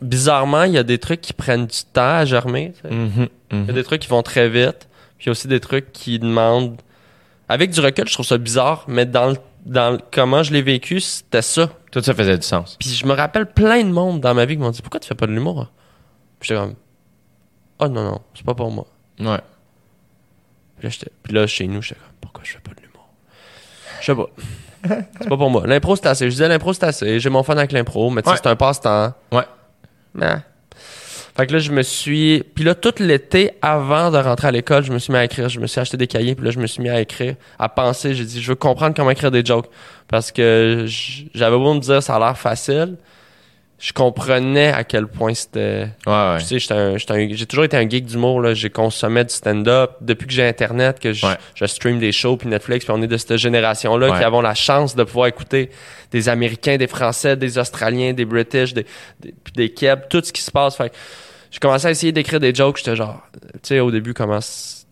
bizarrement, 0.00 0.62
il 0.62 0.72
y 0.72 0.78
a 0.78 0.82
des 0.82 0.98
trucs 0.98 1.20
qui 1.20 1.32
prennent 1.32 1.66
du 1.66 1.78
temps 1.92 2.16
à 2.18 2.24
germer. 2.24 2.72
sais. 2.82 2.90
Mhm, 2.94 3.28
Il 3.52 3.66
y 3.66 3.70
a 3.70 3.72
des 3.74 3.84
trucs 3.84 4.00
qui 4.02 4.08
vont 4.08 4.22
très 4.22 4.48
vite. 4.48 4.88
Puis 5.18 5.24
il 5.24 5.26
y 5.26 5.28
a 5.28 5.32
aussi 5.32 5.48
des 5.48 5.60
trucs 5.60 5.92
qui 5.92 6.18
demandent. 6.18 6.80
Avec 7.48 7.70
du 7.70 7.80
recul, 7.80 8.08
je 8.08 8.14
trouve 8.14 8.24
ça 8.26 8.38
bizarre, 8.38 8.84
mais 8.88 9.04
dans 9.04 9.26
le, 9.30 9.36
dans 9.66 9.90
le- 9.92 9.98
comment 10.10 10.42
je 10.42 10.52
l'ai 10.52 10.62
vécu, 10.62 11.00
c'était 11.00 11.42
ça. 11.42 11.68
Tout 11.94 12.02
ça 12.02 12.12
faisait 12.12 12.36
du 12.36 12.44
sens. 12.44 12.76
Puis 12.80 12.88
je 12.90 13.06
me 13.06 13.12
rappelle 13.12 13.46
plein 13.46 13.84
de 13.84 13.90
monde 13.90 14.20
dans 14.20 14.34
ma 14.34 14.44
vie 14.46 14.56
qui 14.56 14.60
m'ont 14.62 14.70
dit 14.70 14.82
Pourquoi 14.82 14.98
tu 14.98 15.06
fais 15.06 15.14
pas 15.14 15.26
de 15.28 15.32
l'humour 15.32 15.60
hein? 15.60 15.68
Puis 16.40 16.48
j'étais 16.48 16.60
comme 16.60 16.74
Oh 17.78 17.86
non, 17.88 18.02
non, 18.04 18.20
c'est 18.34 18.44
pas 18.44 18.54
pour 18.54 18.70
moi. 18.72 18.86
Ouais. 19.20 19.38
Puis 20.78 20.88
là, 20.88 20.94
puis 21.22 21.32
là, 21.32 21.46
chez 21.46 21.68
nous, 21.68 21.80
j'étais 21.82 22.00
comme 22.00 22.10
Pourquoi 22.20 22.42
je 22.44 22.50
fais 22.52 22.58
pas 22.58 22.72
de 22.72 22.80
l'humour? 22.82 23.08
Je 24.00 24.06
sais 24.06 24.14
pas. 24.16 24.26
c'est 25.20 25.28
pas 25.28 25.36
pour 25.36 25.50
moi. 25.50 25.66
L'impro, 25.68 25.94
c'est 25.94 26.06
assez. 26.06 26.24
Je 26.26 26.30
disais 26.30 26.48
l'impro, 26.48 26.72
c'est 26.72 26.84
assez. 26.84 27.20
J'ai 27.20 27.30
mon 27.30 27.44
fun 27.44 27.56
avec 27.56 27.70
l'impro, 27.70 28.10
mais 28.10 28.22
tu 28.22 28.26
sais, 28.26 28.32
Ouais. 28.32 28.40
c'est 28.42 28.48
un 28.48 28.56
passe-temps. 28.56 29.14
Ouais. 29.30 29.44
Mais. 30.14 30.36
Fait 31.36 31.46
que 31.48 31.52
là, 31.52 31.58
je 31.58 31.72
me 31.72 31.82
suis. 31.82 32.44
Puis 32.54 32.62
là, 32.64 32.74
tout 32.76 32.94
l'été, 33.00 33.50
avant 33.60 34.10
de 34.12 34.18
rentrer 34.18 34.48
à 34.48 34.50
l'école, 34.52 34.84
je 34.84 34.92
me 34.92 34.98
suis 34.98 35.12
mis 35.12 35.18
à 35.18 35.24
écrire. 35.24 35.48
Je 35.48 35.58
me 35.58 35.66
suis 35.66 35.80
acheté 35.80 35.96
des 35.96 36.06
cahiers, 36.06 36.34
puis 36.36 36.44
là, 36.44 36.50
je 36.52 36.60
me 36.60 36.66
suis 36.68 36.80
mis 36.82 36.90
à 36.90 37.00
écrire, 37.00 37.34
à 37.58 37.68
penser. 37.68 38.14
J'ai 38.14 38.24
dit, 38.24 38.40
je 38.40 38.48
veux 38.48 38.54
comprendre 38.54 38.94
comment 38.94 39.10
écrire 39.10 39.32
des 39.32 39.44
jokes. 39.44 39.66
Parce 40.06 40.30
que 40.30 40.84
j'avais 41.34 41.56
beau 41.56 41.74
me 41.74 41.80
dire, 41.80 42.02
ça 42.02 42.14
a 42.16 42.18
l'air 42.20 42.38
facile. 42.38 42.96
Je 43.80 43.92
comprenais 43.92 44.68
à 44.72 44.84
quel 44.84 45.08
point 45.08 45.34
c'était. 45.34 45.88
Ouais, 46.06 46.12
ouais. 46.12 46.36
Tu 46.38 46.44
sais, 46.46 46.58
j'étais 46.60 46.74
un- 46.74 46.96
j'étais 46.96 47.12
un- 47.12 47.28
j'ai 47.32 47.44
toujours 47.44 47.64
été 47.64 47.76
un 47.76 47.86
geek 47.90 48.06
d'humour. 48.06 48.40
là. 48.40 48.54
J'ai 48.54 48.70
consommé 48.70 49.24
du 49.24 49.34
stand-up. 49.34 49.90
Depuis 50.00 50.26
que 50.28 50.32
j'ai 50.32 50.46
Internet, 50.46 51.00
que 51.00 51.12
je, 51.12 51.26
Ouais. 51.26 51.34
je 51.56 51.66
stream 51.66 51.98
des 51.98 52.12
shows, 52.12 52.36
puis 52.36 52.48
Netflix, 52.48 52.84
puis 52.86 52.94
on 52.96 53.02
est 53.02 53.08
de 53.08 53.16
cette 53.16 53.36
génération-là 53.36 54.16
qui 54.16 54.24
avons 54.24 54.40
la 54.40 54.54
chance 54.54 54.94
de 54.94 55.02
pouvoir 55.02 55.26
écouter 55.26 55.70
des 56.12 56.28
Américains, 56.28 56.76
des 56.76 56.86
Français, 56.86 57.36
des 57.36 57.58
Australiens, 57.58 58.12
des 58.12 58.24
British, 58.24 58.72
des, 58.72 58.86
des, 59.20 59.34
des 59.56 59.68
Keb, 59.70 60.02
tout 60.08 60.22
ce 60.24 60.32
qui 60.32 60.40
se 60.40 60.52
passe. 60.52 60.76
Fait 60.76 60.92
j'ai 61.54 61.60
commencé 61.60 61.86
à 61.86 61.90
essayer 61.92 62.10
d'écrire 62.10 62.40
des 62.40 62.52
jokes. 62.52 62.78
J'étais 62.78 62.96
genre, 62.96 63.22
tu 63.54 63.58
sais, 63.62 63.78
au 63.78 63.92
début, 63.92 64.12
comment 64.12 64.40
tu 64.40 64.46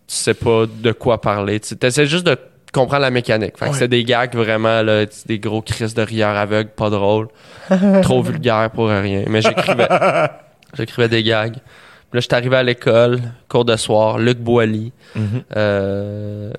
sais 0.07 0.33
pas 0.33 0.63
de 0.65 0.91
quoi 0.93 1.19
parler. 1.19 1.59
Tu 1.59 1.75
essaies 1.81 2.05
juste 2.05 2.25
de 2.25 2.37
comprendre 2.71 3.01
la 3.01 3.09
mécanique. 3.11 3.57
Fait 3.57 3.65
que 3.65 3.71
Ouais. 3.71 3.73
c'était 3.73 3.89
des 3.89 4.05
gags 4.05 4.33
vraiment, 4.33 4.81
là, 4.81 5.03
des 5.25 5.39
gros 5.39 5.61
cris 5.61 5.93
de 5.93 6.01
rieurs 6.01 6.37
aveugles, 6.37 6.69
pas 6.69 6.89
drôles. 6.89 7.27
trop 8.01 8.21
vulgaire 8.21 8.69
pour 8.71 8.87
rien. 8.87 9.25
Mais 9.27 9.41
j'écrivais. 9.41 9.87
j'écrivais 10.77 11.09
des 11.09 11.21
gags. 11.23 11.51
Puis 11.55 12.13
là, 12.13 12.19
j'étais 12.21 12.35
arrivé 12.35 12.55
à 12.55 12.63
l'école, 12.63 13.19
cours 13.49 13.65
de 13.65 13.75
soir, 13.75 14.17
Luc 14.19 14.37
Boilly. 14.39 14.93
Mhm. 15.15 15.43
Euh, 15.57 16.53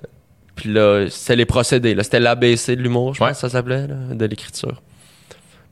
puis 0.55 0.71
là, 0.71 1.07
c'était 1.09 1.37
les 1.37 1.47
procédés. 1.47 1.97
C'était 2.03 2.21
l'ABC 2.21 2.77
de 2.77 2.83
l'humour, 2.83 3.15
je 3.15 3.23
Ouais. 3.23 3.31
pense 3.31 3.39
que 3.39 3.41
ça 3.41 3.49
s'appelait, 3.49 3.87
de 3.89 4.27
l'écriture. 4.27 4.83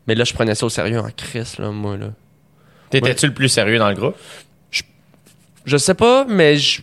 Mais 0.08 0.14
là, 0.14 0.24
je 0.24 0.32
prenais 0.32 0.54
ça 0.54 0.64
au 0.64 0.70
sérieux 0.70 0.98
en 1.00 1.08
crise, 1.16 1.58
là, 1.58 1.70
moi. 1.70 1.96
Là. 1.98 2.06
T'étais-tu 3.00 3.26
le 3.26 3.34
plus 3.34 3.48
sérieux 3.48 3.78
dans 3.78 3.88
le 3.88 3.94
groupe? 3.94 4.16
Je 5.64 5.76
sais 5.76 5.94
pas, 5.94 6.24
mais 6.28 6.56
je, 6.56 6.82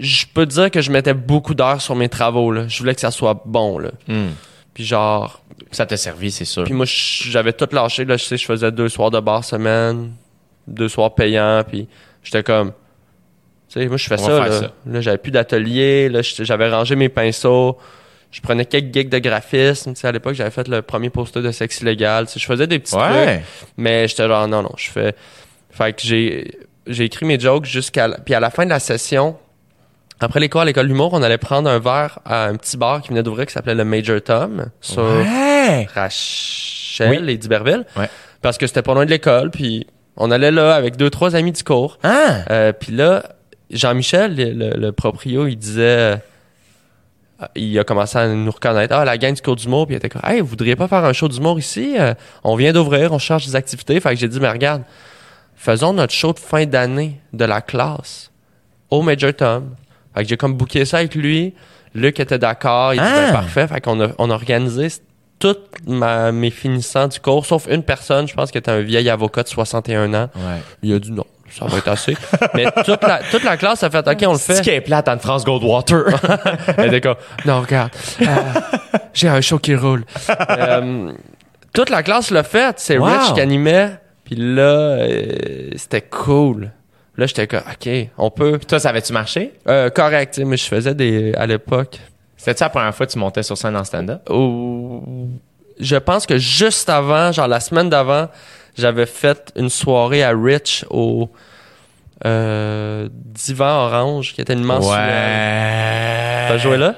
je 0.00 0.26
peux 0.34 0.44
te 0.46 0.50
dire 0.52 0.70
que 0.70 0.80
je 0.80 0.90
mettais 0.90 1.14
beaucoup 1.14 1.54
d'heures 1.54 1.80
sur 1.80 1.94
mes 1.94 2.08
travaux. 2.08 2.50
Là. 2.50 2.66
Je 2.68 2.78
voulais 2.80 2.94
que 2.94 3.00
ça 3.00 3.10
soit 3.12 3.42
bon. 3.44 3.78
Là. 3.78 3.90
Hmm. 4.08 4.30
Puis 4.74 4.84
genre, 4.84 5.40
Ça 5.70 5.86
t'a 5.86 5.96
servi, 5.96 6.30
c'est 6.30 6.44
sûr. 6.44 6.64
Puis 6.64 6.72
moi, 6.72 6.86
je- 6.86 7.30
j'avais 7.30 7.52
tout 7.52 7.68
lâché. 7.72 8.04
Là, 8.04 8.16
je 8.16 8.24
sais, 8.24 8.36
je 8.36 8.44
faisais 8.46 8.72
deux 8.72 8.88
soirs 8.88 9.10
de 9.10 9.20
bar 9.20 9.44
semaine, 9.44 10.12
deux 10.66 10.88
soirs 10.88 11.14
payants. 11.14 11.62
Puis 11.68 11.86
j'étais 12.22 12.42
comme, 12.42 12.70
tu 13.68 13.80
sais, 13.80 13.86
moi, 13.86 13.96
je 13.98 14.06
fais 14.08 14.16
ça 14.18 14.28
là. 14.48 14.70
Là, 14.86 15.00
j'avais 15.00 15.18
plus 15.18 15.30
d'atelier. 15.30 16.08
Là, 16.08 16.20
j'avais 16.22 16.70
rangé 16.70 16.96
mes 16.96 17.08
pinceaux. 17.08 17.76
Je 18.30 18.40
prenais 18.42 18.66
quelques 18.66 18.92
gigs 18.92 19.08
de 19.08 19.18
graphisme. 19.18 19.94
Tu 19.94 20.00
sais, 20.00 20.06
à 20.08 20.12
l'époque, 20.12 20.34
j'avais 20.34 20.50
fait 20.50 20.68
le 20.68 20.82
premier 20.82 21.08
poster 21.10 21.40
de 21.40 21.50
sexe 21.50 21.80
illégal. 21.80 22.26
Tu 22.26 22.32
sais, 22.34 22.40
je 22.40 22.46
faisais 22.46 22.66
des 22.66 22.78
petits 22.78 22.92
trucs. 22.92 23.02
Ouais. 23.10 23.42
Mais 23.78 24.06
j'étais 24.06 24.28
genre, 24.28 24.46
non, 24.48 24.62
non, 24.62 24.72
je 24.76 24.90
fais. 24.90 25.14
Fait 25.70 25.92
que 25.94 26.02
j'ai, 26.02 26.50
j'ai 26.86 27.04
écrit 27.04 27.24
mes 27.24 27.40
jokes 27.40 27.64
jusqu'à. 27.64 28.08
Puis 28.24 28.34
à 28.34 28.40
la 28.40 28.50
fin 28.50 28.64
de 28.64 28.70
la 28.70 28.80
session, 28.80 29.36
après 30.20 30.40
les 30.40 30.48
cours 30.50 30.60
à 30.60 30.64
l'école 30.66 30.88
d'humour, 30.88 31.10
on 31.14 31.22
allait 31.22 31.38
prendre 31.38 31.70
un 31.70 31.78
verre 31.78 32.18
à 32.26 32.44
un 32.46 32.56
petit 32.56 32.76
bar 32.76 33.00
qui 33.00 33.08
venait 33.10 33.22
d'ouvrir 33.22 33.46
qui 33.46 33.52
s'appelait 33.54 33.74
le 33.74 33.84
Major 33.84 34.20
Tom 34.20 34.66
sur 34.80 35.02
Ouais. 35.04 35.86
Rachel 35.94 37.22
Oui. 37.22 37.30
et 37.32 37.36
d'Iberville. 37.38 37.84
Ouais. 37.96 38.08
Parce 38.42 38.58
que 38.58 38.66
c'était 38.66 38.82
pas 38.82 38.92
loin 38.94 39.04
de 39.06 39.10
l'école. 39.10 39.50
Puis 39.50 39.86
on 40.16 40.30
allait 40.30 40.50
là 40.50 40.74
avec 40.74 40.96
deux, 40.96 41.08
trois 41.10 41.34
amis 41.34 41.52
du 41.52 41.62
cours. 41.62 41.98
Ah! 42.02 42.40
Euh, 42.50 42.72
puis 42.72 42.92
là, 42.92 43.22
Jean-Michel, 43.70 44.34
le, 44.36 44.50
le- 44.52 44.76
le 44.78 44.92
proprio, 44.92 45.46
il 45.46 45.56
disait. 45.56 46.18
Euh, 47.42 47.46
Il 47.54 47.78
a 47.78 47.84
commencé 47.84 48.18
à 48.18 48.28
nous 48.28 48.50
reconnaître. 48.50 48.94
Ah, 48.94 49.04
la 49.04 49.18
gang 49.18 49.34
du 49.34 49.42
cours 49.42 49.56
d'humour. 49.56 49.86
Puis 49.86 49.94
il 49.94 49.98
était 49.98 50.08
comme, 50.08 50.22
hey, 50.24 50.40
vous 50.40 50.46
voudriez 50.46 50.76
pas 50.76 50.88
faire 50.88 51.04
un 51.04 51.12
show 51.12 51.28
d'humour 51.28 51.58
ici? 51.58 51.96
Euh, 51.98 52.14
on 52.44 52.56
vient 52.56 52.72
d'ouvrir, 52.72 53.12
on 53.12 53.18
cherche 53.18 53.46
des 53.46 53.56
activités. 53.56 54.00
Fait 54.00 54.10
que 54.10 54.16
j'ai 54.16 54.28
dit, 54.28 54.40
mais 54.40 54.50
regarde, 54.50 54.82
faisons 55.56 55.92
notre 55.92 56.12
show 56.12 56.32
de 56.32 56.38
fin 56.38 56.66
d'année 56.66 57.20
de 57.32 57.44
la 57.44 57.60
classe 57.60 58.30
au 58.90 59.02
Major 59.02 59.32
Tom. 59.34 59.74
Fait 60.14 60.22
que 60.22 60.28
j'ai 60.28 60.36
comme 60.36 60.54
booké 60.54 60.84
ça 60.84 60.98
avec 60.98 61.14
lui. 61.14 61.54
Luc 61.94 62.20
était 62.20 62.38
d'accord. 62.38 62.94
Il 62.94 63.00
dit, 63.00 63.06
Ah! 63.06 63.26
ben, 63.26 63.32
parfait. 63.32 63.66
Fait 63.66 63.80
qu'on 63.80 64.00
a, 64.00 64.08
on 64.18 64.30
a 64.30 64.34
organisé 64.34 64.88
toutes 65.38 65.78
mes 65.86 66.50
finissants 66.50 67.06
du 67.06 67.20
cours, 67.20 67.46
sauf 67.46 67.68
une 67.70 67.84
personne, 67.84 68.26
je 68.26 68.34
pense, 68.34 68.50
qui 68.50 68.58
était 68.58 68.72
un 68.72 68.80
vieil 68.80 69.08
avocat 69.08 69.44
de 69.44 69.48
61 69.48 70.12
ans. 70.14 70.28
Ouais. 70.34 70.60
Il 70.82 70.92
a 70.92 70.98
dit 70.98 71.12
non, 71.12 71.24
ça 71.56 71.64
va 71.66 71.78
être 71.78 71.88
assez. 71.88 72.16
Mais 72.54 72.66
toute 72.84 73.02
la, 73.02 73.20
toute 73.30 73.44
la 73.44 73.56
classe 73.56 73.82
a 73.82 73.90
fait 73.90 74.06
OK, 74.06 74.22
on 74.26 74.32
le 74.32 74.38
C'est 74.38 74.56
fait. 74.56 74.60
qui 74.62 74.70
est 74.70 74.80
plate 74.80 75.08
Anne-France 75.08 75.44
Goldwater. 75.44 76.04
Elle 76.76 76.88
était 76.88 77.00
comme 77.00 77.16
non, 77.44 77.60
regarde, 77.60 77.90
euh, 78.22 78.26
j'ai 79.14 79.28
un 79.28 79.40
show 79.40 79.58
qui 79.58 79.74
roule. 79.74 80.04
Euh, 80.50 81.12
toute 81.72 81.90
la 81.90 82.02
classe 82.02 82.30
l'a 82.30 82.42
fait. 82.42 82.74
C'est 82.78 82.98
Wow. 82.98 83.06
Rich 83.06 83.34
qui 83.34 83.40
animait. 83.40 83.90
Puis 84.24 84.36
là, 84.36 84.62
euh, 84.62 85.70
c'était 85.76 86.02
cool. 86.02 86.70
Là, 87.16 87.26
j'étais 87.26 87.46
comme 87.46 87.60
OK, 87.60 87.88
on 88.18 88.30
peut. 88.30 88.58
Toi, 88.66 88.78
ça 88.78 88.90
avait-tu 88.90 89.12
marché? 89.12 89.54
Euh, 89.68 89.90
correct, 89.90 90.38
mais 90.44 90.56
je 90.56 90.66
faisais 90.66 90.94
des. 90.94 91.34
À 91.34 91.46
l'époque. 91.46 91.98
C'était-tu 92.36 92.62
la 92.62 92.68
première 92.70 92.94
fois 92.94 93.06
que 93.06 93.10
tu 93.12 93.18
montais 93.18 93.42
sur 93.42 93.56
scène 93.58 93.76
en 93.76 93.82
stand-up? 93.84 94.20
au- 94.30 95.02
je 95.80 95.96
pense 95.96 96.26
que 96.26 96.38
juste 96.38 96.88
avant, 96.88 97.30
genre 97.32 97.46
la 97.48 97.60
semaine 97.60 97.88
d'avant, 97.88 98.28
j'avais 98.78 99.06
fait 99.06 99.52
une 99.56 99.68
soirée 99.70 100.22
à 100.22 100.30
Rich 100.30 100.84
au 100.90 101.28
Euh, 102.26 103.08
Divan 103.12 103.86
Orange, 103.86 104.34
qui 104.34 104.40
était 104.40 104.52
une 104.54 104.64
mensuelle. 104.64 104.90
Ouais. 104.98 106.48
T'as 106.48 106.58
joué 106.58 106.76
là? 106.76 106.94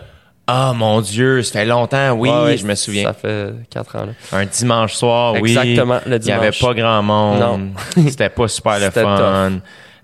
Ah, 0.47 0.73
mon 0.75 1.01
Dieu, 1.03 1.43
ça 1.43 1.53
fait 1.61 1.67
longtemps, 1.67 2.13
oui, 2.13 2.31
Ouais, 2.31 2.57
je 2.57 2.67
me 2.67 2.75
souviens. 2.75 3.05
Ça 3.05 3.13
fait 3.13 3.53
4 3.71 3.97
ans, 3.97 4.07
là. 4.07 4.13
Un 4.39 4.47
dimanche 4.47 4.95
soir, 4.95 5.35
oui. 5.41 5.51
Exactement, 5.51 6.01
le 6.07 6.17
Il 6.17 6.27
y 6.27 6.33
avait 6.33 6.51
dimanche. 6.51 6.61
pas 6.61 6.75
grand 6.75 7.03
monde. 7.03 7.71
C'était 8.09 8.31
pas 8.31 8.49
super 8.49 8.79
le 8.81 8.91
fun. 8.91 9.61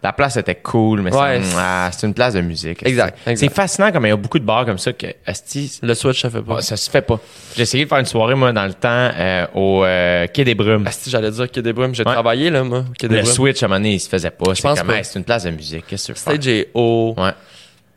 La 0.06 0.12
place 0.12 0.36
était 0.36 0.54
cool, 0.54 1.00
mais 1.02 1.12
Ouais, 1.12 1.40
c'est 1.42 1.50
c'est- 1.50 1.56
ah, 1.58 1.90
c'est 1.90 2.06
une 2.06 2.14
place 2.14 2.34
de 2.34 2.40
musique. 2.40 2.86
Exact, 2.86 3.18
exact. 3.26 3.36
C'est 3.48 3.52
fascinant 3.52 3.90
comme 3.90 4.06
il 4.06 4.10
y 4.10 4.12
a 4.12 4.16
beaucoup 4.16 4.38
de 4.38 4.44
bars 4.44 4.64
comme 4.64 4.78
ça 4.78 4.92
que 4.92 5.08
esti, 5.26 5.80
Le 5.82 5.94
Switch, 5.94 6.22
ça 6.22 6.30
fait 6.30 6.42
pas. 6.42 6.58
ah, 6.58 6.62
ça 6.62 6.76
se 6.76 6.88
fait 6.88 7.02
pas. 7.02 7.18
J'ai 7.56 7.62
essayé 7.62 7.82
de 7.84 7.88
faire 7.88 7.98
une 7.98 8.04
soirée 8.06 8.36
moi 8.36 8.52
dans 8.52 8.66
le 8.66 8.74
temps 8.74 8.88
euh, 9.12 9.46
au 9.54 9.82
euh, 9.84 10.28
Quai 10.28 10.44
des 10.44 10.54
Brumes. 10.54 10.86
Asti, 10.86 11.10
j'allais 11.10 11.32
dire 11.32 11.50
Quai 11.50 11.60
des 11.60 11.72
Brumes. 11.72 11.92
J'ai 11.92 12.04
Ouais. 12.04 12.12
travaillé, 12.12 12.50
là, 12.50 12.62
moi, 12.62 12.84
Quai 12.96 13.08
des 13.08 13.16
Le 13.16 13.22
Brumes. 13.22 13.34
Switch 13.34 13.60
à 13.64 13.66
un 13.66 13.68
moment 13.68 13.80
donné, 13.80 13.94
il 13.94 13.98
se 14.00 14.08
faisait 14.08 14.30
pas. 14.30 14.54
C'est 14.54 14.62
pense 14.62 14.78
comme 14.78 14.86
pas. 14.88 14.96
hey, 14.98 15.04
c'est 15.04 15.18
une 15.18 15.24
place 15.24 15.42
de 15.42 15.50
musique. 15.50 15.84
Qu'est-ce 15.88 16.06
que 16.06 16.12
tu? 16.12 16.20
Stage 16.20 16.46
est 16.46 16.68
haut. 16.72 17.14
Ouais. 17.18 17.32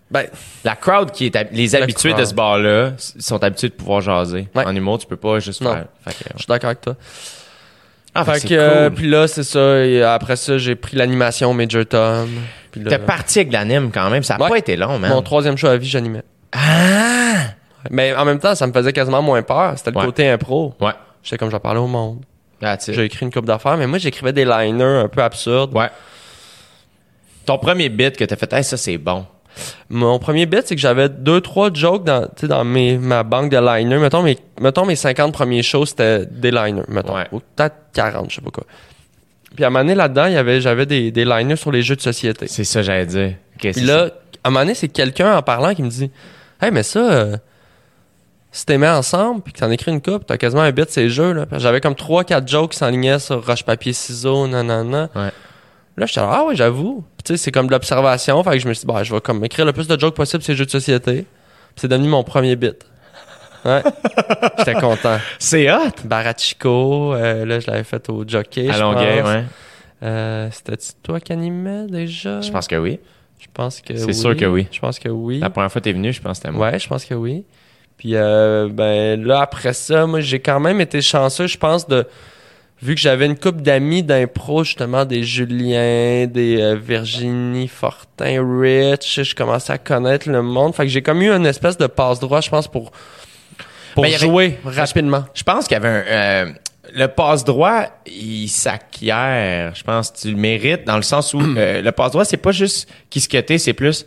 Ben, 0.09 0.25
La 0.63 0.75
crowd 0.75 1.11
qui 1.11 1.27
est 1.27 1.35
hab- 1.35 1.49
les 1.51 1.75
habitués 1.75 2.15
de 2.15 2.25
ce 2.25 2.33
bar-là 2.33 2.93
s- 2.97 3.13
sont 3.19 3.43
habitués 3.43 3.69
de 3.69 3.75
pouvoir 3.75 4.01
jaser. 4.01 4.47
Ouais. 4.55 4.65
En 4.65 4.75
humour, 4.75 4.97
tu 4.97 5.05
peux 5.05 5.15
pas 5.15 5.37
juste 5.37 5.61
Non. 5.61 5.73
faire. 5.73 5.85
Fait 6.07 6.23
que, 6.23 6.29
je 6.33 6.37
suis 6.39 6.47
d'accord 6.47 6.69
avec 6.71 6.81
toi. 6.81 6.95
Ah, 8.15 8.25
fait 8.25 8.47
que, 8.47 8.53
euh, 8.53 8.87
cool. 8.89 8.95
puis 8.95 9.07
là, 9.09 9.27
c'est 9.27 9.43
ça. 9.43 9.85
Et 9.85 10.01
après 10.01 10.35
ça, 10.35 10.57
j'ai 10.57 10.75
pris 10.75 10.97
l'animation 10.97 11.53
Major 11.53 11.85
Tom. 11.85 12.29
Puis 12.71 12.81
là, 12.83 12.89
T'es 12.91 12.99
parti 12.99 13.39
avec 13.39 13.53
l'anime 13.53 13.91
quand 13.91 14.09
même. 14.09 14.23
Ça 14.23 14.35
a 14.35 14.41
Ouais. 14.41 14.49
pas 14.49 14.57
été 14.57 14.75
long, 14.75 14.99
man. 14.99 15.11
mon 15.11 15.21
troisième 15.21 15.57
show 15.57 15.67
à 15.67 15.77
vie, 15.77 15.87
j'animais. 15.87 16.23
Ah! 16.51 17.51
Mais 17.91 18.13
en 18.15 18.25
même 18.25 18.39
temps, 18.39 18.55
ça 18.55 18.67
me 18.67 18.73
faisait 18.73 18.93
quasiment 18.93 19.21
moins 19.21 19.41
peur. 19.41 19.73
C'était 19.77 19.91
le 19.91 19.97
Ouais. 19.97 20.05
côté 20.05 20.29
impro. 20.29 20.73
Ouais. 20.81 20.91
J'étais 21.23 21.37
comme, 21.37 21.49
je 21.49 21.55
vais 21.55 21.59
parler 21.61 21.79
au 21.79 21.87
monde. 21.87 22.19
That's 22.59 22.87
it. 22.89 22.93
J'ai 22.95 23.05
écrit 23.05 23.25
une 23.25 23.31
coupe 23.31 23.45
d'affaires, 23.45 23.77
mais 23.77 23.87
moi, 23.87 23.99
j'écrivais 23.99 24.33
des 24.33 24.43
liners 24.45 24.83
un 25.03 25.07
peu 25.07 25.21
absurdes. 25.23 25.73
Ouais. 25.75 25.89
Ton 27.45 27.57
premier 27.57 27.89
bit 27.89 28.17
que 28.17 28.25
t'as 28.25 28.35
fait, 28.35 28.51
hey, 28.53 28.63
ça 28.63 28.75
c'est 28.77 28.97
bon. 28.97 29.25
Mon 29.89 30.19
premier 30.19 30.45
bit, 30.45 30.61
c'est 30.65 30.75
que 30.75 30.81
j'avais 30.81 31.09
deux, 31.09 31.41
trois 31.41 31.71
jokes 31.73 32.03
dans, 32.03 32.27
dans 32.43 32.63
mes, 32.63 32.97
ma 32.97 33.23
banque 33.23 33.51
de 33.51 33.57
liners. 33.57 33.97
Mettons 33.97 34.21
mes, 34.21 34.37
mettons 34.61 34.85
mes 34.85 34.95
50 34.95 35.33
premiers 35.33 35.63
shows, 35.63 35.85
c'était 35.87 36.25
des 36.25 36.51
liners, 36.51 36.83
mettons. 36.87 37.15
Ouais. 37.15 37.27
Ou 37.31 37.39
peut-être 37.39 37.75
40, 37.93 38.29
je 38.29 38.35
sais 38.35 38.41
pas 38.41 38.51
quoi. 38.51 38.63
Puis 39.55 39.63
à 39.63 39.67
un 39.67 39.69
moment 39.71 39.83
donné, 39.83 39.95
là-dedans, 39.95 40.25
il 40.27 40.33
y 40.33 40.37
avait, 40.37 40.61
j'avais 40.61 40.85
des, 40.85 41.11
des 41.11 41.25
liners 41.25 41.55
sur 41.55 41.71
les 41.71 41.81
jeux 41.81 41.95
de 41.95 42.01
société. 42.01 42.47
C'est 42.47 42.63
ça, 42.63 42.81
j'allais 42.81 43.05
dire. 43.05 43.33
Puis 43.57 43.81
là, 43.81 44.09
à 44.43 44.47
un 44.47 44.51
moment 44.51 44.61
donné, 44.61 44.75
c'est 44.75 44.87
quelqu'un 44.87 45.35
en 45.35 45.41
parlant 45.41 45.73
qui 45.73 45.83
me 45.83 45.89
dit 45.89 46.11
Hey, 46.61 46.71
mais 46.71 46.83
ça, 46.83 46.99
euh, 46.99 47.37
si 48.51 48.65
t'es 48.65 48.77
mis 48.77 48.87
ensemble, 48.87 49.41
puis 49.41 49.53
que 49.53 49.59
t'en 49.59 49.69
écris 49.71 49.91
une 49.91 50.01
coupe, 50.01 50.25
t'as 50.25 50.37
quasiment 50.37 50.61
un 50.61 50.71
bit 50.71 50.89
ces 50.89 51.09
jeux. 51.09 51.33
là. 51.33 51.45
J'avais 51.57 51.81
comme 51.81 51.93
3-4 51.93 52.47
jokes 52.47 52.71
qui 52.71 52.77
s'enlignaient 52.77 53.19
sur 53.19 53.45
roche-papier-ciseaux, 53.45 54.47
nanana. 54.47 55.09
Ouais. 55.15 55.29
Là, 55.97 56.05
j'étais 56.05 56.21
là, 56.21 56.29
ah 56.31 56.43
ouais, 56.45 56.55
j'avoue. 56.55 57.03
Tu 57.25 57.33
sais, 57.33 57.37
c'est 57.37 57.51
comme 57.51 57.67
de 57.67 57.71
l'observation. 57.71 58.41
Fait 58.43 58.51
que 58.51 58.59
je 58.59 58.67
me 58.67 58.73
suis 58.73 58.85
dit, 58.85 58.87
bah, 58.93 59.03
je 59.03 59.13
vais 59.13 59.21
comme 59.21 59.43
écrire 59.43 59.65
le 59.65 59.73
plus 59.73 59.87
de 59.87 59.99
jokes 59.99 60.15
possible 60.15 60.43
ces 60.43 60.55
jeux 60.55 60.65
de 60.65 60.69
société. 60.71 61.23
Puis 61.23 61.75
c'est 61.75 61.87
devenu 61.87 62.07
mon 62.07 62.23
premier 62.23 62.55
bit. 62.55 62.85
Ouais. 63.65 63.81
J'étais 64.57 64.75
content. 64.75 65.17
C'est 65.37 65.69
hot. 65.71 65.77
Barachico, 66.05 67.13
euh, 67.13 67.45
là, 67.45 67.59
je 67.59 67.67
l'avais 67.67 67.83
fait 67.83 68.07
au 68.09 68.23
jockey. 68.25 68.69
À 68.69 68.77
Longueuil, 68.77 69.21
ouais. 69.21 69.43
Euh, 70.03 70.47
C'était 70.51 70.77
toi 71.03 71.19
qui 71.19 71.33
animais 71.33 71.85
déjà? 71.87 72.39
Je 72.39 72.51
pense 72.51 72.67
que 72.67 72.75
oui. 72.77 72.99
Je 73.39 73.47
pense 73.53 73.81
que 73.81 73.95
C'est 73.97 74.05
oui. 74.05 74.15
sûr 74.15 74.35
que 74.35 74.45
oui. 74.45 74.67
Je 74.71 74.79
pense 74.79 74.99
que 74.99 75.09
oui. 75.09 75.39
La 75.39 75.49
première 75.49 75.71
fois 75.71 75.81
que 75.81 75.85
t'es 75.85 75.93
venu, 75.93 76.13
je 76.13 76.21
pense 76.21 76.39
que 76.39 76.43
c'était 76.45 76.51
moi. 76.57 76.69
Ouais, 76.71 76.79
je 76.79 76.87
pense 76.87 77.03
que 77.03 77.13
oui. 77.13 77.43
Puis 77.97 78.11
euh, 78.15 78.69
ben 78.71 79.21
là 79.21 79.41
après 79.41 79.73
ça, 79.73 80.05
moi 80.05 80.21
j'ai 80.21 80.39
quand 80.39 80.61
même 80.61 80.79
été 80.79 81.01
chanceux, 81.01 81.47
je 81.47 81.57
pense 81.57 81.85
de 81.85 82.05
vu 82.81 82.95
que 82.95 83.01
j'avais 83.01 83.25
une 83.25 83.37
couple 83.37 83.61
d'amis 83.61 84.03
d'impro 84.03 84.63
justement 84.63 85.05
des 85.05 85.23
Julien, 85.23 86.25
des 86.27 86.61
euh, 86.61 86.75
Virginie 86.75 87.67
Fortin, 87.67 88.41
Rich, 88.59 89.21
je 89.23 89.35
commençais 89.35 89.73
à 89.73 89.77
connaître 89.77 90.29
le 90.29 90.41
monde, 90.41 90.73
fait 90.75 90.83
que 90.83 90.89
j'ai 90.89 91.01
comme 91.01 91.21
eu 91.21 91.29
une 91.29 91.45
espèce 91.45 91.77
de 91.77 91.87
passe 91.87 92.19
droit, 92.19 92.41
je 92.41 92.49
pense 92.49 92.67
pour 92.67 92.91
pour 93.95 94.03
Ben, 94.03 94.13
avait- 94.13 94.19
jouer 94.19 94.57
rapidement. 94.63 95.25
Je 95.33 95.43
pense 95.43 95.67
qu'il 95.67 95.73
y 95.73 95.77
avait 95.77 95.89
un. 95.89 96.03
euh, 96.07 96.51
le 96.93 97.07
passe-droit, 97.07 97.85
il 98.07 98.47
s'acquiert. 98.47 99.73
Je 99.75 99.83
pense 99.83 100.11
que 100.11 100.17
tu 100.19 100.31
le 100.31 100.37
mérites 100.37 100.85
dans 100.85 100.95
le 100.95 101.01
sens 101.03 101.33
où 101.33 101.39
euh, 101.57 101.81
le 101.81 101.91
passe-droit, 101.91 102.25
c'est 102.25 102.37
pas 102.37 102.51
juste 102.51 102.89
qui 103.09 103.19
se 103.19 103.27
c'est 103.57 103.73
plus. 103.73 104.05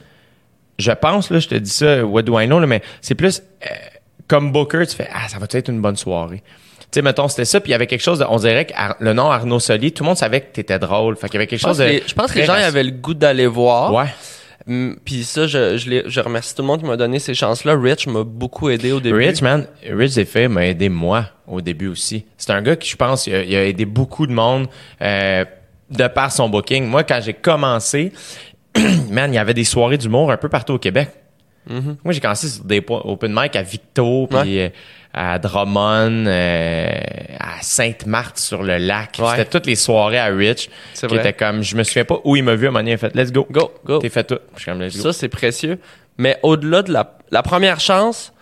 Je 0.78 0.92
pense, 0.92 1.30
là, 1.30 1.38
je 1.38 1.48
te 1.48 1.54
dis 1.54 1.70
ça, 1.70 2.04
what 2.04 2.22
do 2.22 2.38
I 2.40 2.46
know, 2.46 2.58
là, 2.58 2.66
mais 2.66 2.82
c'est 3.00 3.14
plus 3.14 3.42
euh, 3.64 3.68
comme 4.26 4.50
Booker, 4.52 4.84
tu 4.88 4.96
fais 4.96 5.08
Ah, 5.12 5.28
ça 5.28 5.38
va 5.38 5.46
être 5.50 5.68
une 5.68 5.80
bonne 5.80 5.96
soirée. 5.96 6.42
Tu 6.92 6.98
sais, 6.98 7.02
mettons, 7.02 7.26
c'était 7.26 7.46
ça, 7.46 7.58
puis 7.60 7.70
il 7.70 7.72
y 7.72 7.74
avait 7.74 7.86
quelque 7.86 8.02
chose 8.02 8.18
de. 8.18 8.26
On 8.28 8.36
dirait 8.36 8.66
que 8.66 8.72
Ar- 8.76 8.96
le 9.00 9.14
nom 9.14 9.30
Arnaud 9.30 9.58
Soli, 9.60 9.92
tout 9.92 10.04
le 10.04 10.08
monde 10.08 10.16
savait 10.18 10.42
que 10.42 10.52
t'étais 10.52 10.78
drôle. 10.78 11.16
Fait 11.16 11.26
qu'il 11.28 11.34
y 11.34 11.36
avait 11.38 11.46
quelque 11.46 11.60
chose 11.60 11.78
de. 11.78 11.84
les, 11.84 12.02
je 12.06 12.12
pense 12.14 12.30
que 12.32 12.38
les 12.38 12.44
gens 12.44 12.52
avaient 12.52 12.84
le 12.84 12.90
goût 12.90 13.14
d'aller 13.14 13.46
voir. 13.46 13.92
Ouais. 13.94 14.06
Hum, 14.68 14.96
Puis 15.04 15.24
ça, 15.24 15.46
je, 15.46 15.76
je, 15.76 16.02
je 16.06 16.20
remercie 16.20 16.54
tout 16.54 16.62
le 16.62 16.68
monde 16.68 16.80
qui 16.82 16.86
m'a 16.86 16.96
donné 16.96 17.18
ces 17.18 17.34
chances-là. 17.34 17.74
Rich 17.76 18.06
m'a 18.06 18.22
beaucoup 18.24 18.68
aidé 18.68 18.92
au 18.92 19.00
début. 19.00 19.16
Rich, 19.16 19.42
man, 19.42 19.66
Rich 19.90 20.10
Zephyr 20.12 20.48
m'a 20.50 20.66
aidé 20.66 20.88
moi 20.90 21.24
au 21.48 21.60
début 21.60 21.88
aussi. 21.88 22.26
C'est 22.36 22.50
un 22.52 22.60
gars 22.62 22.76
qui, 22.76 22.88
je 22.90 22.96
pense, 22.96 23.26
il 23.26 23.34
a, 23.34 23.42
il 23.42 23.56
a 23.56 23.64
aidé 23.64 23.86
beaucoup 23.86 24.26
de 24.26 24.32
monde 24.32 24.68
euh, 25.00 25.44
de 25.90 26.06
par 26.08 26.30
son 26.30 26.48
booking. 26.48 26.86
Moi, 26.86 27.02
quand 27.04 27.20
j'ai 27.24 27.32
commencé, 27.34 28.12
man, 29.10 29.32
il 29.32 29.36
y 29.36 29.38
avait 29.38 29.54
des 29.54 29.64
soirées 29.64 29.98
d'humour 29.98 30.30
un 30.30 30.36
peu 30.36 30.48
partout 30.50 30.74
au 30.74 30.78
Québec. 30.78 31.08
Mhm. 31.68 31.96
Moi, 32.04 32.12
j'ai 32.12 32.20
commencé 32.20 32.48
sur 32.48 32.64
des 32.64 32.84
open 32.88 33.32
mic 33.34 33.54
à 33.56 33.62
Victo, 33.62 34.26
puis 34.28 34.60
euh, 34.60 34.68
à 35.14 35.38
Drummond, 35.38 36.26
euh, 36.26 36.90
à 37.38 37.60
Sainte-Marthe 37.60 38.38
sur 38.38 38.62
le 38.62 38.78
lac. 38.78 39.18
Ouais. 39.18 39.30
C'était 39.30 39.44
toutes 39.44 39.66
les 39.66 39.76
soirées 39.76 40.18
à 40.18 40.26
Rich. 40.26 40.70
Qui 40.94 41.06
vrai. 41.06 41.18
étaient 41.18 41.32
comme, 41.32 41.62
je 41.62 41.76
me 41.76 41.84
souviens 41.84 42.04
pas 42.04 42.18
où 42.24 42.34
il 42.36 42.42
m'a 42.42 42.54
vu 42.54 42.66
à 42.66 42.68
un 42.68 42.72
moment 42.72 42.80
donné, 42.80 42.92
il 42.92 42.94
a 42.94 42.98
fait, 42.98 43.14
let's 43.14 43.30
go. 43.30 43.46
Go, 43.50 43.72
go. 43.84 43.98
T'es 43.98 44.08
fait 44.08 44.24
tout. 44.24 44.38
Comme. 44.64 44.90
Ça, 44.90 45.12
c'est 45.12 45.28
précieux. 45.28 45.78
Mais 46.18 46.38
au-delà 46.42 46.82
de 46.82 46.92
la, 46.92 47.16
la 47.30 47.42
première 47.42 47.80
chance, 47.80 48.32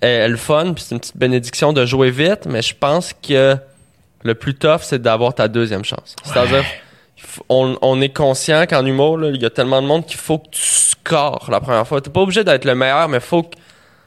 elle 0.00 0.10
est 0.22 0.28
le 0.28 0.36
fun, 0.36 0.72
puis 0.74 0.84
c'est 0.86 0.94
une 0.94 1.00
petite 1.00 1.16
bénédiction 1.16 1.72
de 1.72 1.84
jouer 1.84 2.10
vite, 2.10 2.46
mais 2.48 2.62
je 2.62 2.74
pense 2.74 3.12
que 3.12 3.56
le 4.22 4.34
plus 4.34 4.54
tough, 4.54 4.80
c'est 4.82 5.00
d'avoir 5.00 5.34
ta 5.34 5.48
deuxième 5.48 5.84
chance. 5.84 6.16
C'est-à-dire, 6.24 6.64
on, 7.48 7.76
on 7.82 8.00
est 8.00 8.14
conscient 8.14 8.64
qu'en 8.66 8.84
humour, 8.86 9.18
là, 9.18 9.28
il 9.30 9.40
y 9.40 9.44
a 9.46 9.50
tellement 9.50 9.80
de 9.82 9.86
monde 9.86 10.06
qu'il 10.06 10.18
faut 10.18 10.38
que 10.38 10.48
tu 10.50 10.60
scores 10.62 11.48
la 11.50 11.60
première 11.60 11.86
fois. 11.86 12.00
T'es 12.00 12.10
pas 12.10 12.20
obligé 12.20 12.44
d'être 12.44 12.64
le 12.64 12.74
meilleur, 12.74 13.08
mais 13.08 13.20
faut 13.20 13.42
que, 13.42 13.56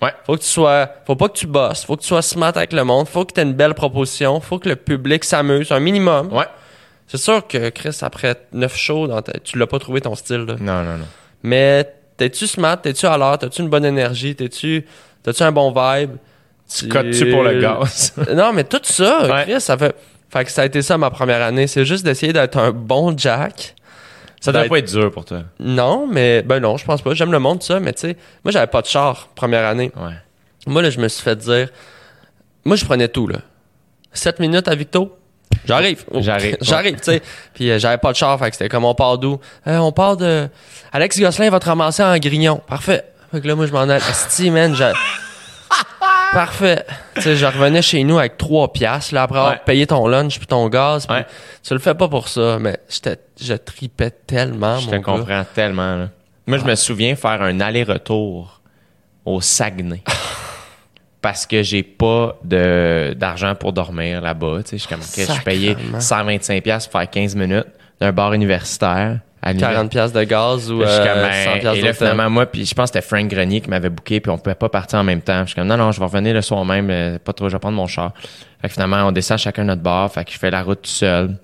Ouais. 0.01 0.13
faut 0.25 0.35
que 0.35 0.41
tu 0.41 0.47
sois, 0.47 0.89
faut 1.05 1.15
pas 1.15 1.27
que 1.27 1.37
tu 1.37 1.45
bosses, 1.47 1.85
faut 1.85 1.95
que 1.95 2.01
tu 2.01 2.07
sois 2.07 2.23
smart 2.23 2.51
avec 2.55 2.73
le 2.73 2.83
monde, 2.83 3.07
faut 3.07 3.23
que 3.23 3.33
tu 3.33 3.39
aies 3.39 3.43
une 3.43 3.53
belle 3.53 3.75
proposition, 3.75 4.39
faut 4.39 4.57
que 4.57 4.67
le 4.69 4.75
public 4.75 5.23
s'amuse, 5.23 5.71
un 5.71 5.79
minimum. 5.79 6.33
Ouais. 6.33 6.45
C'est 7.07 7.17
sûr 7.19 7.45
que 7.45 7.69
Chris, 7.69 7.97
après 8.01 8.35
neuf 8.53 8.75
shows, 8.75 9.07
dans 9.07 9.21
ta- 9.21 9.37
tu 9.39 9.57
l'as 9.59 9.67
pas 9.67 9.77
trouvé 9.79 10.01
ton 10.01 10.15
style. 10.15 10.45
Là. 10.47 10.55
Non, 10.59 10.83
non, 10.83 10.97
non. 10.97 11.05
Mais 11.43 11.87
t'es-tu 12.17 12.47
smart? 12.47 12.77
T'es-tu 12.81 13.05
à 13.05 13.17
l'heure? 13.17 13.37
T'as-tu 13.37 13.61
une 13.61 13.69
bonne 13.69 13.85
énergie? 13.85 14.33
T'es-tu, 14.35 14.85
t'as-tu 15.21 15.43
un 15.43 15.51
bon 15.51 15.71
vibe? 15.75 16.15
Tu 16.73 16.87
cotes-tu 16.87 17.29
pour 17.31 17.43
le 17.43 17.59
gaz? 17.61 18.13
non, 18.33 18.53
mais 18.53 18.63
tout 18.63 18.79
ça, 18.83 19.27
Ouais. 19.29 19.43
Chris, 19.43 19.59
ça 19.61 19.77
fait. 19.77 19.93
Fait 20.31 20.45
que 20.45 20.51
ça 20.51 20.61
a 20.61 20.65
été 20.65 20.81
ça 20.81 20.97
ma 20.97 21.09
première 21.09 21.41
année. 21.41 21.67
C'est 21.67 21.83
juste 21.85 22.05
d'essayer 22.05 22.31
d'être 22.33 22.57
un 22.57 22.71
bon 22.71 23.17
Jack. 23.17 23.75
Ça 24.39 24.51
doit 24.51 24.65
pas 24.65 24.79
être 24.79 24.91
dur 24.91 25.11
pour 25.11 25.25
toi. 25.25 25.43
Non, 25.59 26.07
mais 26.07 26.41
ben 26.41 26.59
non, 26.59 26.77
je 26.77 26.85
pense 26.85 27.01
pas. 27.01 27.13
J'aime 27.13 27.31
le 27.31 27.37
monde, 27.39 27.61
ça, 27.61 27.79
mais 27.79 27.93
tu 27.93 28.01
sais, 28.01 28.17
moi 28.43 28.51
j'avais 28.51 28.67
pas 28.67 28.81
de 28.81 28.87
char 28.87 29.27
première 29.35 29.65
année. 29.67 29.91
Ouais. 29.95 30.13
Moi, 30.67 30.81
là, 30.81 30.89
je 30.89 30.99
me 30.99 31.07
suis 31.07 31.21
fait 31.21 31.35
dire. 31.35 31.69
Moi, 32.65 32.75
je 32.75 32.85
prenais 32.85 33.07
tout, 33.07 33.27
là. 33.27 33.39
7 34.13 34.39
minutes 34.39 34.67
à 34.67 34.75
Victo. 34.75 35.17
J'arrive. 35.65 36.03
Oh, 36.11 36.17
J'arrive. 36.21 36.57
J'arrive, 36.61 36.95
tu 36.97 37.03
sais. 37.03 37.21
Puis 37.53 37.69
euh, 37.69 37.77
j'avais 37.79 37.97
pas 37.97 38.11
de 38.11 38.17
char, 38.17 38.37
fait 38.39 38.49
que 38.49 38.55
c'était 38.55 38.69
comme 38.69 38.85
on 38.85 38.95
part 38.95 39.17
d'où? 39.17 39.39
Euh, 39.67 39.77
on 39.77 39.91
part 39.91 40.17
de. 40.17 40.47
Alex 40.91 41.19
Gosselin 41.19 41.49
va 41.49 41.59
te 41.59 41.65
ramasser 41.65 42.03
en 42.03 42.17
grignon. 42.17 42.61
Parfait. 42.67 43.05
Fait 43.31 43.41
que 43.41 43.47
là, 43.47 43.55
moi, 43.55 43.65
je 43.65 43.71
m'en 43.71 43.79
allais. 43.81 43.95
Asti, 43.95 44.49
man, 44.49 44.75
j'ai- 44.75 44.91
Parfait. 46.33 46.85
Tu 47.15 47.21
sais, 47.21 47.35
je 47.35 47.45
revenais 47.45 47.81
chez 47.81 48.03
nous 48.03 48.17
avec 48.17 48.37
3 48.37 48.71
piastres, 48.71 49.13
là, 49.13 49.23
après 49.23 49.39
avoir 49.39 49.53
Ouais. 49.53 49.61
payé 49.65 49.85
ton 49.87 50.07
lunch 50.07 50.37
puis 50.37 50.47
ton 50.47 50.67
gaz. 50.69 51.05
puis 51.05 51.15
Ouais. 51.17 51.25
Tu 51.63 51.73
le 51.73 51.79
fais 51.79 51.93
pas 51.93 52.07
pour 52.07 52.27
ça, 52.27 52.57
mais 52.59 52.79
je 53.39 53.53
tripais 53.53 54.11
tellement, 54.11 54.77
Je 54.79 54.87
te 54.87 54.91
gars. 54.95 54.99
comprends 55.01 55.45
tellement. 55.53 55.95
là. 55.97 56.09
Moi, 56.47 56.57
je 56.57 56.63
me 56.65 56.75
souviens 56.75 57.15
faire 57.15 57.41
un 57.41 57.59
aller-retour 57.59 58.61
au 59.25 59.41
Saguenay. 59.41 60.03
parce 61.21 61.45
que 61.45 61.61
j'ai 61.61 61.83
pas 61.83 62.35
de 62.43 63.13
d'argent 63.15 63.53
pour 63.53 63.73
dormir 63.73 64.21
là-bas. 64.21 64.63
Tu 64.63 64.71
sais, 64.71 64.77
je 64.77 64.81
suis 64.81 64.89
comme, 64.89 65.01
je 65.37 65.43
payais 65.43 65.75
Sacrement. 65.99 65.99
125$ 65.99 66.61
pièces 66.61 66.87
pour 66.87 66.99
faire 66.99 67.09
15 67.09 67.35
minutes 67.35 67.67
d'un 67.99 68.11
bar 68.11 68.33
universitaire. 68.33 69.19
40 69.41 69.89
piastres 69.89 70.17
de 70.17 70.23
gaz 70.23 70.71
ou 70.71 70.81
euh, 70.81 70.85
comme, 70.85 71.23
100 71.23 71.23
ben, 71.23 71.31
piastres 71.31 71.57
et 71.57 71.63
là, 71.63 71.75
d'hôtel. 71.75 71.93
finalement, 71.95 72.29
moi, 72.29 72.45
puis 72.45 72.65
je 72.65 72.75
pense 72.75 72.91
que 72.91 72.99
c'était 72.99 73.07
Frank 73.07 73.27
Grenier 73.27 73.61
qui 73.61 73.69
m'avait 73.69 73.89
booké, 73.89 74.19
puis 74.19 74.31
on 74.31 74.37
pouvait 74.37 74.55
pas 74.55 74.69
partir 74.69 74.99
en 74.99 75.03
même 75.03 75.21
temps. 75.21 75.41
Je 75.41 75.47
suis 75.47 75.55
comme, 75.55 75.67
non, 75.67 75.77
non, 75.77 75.91
je 75.91 75.99
vais 75.99 76.05
revenir 76.05 76.33
le 76.33 76.41
soir 76.41 76.63
même, 76.63 76.89
euh, 76.89 77.17
pas 77.17 77.33
trop, 77.33 77.49
je 77.49 77.55
vais 77.55 77.59
prendre 77.59 77.75
mon 77.75 77.87
char. 77.87 78.13
Fait 78.61 78.67
que 78.67 78.73
finalement, 78.73 78.97
on 79.07 79.11
descend 79.11 79.39
chacun 79.39 79.63
notre 79.63 79.81
bar, 79.81 80.11
fait 80.11 80.23
que 80.25 80.31
je 80.31 80.37
fais 80.37 80.51
la 80.51 80.61
route 80.61 80.83
tout 80.83 80.89
seul. 80.89 81.37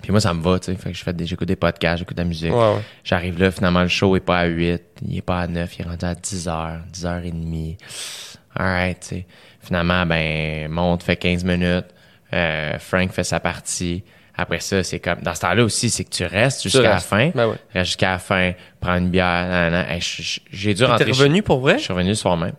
Puis 0.00 0.12
moi, 0.12 0.20
ça 0.20 0.34
me 0.34 0.42
va, 0.42 0.58
tu 0.58 0.66
sais. 0.66 0.76
Fait 0.76 0.92
que 0.92 0.96
je 0.96 1.02
fais 1.02 1.12
des, 1.12 1.24
j'écoute 1.24 1.48
des 1.48 1.56
podcasts, 1.56 1.98
j'écoute 1.98 2.16
de 2.16 2.22
la 2.22 2.28
musique. 2.28 2.52
Ouais, 2.52 2.58
ouais. 2.58 2.82
J'arrive 3.02 3.40
là, 3.40 3.50
finalement, 3.50 3.82
le 3.82 3.88
show 3.88 4.14
est 4.16 4.20
pas 4.20 4.38
à 4.40 4.44
8, 4.44 4.82
il 5.08 5.16
est 5.16 5.22
pas 5.22 5.40
à 5.40 5.46
9, 5.46 5.78
il 5.78 5.82
est 5.82 5.88
rendu 5.88 6.04
à 6.04 6.14
10 6.14 6.46
h 6.46 6.76
10 6.92 7.04
h 7.06 7.32
30. 7.32 7.78
Alright, 8.56 9.00
tu 9.00 9.06
sais. 9.08 9.26
Finalement, 9.60 10.04
ben, 10.06 10.68
monte, 10.68 11.02
fait 11.02 11.16
15 11.16 11.42
minutes. 11.44 11.86
Euh, 12.32 12.78
Frank 12.78 13.12
fait 13.12 13.24
sa 13.24 13.40
partie. 13.40 14.04
Après 14.36 14.60
ça, 14.60 14.82
c'est 14.82 14.98
comme. 14.98 15.20
Dans 15.22 15.34
ce 15.34 15.40
temps-là 15.42 15.62
aussi, 15.64 15.90
c'est 15.90 16.04
que 16.04 16.10
tu 16.10 16.24
restes 16.24 16.62
jusqu'à 16.64 16.82
la 16.82 16.98
fin. 16.98 17.30
Ben 17.34 17.46
ouais. 17.48 17.56
Reste 17.72 17.86
jusqu'à 17.86 18.10
la 18.12 18.18
fin, 18.18 18.52
prends 18.80 18.96
une 18.96 19.08
bière. 19.10 19.88
Hey, 19.88 20.00
J'ai 20.50 20.74
dû 20.74 20.80
T'es 20.82 20.86
rentrer. 20.86 21.10
revenu 21.12 21.42
pour 21.42 21.60
vrai? 21.60 21.78
Je 21.78 21.84
suis 21.84 21.92
revenu 21.92 22.08
le 22.10 22.14
soir 22.16 22.36
même. 22.36 22.54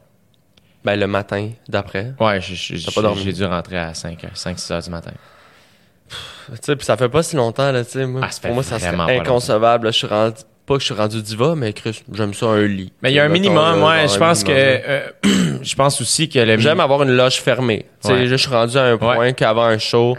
Ben, 0.86 1.00
le 1.00 1.08
matin 1.08 1.50
d'après. 1.68 2.14
Ouais, 2.20 2.40
j'ai 2.42 3.34
dû 3.34 3.44
rentrer 3.44 3.78
à 3.78 3.94
5, 3.94 4.20
5 4.34 4.60
6 4.60 4.72
heures 4.72 4.82
du 4.84 4.90
matin. 4.90 5.12
Tu 6.50 6.56
sais, 6.62 6.76
puis 6.76 6.86
ça 6.86 6.96
fait 6.96 7.10
pas 7.10 7.24
si 7.24 7.36
longtemps, 7.36 7.72
là, 7.72 7.84
tu 7.84 7.92
sais. 7.92 8.06
Moi, 8.06 8.22
Ah, 8.24 8.30
pour 8.42 8.54
moi, 8.54 8.64
ça 8.64 8.78
serait 8.80 9.18
inconcevable. 9.18 9.86
là. 9.88 9.92
Je 9.92 9.98
suis 9.98 10.08
rendu, 10.08 10.36
pas 10.68 10.76
que 10.76 10.80
je 10.82 10.86
suis 10.86 10.94
rendu 10.94 11.22
diva, 11.24 11.56
mais 11.56 11.74
Chris, 11.74 12.04
j'aime 12.14 12.34
ça 12.36 12.46
un 12.46 12.62
lit. 12.68 12.94
Mais 13.02 13.12
il 13.12 13.16
y 13.16 13.20
a 13.20 13.24
un 13.24 13.30
minimum, 13.30 13.80
là, 13.80 13.88
ouais. 14.04 14.08
Je 14.08 14.18
pense 14.18 14.44
que. 14.44 14.52
euh, 14.54 15.08
je 15.64 15.76
pense 15.76 16.00
aussi 16.02 16.30
que 16.30 16.38
le. 16.40 16.60
J'aime 16.60 16.80
avoir 16.80 17.02
une 17.04 17.12
loge 17.16 17.38
fermée. 17.42 17.88
Tu 18.02 18.10
sais, 18.10 18.14
Ouais. 18.14 18.28
je 18.28 18.36
suis 18.36 18.50
rendu 18.50 18.78
à 18.78 18.84
un 18.84 18.98
point 18.98 19.18
Ouais. 19.18 19.34
qu'avant 19.34 19.64
un 19.66 19.80
show, 19.80 20.16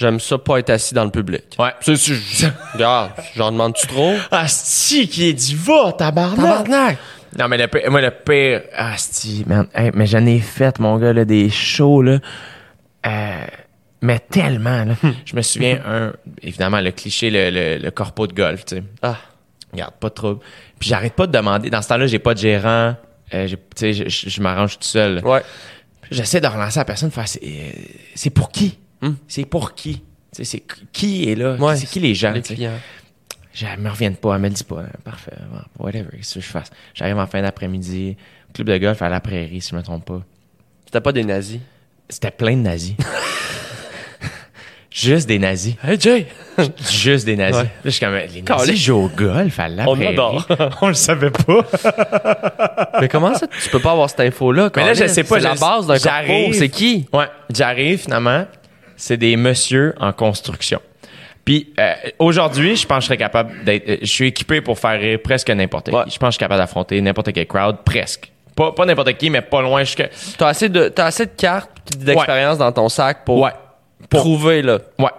j'aime 0.00 0.18
ça 0.18 0.38
pas 0.38 0.58
être 0.58 0.70
assis 0.70 0.94
dans 0.94 1.04
le 1.04 1.10
public. 1.10 1.44
Ouais. 1.58 1.72
Tu 1.82 1.96
sais, 1.96 2.14
si- 2.16 2.46
regarde, 2.74 3.12
j'en 3.36 3.52
demande-tu 3.52 3.86
trop? 3.86 4.14
Ah, 4.30 4.48
si, 4.48 5.08
qui 5.08 5.28
est 5.28 5.32
diva, 5.34 5.92
tabarnak! 5.96 6.98
Non, 7.38 7.46
mais 7.48 7.58
le 7.58 7.68
pire, 7.68 7.90
moi, 7.90 8.00
le 8.00 8.10
pire, 8.10 8.62
ah, 8.76 8.94
si, 8.96 9.44
man, 9.46 9.66
Hey, 9.74 9.90
mais 9.94 10.06
j'en 10.06 10.24
ai 10.26 10.40
fait, 10.40 10.78
mon 10.80 10.98
gars, 10.98 11.12
là, 11.12 11.24
des 11.24 11.48
shows, 11.50 12.02
là, 12.02 12.18
euh, 13.06 13.44
mais 14.02 14.18
tellement, 14.18 14.84
là. 14.84 14.94
Je 15.24 15.36
me 15.36 15.42
souviens, 15.42 15.80
un, 15.86 16.12
évidemment, 16.42 16.80
le 16.80 16.90
cliché, 16.90 17.30
le, 17.30 17.50
le, 17.50 17.78
le 17.78 17.90
corpo 17.90 18.26
de 18.26 18.32
golf, 18.32 18.64
tu 18.64 18.76
sais. 18.76 18.82
Ah, 19.02 19.16
Regarde, 19.72 19.94
pas 20.00 20.08
de 20.08 20.14
trouble. 20.14 20.40
Puis 20.80 20.88
j'arrête 20.88 21.12
pas 21.12 21.28
de 21.28 21.32
demander. 21.32 21.70
Dans 21.70 21.80
ce 21.82 21.88
temps-là, 21.88 22.08
j'ai 22.08 22.18
pas 22.18 22.34
de 22.34 22.40
gérant. 22.40 22.96
Euh, 23.32 23.46
j'ai- 23.46 23.56
tu 23.56 23.62
sais, 23.76 23.92
je, 23.92 24.08
je- 24.08 24.28
je 24.28 24.40
m'arrange 24.42 24.78
tout 24.78 24.84
seul. 24.88 25.20
ouais. 25.24 25.42
J'essaie 26.10 26.40
de 26.40 26.48
relancer 26.48 26.80
la 26.80 26.84
personne, 26.84 27.12
faire, 27.12 27.28
c'est, 27.28 27.40
euh, 27.44 27.70
c'est 28.16 28.30
pour 28.30 28.50
qui? 28.50 28.79
Hmm. 29.02 29.14
C'est 29.28 29.44
pour 29.44 29.74
qui? 29.74 30.02
C'est 30.32 30.62
qui 30.92 31.28
est 31.30 31.34
là? 31.34 31.54
Ouais, 31.56 31.76
c'est 31.76 31.86
qui 31.86 32.00
les 32.00 32.14
gens? 32.14 32.32
Les 32.32 32.42
clients. 32.42 32.78
Je- 33.52 33.66
Elle 33.66 33.80
me 33.80 33.90
revienne 33.90 34.14
pas, 34.16 34.34
elle 34.36 34.40
me 34.42 34.48
le 34.48 34.54
dit 34.54 34.62
pas. 34.64 34.84
Parfait, 35.04 35.32
bon, 35.50 35.84
whatever, 35.84 36.06
qu'est-ce 36.16 36.34
que 36.34 36.40
je 36.40 36.46
fasse? 36.46 36.70
J'arrive 36.94 37.18
en 37.18 37.26
fin 37.26 37.42
d'après-midi, 37.42 38.16
club 38.54 38.68
de 38.68 38.78
golf 38.78 39.02
à 39.02 39.08
la 39.08 39.20
prairie, 39.20 39.60
si 39.60 39.70
je 39.70 39.76
me 39.76 39.82
trompe 39.82 40.04
pas. 40.04 40.22
C'était 40.86 41.00
pas 41.00 41.12
des 41.12 41.24
nazis? 41.24 41.60
C'était 42.08 42.30
plein 42.30 42.56
de 42.56 42.62
nazis. 42.62 42.94
Juste 44.92 45.28
des 45.28 45.38
nazis. 45.38 45.76
Hey, 45.84 46.00
Jay! 46.00 46.26
Juste 46.90 47.24
des 47.24 47.36
nazis. 47.36 47.56
Ouais. 47.62 47.62
Là, 47.64 47.70
je 47.84 47.90
suis 47.90 48.00
comme, 48.04 48.14
les 48.16 48.42
nazis 48.42 48.76
jouent 48.84 49.04
au 49.04 49.08
golf 49.08 49.56
à 49.60 49.68
la 49.68 49.88
On 49.88 49.94
prairie. 49.94 50.14
adore. 50.14 50.46
On 50.82 50.88
le 50.88 50.94
savait 50.94 51.30
pas. 51.30 51.64
mais 53.00 53.08
comment 53.08 53.32
ça, 53.34 53.46
tu 53.46 53.70
peux 53.70 53.78
pas 53.78 53.92
avoir 53.92 54.10
cette 54.10 54.20
info-là? 54.20 54.68
Mais 54.74 54.86
là, 54.86 54.94
je 54.94 55.06
sais 55.06 55.22
pas, 55.22 55.36
C'est 55.38 55.44
la 55.46 55.54
base 55.54 55.86
d'un 55.86 55.94
j'arrive. 55.96 56.28
corpo. 56.46 56.52
C'est 56.58 56.68
qui? 56.68 57.06
Ouais, 57.12 57.26
j'arrive 57.54 58.00
finalement. 58.00 58.46
C'est 59.00 59.16
des 59.16 59.36
messieurs 59.36 59.94
en 59.98 60.12
construction. 60.12 60.80
Puis 61.44 61.72
euh, 61.78 61.94
aujourd'hui, 62.18 62.76
je 62.76 62.86
pense 62.86 62.98
que 62.98 63.00
je 63.02 63.06
serais 63.06 63.16
capable 63.16 63.64
d'être. 63.64 63.88
euh, 63.88 63.96
je 64.02 64.06
suis 64.06 64.26
équipé 64.26 64.60
pour 64.60 64.78
faire 64.78 65.00
rire 65.00 65.18
presque 65.24 65.48
n'importe 65.50 65.86
qui. 65.88 65.94
Ouais. 65.96 66.02
Je 66.06 66.18
pense 66.18 66.18
que 66.18 66.26
je 66.26 66.30
suis 66.32 66.38
capable 66.38 66.60
d'affronter 66.60 67.00
n'importe 67.00 67.32
quel 67.32 67.46
crowd, 67.46 67.78
presque. 67.84 68.30
Pas, 68.54 68.72
pas 68.72 68.84
n'importe 68.84 69.14
qui, 69.14 69.30
mais 69.30 69.40
pas 69.40 69.62
loin 69.62 69.82
jusqu'à. 69.84 70.08
T'as 70.36 70.48
assez 70.48 70.68
de, 70.68 70.88
t'as 70.88 71.06
assez 71.06 71.24
de 71.24 71.30
cartes 71.34 71.70
d'expérience 71.96 72.58
dans 72.58 72.70
ton 72.72 72.88
sac 72.90 73.24
pour 73.24 73.40
Ouais. 73.40 73.52
Pour- 74.10 74.20
prouver, 74.20 74.60
là. 74.60 74.78
Ouais. 74.98 75.10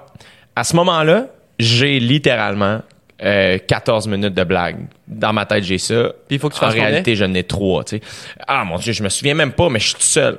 À 0.56 0.64
ce 0.64 0.76
moment-là, 0.76 1.26
j'ai 1.58 2.00
littéralement 2.00 2.82
euh, 3.24 3.58
14 3.68 4.08
minutes 4.08 4.34
de 4.36 4.44
blague. 4.44 4.78
Dans 5.08 5.34
ma 5.34 5.46
tête, 5.48 5.64
j'ai 5.64 5.78
ça. 5.80 6.10
Puis 6.28 6.36
il 6.36 6.40
faut 6.40 6.50
que 6.50 6.54
tu 6.54 6.60
En 6.60 6.68
fasses 6.68 6.76
combien? 6.76 6.88
réalité, 6.88 7.16
j'en 7.16 7.34
ai 7.34 7.44
trois, 7.44 7.84
tu 7.84 7.98
sais. 7.98 8.04
Ah 8.48 8.64
mon 8.64 8.78
Dieu, 8.78 8.94
je 8.94 9.02
me 9.04 9.10
souviens 9.10 9.34
même 9.34 9.54
pas, 9.54 9.70
mais 9.70 9.80
je 9.80 9.86
suis 9.88 9.96
tout 9.96 10.02
seul. 10.02 10.38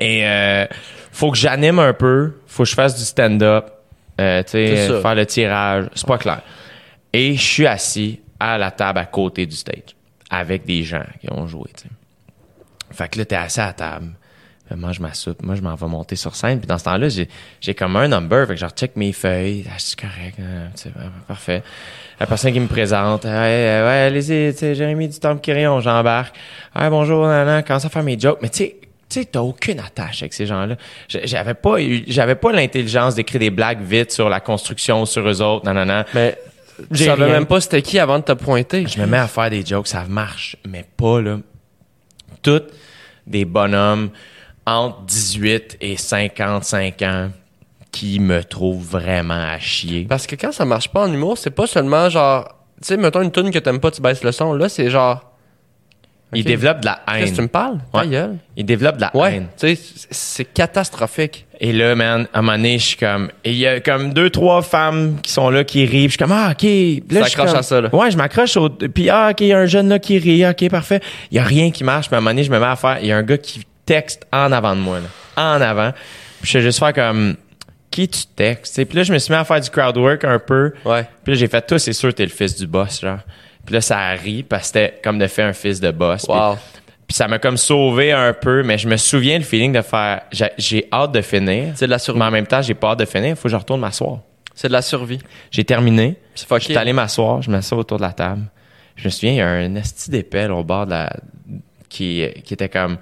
Et 0.00 0.26
euh, 0.26 0.66
faut 1.12 1.30
que 1.30 1.36
j'anime 1.36 1.78
un 1.78 1.92
peu. 1.92 2.32
Faut 2.46 2.64
que 2.64 2.68
je 2.68 2.74
fasse 2.74 2.96
du 2.96 3.04
stand-up. 3.04 3.66
Euh, 4.20 4.42
faire 4.44 5.14
le 5.14 5.26
tirage. 5.26 5.86
C'est 5.94 6.06
pas 6.06 6.18
clair. 6.18 6.42
Et 7.12 7.34
je 7.34 7.42
suis 7.42 7.66
assis 7.66 8.20
à 8.38 8.58
la 8.58 8.70
table 8.70 8.98
à 8.98 9.06
côté 9.06 9.46
du 9.46 9.56
stage. 9.56 9.94
Avec 10.30 10.64
des 10.64 10.82
gens 10.82 11.04
qui 11.20 11.30
ont 11.32 11.46
joué, 11.46 11.70
tu 11.76 11.84
sais. 11.84 11.88
Fait 12.90 13.08
que 13.08 13.18
là, 13.18 13.24
t'es 13.24 13.36
assis 13.36 13.60
à 13.60 13.66
la 13.66 13.72
table. 13.72 14.12
Fait, 14.68 14.76
Mange 14.76 14.98
ma 15.00 15.12
soupe. 15.14 15.42
Moi, 15.42 15.56
je 15.56 15.62
m'en 15.62 15.74
vais 15.74 15.86
monter 15.86 16.16
sur 16.16 16.34
scène. 16.34 16.58
Puis 16.58 16.66
dans 16.66 16.78
ce 16.78 16.84
temps-là, 16.84 17.08
j'ai, 17.08 17.28
j'ai 17.60 17.74
comme 17.74 17.96
un 17.96 18.08
number. 18.08 18.46
Fait 18.46 18.54
que 18.54 18.60
je 18.60 18.64
recheck 18.64 18.96
mes 18.96 19.12
feuilles. 19.12 19.64
Ah, 19.68 19.74
c'est 19.78 19.98
correct. 19.98 20.38
hein, 20.40 20.70
tu 20.74 20.82
sais, 20.84 20.90
ah, 20.98 21.08
parfait. 21.28 21.62
La 22.18 22.26
personne 22.26 22.52
qui 22.52 22.60
me 22.60 22.66
présente. 22.68 23.24
Ouais, 23.24 23.30
euh, 23.30 23.86
ouais, 23.86 24.06
allez-y. 24.06 24.52
Tu 24.52 24.58
sais, 24.58 24.74
Jérémy 24.74 25.08
du 25.08 25.18
Temple 25.18 25.40
Quirion, 25.40 25.80
j'embarque. 25.80 26.34
Ouais, 26.74 26.88
bonjour, 26.88 27.26
nan, 27.26 27.62
commence 27.62 27.84
à 27.84 27.88
faire 27.90 28.02
mes 28.02 28.18
jokes. 28.18 28.38
Mais 28.42 28.48
tu 28.48 28.58
sais, 28.58 28.76
tu 29.14 29.20
sais, 29.20 29.26
t'as 29.26 29.40
aucune 29.40 29.78
attache 29.78 30.22
avec 30.22 30.32
ces 30.32 30.46
gens-là. 30.46 30.76
J'avais 31.08 31.54
pas 31.54 31.80
eu, 31.80 32.02
j'avais 32.08 32.34
pas 32.34 32.50
l'intelligence 32.50 33.14
d'écrire 33.14 33.38
des 33.38 33.50
blagues 33.50 33.80
vite 33.80 34.10
sur 34.10 34.28
la 34.28 34.40
construction, 34.40 35.06
sur 35.06 35.28
eux 35.28 35.40
autres, 35.40 35.64
non, 35.64 35.72
non, 35.72 35.86
non. 35.86 36.04
Mais 36.14 36.36
J'ai 36.90 37.04
savais 37.06 37.30
même 37.30 37.46
pas 37.46 37.60
c'était 37.60 37.82
qui 37.82 38.00
avant 38.00 38.18
de 38.18 38.24
te 38.24 38.32
pointer. 38.32 38.86
Je 38.88 39.00
me 39.00 39.06
mets 39.06 39.18
à 39.18 39.28
faire 39.28 39.50
des 39.50 39.64
jokes, 39.64 39.86
ça 39.86 40.04
marche, 40.08 40.56
mais 40.66 40.84
pas 40.96 41.20
là. 41.20 41.38
Toutes 42.42 42.72
des 43.24 43.44
bonhommes 43.44 44.10
entre 44.66 45.02
18 45.02 45.76
et 45.80 45.96
55 45.96 47.02
ans 47.02 47.30
qui 47.92 48.18
me 48.18 48.42
trouvent 48.42 48.84
vraiment 48.84 49.34
à 49.34 49.60
chier. 49.60 50.06
Parce 50.08 50.26
que 50.26 50.34
quand 50.34 50.50
ça 50.50 50.64
marche 50.64 50.88
pas 50.88 51.04
en 51.04 51.12
humour, 51.12 51.38
c'est 51.38 51.50
pas 51.52 51.68
seulement 51.68 52.08
genre, 52.08 52.48
tu 52.82 52.88
sais, 52.88 52.96
mettons 52.96 53.22
une 53.22 53.30
tune 53.30 53.52
que 53.52 53.60
t'aimes 53.60 53.78
pas, 53.78 53.92
tu 53.92 54.02
baisses 54.02 54.24
le 54.24 54.32
son. 54.32 54.54
Là, 54.54 54.68
c'est 54.68 54.90
genre, 54.90 55.33
Ils 56.34 56.40
Ok. 56.40 56.46
développent 56.46 56.80
de 56.80 56.86
la 56.86 57.00
qu'est-ce 57.06 57.30
que 57.30 57.36
tu 57.36 57.40
me 57.40 57.44
haine. 57.44 57.48
parles? 57.48 57.78
Ta 57.92 58.06
gueule. 58.06 58.36
Ils 58.56 58.64
développent 58.64 58.96
de 58.96 59.00
la 59.02 59.16
Ouais, 59.16 59.34
haine. 59.36 59.46
tu 59.58 59.74
sais, 59.76 59.82
c'est- 60.10 60.44
catastrophique. 60.52 61.46
Et 61.60 61.72
là, 61.72 61.94
man, 61.94 62.26
à 62.32 62.38
un 62.38 62.42
moment 62.42 62.56
donné, 62.56 62.78
je 62.78 62.84
suis 62.84 62.96
comme... 62.96 63.30
Et 63.44 63.52
il 63.52 63.58
y 63.58 63.66
a 63.66 63.80
comme 63.80 64.12
deux, 64.12 64.28
trois 64.30 64.60
femmes 64.62 65.18
qui 65.22 65.30
sont 65.32 65.50
là, 65.50 65.64
qui 65.64 65.86
rient. 65.86 66.04
Je 66.04 66.08
suis 66.10 66.18
comme, 66.18 66.32
ah, 66.32 66.50
OK. 66.52 66.62
Là, 66.62 67.22
je 67.26 67.36
comme- 67.36 67.46
à 67.48 67.62
ça, 67.62 67.80
là. 67.80 67.94
Ouais, 67.94 68.10
je 68.10 68.16
m'accroche 68.16 68.56
au... 68.56 68.68
Puis, 68.68 69.08
ah, 69.08 69.28
OK, 69.30 69.40
il 69.40 69.46
y 69.48 69.52
a 69.52 69.58
un 69.58 69.66
jeune 69.66 69.88
là 69.88 69.98
qui 69.98 70.18
rit. 70.18 70.44
OK, 70.46 70.68
parfait. 70.68 71.00
Il 71.30 71.36
y 71.36 71.38
a 71.40 71.44
rien 71.44 71.70
qui 71.70 71.84
marche. 71.84 72.08
Puis 72.08 72.14
à 72.14 72.18
un 72.18 72.20
moment 72.20 72.30
donné, 72.30 72.44
je 72.44 72.50
me 72.50 72.58
mets 72.58 72.66
à 72.66 72.76
faire... 72.76 72.98
Il 73.00 73.06
y 73.06 73.12
a 73.12 73.16
un 73.16 73.22
gars 73.22 73.38
qui 73.38 73.62
texte 73.86 74.26
en 74.32 74.50
avant 74.52 74.74
de 74.74 74.80
moi, 74.80 74.98
là. 75.00 75.06
En 75.56 75.60
avant. 75.60 75.92
Puis 76.40 76.48
je 76.48 76.50
fais 76.58 76.60
juste 76.62 76.78
faire 76.78 76.92
comme... 76.92 77.36
Qui 77.90 78.08
tu 78.08 78.22
textes? 78.34 78.84
Puis 78.86 78.96
là, 78.98 79.04
je 79.04 79.12
me 79.12 79.18
suis 79.18 79.32
mis 79.32 79.38
à 79.38 79.44
faire 79.44 79.60
du 79.60 79.70
crowd 79.70 79.96
work 79.96 80.24
un 80.24 80.40
peu. 80.40 80.72
Ouais. 80.84 81.06
Puis 81.22 81.34
là, 81.34 81.38
j'ai 81.38 81.46
fait, 81.46 81.64
toi, 81.64 81.78
c'est 81.78 81.92
sûr, 81.92 82.12
t'es 82.12 82.24
le 82.24 82.28
fils 82.30 82.56
du 82.56 82.66
boss, 82.66 83.00
genre. 83.00 83.20
Puis 83.66 83.74
là, 83.74 83.80
ça 83.80 83.98
a 83.98 84.12
ri 84.14 84.42
parce 84.42 84.62
que 84.62 84.66
c'était 84.78 85.00
comme 85.02 85.18
de 85.18 85.26
faire 85.26 85.46
un 85.48 85.52
fils 85.52 85.80
de 85.80 85.90
boss. 85.90 86.26
Puis- 86.26 86.34
Wow. 86.34 86.56
Puis 87.06 87.14
ça 87.16 87.28
m'a 87.28 87.38
comme 87.38 87.58
sauvé 87.58 88.12
un 88.12 88.32
peu, 88.32 88.62
mais 88.62 88.78
je 88.78 88.88
me 88.88 88.96
souviens 88.96 89.36
le 89.36 89.44
feeling 89.44 89.72
de 89.72 89.82
faire. 89.82 90.22
J'ai, 90.56 90.88
hâte 90.90 91.12
de 91.12 91.20
finir. 91.20 91.72
C'est 91.74 91.84
de 91.84 91.90
la 91.90 91.98
survie. 91.98 92.18
Mais 92.18 92.24
en 92.24 92.30
même 92.30 92.46
temps, 92.46 92.62
j'ai 92.62 92.72
pas 92.74 92.92
hâte 92.92 93.00
de 93.00 93.04
finir. 93.04 93.28
Il 93.30 93.36
faut 93.36 93.42
que 93.44 93.48
je 93.50 93.56
retourne 93.56 93.80
m'asseoir. 93.80 94.20
C'est 94.54 94.68
de 94.68 94.72
la 94.72 94.80
survie. 94.80 95.18
J'ai 95.50 95.64
terminé. 95.64 96.16
C'est 96.34 96.44
Je 96.44 96.48
fucké. 96.48 96.64
suis 96.64 96.76
allé 96.78 96.94
m'asseoir. 96.94 97.42
Je 97.42 97.50
m'assois 97.50 97.76
autour 97.76 97.98
de 97.98 98.02
la 98.02 98.12
table. 98.12 98.44
Je 98.96 99.04
me 99.04 99.10
souviens, 99.10 99.32
il 99.32 99.36
y 99.36 99.40
a 99.42 99.48
un 99.48 99.74
esti 99.74 100.10
d'épelle 100.10 100.50
au 100.50 100.64
bord 100.64 100.86
de 100.86 100.92
la. 100.92 101.12
qui, 101.90 102.24
qui 102.42 102.54
était 102.54 102.70
comme. 102.70 102.96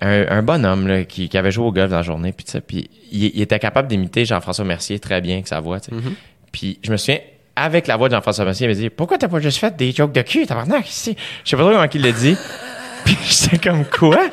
Un, 0.00 0.26
un 0.28 0.42
bonhomme 0.42 0.88
là, 0.88 1.04
qui, 1.04 1.28
qui 1.28 1.38
avait 1.38 1.50
joué 1.52 1.66
au 1.66 1.72
golf 1.72 1.88
dans 1.90 1.96
la 1.98 2.02
journée. 2.02 2.32
Puis, 2.32 2.46
puis 2.66 2.90
il, 3.12 3.26
il 3.34 3.40
était 3.42 3.58
capable 3.60 3.86
d'imiter 3.88 4.24
Jean-François 4.24 4.64
Mercier 4.64 4.98
très 4.98 5.20
bien 5.20 5.34
avec 5.34 5.46
sa 5.46 5.60
voix. 5.60 5.78
Mm-hmm. 5.78 6.12
Puis 6.52 6.78
je 6.82 6.90
me 6.90 6.96
souviens, 6.96 7.20
avec 7.56 7.86
la 7.86 7.96
voix 7.96 8.08
de 8.08 8.14
Jean-François 8.14 8.44
il 8.60 8.68
m'a 8.68 8.74
dit 8.74 8.90
Pourquoi 8.90 9.16
t'as 9.16 9.28
pas 9.28 9.40
juste 9.40 9.58
fait 9.58 9.74
des 9.74 9.92
jokes 9.92 10.12
de 10.12 10.22
cul, 10.22 10.46
tabarnak, 10.46 10.88
ici? 10.88 11.16
Je 11.42 11.50
sais 11.50 11.56
pas 11.56 11.62
trop 11.62 11.72
comment 11.72 11.86
il 11.92 12.02
l'a 12.02 12.12
dit. 12.12 12.36
Puis 13.04 13.16
j'étais 13.24 13.58
comme 13.70 13.84
quoi? 13.86 14.28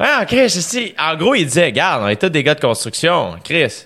Ouais, 0.00 0.26
Chris, 0.26 0.46
ici. 0.46 0.94
En 0.98 1.16
gros, 1.16 1.34
il 1.34 1.44
disait 1.44 1.66
Regarde, 1.66 2.04
on 2.04 2.08
est 2.08 2.16
tous 2.16 2.30
des 2.30 2.42
gars 2.42 2.54
de 2.54 2.60
construction. 2.60 3.34
Chris, 3.44 3.84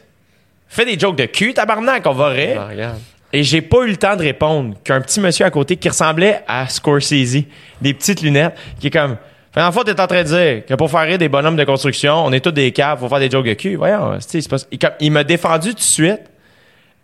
fais 0.68 0.84
des 0.84 0.98
jokes 0.98 1.16
de 1.16 1.26
cul, 1.26 1.54
tabarnak, 1.54 2.06
on 2.06 2.12
va 2.12 2.28
rire. 2.28 2.60
Ah, 2.60 2.68
regarde. 2.70 2.98
Et 3.32 3.42
j'ai 3.42 3.62
pas 3.62 3.82
eu 3.84 3.88
le 3.88 3.96
temps 3.96 4.14
de 4.14 4.22
répondre 4.22 4.76
qu'un 4.84 5.00
petit 5.00 5.18
monsieur 5.18 5.46
à 5.46 5.50
côté 5.50 5.76
qui 5.76 5.88
ressemblait 5.88 6.42
à 6.46 6.68
Scorsese, 6.68 7.44
des 7.80 7.94
petites 7.94 8.20
lunettes, 8.22 8.54
qui 8.78 8.88
est 8.88 8.90
comme. 8.90 9.16
Fait, 9.52 9.62
en 9.62 9.72
fait, 9.72 9.84
t'es 9.84 10.00
en 10.00 10.06
train 10.06 10.22
de 10.22 10.28
dire 10.28 10.66
que 10.66 10.74
pour 10.74 10.90
faire 10.90 11.02
rire 11.02 11.18
des 11.18 11.28
bonhommes 11.28 11.56
de 11.56 11.64
construction, 11.64 12.24
on 12.24 12.32
est 12.32 12.40
tous 12.40 12.52
des 12.52 12.72
caves, 12.72 13.00
faut 13.00 13.08
faire 13.08 13.18
des 13.18 13.30
jokes 13.30 13.46
de 13.46 13.54
cul. 13.54 13.76
Voyons, 13.76 14.18
c'est 14.20 14.46
pas... 14.48 14.56
il, 14.70 14.78
il 15.00 15.12
m'a 15.12 15.24
défendu 15.24 15.70
tout 15.70 15.76
de 15.76 15.80
suite 15.80 16.20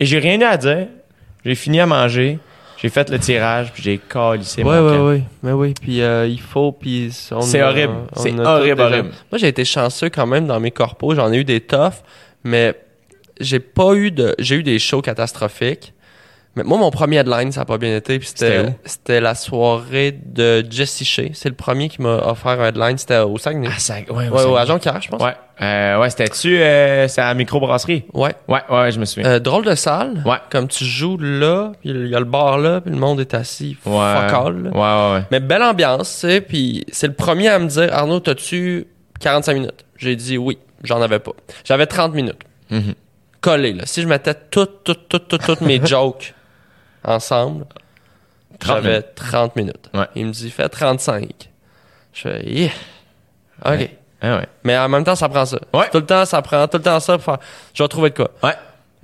et 0.01 0.06
j'ai 0.06 0.18
rien 0.18 0.39
eu 0.40 0.44
à 0.44 0.56
dire. 0.56 0.86
J'ai 1.49 1.55
fini 1.55 1.81
à 1.81 1.87
manger, 1.87 2.39
j'ai 2.77 2.91
fait 2.91 3.09
le 3.09 3.19
tirage, 3.19 3.73
puis 3.73 3.83
j'ai 3.83 3.97
calissé 3.97 4.62
Ouais, 4.62 4.81
mon 4.81 4.91
ouais, 4.91 5.12
ouais. 5.15 5.23
Mais 5.43 5.53
oui, 5.53 5.73
puis 5.81 6.03
euh, 6.03 6.27
il 6.27 6.41
faut, 6.41 6.73
puis 6.73 7.11
on 7.33 7.41
C'est 7.41 7.62
horrible. 7.62 7.95
C'est 8.15 8.39
horrible, 8.39 8.77
déjà- 8.77 8.85
horrible. 8.89 9.09
Moi, 9.33 9.39
j'ai 9.39 9.49
été 9.49 9.65
chanceux 9.65 10.11
quand 10.11 10.27
même 10.27 10.47
dans 10.47 10.61
mes 10.61 10.70
corpos. 10.70 11.15
J'en 11.15 11.33
ai 11.33 11.39
eu 11.39 11.45
des 11.45 11.61
toughs, 11.61 12.05
mais 12.45 12.75
j'ai 13.41 13.61
pas 13.61 13.95
eu 13.95 14.11
de. 14.11 14.35
J'ai 14.39 14.57
eu 14.57 14.62
des 14.62 14.79
shows 14.79 15.01
catastrophiques. 15.01 15.95
Mais 16.59 16.64
moi, 16.64 16.76
mon 16.76 16.90
premier 16.90 17.16
headline, 17.18 17.52
ça 17.52 17.60
a 17.60 17.64
pas 17.64 17.78
bien 17.78 17.97
été. 17.97 18.18
Puis 18.18 18.28
C'était 18.28 18.74
c'était, 18.85 19.20
la 19.20 19.35
soirée 19.36 20.12
de 20.12 20.64
Jesse 20.68 21.05
Shea. 21.05 21.30
C'est 21.35 21.48
le 21.48 21.55
premier 21.55 21.89
qui 21.89 22.02
m'a 22.02 22.16
offert 22.28 22.60
un 22.60 22.66
headline. 22.68 22.98
C'était 22.98 23.18
au 23.18 23.39
Saguenay. 23.39 23.68
Ah, 23.70 23.78
ça, 23.78 23.94
ouais, 24.10 24.28
ouais, 24.28 24.44
ouais, 24.44 24.60
à 24.60 24.66
Jonquière, 24.66 25.01
je 25.01 25.09
pense. 25.09 25.22
Ouais, 25.22 25.35
euh, 25.62 25.98
ouais, 26.01 26.10
c'était-tu, 26.10 26.59
euh, 26.59 27.06
c'est 27.09 27.20
à 27.20 27.26
la 27.28 27.35
microbrasserie? 27.35 28.05
Ouais. 28.12 28.35
Ouais, 28.48 28.60
ouais, 28.70 28.90
je 28.93 28.98
me 28.98 29.05
souviens. 29.05 29.28
Euh, 29.30 29.39
drôle 29.39 29.64
de 29.64 29.74
salle. 29.76 30.22
Ouais. 30.26 30.39
Comme 30.51 30.66
tu 30.68 30.85
joues 30.85 31.18
là, 31.18 31.72
puis 31.80 31.90
il 31.90 32.09
y 32.09 32.14
a 32.14 32.18
le 32.18 32.24
bar 32.24 32.59
là, 32.59 32.80
puis 32.80 32.90
le 32.93 32.98
monde 32.98 33.20
est 33.20 33.35
assis. 33.35 33.76
ouais. 33.86 33.93
Fuck 33.93 34.32
all. 34.32 34.62
là. 34.64 34.70
Ouais, 34.70 34.78
ouais, 35.12 35.18
ouais. 35.18 35.24
Mais 35.30 35.40
belle 35.40 35.62
ambiance, 35.62 36.12
tu 36.20 36.28
sais. 36.28 36.40
Puis 36.40 36.85
c'est 36.90 37.06
le 37.06 37.14
premier 37.14 37.48
à 37.48 37.59
me 37.59 37.66
dire 37.68 37.89
Arnaud, 37.93 38.20
t'as-tu 38.20 38.86
45 39.20 39.55
minutes? 39.55 39.85
J'ai 39.97 40.16
dit 40.16 40.36
oui. 40.39 40.59
j'en 40.82 41.01
avais 41.02 41.18
pas. 41.20 41.32
J'avais 41.64 41.86
30 41.86 42.14
minutes. 42.14 42.40
Mhm. 42.70 42.94
Collé, 43.40 43.72
là. 43.72 43.85
Si 43.86 44.02
je 44.02 44.09
mettais 44.09 44.35
toutes, 44.35 44.82
toutes, 44.85 45.09
toutes, 45.09 45.28
toutes, 45.28 45.44
toutes 45.44 45.60
mes 45.60 45.80
jokes 45.85 46.35
ensemble, 47.09 47.66
30 48.60 48.76
j'avais 48.76 48.89
minutes. 48.90 49.14
30 49.14 49.56
minutes. 49.56 49.90
Ouais. 49.94 50.06
Il 50.14 50.26
me 50.26 50.32
dit, 50.32 50.51
fais 50.51 50.68
35. 50.68 51.28
Je 52.12 52.20
fais, 52.20 52.43
yeah. 52.44 52.70
OK. 53.64 53.70
Ouais. 53.72 53.98
Ah 54.20 54.36
ouais. 54.39 54.47
Mais 54.64 54.76
en 54.76 54.89
même 54.89 55.05
temps, 55.05 55.14
ça 55.14 55.28
prend 55.28 55.44
ça. 55.47 55.59
Tout 55.93 55.98
le 55.98 56.06
temps, 56.06 56.24
ça 56.24 56.43
prend 56.43 56.66
tout 56.66 56.78
le 56.78 56.82
temps 56.82 56.98
ça 57.01 57.14
pour 57.18 57.24
faire, 57.24 57.39
je 57.72 57.82
vais 57.82 57.89
trouver 57.89 58.10
de 58.10 58.16
quoi. 58.16 58.30
Ouais. 58.43 58.55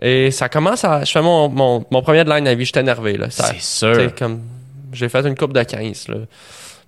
Et 0.02 0.30
ça 0.32 0.48
commence 0.48 0.84
à, 0.84 1.04
je 1.04 1.12
fais 1.12 1.22
mon, 1.22 1.48
mon, 1.48 1.84
mon 1.90 2.02
premier 2.02 2.24
deadline 2.24 2.48
à 2.48 2.54
vie, 2.54 2.64
j'étais 2.64 2.80
énervé, 2.80 3.16
là. 3.16 3.30
Ça- 3.30 3.52
C'est 3.54 3.60
sûr. 3.60 4.14
comme, 4.16 4.42
j'ai 4.92 5.08
fait 5.08 5.24
une 5.24 5.36
coupe 5.36 5.52
de 5.52 5.62
15, 5.62 6.08
là. 6.08 6.16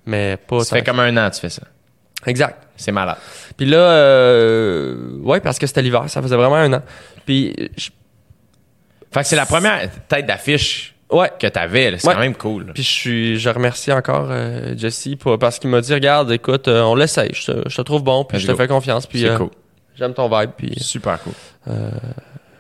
Mais 0.06 0.36
pas 0.36 0.64
Ça 0.64 0.76
fait 0.76 0.82
comme 0.82 0.98
un 1.01 1.16
an 1.16 1.30
que 1.30 1.34
tu 1.36 1.40
fais 1.40 1.51
ça. 1.51 1.62
Exact. 2.26 2.64
C'est 2.76 2.90
malade. 2.93 3.16
Puis 3.56 3.66
là, 3.66 3.78
euh, 3.78 5.18
ouais, 5.20 5.38
parce 5.40 5.59
que 5.59 5.66
c'était 5.68 5.82
l'hiver, 5.82 6.05
ça 6.09 6.20
faisait 6.20 6.36
vraiment 6.36 6.56
un 6.56 6.72
an. 6.72 6.82
Puis, 7.24 7.55
je- 7.76 7.90
Fait 9.12 9.20
que 9.20 9.26
c'est 9.26 9.36
la 9.36 9.47
première 9.47 9.88
tête 10.09 10.26
d'affiche 10.26 10.95
ouais. 11.11 11.31
que 11.39 11.47
t'avais. 11.47 11.91
là. 11.93 11.99
C'est 11.99 12.09
Ouais. 12.09 12.15
quand 12.15 12.20
même 12.20 12.35
cool. 12.35 12.73
Puis 12.74 12.83
je 12.83 12.89
suis, 12.91 13.39
je 13.39 13.49
remercie 13.51 13.93
encore 13.93 14.28
euh, 14.31 14.74
Jesse 14.77 15.09
pour, 15.19 15.39
parce 15.39 15.59
qu'il 15.59 15.70
m'a 15.70 15.81
dit, 15.81 15.93
regarde, 15.95 16.31
écoute, 16.33 16.69
euh, 16.69 16.83
on 16.83 16.95
l'essaye, 16.95 17.31
je 17.35 17.53
te, 17.53 17.69
je 17.69 17.77
te 17.77 17.83
trouve 17.83 18.03
bon, 18.03 18.24
puis 18.24 18.39
je 18.39 18.47
te 18.47 18.55
fais 18.55 18.66
confiance, 18.69 19.07
puis 19.07 19.20
C'est 19.20 19.28
euh, 19.31 19.37
cool. 19.39 19.51
j'aime 19.97 20.15
ton 20.15 20.28
vibe, 20.28 20.51
puis 20.57 20.73
Super 20.81 21.19
cool. 21.23 21.33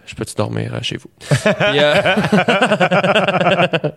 je 0.06 0.14
peux-tu 0.14 0.34
dormir 0.34 0.72
euh, 0.74 0.78
chez 0.82 0.96
vous? 0.98 1.10
Puis, 1.28 1.78
euh, 1.80 1.94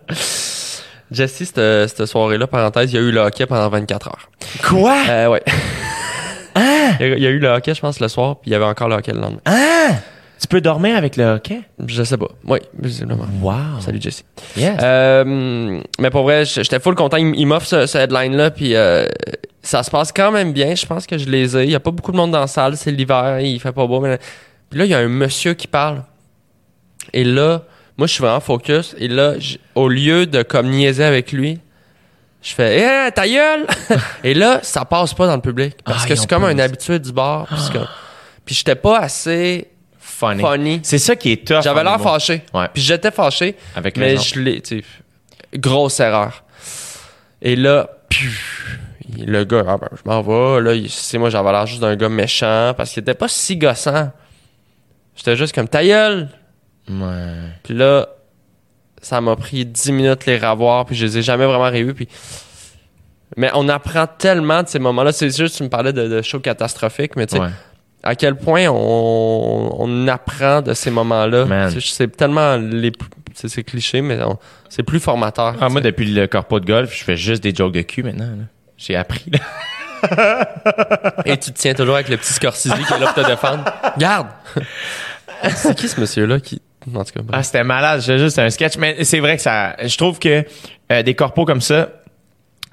Jesse, 1.10 1.44
cette, 1.44 1.88
cette 1.88 2.06
soirée-là, 2.06 2.46
parenthèse, 2.46 2.92
il 2.92 2.96
y 2.96 2.98
a 2.98 3.02
eu 3.02 3.10
le 3.10 3.20
hockey 3.20 3.46
pendant 3.46 3.68
24 3.68 4.08
heures. 4.08 4.30
Quoi? 4.68 4.96
Euh, 5.08 5.26
ouais. 5.28 5.42
Il 7.00 7.06
y 7.06 7.12
a- 7.12 7.16
il 7.16 7.22
y 7.22 7.26
a 7.26 7.30
eu 7.30 7.38
le 7.38 7.48
hockey, 7.48 7.72
je 7.74 7.80
pense, 7.80 8.00
le 8.00 8.08
soir, 8.08 8.36
puis 8.40 8.50
il 8.50 8.52
y 8.52 8.56
avait 8.56 8.64
encore 8.66 8.88
le 8.88 8.96
hockey 8.96 9.12
le 9.12 9.20
lendemain. 9.20 9.40
Ah! 9.46 9.92
Tu 10.40 10.46
peux 10.48 10.60
dormir 10.62 10.96
avec 10.96 11.16
le 11.16 11.24
hockey? 11.24 11.60
Je 11.86 12.02
sais 12.02 12.16
pas. 12.16 12.28
Oui, 12.46 12.58
visiblement. 12.78 13.26
Wow. 13.42 13.80
Salut 13.80 14.00
Jesse. 14.00 14.24
Yes. 14.56 14.74
Euh, 14.82 15.80
mais 15.98 16.08
pour 16.10 16.22
vrai, 16.22 16.46
j'étais 16.46 16.80
full 16.80 16.94
content. 16.94 17.18
Il, 17.18 17.46
m'offre 17.46 17.66
ce, 17.66 17.84
ce 17.86 17.98
headline-là, 17.98 18.50
puis 18.50 18.74
euh, 18.74 19.06
ça 19.60 19.82
se 19.82 19.90
passe 19.90 20.12
quand 20.12 20.32
même 20.32 20.52
bien. 20.54 20.74
Je 20.74 20.86
pense 20.86 21.06
que 21.06 21.18
je 21.18 21.28
les 21.28 21.56
ai. 21.58 21.64
Il 21.64 21.70
y 21.70 21.74
a 21.74 21.80
pas 21.80 21.90
beaucoup 21.90 22.12
de 22.12 22.16
monde 22.16 22.30
dans 22.30 22.40
la 22.40 22.46
salle. 22.46 22.76
C'est 22.78 22.90
l'hiver, 22.90 23.40
il 23.40 23.60
fait 23.60 23.72
pas 23.72 23.86
beau. 23.86 24.00
Mais... 24.00 24.18
Puis 24.70 24.78
là, 24.78 24.86
il 24.86 24.90
y 24.90 24.94
a 24.94 24.98
un 24.98 25.08
monsieur 25.08 25.52
qui 25.52 25.66
parle. 25.66 26.04
Et 27.12 27.24
là, 27.24 27.62
moi, 27.98 28.06
je 28.06 28.14
suis 28.14 28.22
vraiment 28.22 28.40
focus. 28.40 28.94
Et 28.98 29.08
là, 29.08 29.34
au 29.74 29.88
lieu 29.88 30.24
de 30.26 30.42
comme 30.42 30.70
niaiser 30.70 31.04
avec 31.04 31.32
lui, 31.32 31.58
je 32.40 32.54
fais 32.54 32.78
Eh, 32.80 33.12
ta 33.12 33.28
gueule! 33.28 33.66
Et 34.24 34.32
là, 34.32 34.60
ça 34.62 34.86
passe 34.86 35.12
pas 35.12 35.26
dans 35.26 35.34
le 35.36 35.42
public. 35.42 35.76
Parce 35.84 36.04
Ah, 36.04 36.08
que 36.08 36.14
c'est 36.14 36.26
comme 36.30 36.44
un 36.44 36.58
habitué 36.58 36.98
du 36.98 37.12
bar. 37.12 37.46
Comme- 37.74 37.86
puis 38.46 38.54
j'étais 38.54 38.74
pas 38.74 38.98
assez 39.00 39.68
Funny. 40.20 40.42
funny. 40.42 40.80
C'est 40.82 40.98
ça 40.98 41.16
qui 41.16 41.32
est 41.32 41.46
tough. 41.46 41.62
J'avais 41.62 41.82
l'air 41.82 42.00
fâché. 42.00 42.42
Ouais. 42.52 42.68
Puis 42.74 42.82
j'étais 42.82 43.10
fâché. 43.10 43.56
Avec 43.74 43.96
Mais 43.96 44.16
je 44.18 44.38
l'ai, 44.38 44.62
grosse 45.54 45.98
erreur. 46.00 46.44
Et 47.42 47.56
là, 47.56 47.88
piou, 48.08 48.30
le 49.18 49.44
gars, 49.44 49.64
ah 49.66 49.76
ben, 49.78 49.88
je 49.92 50.02
m'en 50.08 50.20
vais. 50.20 50.60
Là, 50.60 50.74
il- 50.74 50.90
c'est 50.90 51.16
moi, 51.18 51.30
j'avais 51.30 51.50
l'air 51.52 51.66
juste 51.66 51.80
d'un 51.80 51.96
gars 51.96 52.08
méchant 52.10 52.74
parce 52.76 52.90
qu'il 52.92 53.00
était 53.00 53.14
pas 53.14 53.28
si 53.28 53.56
gossant. 53.56 54.10
J'étais 55.16 55.36
juste 55.36 55.54
comme 55.54 55.68
ta 55.68 55.82
gueule. 55.84 56.28
Ouais. 56.88 57.34
Puis 57.62 57.74
là, 57.74 58.08
ça 59.00 59.20
m'a 59.22 59.36
pris 59.36 59.64
10 59.64 59.92
minutes 59.92 60.26
les 60.26 60.36
revoir, 60.38 60.84
puis 60.84 60.94
je 60.96 61.06
les 61.06 61.18
ai 61.18 61.22
jamais 61.22 61.46
vraiment 61.46 61.64
revus. 61.70 61.94
Puis... 61.94 62.08
Mais 63.36 63.50
on 63.54 63.68
apprend 63.68 64.06
tellement 64.06 64.62
de 64.62 64.68
ces 64.68 64.78
moments-là. 64.78 65.12
C'est 65.12 65.34
juste, 65.34 65.56
tu 65.56 65.62
me 65.62 65.68
parlais 65.68 65.92
de, 65.92 66.08
de 66.08 66.20
show 66.22 66.40
catastrophique, 66.40 67.16
mais 67.16 67.26
tu 67.26 67.36
sais, 67.36 67.42
Ouais. 67.42 67.48
À 68.02 68.14
quel 68.14 68.36
point 68.36 68.66
on, 68.68 69.74
on 69.78 70.08
apprend 70.08 70.62
de 70.62 70.72
ces 70.74 70.90
moments-là. 70.90 71.70
C'est- 71.80 72.16
tellement 72.16 72.56
les 72.56 72.92
c'est 73.34 73.62
cliché, 73.62 74.02
mais 74.02 74.22
on- 74.22 74.38
c'est 74.68 74.82
plus 74.82 75.00
formateur. 75.00 75.54
Ah, 75.60 75.68
moi, 75.68 75.80
depuis 75.80 76.06
le 76.12 76.26
corpo 76.26 76.60
de 76.60 76.66
golf, 76.66 76.94
je 76.96 77.04
fais 77.04 77.16
juste 77.16 77.42
des 77.42 77.54
jokes 77.54 77.72
de 77.72 77.82
cul 77.82 78.02
maintenant. 78.02 78.30
J'ai 78.76 78.96
appris. 78.96 79.30
Là. 79.30 79.38
Et 81.26 81.36
tu 81.36 81.52
te 81.52 81.58
tiens 81.58 81.74
toujours 81.74 81.94
avec 81.94 82.08
le 82.08 82.16
petit 82.16 82.32
Scorsese 82.32 82.72
qui 82.72 82.92
est 82.94 82.98
là 82.98 83.12
pour 83.12 83.22
te 83.22 83.28
défendre. 83.28 83.64
Garde! 83.98 84.28
c'est 85.54 85.74
qui 85.76 85.88
ce 85.88 86.00
monsieur-là 86.00 86.40
qui. 86.40 86.60
En 86.94 87.04
tout 87.04 87.12
cas. 87.12 87.20
Ah, 87.32 87.42
c'était 87.42 87.64
malade. 87.64 88.00
C'est 88.00 88.18
juste 88.18 88.38
un 88.38 88.48
sketch. 88.50 88.76
Mais 88.78 89.04
c'est 89.04 89.20
vrai 89.20 89.36
que 89.36 89.42
ça. 89.42 89.76
Je 89.82 89.96
trouve 89.98 90.18
que 90.18 90.44
euh, 90.90 91.02
des 91.02 91.14
corpos 91.14 91.44
comme 91.44 91.60
ça, 91.60 91.90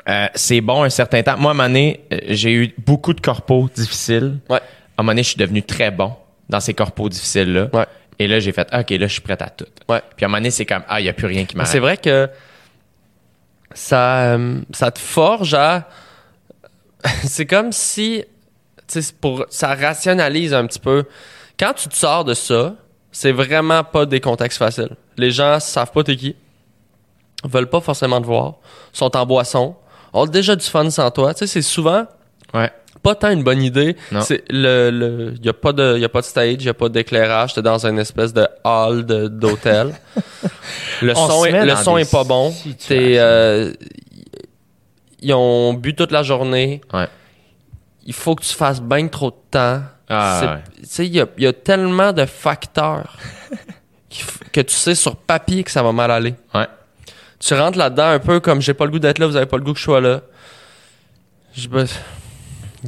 euh, 0.07 0.27
c'est 0.35 0.61
bon 0.61 0.83
un 0.83 0.89
certain 0.89 1.21
temps. 1.23 1.37
Moi, 1.37 1.51
à 1.51 1.53
un 1.53 1.57
moment 1.57 1.67
donné, 1.67 1.99
euh, 2.13 2.17
j'ai 2.29 2.53
eu 2.53 2.73
beaucoup 2.85 3.13
de 3.13 3.19
corpos 3.21 3.69
difficiles. 3.75 4.37
Ouais. 4.49 4.61
À 4.97 5.01
un 5.01 5.03
moment 5.03 5.11
donné, 5.11 5.23
je 5.23 5.29
suis 5.29 5.37
devenu 5.37 5.61
très 5.63 5.91
bon 5.91 6.13
dans 6.49 6.59
ces 6.59 6.73
corpos 6.73 7.09
difficiles-là. 7.09 7.69
Ouais. 7.73 7.85
Et 8.19 8.27
là, 8.27 8.39
j'ai 8.39 8.51
fait, 8.51 8.67
OK, 8.73 8.89
là, 8.89 9.07
je 9.07 9.13
suis 9.13 9.21
prêt 9.21 9.37
à 9.39 9.49
tout. 9.49 9.67
Ouais. 9.87 10.01
Puis 10.15 10.25
à 10.25 10.27
un 10.27 10.29
moment 10.29 10.39
donné, 10.39 10.51
c'est 10.51 10.65
comme, 10.65 10.83
ah, 10.87 10.99
il 10.99 11.03
n'y 11.03 11.09
a 11.09 11.13
plus 11.13 11.27
rien 11.27 11.45
qui 11.45 11.55
m'arrête. 11.55 11.71
c'est 11.71 11.79
vrai 11.79 11.97
que 11.97 12.29
ça, 13.73 14.33
euh, 14.33 14.59
ça 14.73 14.91
te 14.91 14.99
forge 14.99 15.53
à. 15.53 15.87
c'est 17.23 17.45
comme 17.45 17.71
si. 17.71 18.23
tu 18.75 18.83
sais, 18.87 19.01
c'est 19.01 19.15
pour, 19.15 19.45
ça 19.49 19.75
rationalise 19.75 20.53
un 20.53 20.65
petit 20.65 20.79
peu. 20.79 21.05
Quand 21.59 21.73
tu 21.73 21.89
te 21.89 21.95
sors 21.95 22.25
de 22.25 22.33
ça, 22.33 22.75
c'est 23.11 23.31
vraiment 23.31 23.83
pas 23.83 24.05
des 24.05 24.19
contextes 24.19 24.57
faciles. 24.57 24.95
Les 25.17 25.31
gens 25.31 25.59
savent 25.59 25.91
pas 25.91 26.03
t'es 26.03 26.15
qui, 26.15 26.35
veulent 27.43 27.69
pas 27.69 27.81
forcément 27.81 28.21
te 28.21 28.25
voir, 28.25 28.55
sont 28.93 29.15
en 29.15 29.25
boisson, 29.25 29.75
ont 30.13 30.25
déjà 30.25 30.55
du 30.55 30.65
fun 30.65 30.89
sans 30.89 31.11
toi. 31.11 31.33
Tu 31.33 31.39
sais, 31.39 31.47
c'est 31.47 31.61
souvent 31.61 32.05
Ouais. 32.53 32.71
Pas 33.07 33.15
tant 33.15 33.31
une 33.31 33.43
bonne 33.43 33.63
idée. 33.63 33.95
C'est 34.21 34.43
le 34.49 34.89
le 34.89 35.33
y 35.41 35.47
a 35.47 35.53
pas 35.53 35.71
de 35.71 35.97
y 35.97 36.03
a 36.03 36.09
pas 36.09 36.19
de 36.19 36.25
stage, 36.25 36.61
y 36.63 36.67
a 36.67 36.73
pas 36.73 36.89
d'éclairage, 36.89 37.53
t'es 37.53 37.61
dans 37.61 37.85
une 37.85 37.99
espèce 37.99 38.33
de 38.33 38.45
hall 38.65 39.05
d'hôtel. 39.05 39.93
le 41.01 41.13
On 41.15 41.27
son 41.29 41.45
est, 41.45 41.65
le 41.65 41.75
son 41.77 41.97
est 41.97 42.11
pas 42.11 42.25
bon. 42.25 42.53
T'es 42.85 43.17
euh, 43.17 43.71
ils 45.21 45.33
ont 45.33 45.73
bu 45.73 45.95
toute 45.95 46.11
la 46.11 46.23
journée. 46.23 46.81
Ouais. 46.93 47.07
Il 48.05 48.13
faut 48.13 48.35
que 48.35 48.43
tu 48.43 48.53
fasses 48.53 48.81
bien 48.81 49.07
trop 49.07 49.29
de 49.29 49.35
temps. 49.51 49.81
Ah, 50.09 50.41
ouais. 50.41 51.05
Il 51.05 51.15
y 51.15 51.25
y 51.37 51.47
a 51.47 51.53
tellement 51.53 52.11
de 52.11 52.25
facteurs 52.25 53.17
que 54.51 54.61
tu 54.61 54.75
sais 54.75 54.95
sur 54.95 55.15
papier 55.15 55.63
que 55.63 55.71
ça 55.71 55.81
va 55.81 55.93
mal 55.93 56.11
aller. 56.11 56.35
Ouais. 56.53 56.67
Tu 57.39 57.53
rentres 57.53 57.77
là-dedans 57.77 58.09
un 58.09 58.19
peu 58.19 58.41
comme 58.41 58.61
j'ai 58.61 58.73
pas 58.73 58.83
le 58.83 58.91
goût 58.91 58.99
d'être 58.99 59.19
là, 59.19 59.27
vous 59.27 59.37
avez 59.37 59.45
pas 59.45 59.57
le 59.57 59.63
goût 59.63 59.73
que 59.73 59.79
je 59.79 59.83
sois 59.83 60.01
là. 60.01 60.21
Je 61.55 61.67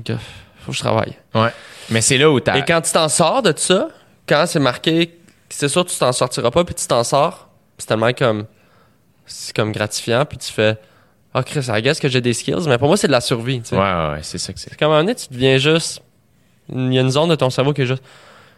que- 0.03 0.13
faut 0.59 0.71
que 0.71 0.77
je 0.77 0.81
travaille. 0.81 1.15
Ouais. 1.35 1.49
Mais 1.89 2.01
c'est 2.01 2.17
là 2.17 2.30
où 2.30 2.39
t'as. 2.39 2.57
Et 2.57 2.65
quand 2.65 2.81
tu 2.81 2.91
t'en 2.91 3.07
sors 3.09 3.41
de 3.41 3.53
ça, 3.55 3.88
quand 4.27 4.45
c'est 4.47 4.59
marqué, 4.59 5.17
c'est 5.49 5.67
sûr 5.67 5.85
que 5.85 5.89
tu 5.91 5.97
t'en 5.97 6.11
sortiras 6.11 6.51
pas, 6.51 6.63
puis 6.63 6.76
tu 6.76 6.85
t'en 6.88 7.03
sors, 7.03 7.49
c'est 7.77 7.88
tellement 7.88 8.13
comme, 8.13 8.45
c'est 9.26 9.55
comme 9.55 9.71
gratifiant, 9.71 10.26
puis 10.26 10.38
tu 10.38 10.51
fais, 10.51 10.77
ah 11.34 11.43
Chris, 11.43 11.65
I 11.69 11.81
guess 11.81 11.99
que 11.99 12.07
j'ai 12.09 12.21
des 12.21 12.34
skills, 12.34 12.67
mais 12.67 12.77
pour 12.77 12.88
moi 12.88 12.97
c'est 12.97 13.07
de 13.07 13.11
la 13.11 13.21
survie. 13.21 13.61
Tu 13.61 13.69
sais. 13.69 13.76
Ouais, 13.76 13.81
ouais, 13.81 14.09
ouais, 14.13 14.19
c'est 14.23 14.38
ça 14.38 14.53
que 14.53 14.59
c'est. 14.59 14.69
C'est 14.69 14.77
comme 14.77 14.91
à 14.91 14.95
un 14.95 14.97
moment 14.99 15.03
donné, 15.05 15.15
tu 15.15 15.27
deviens 15.31 15.57
juste, 15.57 16.01
il 16.73 16.93
y 16.93 16.97
a 16.97 17.01
une 17.01 17.09
zone 17.11 17.30
de 17.30 17.35
ton 17.35 17.49
cerveau 17.49 17.73
qui 17.73 17.81
est 17.81 17.85
juste, 17.88 18.03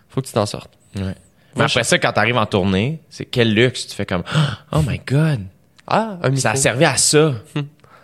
faut 0.09 0.21
que 0.21 0.27
tu 0.27 0.33
t'en 0.33 0.45
sortes. 0.45 0.71
Ouais. 0.95 1.15
Mais 1.55 1.63
après 1.65 1.83
ça, 1.83 1.97
quand 1.99 2.13
t'arrives 2.13 2.37
en 2.37 2.45
tournée, 2.45 3.01
c'est 3.09 3.25
quel 3.25 3.53
luxe. 3.53 3.85
Tu 3.87 3.95
fais 3.95 4.05
comme, 4.05 4.23
oh 4.71 4.81
my 4.87 4.99
God. 5.05 5.41
Ah, 5.87 6.17
un 6.21 6.29
micro. 6.29 6.41
Ça 6.41 6.51
a 6.51 6.55
servi 6.55 6.85
à 6.85 6.95
ça. 6.95 7.33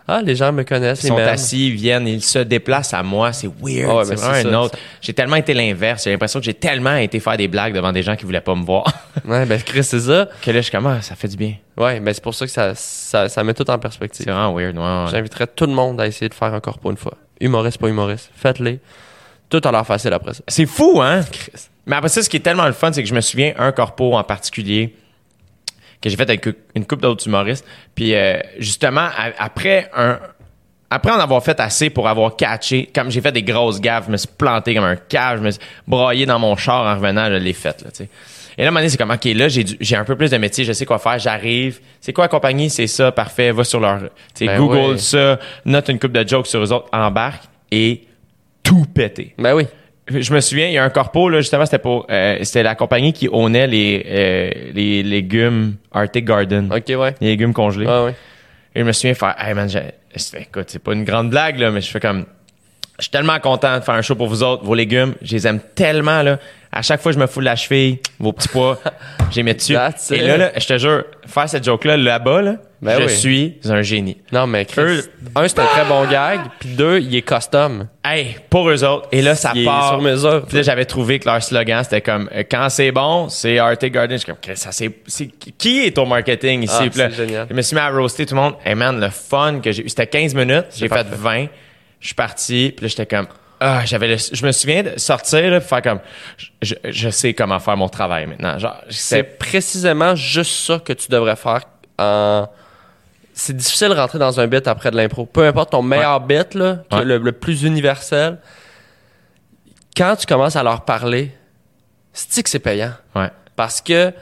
Ah, 0.10 0.22
les 0.24 0.36
gens 0.38 0.54
me 0.54 0.64
connaissent, 0.64 1.04
Ils 1.04 1.08
sont 1.08 1.18
assis, 1.18 1.68
ils 1.68 1.74
viennent, 1.76 2.08
ils 2.08 2.22
se 2.22 2.40
déplacent 2.40 2.94
à 2.94 3.04
moi. 3.04 3.34
C'est 3.34 3.48
weird. 3.48 3.92
Ouais, 3.92 4.06
c'est 4.06 4.16
vraiment 4.16 4.34
c'est 4.42 4.48
un 4.48 4.54
autre. 4.54 4.78
J'ai 5.02 5.14
tellement 5.14 5.36
été 5.36 5.54
l'inverse. 5.54 6.06
J'ai 6.06 6.12
l'impression 6.12 6.40
que 6.40 6.46
j'ai 6.46 6.54
tellement 6.54 6.96
été 6.96 7.20
faire 7.20 7.36
des 7.36 7.50
blagues 7.50 7.74
devant 7.74 7.92
des 7.92 8.04
gens 8.04 8.16
qui 8.16 8.24
voulaient 8.24 8.40
pas 8.40 8.56
me 8.56 8.64
voir 8.64 8.86
Ouais, 9.26 9.46
ben 9.46 9.62
Chris, 9.62 9.84
c'est 9.84 10.00
ça. 10.00 10.30
que 10.42 10.52
là, 10.52 10.58
je 10.58 10.62
suis 10.62 10.72
comme, 10.72 10.88
ah, 10.88 11.02
ça 11.02 11.16
fait 11.16 11.28
du 11.28 11.36
bien. 11.36 11.56
Ouais, 11.76 12.00
ben 12.00 12.14
c'est 12.14 12.24
pour 12.24 12.34
ça 12.34 12.46
que 12.46 12.52
ça, 12.52 12.74
ça, 12.74 13.28
ça 13.28 13.44
met 13.44 13.54
tout 13.54 13.70
en 13.70 13.74
C'est 13.74 13.80
perspective. 13.82 14.26
vraiment 14.28 14.54
weird. 14.54 14.78
Ouais, 14.78 14.84
ouais. 14.84 15.06
J'inviterais 15.12 15.48
tout 15.48 15.66
le 15.66 15.74
monde 15.74 16.00
à 16.00 16.08
essayer 16.08 16.30
de 16.30 16.34
faire 16.34 16.54
encore 16.54 16.80
pour 16.80 16.92
une 16.92 16.98
fois. 16.98 17.14
Humoriste, 17.42 17.78
pas 17.80 17.88
humoriste. 17.90 18.32
Faites-les. 18.36 18.80
Tout 19.50 19.62
a 19.64 19.72
l'air 19.72 19.86
facile 19.86 20.14
après 20.14 20.34
ça. 20.34 20.42
C'est 20.48 20.66
fou, 20.66 21.02
hein? 21.02 21.22
Mais 21.86 21.96
après 21.98 22.10
ça, 22.10 22.22
ce 22.24 22.30
qui 22.30 22.38
est 22.38 22.42
tellement 22.42 22.66
le 22.66 22.74
fun, 22.74 22.92
c'est 22.94 23.02
que 23.04 23.10
je 23.10 23.14
me 23.14 23.22
souviens 23.22 23.54
un 23.58 23.72
corpo 23.72 24.14
en 24.16 24.24
particulier 24.24 24.94
que 26.02 26.10
j'ai 26.10 26.16
fait 26.16 26.30
avec 26.30 26.48
une 26.76 26.86
couple 26.86 27.04
d'autres 27.04 27.26
humoristes. 27.28 27.66
Puis 27.96 28.14
euh, 28.16 28.40
justement, 28.60 29.08
après 29.38 29.90
un 29.96 30.20
après 30.90 31.12
en 31.12 31.20
avoir 31.20 31.44
fait 31.44 31.60
assez 31.60 31.90
pour 31.90 32.08
avoir 32.08 32.38
catché, 32.38 32.90
comme 32.96 33.12
j'ai 33.12 33.20
fait 33.20 33.34
des 33.34 33.44
grosses 33.44 33.82
gaffes, 33.82 34.06
je 34.08 34.12
me 34.12 34.16
suis 34.18 34.30
planté 34.38 34.74
comme 34.74 34.86
un 34.86 34.96
cave, 34.96 35.40
je 35.40 35.44
me 35.44 35.52
suis 35.52 35.62
broyé 35.86 36.26
dans 36.26 36.40
mon 36.40 36.56
char 36.56 36.86
en 36.86 36.96
revenant, 36.96 37.26
je 37.28 37.34
l'ai 37.34 37.52
fait, 37.52 37.82
là, 37.84 37.92
tu 37.92 37.98
sais. 38.06 38.10
Et 38.58 38.62
là, 38.62 38.68
à 38.68 38.70
un 38.70 38.72
moment 38.72 38.80
donné, 38.80 38.90
c'est 38.90 38.98
comme, 38.98 39.12
OK, 39.12 39.26
là, 39.26 39.50
j'ai, 39.50 39.64
du- 39.66 39.76
j'ai 39.82 39.96
un 39.98 40.06
peu 40.06 40.16
plus 40.16 40.32
de 40.32 40.38
métier, 40.38 40.64
je 40.64 40.72
sais 40.72 40.86
quoi 40.86 40.98
faire, 40.98 41.20
j'arrive. 41.20 41.80
C'est 42.00 42.12
quoi 42.14 42.24
la 42.24 42.28
compagnie? 42.30 42.70
C'est 42.70 42.88
ça, 42.88 43.12
parfait, 43.12 43.52
va 43.52 43.64
sur 43.66 43.80
leur, 43.82 44.00
tu 44.00 44.06
sais, 44.34 44.46
Ben 44.46 44.58
Google 44.58 44.92
ouais. 44.94 44.98
ça, 44.98 45.38
note 45.66 45.90
une 45.90 46.00
coupe 46.00 46.14
de 46.14 46.26
jokes 46.28 46.48
sur 46.48 46.64
eux 46.64 46.72
autres, 46.72 46.88
embarque 46.94 47.44
et 47.70 48.04
tout 48.64 48.86
pété 48.86 49.36
Ben 49.38 49.54
oui. 49.56 49.68
Je 50.10 50.34
me 50.34 50.40
souviens, 50.40 50.68
il 50.68 50.74
y 50.74 50.78
a 50.78 50.84
un 50.84 50.90
corpo, 50.90 51.30
là, 51.30 51.40
justement, 51.40 51.66
c'était 51.66 51.80
pour, 51.80 52.06
euh, 52.10 52.38
c'était 52.44 52.64
la 52.64 52.76
compagnie 52.76 53.14
qui 53.14 53.28
ownait 53.32 53.68
les, 53.68 54.06
euh, 54.08 54.50
les 54.74 55.04
légumes 55.04 55.76
Arctic 55.92 56.26
Garden. 56.26 56.72
Ok, 56.72 56.96
ouais. 56.98 57.16
Les 57.22 57.30
légumes 57.30 57.54
congelés. 57.54 57.86
Ouais, 57.86 58.06
ouais. 58.06 58.16
Et 58.76 58.82
je 58.82 58.86
me 58.86 58.92
souviens 58.92 59.14
faire, 59.14 59.36
hey 59.40 59.54
man, 59.54 59.70
écoute, 60.38 60.66
c'est 60.68 60.84
pas 60.84 60.94
une 60.94 61.04
grande 61.04 61.30
blague, 61.30 61.60
là, 61.60 61.72
mais 61.72 61.82
je 61.82 61.90
fais 61.90 62.00
comme, 62.00 62.26
Je 63.00 63.04
suis 63.04 63.12
tellement 63.12 63.40
content 63.40 63.78
de 63.78 63.84
faire 63.84 63.94
un 63.96 64.02
show 64.02 64.16
pour 64.16 64.28
vous 64.28 64.42
autres. 64.44 64.64
Vos 64.64 64.74
légumes, 64.74 65.14
je 65.22 65.34
les 65.36 65.46
aime 65.48 65.60
tellement, 65.76 66.24
là. 66.24 66.40
À 66.72 66.82
chaque 66.82 67.00
fois, 67.02 67.12
je 67.12 67.18
me 67.20 67.28
fous 67.28 67.40
de 67.40 67.46
la 67.46 67.56
cheville, 67.56 68.00
vos 68.20 68.34
petits 68.34 68.50
pois, 68.50 68.80
j'ai 69.32 69.42
mis 69.44 69.54
dessus. 69.54 69.74
That's 69.74 70.12
Et 70.12 70.18
là, 70.20 70.38
là, 70.38 70.52
je 70.58 70.66
te 70.68 70.78
jure, 70.78 71.04
faire 71.26 71.48
cette 71.48 71.64
joke-là, 71.64 71.96
là-bas, 71.96 72.42
là, 72.42 72.56
Ben 72.82 73.00
je 73.00 73.06
oui. 73.06 73.10
suis 73.10 73.72
un 73.72 73.82
génie. 73.84 74.18
Non, 74.32 74.48
mais 74.48 74.66
Chris, 74.66 74.82
Eux- 74.82 75.04
un, 75.36 75.48
c'est 75.48 75.60
un 75.60 75.66
très 75.66 75.86
bon 75.86 76.06
gag, 76.10 76.42
puis 76.60 76.70
deux, 76.70 77.00
il 77.00 77.16
est 77.16 77.22
custom. 77.22 77.88
Hey, 78.04 78.36
pour 78.50 78.70
eux 78.70 78.84
autres. 78.84 79.08
Et 79.12 79.22
là, 79.22 79.34
ça 79.36 79.52
Il 79.56 79.62
est 79.62 79.66
part. 79.66 79.90
sur 79.90 80.02
mesure. 80.02 80.46
Puis 80.48 80.58
là, 80.58 80.64
j'avais 80.64 80.86
trouvé 80.86 81.20
que 81.20 81.30
leur 81.30 81.42
slogan, 81.42 81.84
c'était 81.84 82.02
comme 82.02 82.30
euh, 82.36 82.44
quand 82.50 82.68
c'est 82.70 82.92
bon, 82.92 83.30
c'est 83.30 83.58
Arctic 83.60 83.94
Garden. 83.94 84.18
Je 84.18 84.24
suis 84.24 84.34
comme, 84.34 84.56
ça 84.56 84.72
c'est, 84.72 84.92
c'est 85.08 85.28
qui 85.58 85.86
est 85.86 85.98
au 85.98 86.06
marketing 86.06 86.64
ici? 86.64 86.74
Ah, 86.80 86.98
là, 86.98 87.10
génial. 87.10 87.48
Je 87.50 87.56
me 87.56 87.62
suis 87.62 87.76
mis 87.76 87.82
à 87.82 87.90
roaster 87.90 88.26
tout 88.26 88.36
le 88.36 88.42
monde. 88.42 88.56
Hey 88.66 88.76
man, 88.76 89.00
le 89.00 89.10
fun 89.10 89.60
que 89.64 89.72
j'ai 89.72 89.84
eu, 89.86 89.90
c'était 89.90 90.08
15 90.08 90.34
minutes. 90.36 90.66
J'ai 90.76 90.88
fait 90.90 90.96
parfait. 90.96 91.16
20. 91.16 91.46
Je 92.00 92.08
suis 92.08 92.16
parti. 92.16 92.74
Puis 92.76 92.84
là, 92.86 92.88
j'étais 92.90 93.06
comme, 93.06 93.28
ah, 93.60 93.84
j'avais 93.86 94.08
le- 94.08 94.18
je 94.32 94.46
me 94.46 94.52
souviens 94.52 94.84
de 94.84 94.98
sortir, 95.00 95.50
là, 95.50 95.60
faire 95.62 95.82
comme, 95.82 96.00
je, 96.62 96.76
je 96.84 97.10
sais 97.10 97.34
comment 97.34 97.60
faire 97.60 97.76
mon 97.78 97.90
travail 97.90 98.28
maintenant. 98.28 98.58
Genre, 98.60 98.78
C'est 98.90 99.24
précisément 99.24 100.16
juste 100.16 100.66
ça 100.66 100.80
que 100.80 100.94
tu 100.94 101.10
devrais 101.10 101.36
faire 101.36 101.62
en... 101.98 102.48
C'est 103.34 103.56
difficile 103.56 103.90
de 103.90 103.94
rentrer 103.94 104.18
dans 104.20 104.40
un 104.40 104.48
bit 104.48 104.68
après 104.68 104.90
de 104.90 104.96
l'impro. 104.98 105.26
Peu 105.28 105.46
importe 105.46 105.72
ton 105.72 105.84
meilleur 105.84 106.20
bit, 106.22 106.56
là, 106.56 106.80
que 106.90 106.96
Ouais. 106.98 107.06
le, 107.06 107.18
le 107.20 107.32
plus 107.32 107.64
universel, 107.64 108.40
quand 109.96 110.16
tu 110.16 110.26
commences 110.26 110.56
à 110.56 110.64
leur 110.64 110.86
parler, 110.86 111.32
c'est 112.14 112.44
que 112.44 112.50
c'est 112.50 112.60
payant? 112.60 112.94
ouais. 113.16 113.30
Parce 113.56 113.82
que 113.82 114.14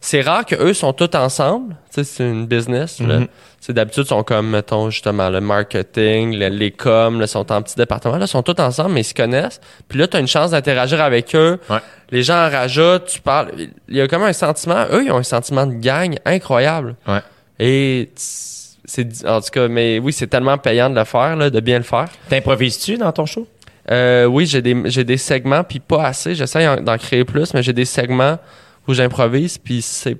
c'est 0.00 0.20
rare 0.20 0.44
qu'eux 0.46 0.72
sont 0.74 0.92
tous 0.92 1.16
ensemble. 1.16 1.74
Tu 1.92 1.94
sais, 1.94 2.04
c'est 2.04 2.24
une 2.28 2.46
business. 2.46 3.00
là. 3.00 3.18
Mhm. 3.20 3.28
Sais, 3.66 3.72
D'habitude, 3.72 4.04
ils 4.04 4.08
sont 4.08 4.22
comme, 4.24 4.50
mettons, 4.50 4.90
justement, 4.90 5.30
le 5.30 5.40
marketing, 5.40 6.36
le- 6.38 6.48
les 6.48 6.70
coms, 6.70 7.18
là, 7.18 7.26
sont 7.26 7.50
en 7.50 7.62
petits 7.62 7.76
départements. 7.76 8.18
Là, 8.18 8.26
ils 8.26 8.28
sont 8.28 8.42
tous 8.42 8.60
ensemble, 8.60 8.90
mais 8.92 9.00
ils 9.00 9.04
se 9.04 9.14
connaissent. 9.14 9.58
Puis 9.88 9.98
là, 9.98 10.06
tu 10.06 10.18
as 10.18 10.20
une 10.20 10.28
chance 10.28 10.50
d'interagir 10.50 11.00
avec 11.00 11.34
eux. 11.34 11.58
Ouais. 11.70 11.78
Les 12.10 12.22
gens 12.22 12.34
en 12.46 12.50
rajoutent, 12.50 13.06
tu 13.06 13.20
parles. 13.22 13.52
Il 13.88 13.96
y 13.96 14.02
a 14.02 14.06
comme 14.06 14.22
un 14.22 14.34
sentiment, 14.34 14.84
eux, 14.92 15.04
ils 15.06 15.10
ont 15.10 15.16
un 15.16 15.22
sentiment 15.22 15.66
de 15.66 15.72
gang 15.74 16.14
incroyable. 16.26 16.94
Ouais. 17.08 17.20
Et 17.58 18.10
c'est, 18.16 19.26
en 19.26 19.40
tout 19.40 19.48
cas, 19.50 19.66
mais 19.68 19.98
oui, 19.98 20.12
c'est 20.12 20.26
tellement 20.26 20.58
payant 20.58 20.90
de 20.90 20.96
le 20.96 21.04
faire, 21.04 21.34
là, 21.34 21.48
de 21.48 21.60
bien 21.60 21.78
le 21.78 21.84
faire. 21.84 22.08
T'improvises-tu 22.28 22.98
dans 22.98 23.12
ton 23.12 23.24
show? 23.24 23.46
Euh, 23.90 24.26
oui, 24.26 24.44
j'ai 24.44 24.60
des, 24.60 24.76
j'ai 24.90 25.04
des 25.04 25.16
segments, 25.16 25.64
puis 25.64 25.80
pas 25.80 26.04
assez. 26.08 26.34
J'essaie 26.34 26.68
en- 26.68 26.82
d'en 26.82 26.98
créer 26.98 27.24
plus, 27.24 27.54
mais 27.54 27.62
j'ai 27.62 27.72
des 27.72 27.86
segments 27.86 28.38
où 28.86 28.92
j'improvise, 28.92 29.56
puis 29.56 29.80
c'est 29.80 30.18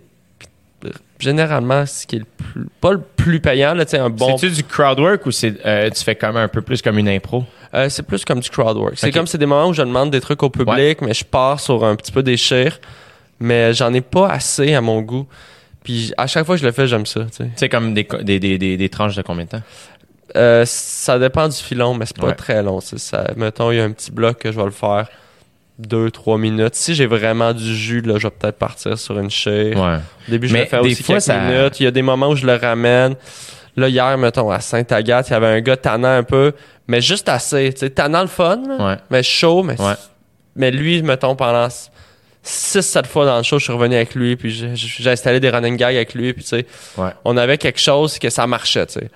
généralement 1.25 1.85
ce 1.87 2.07
qui 2.07 2.17
est 2.17 2.19
le 2.21 2.25
plus, 2.25 2.67
pas 2.81 2.93
le 2.93 3.01
plus 3.01 3.41
payant, 3.41 3.75
là, 3.75 3.85
un 3.95 4.11
bon. 4.11 4.37
C'est-tu 4.37 4.55
du 4.55 4.63
crowd 4.65 5.01
work 5.01 5.27
ou 5.27 5.31
c'est, 5.33 5.55
euh, 5.67 5.91
tu 5.91 6.05
fais 6.05 6.15
quand 6.15 6.29
même 6.29 6.45
un 6.45 6.49
peu 6.49 6.63
plus 6.63 6.81
comme 6.83 6.99
une 6.99 7.09
impro? 7.09 7.45
Euh, 7.75 7.89
c'est 7.89 8.05
plus 8.05 8.25
comme 8.25 8.41
du 8.41 8.49
crowd 8.51 8.77
work. 8.77 8.95
C'est 8.97 9.09
Ok. 9.09 9.15
comme 9.15 9.27
c'est 9.27 9.39
des 9.39 9.47
moments 9.47 9.69
où 9.69 9.73
je 9.73 9.83
demande 9.83 10.11
des 10.11 10.21
trucs 10.21 10.43
au 10.43 10.51
public, 10.51 11.01
mais 11.01 11.13
je 11.15 11.25
pars 11.25 11.59
sur 11.59 11.85
un 11.85 11.97
petit 11.97 12.13
peu 12.13 12.23
des 12.23 12.37
chires, 12.37 12.79
mais 13.41 13.75
j'en 13.75 13.93
ai 13.93 14.01
pas 14.01 14.29
assez 14.29 14.75
à 14.75 14.81
mon 14.81 15.01
goût. 15.01 15.27
Puis 15.83 16.13
à 16.17 16.27
chaque 16.27 16.47
fois 16.47 16.55
que 16.55 16.61
je 16.63 16.67
le 16.67 16.73
fais, 16.73 16.87
j'aime 16.87 17.05
ça, 17.07 17.21
tu 17.25 17.29
sais. 17.33 17.45
Tu 17.45 17.51
sais, 17.57 17.69
comme 17.69 17.93
des, 17.95 18.07
des, 18.23 18.39
des, 18.39 18.59
des, 18.59 18.77
des 18.77 18.89
tranches 18.89 19.17
de 19.17 19.23
combien 19.23 19.45
de 19.45 19.51
temps? 19.51 19.63
Euh, 20.37 20.65
ça 20.67 21.19
dépend 21.19 21.47
du 21.49 21.57
filon, 21.57 21.95
mais 21.95 22.07
c'est 22.07 22.17
pas 22.17 22.29
Ouais. 22.29 22.35
très 22.35 22.63
long. 22.63 22.81
c'est 22.81 22.99
Ça, 22.99 23.25
mettons, 23.37 23.71
il 23.71 23.77
y 23.77 23.81
a 23.81 23.85
un 23.85 23.91
petit 23.93 24.11
bloc 24.11 24.39
que 24.39 24.51
je 24.53 24.57
vais 24.57 24.65
le 24.65 24.71
faire 24.71 25.09
deux, 25.79 26.11
trois 26.11 26.39
minutes. 26.39 26.75
Si 26.75 26.95
j'ai 26.95 27.07
vraiment 27.07 27.53
du 27.53 27.75
jus, 27.77 28.01
là, 28.01 28.15
je 28.19 28.27
vais 28.27 28.31
peut-être 28.31 28.59
partir 28.59 28.97
sur 28.99 29.19
une 29.19 29.31
chire. 29.31 29.77
Ouais. 29.77 29.97
Au 30.29 30.31
début, 30.31 30.47
je 30.49 30.57
fais 30.57 30.67
des 30.83 30.93
aussi 30.93 31.03
fois, 31.03 31.15
quelques 31.17 31.23
ça- 31.25 31.39
minutes. 31.39 31.81
Il 31.81 31.85
y 31.85 31.87
a 31.87 31.91
des 31.91 32.03
moments 32.03 32.29
où 32.29 32.37
je 32.37 32.47
le 32.47 32.55
ramène. 32.55 33.17
Là, 33.77 33.89
hier, 33.89 34.17
mettons, 34.19 34.51
à 34.51 34.61
Sainte-Agathe, 34.61 35.29
il 35.29 35.33
y 35.33 35.35
avait 35.35 35.49
un 35.49 35.61
gars 35.61 35.77
tannant 35.77 36.17
un 36.17 36.23
peu, 36.23 36.53
mais 36.87 37.01
juste 37.01 37.29
assez. 37.29 37.73
Tu 37.73 37.81
sais, 37.81 37.91
tannant 37.91 38.21
le 38.23 38.29
fun, 38.29 38.63
là, 38.69 38.87
Ouais. 38.87 38.97
mais 39.11 39.23
chaud, 39.25 39.65
mais, 39.65 39.81
Ouais. 39.81 39.95
mais 40.55 40.71
lui, 40.71 41.03
mettons, 41.03 41.35
pendant 41.35 41.67
6-7 42.43 43.07
fois 43.07 43.27
dans 43.27 43.37
le 43.39 43.43
show, 43.43 43.59
je 43.59 43.65
suis 43.65 43.73
revenu 43.73 43.97
avec 43.97 44.15
lui, 44.15 44.37
puis 44.37 44.51
j'ai- 44.51 44.77
j'ai 44.77 45.11
installé 45.11 45.41
des 45.41 45.51
running 45.51 45.77
gags 45.77 45.95
avec 45.97 46.15
lui, 46.15 46.33
puis 46.35 46.43
tu 46.45 46.51
sais, 46.51 46.67
on 47.25 47.37
avait 47.37 47.59
quelque 47.59 47.81
chose 47.81 48.19
que 48.19 48.31
ça 48.31 48.47
marchait, 48.47 48.87
tu 48.87 48.95
sais. 49.01 49.11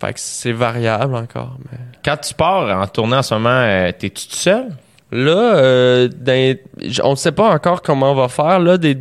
Fait 0.00 0.12
que 0.12 0.20
c'est 0.20 0.52
variable 0.52 1.14
encore, 1.14 1.56
mais... 1.72 1.78
Quand 2.04 2.16
tu 2.18 2.34
pars 2.34 2.78
en 2.80 2.86
tournée 2.86 3.16
en 3.16 3.22
ce 3.22 3.32
moment, 3.34 3.48
euh, 3.48 3.90
t'es-tu 3.98 4.28
tout 4.28 4.36
seul? 4.36 4.66
Là, 5.12 5.56
euh, 5.56 6.08
dans- 6.08 6.56
on 7.04 7.10
ne 7.12 7.16
sait 7.16 7.32
pas 7.32 7.50
encore 7.50 7.82
comment 7.82 8.12
on 8.12 8.14
va 8.14 8.28
faire. 8.28 8.58
Là, 8.58 8.76
des 8.78 8.96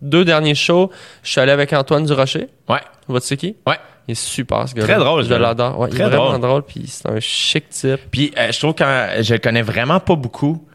deux 0.00 0.24
derniers 0.24 0.54
shows, 0.54 0.90
je 1.22 1.30
suis 1.32 1.40
allé 1.40 1.52
avec 1.52 1.72
Antoine 1.72 2.04
Durocher. 2.06 2.48
Ouais. 2.68 2.78
Vois-tu 3.08 3.26
c'est 3.26 3.36
qui? 3.36 3.56
Ouais. 3.66 3.76
Il 4.06 4.12
est 4.12 4.14
super, 4.14 4.66
ce 4.68 4.74
gars 4.74 4.84
Très 4.84 4.96
drôle, 4.96 5.22
Je 5.24 5.28
gars-là. 5.28 5.48
l'adore. 5.48 5.78
Ouais, 5.80 5.88
il 5.92 6.00
est 6.00 6.04
vraiment 6.04 6.28
drôle. 6.30 6.40
drôle, 6.40 6.62
puis 6.62 6.84
c'est 6.86 7.06
un 7.08 7.20
chic 7.20 7.68
type. 7.68 8.00
Puis 8.10 8.32
euh, 8.38 8.50
je 8.50 8.58
trouve 8.58 8.74
que 8.74 8.84
je 9.20 9.34
le 9.34 9.38
connais 9.38 9.60
vraiment 9.60 10.00
pas 10.00 10.14
beaucoup, 10.16 10.66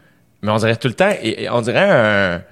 mais 0.42 0.52
on 0.52 0.56
dirait 0.56 0.76
tout 0.76 0.86
le 0.88 0.94
temps, 0.94 1.10
on 1.50 1.60
dirait 1.62 1.90
un, 1.90 2.42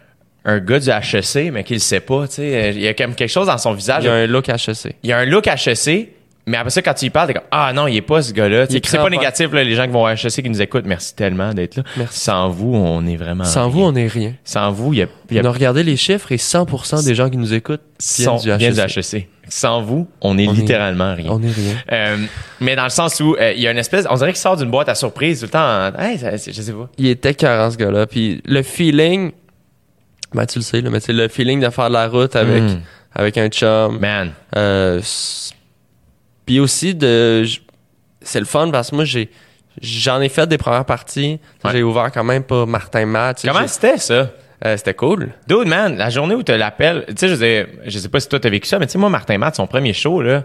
un 0.45 0.59
gars 0.59 0.81
du 0.81 0.89
HEC, 0.91 1.53
mais 1.53 1.63
qui 1.63 1.75
le 1.75 1.79
sait 1.79 2.01
pas. 2.01 2.27
Tu 2.27 2.35
sais, 2.35 2.55
Euh, 2.55 2.71
il 2.71 2.81
y 2.81 2.89
a 2.89 2.95
comme 2.95 3.15
quelque 3.15 3.31
chose 3.31 3.47
dans 3.47 3.59
son 3.59 3.75
visage. 3.75 4.03
Il 4.03 4.09
a 4.09 4.15
un 4.15 4.27
look 4.27 4.49
HEC. 4.49 4.97
Il 5.05 5.11
y 5.11 5.13
a 5.13 5.19
un 5.19 5.25
look 5.25 5.47
HEC, 5.47 6.09
mais 6.47 6.57
après 6.57 6.71
ça, 6.71 6.83
quand 6.83 6.95
tu 6.95 7.05
y 7.07 7.11
parles, 7.11 7.29
t'es 7.29 7.35
comme 7.35 7.43
ah 7.51 7.73
non, 7.73 7.87
il 7.87 7.97
est 7.97 8.01
pas 8.03 8.21
ce 8.23 8.33
gars-là. 8.33 8.63
Est 8.65 8.87
c'est 8.87 8.99
pas 8.99 9.09
négatif 9.11 9.53
là, 9.53 9.63
les 9.63 9.75
gens 9.75 9.85
qui 9.85 9.91
vont 9.93 10.03
au 10.05 10.09
HEC 10.09 10.29
qui 10.43 10.51
nous 10.51 10.61
écoutent. 10.61 10.87
Merci 10.87 11.15
tellement 11.15 11.55
d'être 11.55 11.77
là. 11.77 11.83
Merci. 11.97 12.19
Sans 12.21 12.49
vous, 12.51 12.75
on 12.75 13.07
est 13.07 13.17
vraiment. 13.17 13.45
Sans 13.45 13.69
vous, 13.69 13.83
on 13.83 13.93
n'est 13.93 14.07
rien. 14.09 14.35
Sans 14.45 14.73
vous, 14.73 14.93
il 14.93 14.99
y 14.99 15.03
a, 15.03 15.07
y 15.31 15.39
a 15.39 15.43
On 15.43 15.45
a 15.47 15.51
regardé 15.53 15.83
les 15.85 15.97
chiffres 15.97 16.33
et 16.33 16.37
100% 16.37 17.05
des 17.05 17.15
gens 17.15 17.31
qui 17.31 17.37
nous 17.37 17.55
écoutent 17.55 17.81
viennent 18.01 18.29
sont- 18.29 18.37
du 18.39 18.57
viennent 18.57 18.79
HEC. 18.79 18.87
du 18.87 18.99
HEC. 18.99 19.29
Sans 19.49 19.83
vous, 19.83 20.09
on 20.21 20.39
est 20.39 20.47
On 20.49 20.53
est- 20.53 20.57
littéralement 20.57 21.15
rien. 21.15 21.31
On 21.31 21.39
n'est 21.39 21.51
rien. 21.51 21.75
Euh, 21.93 22.17
mais 22.61 22.75
dans 22.77 22.85
le 22.85 22.91
sens 22.91 23.21
où 23.21 23.37
euh, 23.39 23.53
il 23.55 23.61
y 23.61 23.67
a 23.69 23.71
une 23.71 23.79
espèce, 23.79 24.07
on 24.09 24.15
dirait 24.15 24.33
qu'il 24.33 24.41
sort 24.41 24.57
d'une 24.57 24.71
boîte 24.71 24.89
à 24.89 24.95
surprise 24.95 25.41
tout 25.41 25.47
le 25.47 25.51
temps. 25.51 25.59
en- 25.91 25.93
Hey, 26.01 26.19
ça- 26.19 26.37
je 26.37 26.51
sais 26.53 26.73
pas. 26.73 26.89
Il 26.99 27.07
était 27.09 27.35
carré, 27.35 27.71
ce 27.71 27.77
gars-là. 27.77 28.07
Puis 28.07 28.41
le 28.47 28.63
feeling, 28.63 29.33
ben 30.35 30.47
tu 30.47 30.59
le 30.59 30.65
sais, 30.65 30.81
là, 30.81 30.91
mais 30.91 31.01
c'est 31.01 31.13
le 31.13 31.29
feeling 31.29 31.61
de 31.61 31.69
faire 31.71 31.89
de 31.89 31.93
la 31.95 32.09
route 32.09 32.35
avec, 32.35 32.63
Mm. 32.63 32.81
avec 33.15 33.37
un 33.39 33.49
chum. 33.49 33.99
Man, 34.01 34.33
Euh, 34.57 35.01
puis 36.47 36.61
aussi 36.61 36.95
de 36.95 37.45
c'est 38.21 38.41
le 38.41 38.47
fun 38.47 38.71
parce 38.71 38.91
que 38.91 38.97
moi 38.97 39.05
j'ai 39.05 39.31
j'en 39.81 40.21
ai 40.21 40.29
fait 40.29 40.47
des 40.47 40.59
premières 40.59 40.85
parties 40.85 41.41
Ouais. 41.65 41.71
j'ai 41.73 41.83
ouvert 41.83 42.11
quand 42.13 42.25
même 42.25 42.45
pas 42.45 42.67
Martin 42.67 43.07
Matt 43.07 43.43
comment 43.47 43.67
c'était 43.67 43.99
ça? 43.99 44.31
euh, 44.65 44.77
c'était 44.77 44.95
cool 44.95 45.33
Dude, 45.49 45.67
man, 45.67 45.97
la 45.97 46.11
journée 46.11 46.35
où 46.35 46.43
tu 46.43 46.57
l'appelles, 46.57 47.05
tu 47.09 47.15
sais, 47.17 47.29
je 47.29 47.35
sais, 47.35 47.67
je 47.87 47.99
sais 47.99 48.09
pas 48.09 48.21
si 48.21 48.29
toi 48.29 48.39
t'as 48.39 48.51
vécu 48.51 48.69
ça, 48.69 48.79
mais 48.79 48.87
tu 48.87 48.93
sais, 48.93 48.99
moi, 48.99 49.09
Martin 49.11 49.39
Matt, 49.39 49.57
son 49.57 49.67
premier 49.67 49.93
show, 49.93 50.23
là. 50.23 50.45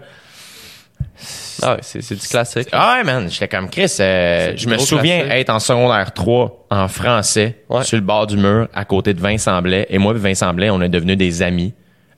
ah 1.62 1.74
ouais, 1.74 1.78
c'est 1.82 2.14
du 2.14 2.26
classique 2.26 2.68
Ah 2.72 2.94
ouais, 2.96 3.04
man, 3.04 3.28
j'étais 3.30 3.48
comme 3.48 3.68
Chris. 3.70 3.94
euh, 4.00 4.54
je 4.56 4.68
me 4.68 4.78
souviens 4.78 5.20
classique. 5.20 5.40
être 5.40 5.50
en 5.50 5.58
secondaire 5.60 6.12
3 6.12 6.66
en 6.70 6.88
français, 6.88 7.62
Ouais. 7.68 7.84
sur 7.84 7.96
le 7.96 8.02
bord 8.02 8.26
du 8.26 8.36
mur, 8.36 8.68
à 8.74 8.84
côté 8.84 9.14
de 9.14 9.20
Vincent 9.20 9.60
Blais. 9.62 9.86
Et 9.90 9.98
moi 9.98 10.12
et 10.14 10.18
Vincent 10.18 10.52
Blais, 10.54 10.70
on 10.70 10.80
est 10.80 10.88
devenus 10.88 11.16
des 11.16 11.42
amis 11.42 11.72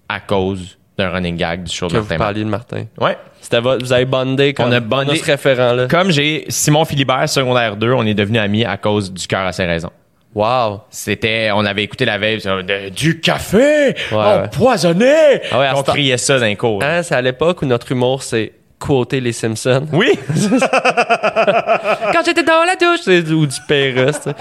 à 0.09 0.21
cause 0.21 0.79
d'un 1.01 1.11
running 1.11 1.37
gag 1.37 1.65
du 1.65 1.73
show 1.75 1.87
de 1.89 1.93
que 1.93 1.97
vous 1.99 2.03
Martin 2.03 2.15
Matt. 2.19 2.27
parliez 2.27 2.45
de 2.45 2.49
Martin 2.49 2.85
Ouais. 2.99 3.17
c'était 3.41 3.61
votre- 3.61 3.85
vous 3.85 3.93
avez 3.93 4.05
bondé 4.05 4.55
quand 4.55 4.69
On 4.69 4.73
a 4.73 4.81
bondé. 4.81 5.17
ce 5.17 5.25
référent 5.25 5.73
là 5.73 5.87
Comme 5.89 6.11
j'ai 6.11 6.45
Simon 6.49 6.85
Philibert, 6.85 7.29
secondaire 7.29 7.77
2, 7.77 7.93
on 7.93 8.05
est 8.07 8.15
devenus 8.15 8.41
amis 8.41 8.65
à 8.65 8.77
cause 8.77 9.13
du 9.13 9.27
cœur 9.27 9.47
à 9.47 9.53
ses 9.53 9.65
raisons. 9.67 9.91
wow 10.35 10.81
C'était, 10.91 11.51
on 11.53 11.65
avait 11.65 11.83
écouté 11.83 12.05
la 12.05 12.19
veille, 12.19 12.39
de- 12.39 12.89
du 12.91 13.21
café 13.21 13.95
ouais. 14.13 14.17
empoisonné. 14.45 15.41
Ah 15.51 15.59
ouais, 15.59 15.67
à 15.67 15.77
on 15.77 15.83
criait 15.83 16.17
ça 16.19 16.39
les 16.39 16.55
cours. 16.57 16.83
Hein, 16.83 17.03
c'est 17.03 17.15
à 17.17 17.23
l'époque 17.23 17.63
où 17.63 17.67
notre 17.67 17.91
humour 17.91 18.23
c'est 18.23 18.53
quoter 18.79 19.21
les 19.21 19.33
Simpsons 19.33 19.87
Oui. 19.93 20.19
quand 22.13 22.23
j'étais 22.25 22.43
dans 22.43 22.65
la 22.65 22.77
douche 22.77 23.01
c'est 23.05 23.23
du- 23.23 23.35
ou 23.35 23.47
du 23.47 23.57
Pérus 23.69 24.17
sais. 24.17 24.33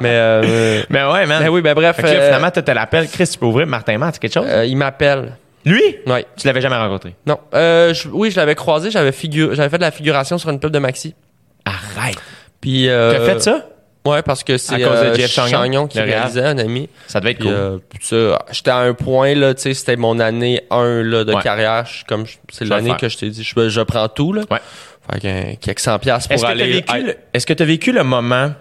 mais 0.00 0.08
euh, 0.10 0.82
Mais 0.90 1.04
ouais, 1.04 1.26
man. 1.26 1.42
mais 1.42 1.48
oui 1.48 1.60
ben 1.60 1.74
bref 1.74 1.96
Fait 1.96 2.02
que 2.02 2.06
là, 2.08 2.14
euh, 2.14 2.26
finalement, 2.26 2.50
tu 2.50 2.62
te 2.62 2.70
l'appelles. 2.70 3.08
Chris, 3.08 3.28
tu 3.30 3.38
peux 3.38 3.46
ouvrir 3.46 3.66
Martin 3.66 3.98
Matt, 3.98 4.14
c'est 4.14 4.20
quelque 4.20 4.32
chose? 4.34 4.46
euh, 4.48 4.64
il 4.64 4.76
m'appelle 4.76 5.32
Lui? 5.64 5.82
ouais 6.06 6.26
Tu 6.36 6.46
l'avais 6.46 6.60
jamais 6.60 6.76
rencontré. 6.76 7.14
Non. 7.26 7.38
Euh, 7.54 7.94
je- 7.94 8.08
oui, 8.08 8.30
je 8.30 8.36
l'avais 8.36 8.54
croisé, 8.54 8.90
j'avais 8.90 9.10
figu- 9.12 9.54
j'avais 9.54 9.68
fait 9.68 9.78
de 9.78 9.82
la 9.82 9.90
figuration 9.90 10.36
sur 10.38 10.50
une 10.50 10.60
pub 10.60 10.70
de 10.70 10.78
Maxi. 10.78 11.14
Arrête. 11.64 12.16
Puis 12.60 12.88
euh, 12.88 13.12
T'as 13.12 13.24
fait 13.34 13.40
ça? 13.42 13.68
Ouais, 14.06 14.20
parce 14.20 14.44
que 14.44 14.58
c'est 14.58 14.74
cause 14.82 15.00
de 15.00 15.06
euh, 15.06 15.14
Jeff 15.14 15.30
Chagnon, 15.30 15.86
qui 15.86 15.96
le 15.96 16.04
réalisait 16.04 16.44
un 16.44 16.58
ami. 16.58 16.90
Ça 17.06 17.20
devait 17.20 17.30
être 17.30 17.38
Puis 17.38 17.48
cool. 17.48 17.56
euh, 17.56 17.78
ça, 18.02 18.44
j'étais 18.52 18.70
à 18.70 18.76
un 18.80 18.92
point 18.92 19.34
là, 19.34 19.54
tu 19.54 19.62
sais, 19.62 19.72
c'était 19.72 19.96
mon 19.96 20.20
année 20.20 20.60
1 20.70 21.02
là 21.02 21.24
de 21.24 21.32
Ouais. 21.32 21.40
carrière, 21.42 21.86
Je 21.86 22.04
comme 22.04 22.26
je- 22.26 22.36
c'est 22.52 22.66
Je 22.66 22.68
vais 22.68 22.76
le 22.76 22.76
l'année 22.76 22.90
faire. 22.90 22.98
que 22.98 23.08
je 23.08 23.16
t'ai 23.16 23.30
dit, 23.30 23.42
je, 23.42 23.68
je 23.70 23.80
prends 23.80 24.08
tout 24.08 24.34
là. 24.34 24.42
Ouais. 24.50 24.58
Fait 25.10 25.20
qu'un 25.20 25.54
quelques 25.58 25.80
100 25.80 25.98
pièces 26.00 26.26
pour 26.26 26.34
Est-ce 26.34 26.42
que 26.42 26.46
tu 26.46 26.52
as 26.60 26.64
aller 26.64 26.72
vécu, 26.72 27.02
le- 27.02 27.16
est-ce 27.32 27.46
que 27.46 27.52
t'as 27.54 27.64
vécu 27.64 27.92
le 27.92 28.04
moment 28.04 28.52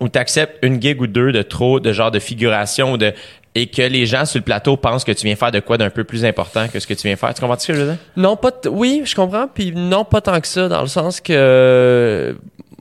où 0.00 0.08
tu 0.10 0.18
acceptes 0.18 0.58
une 0.62 0.80
gig 0.80 1.00
ou 1.00 1.06
deux 1.06 1.32
de 1.32 1.40
trop, 1.40 1.80
de 1.80 1.92
genre 1.94 2.10
de 2.10 2.18
figuration 2.18 2.92
ou 2.92 2.96
de 2.98 3.14
et 3.54 3.66
que 3.66 3.82
les 3.82 4.06
gens 4.06 4.24
sur 4.24 4.38
le 4.38 4.44
plateau 4.44 4.76
pensent 4.76 5.04
que 5.04 5.12
tu 5.12 5.26
viens 5.26 5.36
faire 5.36 5.52
de 5.52 5.60
quoi 5.60 5.78
d'un 5.78 5.90
peu 5.90 6.04
plus 6.04 6.24
important 6.24 6.66
que 6.68 6.80
ce 6.80 6.86
que 6.86 6.94
tu 6.94 7.06
viens 7.06 7.16
faire. 7.16 7.32
Tu 7.34 7.40
comprends 7.40 7.58
ce 7.58 7.68
que 7.68 7.74
je 7.74 7.80
veux 7.80 7.86
dire? 7.92 7.98
Non, 8.16 8.36
pas 8.36 8.52
oui, 8.68 9.02
je 9.04 9.14
comprends, 9.14 9.46
puis 9.46 9.72
non 9.72 10.04
pas 10.04 10.20
tant 10.20 10.40
que 10.40 10.46
ça 10.46 10.68
dans 10.68 10.80
le 10.80 10.88
sens 10.88 11.20
que 11.20 12.36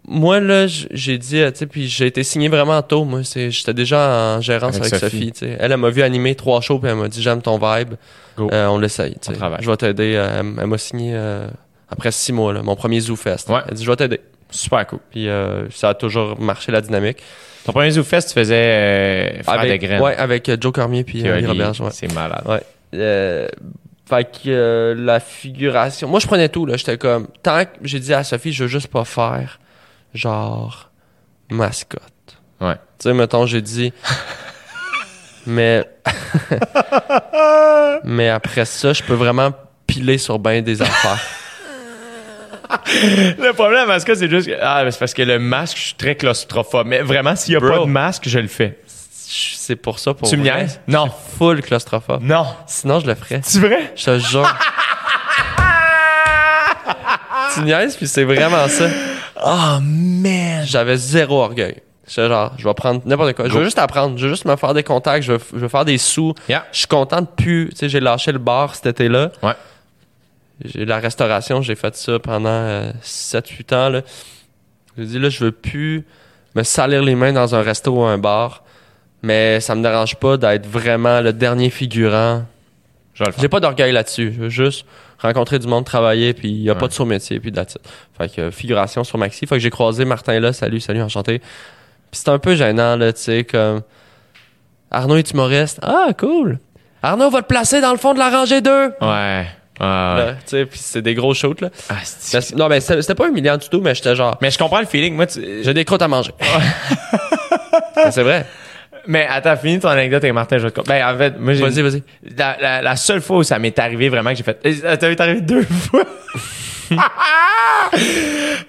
moi 0.05 0.39
là, 0.39 0.67
j'ai 0.67 1.17
dit 1.17 1.39
euh, 1.39 1.51
tu 1.51 1.59
sais 1.59 1.65
puis 1.65 1.87
j'ai 1.87 2.07
été 2.07 2.23
signé 2.23 2.49
vraiment 2.49 2.81
tôt 2.81 3.05
moi, 3.05 3.23
c'est 3.23 3.51
j'étais 3.51 3.73
déjà 3.73 4.35
en 4.35 4.41
gérance 4.41 4.75
Avec 4.75 4.93
avec, 4.93 4.99
Sophie. 4.99 5.17
Sophie, 5.17 5.31
tu 5.31 5.39
sais. 5.39 5.57
Elle, 5.59 5.71
elle 5.71 5.77
m'a 5.77 5.89
vu 5.89 6.01
animer 6.01 6.35
trois 6.35 6.59
shows 6.61 6.79
puis 6.79 6.89
elle 6.89 6.97
m'a 6.97 7.07
dit 7.07 7.21
j'aime 7.21 7.41
ton 7.41 7.57
vibe. 7.57 7.93
Go. 8.35 8.49
Euh, 8.51 8.67
on 8.67 8.79
l'essaye. 8.79 9.15
Je 9.59 9.69
vais 9.69 9.77
t'aider, 9.77 10.15
euh, 10.15 10.41
elle, 10.59 10.67
m'a 10.67 10.77
signé 10.77 11.13
euh, 11.15 11.47
après 11.89 12.11
six 12.11 12.33
mois 12.33 12.51
là, 12.51 12.63
mon 12.63 12.75
premier 12.75 12.99
Zoo 12.99 13.15
Fest. 13.15 13.47
Ouais. 13.49 13.59
Elle 13.67 13.75
dit 13.75 13.83
je 13.83 13.89
vais 13.89 13.95
t'aider. 13.95 14.19
Super 14.53 14.85
cool. 14.87 14.99
Puis 15.09 15.27
euh, 15.27 15.69
ça 15.71 15.89
a 15.89 15.93
toujours 15.93 16.39
marché 16.39 16.71
la 16.71 16.81
dynamique. 16.81 17.17
Ton 17.65 17.71
premier 17.71 17.91
ZooFest, 17.91 18.27
tu 18.27 18.33
faisais 18.33 18.55
euh, 18.55 19.43
faire 19.43 19.53
avec, 19.53 19.81
des 19.81 19.87
graines. 19.87 20.01
Ouais, 20.01 20.15
avec 20.15 20.47
euh, 20.49 20.57
Joe 20.59 20.71
Cormier 20.71 21.03
puis 21.03 21.21
Puis 21.21 21.29
euh, 21.29 21.47
Roberge, 21.47 21.81
ouais. 21.81 21.89
C'est 21.91 22.13
malade. 22.13 22.43
Ouais. 22.45 22.61
Euh, 22.93 23.47
fait 24.05 24.25
que 24.25 24.49
euh, 24.49 24.95
la 24.95 25.19
figuration. 25.19 26.07
Moi, 26.07 26.19
je 26.19 26.27
prenais 26.27 26.49
tout, 26.49 26.65
là. 26.65 26.77
J'étais 26.77 26.97
comme. 26.97 27.27
Tant 27.41 27.63
que 27.65 27.71
j'ai 27.83 27.99
dit 27.99 28.13
à 28.13 28.23
Sophie, 28.23 28.53
je 28.53 28.63
veux 28.63 28.69
juste 28.69 28.87
pas 28.87 29.05
faire 29.05 29.59
genre 30.13 30.91
mascotte. 31.49 32.01
Ouais. 32.61 32.75
Tu 32.99 33.09
sais, 33.09 33.13
mettons, 33.13 33.45
j'ai 33.45 33.61
dit. 33.61 33.91
mais. 35.47 35.83
mais 38.03 38.29
après 38.29 38.65
ça, 38.65 38.93
je 38.93 39.01
peux 39.01 39.13
vraiment 39.13 39.51
piler 39.87 40.17
sur 40.17 40.37
bien 40.37 40.61
des 40.61 40.81
affaires. 40.81 41.21
Le 42.95 43.51
problème, 43.53 43.87
parce 43.87 44.03
que 44.03 44.15
c'est 44.15 44.29
juste 44.29 44.47
que, 44.47 44.53
ah, 44.61 44.83
c'est 44.89 44.99
parce 44.99 45.13
que 45.13 45.21
le 45.21 45.39
masque, 45.39 45.77
je 45.77 45.81
suis 45.83 45.93
très 45.95 46.15
claustrophobe. 46.15 46.87
Mais 46.87 47.01
vraiment, 47.01 47.35
s'il 47.35 47.53
n'y 47.53 47.57
a 47.57 47.59
Bro. 47.59 47.69
pas 47.69 47.79
de 47.85 47.89
masque, 47.91 48.23
je 48.27 48.39
le 48.39 48.47
fais. 48.47 48.77
C'est 48.85 49.75
pour 49.75 49.99
ça, 49.99 50.13
pour 50.13 50.29
tu 50.29 50.37
me 50.37 50.43
vrai. 50.47 50.61
niaises? 50.63 50.79
Non. 50.87 51.09
Full 51.37 51.61
claustrophobe. 51.61 52.21
Non. 52.21 52.45
Sinon, 52.67 52.99
je 52.99 53.07
le 53.07 53.15
ferais. 53.15 53.39
C'est 53.43 53.59
vrai? 53.59 53.91
Je 53.95 54.03
te 54.05 54.19
jure. 54.19 54.47
tu 57.53 57.61
niaises, 57.61 57.95
puis 57.95 58.07
c'est 58.07 58.23
vraiment 58.23 58.67
ça. 58.67 58.85
Oh, 59.43 59.79
man. 59.81 60.63
J'avais 60.65 60.97
zéro 60.97 61.41
orgueil. 61.41 61.75
J'étais 62.07 62.27
genre, 62.27 62.51
je 62.57 62.67
vais 62.67 62.73
prendre 62.73 63.01
n'importe 63.05 63.33
quoi. 63.33 63.47
Je 63.47 63.53
veux 63.57 63.63
juste 63.63 63.79
apprendre. 63.79 64.17
Je 64.17 64.23
veux 64.25 64.29
juste 64.33 64.45
me 64.45 64.55
faire 64.57 64.73
des 64.73 64.83
contacts. 64.83 65.23
Je 65.25 65.33
veux, 65.33 65.39
je 65.53 65.59
veux 65.59 65.67
faire 65.69 65.85
des 65.85 65.97
sous. 65.97 66.33
Yeah. 66.49 66.65
Je 66.71 66.79
suis 66.79 66.87
content 66.87 67.21
de 67.21 67.27
plus. 67.27 67.69
Tu 67.71 67.77
sais, 67.77 67.89
j'ai 67.89 67.99
lâché 68.01 68.31
le 68.31 68.39
bar 68.39 68.75
cet 68.75 68.87
été-là. 68.87 69.31
Ouais. 69.41 69.53
J'ai 70.63 70.85
la 70.85 70.99
restauration. 70.99 71.61
J'ai 71.61 71.75
fait 71.75 71.95
ça 71.95 72.19
pendant 72.19 72.81
7-8 73.03 73.73
ans. 73.75 73.89
Là. 73.89 74.01
J'ai 74.97 75.05
dit, 75.05 75.19
là, 75.19 75.29
je 75.29 75.43
veux 75.45 75.51
plus 75.51 76.05
me 76.55 76.63
salir 76.63 77.01
les 77.03 77.15
mains 77.15 77.33
dans 77.33 77.55
un 77.55 77.61
resto 77.61 77.91
ou 77.91 78.03
un 78.03 78.17
bar. 78.17 78.63
Mais 79.21 79.59
ça 79.61 79.73
me 79.75 79.81
dérange 79.81 80.15
pas 80.17 80.37
d'être 80.37 80.65
vraiment 80.67 81.21
le 81.21 81.31
dernier 81.33 81.69
figurant. 81.69 82.43
Je. 83.13 83.23
J'ai 83.39 83.47
pas 83.49 83.59
d'orgueil 83.59 83.91
là-dessus. 83.91 84.33
Je 84.35 84.41
veux 84.41 84.49
juste 84.49 84.85
rencontrer 85.19 85.57
du 85.59 85.67
monde, 85.67 85.85
travailler, 85.85 86.33
puis 86.33 86.49
il 86.49 86.61
y 86.63 86.69
a 86.69 86.73
Ouais. 86.73 86.79
pas 86.79 86.87
de 86.89 86.93
sous-métier, 86.93 87.39
puis 87.39 87.51
that's 87.51 87.75
it. 87.75 87.81
Fait 88.17 88.27
que 88.33 88.41
euh, 88.41 88.51
figuration 88.51 89.03
sur 89.05 89.17
Maxi. 89.17 89.45
Fait 89.47 89.55
que 89.55 89.59
j'ai 89.59 89.69
croisé 89.69 90.03
Martin 90.03 90.39
là. 90.39 90.51
Salut, 90.51 90.81
salut, 90.81 91.01
enchanté. 91.01 91.39
Puis 91.39 91.47
c'est 92.11 92.29
un 92.29 92.39
peu 92.39 92.55
gênant, 92.55 92.95
là, 92.97 93.13
tu 93.13 93.21
sais, 93.21 93.43
comme... 93.45 93.81
Arnaud 94.91 95.15
est 95.15 95.31
humoriste. 95.31 95.79
Ah, 95.81 96.09
cool. 96.17 96.59
Arnaud 97.01 97.29
va 97.29 97.41
te 97.41 97.47
placer 97.47 97.79
dans 97.81 97.91
le 97.91 97.97
fond 97.97 98.13
de 98.13 98.19
la 98.19 98.29
rangée 98.29 98.61
2. 98.61 98.93
Ouais. 99.01 99.47
Ah, 99.79 100.35
ouais. 100.53 100.67
C'est 100.73 101.01
des 101.01 101.15
gros 101.15 101.33
shoots, 101.33 101.61
là. 101.61 101.69
Ah, 101.89 101.95
c'est- 102.03 102.55
non, 102.55 102.67
mais 102.67 102.79
c'était 102.79 103.15
pas 103.15 103.27
humiliant 103.27 103.57
du 103.57 103.67
tout, 103.69 103.81
mais 103.81 103.95
j'étais 103.95 104.15
genre... 104.15 104.37
mais 104.41 104.51
je 104.51 104.57
comprends 104.57 104.79
le 104.79 104.85
feeling. 104.85 105.15
Moi, 105.15 105.25
tu- 105.27 105.63
J'ai 105.63 105.73
des 105.73 105.83
croûtes 105.85 106.01
à 106.01 106.07
manger. 106.07 106.31
C'est 108.11 108.21
vrai. 108.23 108.45
Mais 109.07 109.25
attends, 109.29 109.57
finis 109.57 109.79
ton 109.79 109.89
anecdote 109.89 110.23
avec 110.23 110.33
Martin. 110.33 110.57
Je 110.59 110.63
vais 110.67 110.71
te... 110.71 110.81
Ben, 110.81 111.03
en 111.05 111.17
fait, 111.17 111.37
moi, 111.39 111.53
j'ai. 111.53 111.61
Vas-y, 111.63 111.81
vas-y. 111.81 112.03
La, 112.37 112.55
la- 112.61 112.81
la 112.81 112.95
seule 112.95 113.21
fois 113.21 113.37
où 113.37 113.43
ça 113.43 113.59
m'est 113.59 113.77
arrivé 113.79 114.09
vraiment 114.09 114.29
que 114.29 114.37
j'ai 114.37 114.43
fait. 114.43 114.59
Eh, 114.63 114.73
Ça 114.75 114.95
t'est 114.95 115.19
arrivé 115.19 115.41
deux 115.41 115.63
fois. 115.89 116.03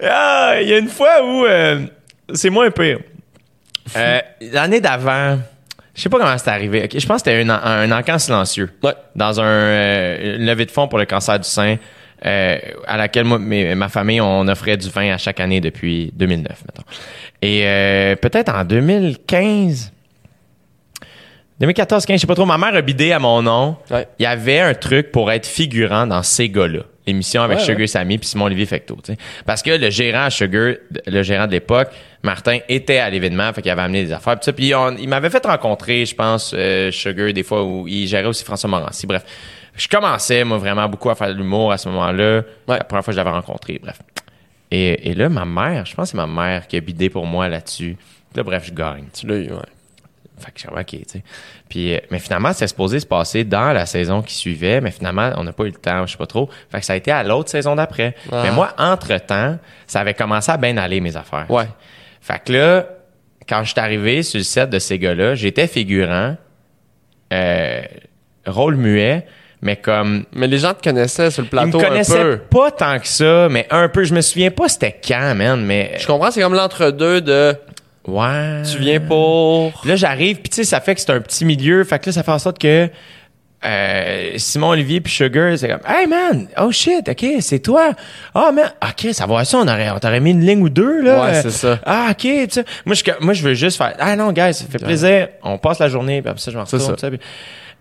Ah, 0.03 0.55
Il 0.61 0.67
y 0.67 0.73
a 0.73 0.77
une 0.77 0.89
fois 0.89 1.23
où 1.23 1.45
euh, 1.45 1.79
c'est 2.33 2.49
moins 2.49 2.69
pire. 2.71 2.99
Euh, 3.95 4.19
L'année 4.41 4.81
d'avant, 4.81 5.39
je 5.95 6.01
sais 6.01 6.09
pas 6.09 6.17
comment 6.19 6.37
c'est 6.37 6.49
arrivé. 6.49 6.87
Je 6.93 7.05
pense 7.07 7.23
que 7.23 7.31
c'était 7.31 7.41
un, 7.41 7.49
un 7.49 7.91
encan 7.91 8.19
silencieux. 8.19 8.69
Ouais. 8.83 8.93
Dans 9.15 9.39
un, 9.39 9.43
euh, 9.45 10.37
une 10.37 10.45
levée 10.45 10.65
de 10.65 10.71
fonds 10.71 10.87
pour 10.87 10.99
le 10.99 11.05
cancer 11.05 11.39
du 11.39 11.47
sein, 11.47 11.77
euh, 12.25 12.57
à 12.87 12.97
laquelle 12.97 13.23
moi, 13.25 13.39
mes- 13.39 13.73
ma 13.75 13.89
famille, 13.89 14.19
on 14.21 14.47
offrait 14.47 14.77
du 14.77 14.89
vin 14.89 15.13
à 15.13 15.17
chaque 15.17 15.39
année 15.39 15.61
depuis 15.61 16.11
2009, 16.15 16.63
mettons. 16.65 16.87
Et 17.41 17.61
euh, 17.65 18.15
peut-être 18.15 18.53
en 18.53 18.63
2015, 18.63 19.91
2014, 21.59 22.05
15, 22.05 22.15
je 22.17 22.21
sais 22.21 22.27
pas 22.27 22.35
trop. 22.35 22.45
Ma 22.45 22.57
mère 22.57 22.75
a 22.75 22.81
bidé 22.81 23.11
à 23.13 23.19
mon 23.19 23.41
nom. 23.41 23.77
Ouais. 23.89 24.07
Il 24.19 24.23
y 24.23 24.25
avait 24.25 24.59
un 24.59 24.73
truc 24.73 25.11
pour 25.11 25.31
être 25.31 25.45
figurant 25.45 26.05
dans 26.05 26.21
ces 26.23 26.49
gars-là. 26.49 26.81
L'émission 27.07 27.43
avec 27.43 27.59
Ouais, 27.59 27.63
Sugar. 27.63 27.87
Sammy 27.87 28.17
puis 28.17 28.27
Simon 28.27 28.45
Olivier 28.45 28.65
Fecto. 28.65 28.97
tu 29.03 29.13
sais. 29.13 29.17
Parce 29.45 29.61
que 29.61 29.69
le 29.69 29.89
gérant 29.91 30.23
à 30.25 30.29
Sugar, 30.31 30.73
le 31.05 31.23
gérant 31.23 31.45
de 31.45 31.51
l'époque, 31.51 31.89
Martin, 32.25 32.59
était 32.67 32.97
à 32.97 33.09
l'événement, 33.09 33.51
fait 33.53 33.61
qu'il 33.61 33.71
avait 33.71 33.81
amené 33.83 34.03
des 34.03 34.11
affaires. 34.11 34.35
Puis, 34.35 34.45
ça, 34.45 34.53
puis 34.53 34.75
on- 34.75 34.97
il 34.97 35.07
m'avait 35.07 35.29
fait 35.29 35.45
rencontrer, 35.45 36.05
je 36.05 36.15
pense, 36.15 36.53
euh, 36.57 36.91
Sugar, 36.91 37.31
des 37.31 37.43
fois 37.43 37.63
où 37.63 37.87
il 37.87 38.07
gérait 38.07 38.25
aussi 38.27 38.43
François 38.43 38.69
Morancy. 38.69 39.07
Bref, 39.07 39.23
je 39.75 39.87
commençais, 39.87 40.43
moi, 40.43 40.57
vraiment 40.57 40.87
beaucoup 40.89 41.09
à 41.09 41.15
faire 41.15 41.29
de 41.29 41.33
l'humour 41.33 41.71
à 41.71 41.77
ce 41.77 41.87
moment-là. 41.89 42.41
Ouais. 42.67 42.77
La 42.77 42.83
première 42.83 43.03
fois 43.05 43.11
que 43.13 43.19
je 43.19 43.23
l'avais 43.23 43.29
rencontré, 43.35 43.79
bref. 43.81 43.99
Et, 44.71 45.11
et 45.11 45.13
là, 45.13 45.29
ma 45.29 45.45
mère, 45.45 45.85
je 45.85 45.93
pense 45.95 46.11
que 46.11 46.17
c'est 46.17 46.25
ma 46.25 46.27
mère 46.27 46.67
qui 46.67 46.75
a 46.75 46.81
bidé 46.81 47.09
pour 47.09 47.25
moi 47.25 47.47
là-dessus. 47.47 47.95
Là, 48.35 48.43
bref, 48.43 48.63
je 48.67 48.73
gagne. 48.73 49.05
Tu 49.13 49.27
l'as 49.27 49.35
eu, 49.35 49.51
ouais. 49.51 49.59
Fait 50.37 50.51
que 50.51 50.57
je 50.59 50.61
suis 50.61 50.69
OK, 50.69 50.85
tu 50.87 50.97
sais. 51.07 51.23
Puis, 51.69 51.93
euh, 51.93 51.99
mais 52.11 52.19
finalement, 52.19 52.51
c'était 52.51 52.67
supposé 52.67 52.99
se 52.99 53.05
passer 53.05 53.45
dans 53.45 53.71
la 53.71 53.85
saison 53.85 54.21
qui 54.21 54.33
suivait, 54.33 54.81
mais 54.81 54.91
finalement, 54.91 55.31
on 55.37 55.45
n'a 55.45 55.53
pas 55.53 55.63
eu 55.63 55.67
le 55.67 55.73
temps, 55.73 56.05
je 56.05 56.11
sais 56.11 56.17
pas 56.17 56.25
trop. 56.27 56.49
Fait 56.69 56.79
que 56.81 56.85
ça 56.85 56.91
a 56.91 56.95
été 56.97 57.09
à 57.11 57.23
l'autre 57.23 57.49
saison 57.49 57.75
d'après. 57.75 58.15
Ah. 58.31 58.41
Mais 58.43 58.51
moi, 58.51 58.73
entre-temps, 58.77 59.57
ça 59.87 60.01
avait 60.01 60.13
commencé 60.13 60.51
à 60.51 60.57
bien 60.57 60.75
aller, 60.75 60.99
mes 60.99 61.15
affaires. 61.15 61.45
Ouais. 61.49 61.67
Fait 62.25 62.41
que 62.43 62.53
là, 62.53 62.87
quand 63.47 63.63
je 63.63 63.69
suis 63.69 63.79
arrivé 63.79 64.23
sur 64.23 64.39
le 64.39 64.43
set 64.43 64.71
de 64.71 64.79
ces 64.79 64.97
gars-là, 64.97 65.35
j'étais 65.35 65.67
figurant, 65.67 66.35
euh, 67.31 67.81
rôle 68.47 68.77
muet, 68.77 69.27
mais 69.61 69.75
comme 69.75 70.25
Mais 70.33 70.47
les 70.47 70.57
gens 70.57 70.73
te 70.73 70.81
connaissaient 70.81 71.29
sur 71.29 71.43
le 71.43 71.47
ils 71.47 71.51
plateau 71.51 71.77
me 71.77 71.85
un 71.85 71.87
connaissaient 71.87 72.23
peu. 72.23 72.37
pas 72.49 72.71
tant 72.71 72.97
que 72.97 73.07
ça, 73.07 73.47
mais 73.51 73.67
un 73.69 73.89
peu. 73.89 74.03
Je 74.03 74.15
me 74.15 74.21
souviens 74.21 74.49
pas 74.49 74.67
c'était 74.69 74.99
quand, 75.07 75.35
man, 75.35 75.63
mais 75.63 75.91
Je 75.99 76.07
comprends, 76.07 76.31
c'est 76.31 76.41
comme 76.41 76.55
l'entre-deux 76.55 77.21
de 77.21 77.55
ouais. 78.07 78.63
tu 78.71 78.79
viens 78.79 78.99
pour. 79.01 79.79
Là, 79.85 79.95
j'arrive, 79.95 80.37
puis 80.37 80.49
tu 80.49 80.55
sais, 80.55 80.63
ça 80.63 80.81
fait 80.81 80.95
que 80.95 81.01
c'est 81.01 81.11
un 81.11 81.21
petit 81.21 81.45
milieu. 81.45 81.83
Fait 81.83 81.99
que 81.99 82.07
là, 82.07 82.11
ça 82.11 82.23
fait 82.23 82.31
en 82.31 82.39
sorte 82.39 82.57
que 82.57 82.89
euh, 83.65 84.31
Simon 84.37 84.69
Olivier 84.69 85.01
puis 85.01 85.11
Sugar, 85.11 85.57
c'est 85.57 85.67
comme 85.67 85.79
Hey 85.87 86.07
man, 86.07 86.47
oh 86.57 86.71
shit, 86.71 87.09
ok, 87.09 87.25
c'est 87.39 87.59
toi. 87.59 87.91
Ah 88.33 88.51
man, 88.53 88.71
ok, 88.81 89.13
ça 89.13 89.25
va 89.25 89.43
ça, 89.43 89.57
on 89.57 89.67
aurait, 89.67 89.89
on 89.89 89.99
t'aurait 89.99 90.19
mis 90.19 90.31
une 90.31 90.45
ligne 90.45 90.61
ou 90.61 90.69
deux 90.69 91.01
là. 91.01 91.23
Ouais, 91.23 91.41
c'est 91.41 91.51
ça. 91.51 91.79
Ah 91.85 92.07
ok, 92.11 92.17
tu 92.19 92.47
sais. 92.51 92.65
Moi 92.85 92.95
je, 92.95 93.03
moi 93.21 93.33
je 93.33 93.43
veux 93.43 93.53
juste 93.55 93.77
faire 93.77 93.93
Ah 93.99 94.15
non, 94.15 94.31
guys, 94.31 94.53
ça 94.53 94.65
fait 94.69 94.77
plaisir. 94.77 95.29
On 95.43 95.57
passe 95.57 95.79
la 95.79 95.89
journée, 95.89 96.21
puis 96.21 96.29
après 96.29 96.41
ça 96.41 96.51
je 96.51 96.57
m'en 96.57 96.63
retourne. 96.63 96.97
ça. 96.97 97.09
puis 97.09 97.19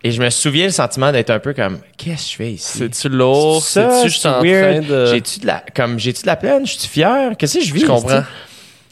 Et 0.02 0.10
je 0.10 0.20
me 0.22 0.30
souviens 0.30 0.64
le 0.66 0.70
sentiment 0.72 1.12
d'être 1.12 1.30
un 1.30 1.38
peu 1.38 1.52
comme 1.52 1.78
Qu'est-ce 1.98 2.24
que 2.26 2.30
je 2.32 2.36
fais 2.36 2.52
ici? 2.52 2.78
C'est-tu 2.78 3.08
lourd? 3.08 3.62
C'est-tu 3.62 4.08
je 4.08 4.18
suis 4.18 4.28
en 4.28 4.38
train 4.40 4.80
de. 4.80 5.06
J'ai-tu 5.06 5.40
de 5.40 5.46
la, 5.46 5.62
comme, 5.74 5.98
j'ai-tu 5.98 6.22
de 6.22 6.26
la 6.28 6.36
peine? 6.36 6.66
Je 6.66 6.72
suis 6.72 6.88
fier? 6.88 7.32
Qu'est-ce 7.38 7.58
que 7.58 7.64
je 7.64 7.74
vis? 7.74 7.80
Je 7.80 7.86
comprends. 7.86 8.22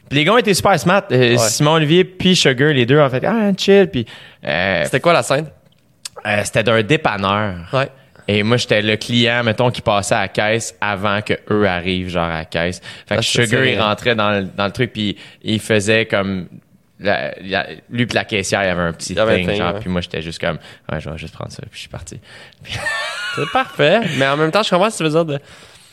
Puis 0.08 0.18
les 0.18 0.24
gars 0.26 0.38
été 0.38 0.52
super 0.52 0.78
smart. 0.78 1.04
Euh, 1.10 1.38
Simon 1.38 1.72
Olivier 1.72 2.04
puis 2.04 2.36
Sugar, 2.36 2.68
les 2.72 2.84
deux 2.84 2.98
ont 3.00 3.08
fait 3.08 3.24
ah 3.24 3.50
chill. 3.56 3.88
Puis 3.90 4.04
euh, 4.44 4.82
C'était 4.84 5.00
quoi 5.00 5.14
la 5.14 5.22
scène? 5.22 5.46
Euh, 6.26 6.40
c'était 6.44 6.62
d'un 6.62 6.82
dépanneur. 6.82 7.54
Ouais. 7.72 7.88
Et 8.28 8.42
moi 8.44 8.56
j'étais 8.56 8.82
le 8.82 8.96
client, 8.96 9.42
mettons, 9.42 9.70
qui 9.70 9.80
passait 9.80 10.14
à 10.14 10.20
la 10.22 10.28
caisse 10.28 10.76
avant 10.80 11.20
que 11.22 11.34
eux 11.50 11.66
arrivent 11.66 12.08
genre 12.08 12.24
à 12.28 12.34
la 12.34 12.44
caisse. 12.44 12.80
Fait 13.06 13.14
Ah, 13.14 13.16
que 13.16 13.22
c'est 13.22 13.46
Sugar 13.46 13.64
il 13.64 13.80
rentrait 13.80 14.14
dans 14.14 14.30
le, 14.30 14.44
dans 14.44 14.66
le 14.66 14.70
truc 14.72 14.92
puis 14.92 15.16
il 15.42 15.58
faisait 15.60 16.06
comme 16.06 16.46
la- 17.00 17.34
la- 17.42 17.66
lui 17.90 18.06
puis 18.06 18.14
la 18.14 18.24
caissière 18.24 18.62
il 18.62 18.66
y 18.66 18.70
avait 18.70 18.82
un 18.82 18.92
petit 18.92 19.18
avait 19.18 19.38
thing, 19.38 19.48
thing, 19.48 19.56
genre 19.58 19.74
ouais. 19.74 19.80
puis 19.80 19.90
moi 19.90 20.00
j'étais 20.02 20.22
juste 20.22 20.40
comme 20.40 20.58
ouais 20.92 21.00
je 21.00 21.10
vais 21.10 21.18
juste 21.18 21.34
prendre 21.34 21.50
ça 21.50 21.62
puis 21.62 21.70
je 21.72 21.78
suis 21.80 21.88
parti. 21.88 22.20
C'est 23.34 23.50
parfait. 23.52 24.00
Mais 24.18 24.26
en 24.28 24.36
même 24.36 24.50
temps, 24.50 24.62
je 24.62 24.70
comprends 24.70 24.90
ce 24.90 24.98
que 24.98 25.04
tu 25.08 25.10
veux 25.10 25.24
dire 25.24 25.24
de. 25.24 25.40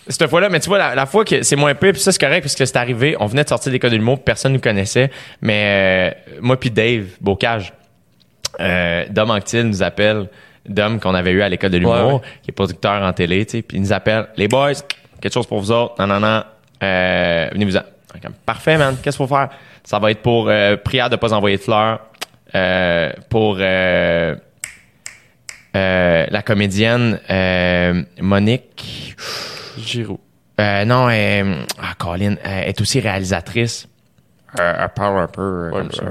cette 0.07 0.27
fois-là, 0.30 0.49
mais 0.49 0.60
tu 0.60 0.68
vois, 0.69 0.77
la, 0.77 0.93
la 0.93 1.06
fois 1.06 1.23
que 1.23 1.41
c'est 1.41 1.56
moins 1.56 1.73
pire, 1.73 1.93
puis 1.93 2.01
ça, 2.01 2.11
c'est 2.11 2.19
correct, 2.19 2.41
parce 2.43 2.56
que 2.56 2.65
c'est 2.65 2.76
arrivé, 2.77 3.15
on 3.19 3.27
venait 3.27 3.43
de 3.43 3.49
sortir 3.49 3.72
des 3.72 3.80
codes 3.80 3.91
de 3.91 3.95
l'humour, 3.97 4.22
personne 4.23 4.51
nous 4.53 4.60
connaissait, 4.60 5.10
mais 5.41 6.14
euh, 6.27 6.38
moi 6.41 6.60
puis 6.60 6.69
Dave, 6.69 7.06
Bocage, 7.22 7.72
euh, 8.60 9.06
Dom 9.10 9.31
Anctil 9.31 9.64
nous 9.64 9.81
appelle, 9.84 10.27
Dom 10.68 10.99
qu'on 10.99 11.15
avait 11.15 11.31
eu 11.31 11.41
à 11.41 11.49
l'école 11.49 11.72
de 11.72 11.77
l'humour, 11.77 11.95
Ouais, 12.07 12.14
ouais. 12.14 12.22
qui 12.44 12.52
est 12.52 12.53
producteur 12.53 13.02
en 13.02 13.14
télé, 13.14 13.45
tu 13.45 13.57
sais, 13.57 13.61
puis 13.61 13.77
il 13.77 13.81
nous 13.81 13.94
appelle, 13.94 14.27
les 14.38 14.48
boys, 14.48 14.73
quelque 15.22 15.34
chose 15.34 15.48
pour 15.48 15.60
vous 15.60 15.72
autres, 15.72 15.95
non, 15.99 16.07
non, 16.07 16.19
non, 16.19 16.44
euh, 16.84 17.49
venez-vous-en. 17.52 17.81
Parfait, 18.45 18.77
man, 18.77 18.95
qu'est-ce 19.02 19.18
qu'il 19.18 19.27
faut 19.27 19.36
faire? 19.36 19.49
Ça 19.84 19.99
va 19.99 20.11
être 20.11 20.22
pour 20.22 20.49
euh, 20.49 20.76
prière 20.77 21.10
de 21.10 21.15
pas 21.15 21.34
envoyer 21.34 21.57
de 21.57 21.61
fleurs, 21.61 21.99
euh, 22.56 23.11
pour... 23.30 23.57
euh, 23.60 24.36
euh, 25.76 26.26
la 26.30 26.41
comédienne 26.41 27.19
euh, 27.30 28.02
Monique 28.19 29.15
Giroud. 29.77 30.18
euh, 30.60 30.84
non, 30.86 31.07
euh, 31.11 31.56
ah, 31.80 31.94
Colin, 31.98 32.36
elle 32.44 32.69
est 32.69 32.81
aussi 32.81 32.99
réalisatrice. 32.99 33.88
Euh, 34.59 34.73
elle 34.80 34.89
parle 34.89 35.19
un 35.19 35.27
peu 35.27 35.41
euh, 35.41 35.71
comme 35.71 35.91
ça. 35.91 36.03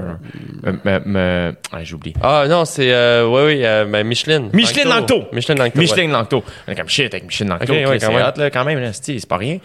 Euh, 0.65 1.51
ah, 1.71 1.83
J'oublie. 1.83 2.13
Ah 2.21 2.45
non, 2.47 2.63
c'est. 2.65 2.93
Euh, 2.93 3.27
oui, 3.27 3.41
oui, 3.45 3.65
euh, 3.65 3.85
ben, 3.85 4.07
Micheline. 4.07 4.49
Micheline 4.53 4.87
Langto. 4.87 5.25
Micheline 5.33 5.59
Langto. 5.59 5.77
ouais. 5.77 5.81
Micheline 5.81 6.11
Langto. 6.11 6.43
On 6.67 6.71
est 6.71 6.75
comme 6.75 6.87
shit 6.87 7.13
avec 7.13 7.25
Micheline 7.25 7.49
Langto. 7.49 7.73
Ouais, 7.73 7.99
c'est 7.99 8.07
hot, 8.07 8.37
là, 8.37 8.49
quand 8.49 8.63
même, 8.63 8.79
là, 8.79 8.93
c'est 8.93 9.19
c'est 9.19 9.27
pas 9.27 9.37
rien. 9.37 9.57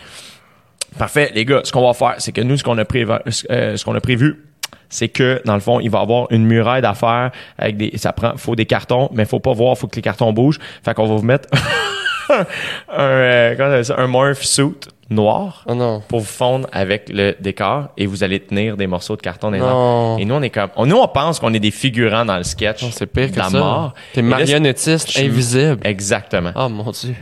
Parfait, 0.99 1.31
les 1.35 1.45
gars, 1.45 1.61
ce 1.65 1.73
qu'on 1.73 1.87
va 1.87 1.93
faire, 1.93 2.15
c'est 2.19 2.33
que 2.33 2.41
nous, 2.41 2.57
ce 2.57 2.65
qu'on 2.65 2.79
a 2.79 2.85
prévu, 2.85 3.13
euh, 3.51 3.77
ce 3.77 3.85
qu'on 3.85 3.95
a 3.95 4.01
prévu, 4.01 4.45
c'est 4.89 5.09
que 5.09 5.43
dans 5.45 5.55
le 5.55 5.61
fond, 5.61 5.81
il 5.81 5.91
va 5.91 5.99
y 5.99 6.03
avoir 6.03 6.29
une 6.31 6.45
muraille 6.45 6.83
d'affaires 6.83 7.33
avec 7.59 7.77
des, 7.77 7.97
ça 7.97 8.13
prend, 8.13 8.37
faut 8.37 8.55
des 8.55 8.67
cartons, 8.67 9.09
mais 9.13 9.25
faut 9.25 9.41
pas 9.41 9.53
voir, 9.53 9.77
faut 9.77 9.89
que 9.89 9.97
les 9.97 10.03
cartons 10.03 10.33
bougent. 10.33 10.61
Fait 10.85 10.95
qu'on 10.95 11.07
va 11.07 11.17
vous 11.17 11.25
mettre 11.25 11.49
un, 12.89 13.01
euh, 13.01 13.55
comment 13.57 13.83
ça, 13.83 13.95
un 13.99 14.07
morph 14.07 14.43
suit 14.43 14.65
noir 15.11 15.65
Oh 15.69 15.75
non. 15.75 16.01
pour 16.09 16.21
vous 16.21 16.27
fondre 16.27 16.67
avec 16.73 17.09
le 17.13 17.35
décor 17.41 17.89
et 17.97 18.07
vous 18.07 18.25
allez 18.25 18.41
tenir 18.41 18.77
des 18.77 18.87
morceaux 18.87 19.17
de 19.17 19.21
carton 19.23 19.51
les. 19.51 19.59
Non. 19.59 20.17
Et 20.19 20.25
nous, 20.25 20.35
on 20.35 20.43
est 20.43 20.51
comme, 20.51 20.71
on- 20.77 20.87
nous, 20.87 20.97
on 20.97 21.09
pense 21.09 21.39
qu'on 21.41 21.53
est 21.55 21.61
des 21.61 21.71
figurants 21.71 22.25
dans 22.25 22.37
le 22.39 22.43
sketch. 22.45 22.83
Non, 22.83 22.89
c'est 22.93 23.07
pire 23.07 23.31
que 23.31 23.39
la 23.39 23.51
ça. 23.51 23.59
mort. 23.59 23.95
T'es 24.13 24.23
là, 24.23 24.29
marionnettiste 24.29 25.19
invisible. 25.19 25.79
Exactement. 25.85 26.53
Oh 26.57 26.69
mon 26.69 26.91
dieu. 26.91 27.15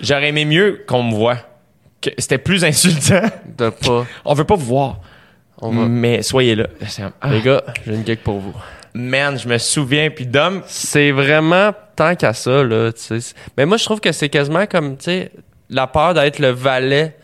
J'aurais 0.00 0.28
aimé 0.28 0.44
mieux 0.44 0.84
qu'on 0.86 1.02
me 1.04 1.14
voit. 1.14 1.38
Que 2.00 2.10
C'était 2.18 2.38
plus 2.38 2.64
insultant. 2.64 3.22
De 3.56 3.70
pas. 3.70 4.04
On 4.24 4.34
veut 4.34 4.44
pas 4.44 4.56
vous 4.56 4.66
voir. 4.66 4.96
On 5.60 5.70
va. 5.70 5.86
Mais 5.86 6.22
soyez 6.22 6.56
là. 6.56 6.66
Comme, 6.96 7.12
ah, 7.20 7.30
Les 7.30 7.40
gars, 7.40 7.62
j'ai 7.86 7.94
une 7.94 8.02
gag 8.02 8.18
pour 8.18 8.40
vous. 8.40 8.52
Man, 8.94 9.38
je 9.38 9.48
me 9.48 9.58
souviens. 9.58 10.10
Puis 10.10 10.26
Dom, 10.26 10.62
C'est 10.66 11.10
vraiment 11.12 11.72
tant 11.96 12.14
qu'à 12.14 12.32
ça, 12.32 12.62
là, 12.62 12.92
tu 12.92 13.20
sais. 13.20 13.34
Mais 13.56 13.66
moi, 13.66 13.76
je 13.76 13.84
trouve 13.84 14.00
que 14.00 14.12
c'est 14.12 14.28
quasiment 14.28 14.66
comme, 14.66 14.96
tu 14.96 15.04
sais, 15.04 15.30
la 15.70 15.86
peur 15.86 16.14
d'être 16.14 16.38
le 16.38 16.48
valet 16.50 17.16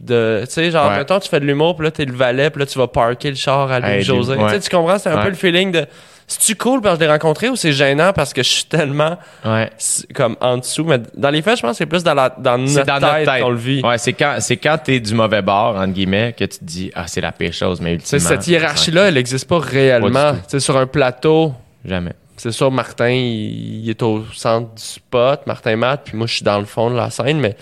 de, 0.00 0.42
tu 0.46 0.52
sais, 0.52 0.70
genre, 0.70 0.90
Ouais. 0.90 0.98
mettons, 0.98 1.18
tu 1.18 1.28
fais 1.28 1.40
de 1.40 1.44
l'humour, 1.44 1.74
puis 1.76 1.84
là, 1.84 1.90
t'es 1.90 2.04
le 2.04 2.14
valet, 2.14 2.50
puis 2.50 2.60
là, 2.60 2.66
tu 2.66 2.78
vas 2.78 2.86
parker 2.86 3.30
le 3.30 3.36
char 3.36 3.70
à 3.72 3.78
Hey, 3.80 3.96
Louis 3.96 4.02
José. 4.04 4.36
ouais. 4.36 4.60
Tu 4.60 4.70
comprends? 4.70 4.98
C'est 4.98 5.08
un 5.10 5.16
Ouais. 5.16 5.22
peu 5.24 5.28
le 5.30 5.34
feeling 5.34 5.72
de, 5.72 5.86
c'est-tu 6.28 6.56
cool 6.56 6.82
parce 6.82 6.98
que 6.98 7.04
je 7.04 7.06
l'ai 7.06 7.12
rencontré 7.12 7.48
ou 7.48 7.56
c'est 7.56 7.72
gênant 7.72 8.12
parce 8.12 8.34
que 8.34 8.42
je 8.42 8.48
suis 8.48 8.64
tellement, 8.64 9.16
ouais. 9.46 9.70
comme, 10.14 10.36
en 10.42 10.58
dessous? 10.58 10.84
Mais 10.84 11.00
dans 11.16 11.30
les 11.30 11.40
faits, 11.40 11.56
je 11.56 11.62
pense 11.62 11.72
que 11.72 11.76
c'est 11.78 11.86
plus 11.86 12.04
dans, 12.04 12.12
la, 12.12 12.28
dans, 12.28 12.58
notre, 12.58 12.84
dans 12.84 13.00
notre 13.00 13.24
tête. 13.24 13.42
qu'on 13.42 13.50
le 13.50 13.56
vit. 13.56 13.80
Ouais, 13.82 13.96
c'est 13.96 14.12
quand, 14.12 14.36
c'est 14.40 14.58
quand 14.58 14.76
t'es 14.84 15.00
du 15.00 15.14
mauvais 15.14 15.40
bord, 15.40 15.76
entre 15.76 15.94
guillemets, 15.94 16.34
que 16.38 16.44
tu 16.44 16.58
te 16.58 16.64
dis, 16.64 16.90
ah, 16.94 17.06
c'est 17.06 17.22
la 17.22 17.32
pire 17.32 17.54
chose, 17.54 17.80
mais 17.80 17.96
Tu 17.96 18.04
sais, 18.04 18.16
ultimement. 18.16 18.36
cette 18.36 18.46
hiérarchie-là, 18.46 19.08
elle 19.08 19.14
n'existe 19.14 19.48
pas 19.48 19.58
réellement. 19.58 20.10
Pas 20.10 20.32
du 20.32 20.38
Tu 20.42 20.44
sais, 20.48 20.60
sur 20.60 20.76
un 20.76 20.86
plateau, 20.86 21.54
Jamais. 21.82 22.12
c'est 22.36 22.52
sûr, 22.52 22.70
Martin, 22.70 23.08
il, 23.08 23.84
il 23.84 23.90
est 23.90 24.02
au 24.02 24.24
centre 24.34 24.74
du 24.74 24.82
spot, 24.82 25.46
Martin 25.46 25.76
Matt, 25.76 26.02
puis 26.04 26.16
moi, 26.16 26.26
je 26.26 26.34
suis 26.34 26.44
dans 26.44 26.58
le 26.58 26.66
fond 26.66 26.90
de 26.90 26.96
la 26.96 27.08
scène, 27.08 27.40
mais 27.40 27.56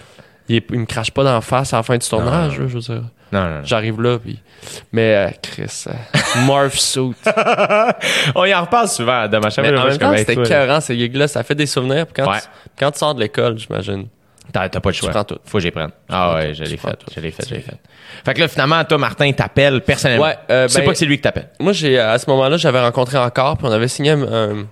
il, 0.48 0.62
me 0.70 0.86
crache 0.86 1.10
pas 1.10 1.24
d'en 1.24 1.40
face 1.40 1.72
à 1.72 1.78
la 1.78 1.82
fin 1.82 1.96
du 1.96 2.08
tournage, 2.08 2.54
je 2.54 2.62
veux 2.62 2.80
dire. 2.80 3.02
Non, 3.32 3.42
non, 3.42 3.50
non. 3.56 3.60
J'arrive 3.64 4.00
là, 4.00 4.18
puis... 4.18 4.38
Mais, 4.92 5.14
euh, 5.14 5.30
Chris, 5.42 5.84
euh, 5.88 5.92
Morph 6.44 6.78
Suit. 6.78 7.14
On 8.34 8.44
y 8.44 8.54
en 8.54 8.62
reparle 8.62 8.88
souvent, 8.88 9.26
Dom. 9.28 9.44
À 9.44 9.50
chaque 9.50 9.64
mais 9.64 9.76
en 9.78 9.84
même 9.86 9.98
temps, 9.98 10.12
hey, 10.12 10.18
c'était 10.20 10.34
écœurant, 10.34 10.80
ces 10.80 10.96
gigs-là. 10.96 11.28
Ça 11.28 11.42
fait 11.42 11.54
des 11.54 11.66
souvenirs, 11.66 12.06
puis 12.06 12.22
quand, 12.22 12.30
Ouais. 12.30 12.40
tu, 12.40 12.46
quand 12.78 12.90
tu 12.92 12.98
sors 12.98 13.14
de 13.14 13.20
l'école, 13.20 13.58
j'imagine. 13.58 14.06
T'as, 14.52 14.68
pas 14.68 14.90
de 14.90 14.94
choix. 14.94 15.10
prends 15.10 15.24
tout. 15.24 15.38
Faut 15.44 15.58
que 15.58 15.62
j'y 15.62 15.70
prenne. 15.70 15.90
Ah 16.08 16.34
ouais, 16.34 16.54
je 16.54 16.64
Tu 16.64 16.70
l'ai 16.70 16.76
fait. 16.76 16.98
Je 17.14 17.20
l'ai 17.20 17.30
fait, 17.30 17.48
je 17.48 17.54
l'ai 17.56 17.60
fait. 17.60 17.76
Fait 18.24 18.32
que 18.34 18.40
là, 18.40 18.48
finalement, 18.48 18.82
toi, 18.84 18.96
Martin, 18.96 19.30
t'appelle 19.32 19.80
personnellement. 19.82 20.24
Ouais, 20.24 20.38
euh, 20.50 20.66
tu 20.66 20.72
sais 20.72 20.78
ben- 20.80 20.86
pas 20.86 20.92
que 20.92 20.98
c'est 20.98 21.04
lui 21.04 21.16
qui 21.16 21.22
t'appelle. 21.22 21.48
Moi, 21.58 21.72
j'ai 21.72 21.98
à 21.98 22.16
ce 22.18 22.30
moment-là, 22.30 22.56
j'avais 22.56 22.80
rencontré 22.80 23.18
encore, 23.18 23.58
puis 23.58 23.66
on 23.66 23.72
avait 23.72 23.88
signé 23.88 24.12
un, 24.12 24.66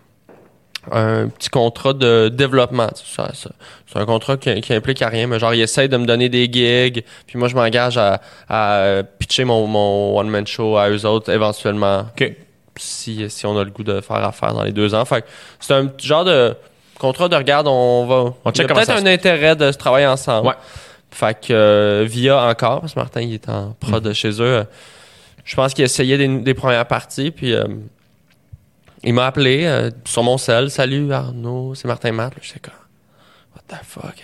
un- 0.93 1.29
petit 1.29 1.49
contrat 1.51 1.93
de 1.93 2.29
développement. 2.29 2.89
C'est 2.95 3.99
un 3.99 4.05
contrat 4.07 4.37
qui, 4.37 4.61
qui 4.61 4.73
implique 4.75 5.01
à 5.03 5.09
rien, 5.09 5.27
mais 5.27 5.39
genre, 5.39 5.55
il 5.55 5.61
essaye 5.61 5.89
de 5.89 5.97
me 5.97 6.07
donner 6.07 6.29
des 6.29 6.49
gigs, 6.51 7.05
puis 7.27 7.39
moi, 7.39 7.49
je 7.49 7.55
m'engage 7.55 7.97
à, 7.99 8.21
à 8.49 9.03
pitcher 9.19 9.45
mon, 9.45 9.67
mon 9.67 10.19
one-man 10.19 10.47
show 10.47 10.77
à 10.77 10.91
eux 10.91 11.07
autres 11.07 11.31
éventuellement, 11.33 12.07
OK. 12.19 12.33
si, 12.77 13.29
si 13.31 13.47
on 13.47 13.57
a 13.59 13.65
le 13.65 13.71
goût 13.71 13.85
de 13.85 14.01
faire 14.01 14.17
affaire 14.25 14.53
dans 14.55 14.65
les 14.65 14.73
deux 14.73 14.95
ans. 14.95 15.05
Fait 15.05 15.25
c'est 15.61 15.75
un 15.75 15.87
petit 15.87 16.07
genre 16.07 16.25
de 16.25 16.55
contrat 16.99 17.29
de 17.29 17.37
regarde, 17.37 17.67
on 17.69 18.07
va. 18.07 18.15
On 18.17 18.35
il 18.47 18.49
y 18.51 18.53
check 18.53 18.71
a 18.71 18.75
peut-être 18.75 18.91
un 18.91 19.07
intérêt 19.07 19.55
de 19.57 19.71
se 19.73 19.79
travailler 19.79 20.07
ensemble. 20.07 20.49
Ouais. 20.49 20.55
Fait 21.11 21.39
que 21.41 21.53
euh, 21.53 22.05
via 22.09 22.43
encore, 22.45 22.81
parce 22.81 22.95
que 22.95 22.99
Martin 22.99 23.21
il 23.21 23.35
est 23.35 23.49
en 23.49 23.77
prod 23.79 24.03
Mm. 24.03 24.09
de 24.09 24.13
chez 24.13 24.31
eux, 24.31 24.43
euh, 24.43 24.65
je 25.45 25.55
pense 25.55 25.73
qu'il 25.75 25.85
essayait 25.85 26.19
des, 26.19 26.27
des 26.27 26.55
premières 26.55 26.87
parties, 26.87 27.31
puis 27.31 27.53
euh, 27.55 27.65
il 29.05 29.15
m'a 29.15 29.27
appelé 29.27 29.65
euh, 29.65 29.91
sur 30.05 30.23
mon 30.23 30.39
cell. 30.39 30.71
Salut 30.71 31.13
Arnaud, 31.13 31.75
c'est 31.75 31.87
Martin 31.87 32.13
Matt. 32.13 32.35
Là, 32.35 32.41
J'étais 32.43 32.61
comme, 32.61 32.75
what 33.55 33.63
the 33.69 33.85
fuck, 33.85 34.15
que 34.17 34.21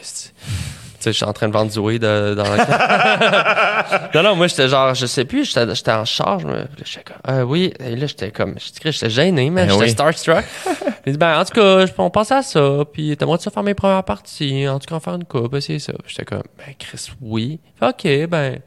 tu 1.01 1.05
sais, 1.05 1.13
je 1.13 1.17
suis 1.17 1.25
en 1.25 1.33
train 1.33 1.49
de 1.49 1.55
vendre 1.55 1.73
du 1.73 1.79
weed 1.79 2.05
euh, 2.05 2.35
dans 2.35 2.45
la 2.45 4.11
Non, 4.15 4.23
non, 4.23 4.37
moi, 4.37 4.49
j'étais 4.49 4.69
genre, 4.69 4.95
je 4.95 5.07
sais 5.07 5.25
plus, 5.25 5.47
j'étais 5.47 5.75
j'étais 5.75 5.93
en 5.93 6.05
charge. 6.05 6.45
mais 6.45 6.67
J'étais 6.85 7.05
comme, 7.05 7.35
euh, 7.35 7.43
oui, 7.43 7.73
et 7.81 7.97
là, 7.97 8.07
j'étais 8.07 8.31
comme, 8.31 8.57
j'étais 8.59 8.93
j'étais 8.93 9.09
gêné, 9.09 9.49
mais 9.49 9.63
Ben 9.65 9.71
j'étais 9.71 9.85
oui. 9.85 9.91
starstruck. 9.91 10.45
Il 11.07 11.13
dit, 11.13 11.19
ben, 11.19 11.41
en 11.41 11.45
tout 11.47 11.55
cas, 11.55 11.87
on 11.97 12.11
pense 12.11 12.31
à 12.33 12.43
ça, 12.43 12.85
puis 12.93 13.17
t'aimerais-tu 13.17 13.45
ça 13.45 13.51
faire 13.51 13.63
mes 13.63 13.73
premières 13.73 14.05
parties, 14.05 14.69
en 14.69 14.79
tout 14.79 14.89
cas, 14.89 14.97
en 14.97 15.01
faire 15.01 15.15
une 15.15 15.25
coupe, 15.25 15.55
essayer 15.55 15.79
ça. 15.79 15.95
J'étais 16.07 16.27
comme, 16.27 16.43
ben, 16.59 16.75
Chris, 16.79 17.09
oui. 17.23 17.61
Fait, 17.79 17.87
ok, 17.87 18.29
ben, 18.29 18.61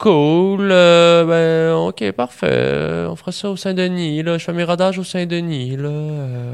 cool, 0.00 0.68
euh, 0.72 1.24
ben, 1.24 1.88
ok, 1.88 2.12
parfait. 2.12 3.06
On 3.08 3.14
fera 3.16 3.32
ça 3.32 3.50
au 3.50 3.56
Saint-Denis, 3.56 4.22
là. 4.22 4.38
Je 4.38 4.44
fais 4.44 4.52
mes 4.52 4.64
rodages 4.64 4.98
au 4.98 5.04
Saint-Denis, 5.04 5.76
là. 5.76 5.88
Euh, 5.88 6.52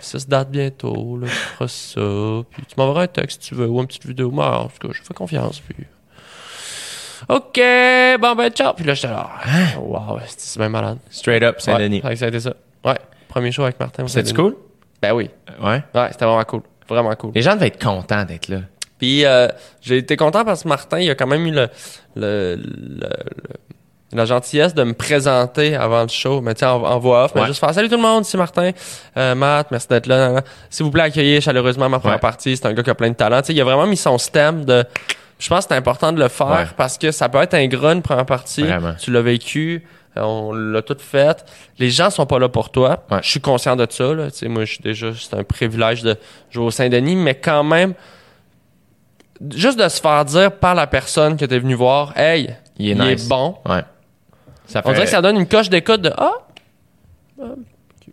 ça 0.00 0.18
se 0.18 0.26
date 0.26 0.50
bientôt, 0.50 1.18
là. 1.18 1.26
Tu 1.26 1.32
feras 1.34 1.68
ça. 1.68 2.44
Puis 2.50 2.62
tu 2.66 2.74
m'enverras 2.78 3.02
un 3.02 3.06
texte 3.08 3.42
si 3.42 3.48
tu 3.50 3.54
veux, 3.54 3.66
ou 3.66 3.80
une 3.80 3.86
petite 3.86 4.06
vidéo. 4.06 4.30
Mais 4.30 4.42
en 4.42 4.68
tout 4.68 4.88
cas, 4.88 4.94
je 4.94 5.02
fais 5.02 5.14
confiance, 5.14 5.60
puis... 5.60 5.84
OK, 7.28 7.60
bon 8.20 8.34
ben 8.34 8.50
ciao. 8.50 8.74
Puis 8.74 8.84
là, 8.84 8.94
j'étais 8.94 9.12
là, 9.12 9.30
Hein? 9.44 9.78
wow, 9.80 10.18
c'est- 10.26 10.58
bien 10.58 10.68
malade. 10.68 10.98
Straight 11.10 11.42
up, 11.44 11.60
Saint-Denis. 11.60 12.00
Ouais, 12.02 12.16
ça 12.16 12.24
a 12.24 12.28
été 12.28 12.40
ça. 12.40 12.52
Ouais, 12.84 12.98
premier 13.28 13.52
show 13.52 13.62
avec 13.62 13.78
Martin. 13.78 14.06
C'était 14.08 14.32
cool? 14.32 14.56
Ben 15.00 15.12
oui. 15.14 15.30
Ouais? 15.62 15.82
Ouais, 15.94 16.08
c'était 16.10 16.24
vraiment 16.24 16.42
cool. 16.44 16.62
Vraiment 16.88 17.14
cool. 17.14 17.30
Les 17.34 17.42
gens 17.42 17.54
devaient 17.54 17.68
être 17.68 17.82
contents 17.82 18.24
d'être 18.24 18.48
là. 18.48 18.58
Puis 19.02 19.24
euh, 19.24 19.48
j'ai 19.80 19.96
été 19.96 20.14
content 20.16 20.44
parce 20.44 20.62
que 20.62 20.68
Martin, 20.68 21.00
il 21.00 21.10
a 21.10 21.16
quand 21.16 21.26
même 21.26 21.44
eu 21.44 21.50
le, 21.50 21.68
le, 22.14 22.54
le- 22.54 22.62
le- 23.00 23.08
la 24.12 24.26
gentillesse 24.26 24.74
de 24.74 24.84
me 24.84 24.92
présenter 24.92 25.74
avant 25.74 26.02
le 26.02 26.08
show. 26.08 26.40
Mais 26.40 26.54
tiens, 26.54 26.70
en, 26.74 26.84
en 26.84 26.98
voix 27.00 27.24
off, 27.24 27.32
mais 27.34 27.40
Ouais. 27.40 27.46
juste 27.48 27.58
faire 27.58 27.74
Salut 27.74 27.88
tout 27.88 27.96
le 27.96 28.02
monde, 28.02 28.24
c'est 28.24 28.38
Martin. 28.38 28.70
Euh, 29.16 29.34
Matt, 29.34 29.72
merci 29.72 29.88
d'être 29.88 30.06
là. 30.06 30.42
S'il 30.70 30.84
vous 30.84 30.92
plaît, 30.92 31.02
accueillez 31.02 31.40
chaleureusement 31.40 31.88
ma 31.88 31.98
première 31.98 32.18
Ouais. 32.18 32.20
partie. 32.20 32.56
C'est 32.56 32.66
un 32.66 32.74
gars 32.74 32.84
qui 32.84 32.90
a 32.90 32.94
plein 32.94 33.10
de 33.10 33.16
talent. 33.16 33.40
Tu 33.40 33.48
sais, 33.48 33.54
il 33.54 33.60
a 33.60 33.64
vraiment 33.64 33.88
mis 33.88 33.96
son 33.96 34.18
stem 34.18 34.64
de. 34.64 34.84
Je 35.40 35.48
pense 35.48 35.64
que 35.64 35.70
c'est 35.74 35.76
important 35.78 36.12
de 36.12 36.20
le 36.20 36.28
faire 36.28 36.46
Ouais. 36.46 36.66
parce 36.76 36.96
que 36.96 37.10
ça 37.10 37.28
peut 37.28 37.42
être 37.42 37.54
ingrat 37.54 37.94
une 37.94 38.02
première 38.02 38.26
partie. 38.26 38.62
Vraiment. 38.62 38.94
Tu 39.00 39.10
l'as 39.10 39.22
vécu. 39.22 39.82
On 40.14 40.52
l'a 40.52 40.82
tout 40.82 40.96
fait. 41.00 41.44
Les 41.80 41.90
gens 41.90 42.10
sont 42.10 42.26
pas 42.26 42.38
là 42.38 42.48
pour 42.48 42.70
toi. 42.70 43.02
Ouais. 43.10 43.18
Je 43.22 43.30
suis 43.30 43.40
conscient 43.40 43.74
de 43.74 43.86
ça. 43.90 44.14
Là. 44.14 44.30
Tu 44.30 44.36
sais, 44.38 44.48
moi, 44.48 44.64
je 44.64 44.74
suis 44.74 44.82
déjà, 44.82 45.08
c'est 45.18 45.34
un 45.34 45.42
privilège 45.42 46.02
de 46.04 46.16
jouer 46.50 46.66
au 46.66 46.70
Saint-Denis, 46.70 47.16
mais 47.16 47.34
quand 47.34 47.64
même, 47.64 47.94
juste 49.54 49.78
de 49.78 49.88
se 49.88 50.00
faire 50.00 50.24
dire 50.24 50.52
par 50.52 50.74
la 50.74 50.86
personne 50.86 51.36
que 51.36 51.44
tu 51.44 51.54
es 51.54 51.58
venu 51.58 51.74
voir, 51.74 52.16
hey, 52.16 52.54
Il 52.78 52.88
est 52.88 52.92
il 52.92 52.98
nice. 53.00 53.24
est 53.24 53.28
bon. 53.28 53.56
Ouais. 53.66 53.82
Ça 54.66 54.82
On 54.84 54.92
dirait 54.92 55.04
que 55.04 55.10
ça 55.10 55.20
donne 55.22 55.36
une 55.36 55.48
coche 55.48 55.68
d'écoute 55.68 56.00
de 56.02 56.12
ah. 56.16 56.32
euh, 57.40 57.54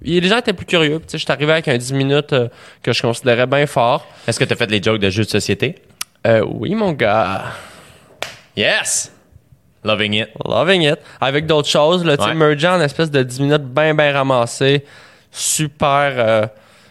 les 0.01 0.27
gens 0.27 0.37
étaient 0.37 0.53
plus 0.53 0.65
curieux. 0.65 0.99
Tu 0.99 1.05
sais, 1.09 1.17
je 1.17 1.23
suis 1.23 1.31
arrivé 1.31 1.51
avec 1.51 1.67
un 1.67 1.77
10 1.77 1.93
minutes 1.93 2.33
euh, 2.33 2.47
que 2.81 2.93
je 2.93 3.01
considérais 3.01 3.47
bien 3.47 3.65
fort. 3.65 4.05
Est-ce 4.27 4.39
que 4.39 4.45
t'as 4.45 4.55
fait 4.55 4.69
les 4.71 4.81
jokes 4.81 4.99
de 4.99 5.09
jeux 5.09 5.25
de 5.25 5.29
société? 5.29 5.75
Euh, 6.25 6.43
oui, 6.47 6.73
mon 6.75 6.93
gars. 6.93 7.43
Yes! 8.55 9.11
Loving 9.83 10.13
it. 10.13 10.29
Loving 10.45 10.81
it. 10.83 10.97
Avec 11.21 11.45
d'autres 11.45 11.67
choses, 11.69 12.03
là, 12.05 12.17
tu 12.17 12.23
sais, 12.23 12.29
Ouais. 12.29 12.35
mergeant 12.35 12.75
en 12.77 12.81
espèce 12.81 13.09
de 13.11 13.23
10 13.23 13.39
minutes 13.41 13.63
bien, 13.63 13.93
bien 13.93 14.11
ramassé. 14.13 14.83
Super, 15.31 16.13
euh, 16.17 16.47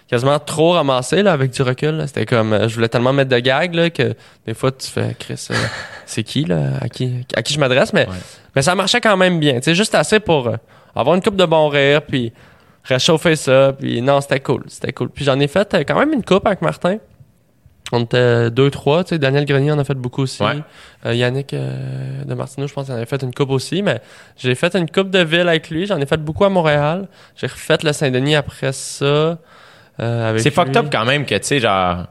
quasiment 0.09 0.39
trop 0.39 0.73
ramassé, 0.73 1.23
là, 1.23 1.33
avec 1.33 1.51
du 1.51 1.63
recul. 1.63 2.03
C'était 2.07 2.27
comme, 2.27 2.53
euh, 2.53 2.69
je 2.69 2.75
voulais 2.75 2.89
tellement 2.89 3.13
mettre 3.13 3.31
de 3.31 3.39
gags, 3.39 3.75
là, 3.75 3.91
que 3.91 4.15
des 4.47 4.55
fois, 4.55 4.73
tu 4.73 4.89
fais, 4.89 5.15
Chris, 5.19 5.49
euh, 5.51 5.55
c'est 6.07 6.23
qui, 6.23 6.45
là, 6.45 6.73
à 6.81 6.89
qui, 6.89 7.27
à 7.37 7.43
qui 7.43 7.53
je 7.55 7.61
m'adresse, 7.61 7.93
mais, 7.93 8.07
Ouais. 8.07 8.15
mais 8.57 8.63
ça 8.63 8.75
marchait 8.75 9.01
quand 9.01 9.17
même 9.17 9.39
bien. 9.39 9.61
Sais, 9.61 9.75
juste 9.75 9.95
assez 9.95 10.19
pour 10.21 10.49
euh, 10.49 10.57
avoir 10.95 11.15
une 11.17 11.23
coupe 11.23 11.37
de 11.37 11.45
bon 11.45 11.69
rire, 11.69 12.03
puis 12.03 12.33
réchauffer 12.85 13.37
ça, 13.37 13.75
puis 13.79 14.01
non, 14.01 14.21
c'était 14.21 14.41
cool, 14.41 14.65
c'était 14.69 14.93
cool. 14.93 15.11
Puis 15.11 15.25
j'en 15.25 15.39
ai 15.41 15.47
fait 15.49 15.85
quand 15.87 15.99
même 15.99 16.13
une 16.13 16.25
coupe 16.25 16.47
avec 16.47 16.63
Martin. 16.63 16.97
On 17.91 18.03
était 18.03 18.51
deux, 18.51 18.71
trois, 18.71 19.03
tu 19.03 19.11
sais, 19.11 19.19
Daniel 19.19 19.47
Grenier 19.47 19.73
en 19.73 19.79
a 19.79 19.85
fait 19.85 19.95
beaucoup 19.95 20.23
aussi. 20.23 20.43
Ouais. 20.43 20.59
Euh, 21.07 21.15
Yannick 21.15 21.55
euh, 21.55 22.23
de 22.25 22.35
Martineau, 22.35 22.67
je 22.67 22.75
pense 22.75 22.85
qu'il 22.85 22.93
en 22.93 22.99
avait 22.99 23.07
fait 23.07 23.23
une 23.23 23.33
coupe 23.33 23.49
aussi, 23.51 23.83
mais 23.83 24.01
j'ai 24.37 24.55
fait 24.55 24.75
une 24.75 24.91
coupe 24.91 25.09
de 25.11 25.21
ville 25.21 25.49
avec 25.49 25.71
lui. 25.71 25.87
J'en 25.87 25.99
ai 25.99 26.05
fait 26.05 26.19
beaucoup 26.19 26.45
à 26.45 26.51
Montréal. 26.51 27.09
J'ai 27.37 27.47
refait 27.47 27.79
le 27.83 27.93
Saint-Denis 27.95 28.37
après 28.37 28.73
ça. 28.73 29.39
Euh, 30.01 30.39
C'est 30.39 30.51
fucked 30.51 30.77
up 30.77 30.87
quand 30.91 31.05
même 31.05 31.25
que, 31.27 31.35
tu 31.35 31.45
sais, 31.45 31.59
genre, 31.61 32.07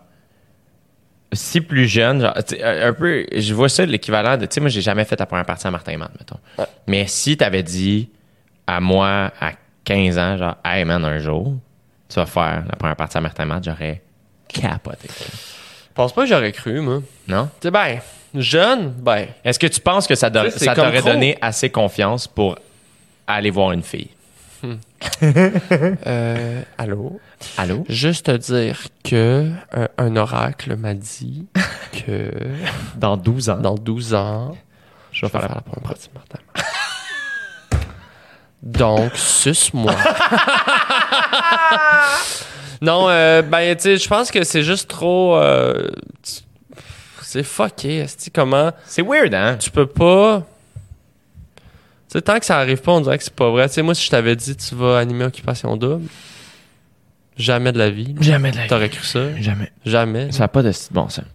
si 1.33 1.61
plus 1.61 1.87
jeune, 1.87 2.21
genre, 2.21 2.33
un 2.63 2.93
peu, 2.93 3.25
je 3.35 3.53
vois 3.53 3.69
ça 3.69 3.85
l'équivalent 3.85 4.37
de, 4.37 4.45
tu 4.45 4.55
sais, 4.55 4.59
moi, 4.61 4.69
j'ai 4.69 4.81
jamais 4.81 5.03
fait 5.05 5.19
la 5.19 5.25
première 5.25 5.45
partie 5.45 5.67
à 5.67 5.71
Martin 5.71 5.97
Matt, 5.97 6.11
mettons. 6.17 6.39
Ouais. 6.57 6.65
Mais 6.87 7.05
si 7.07 7.35
t'avais 7.37 7.63
dit 7.63 8.09
à 8.65 8.79
moi, 8.79 9.31
à 9.39 9.51
15 9.83 10.17
ans, 10.17 10.37
genre, 10.37 10.55
hey 10.63 10.85
man, 10.85 11.03
un 11.03 11.19
jour, 11.19 11.53
tu 12.09 12.15
vas 12.15 12.25
faire 12.25 12.63
la 12.69 12.75
première 12.77 12.95
partie 12.95 13.17
à 13.17 13.21
Martin 13.21 13.45
Matt, 13.45 13.63
j'aurais 13.65 14.01
capoté. 14.47 15.07
Je 15.19 15.93
pense 15.93 16.13
pas 16.13 16.23
que 16.23 16.29
j'aurais 16.29 16.51
cru, 16.53 16.79
moi. 16.79 17.01
Non? 17.27 17.49
Tu 17.59 17.67
sais, 17.67 17.71
ben, 17.71 17.99
jeune, 18.35 18.91
ben, 18.91 19.27
Est-ce 19.43 19.59
que 19.59 19.67
tu 19.67 19.81
penses 19.81 20.07
que 20.07 20.15
ça, 20.15 20.29
do- 20.29 20.39
t'aurait 20.49 20.99
trop. 20.99 21.09
donné 21.09 21.37
assez 21.41 21.69
confiance 21.69 22.27
pour 22.27 22.57
aller 23.25 23.49
voir 23.49 23.73
une 23.73 23.83
fille? 23.83 24.09
euh, 25.23 26.61
allô? 26.77 27.19
Allô? 27.57 27.85
Juste 27.89 28.25
te 28.25 28.37
dire 28.37 28.79
que 29.03 29.51
euh, 29.75 29.87
un 29.97 30.15
oracle 30.15 30.75
m'a 30.75 30.93
dit 30.93 31.45
que 31.91 32.31
Dans 32.95 33.17
12 33.17 33.49
ans. 33.49 33.57
dans 33.57 33.75
12 33.75 34.13
ans, 34.13 34.57
je 35.11 35.25
vais 35.25 35.29
faire 35.29 35.41
faire 35.41 35.55
la 35.55 35.61
première 35.61 35.83
partie 35.83 36.09
de. 36.09 36.39
Donc, 38.63 39.11
suce-moi. 39.15 39.93
Non, 42.81 43.09
euh, 43.09 43.41
ben, 43.41 43.75
tu 43.75 43.81
sais, 43.83 43.97
je 43.97 44.07
pense 44.07 44.29
que 44.29 44.43
c'est 44.43 44.61
juste 44.61 44.87
trop. 44.87 45.35
euh, 45.37 45.89
c'est 47.21 47.43
fucké, 47.43 48.05
comment. 48.33 48.71
C'est 48.85 49.01
weird, 49.01 49.33
hein? 49.33 49.57
Tu 49.59 49.71
peux 49.71 49.87
pas. 49.87 50.43
Tu 52.09 52.13
sais, 52.13 52.21
tant 52.21 52.39
que 52.39 52.45
ça 52.45 52.57
arrive 52.57 52.81
pas, 52.81 52.93
on 52.93 53.01
dirait 53.01 53.17
que 53.17 53.23
c'est 53.23 53.33
pas 53.35 53.49
vrai. 53.49 53.67
Tu 53.67 53.75
sais, 53.75 53.81
moi, 53.81 53.93
si 53.93 54.05
je 54.05 54.09
t'avais 54.09 54.35
dit 54.35 54.55
tu 54.55 54.75
vas 54.75 54.97
animer 54.97 55.25
Occupation 55.25 55.75
Double, 55.75 56.07
jamais 57.37 57.71
de 57.73 57.77
la 57.77 57.89
vie. 57.89 58.15
Jamais 58.21 58.51
de 58.51 58.57
la 58.57 58.67
T'aurais 58.67 58.89
cru 58.89 59.05
ça? 59.05 59.35
Jamais. 59.41 59.71
Jamais. 59.85 60.31
Ça 60.31 60.39
n'a 60.39 60.47
pas 60.47 60.63
de 60.63 60.71
style 60.71 60.93
bon 60.93 61.09
sens. 61.09 61.25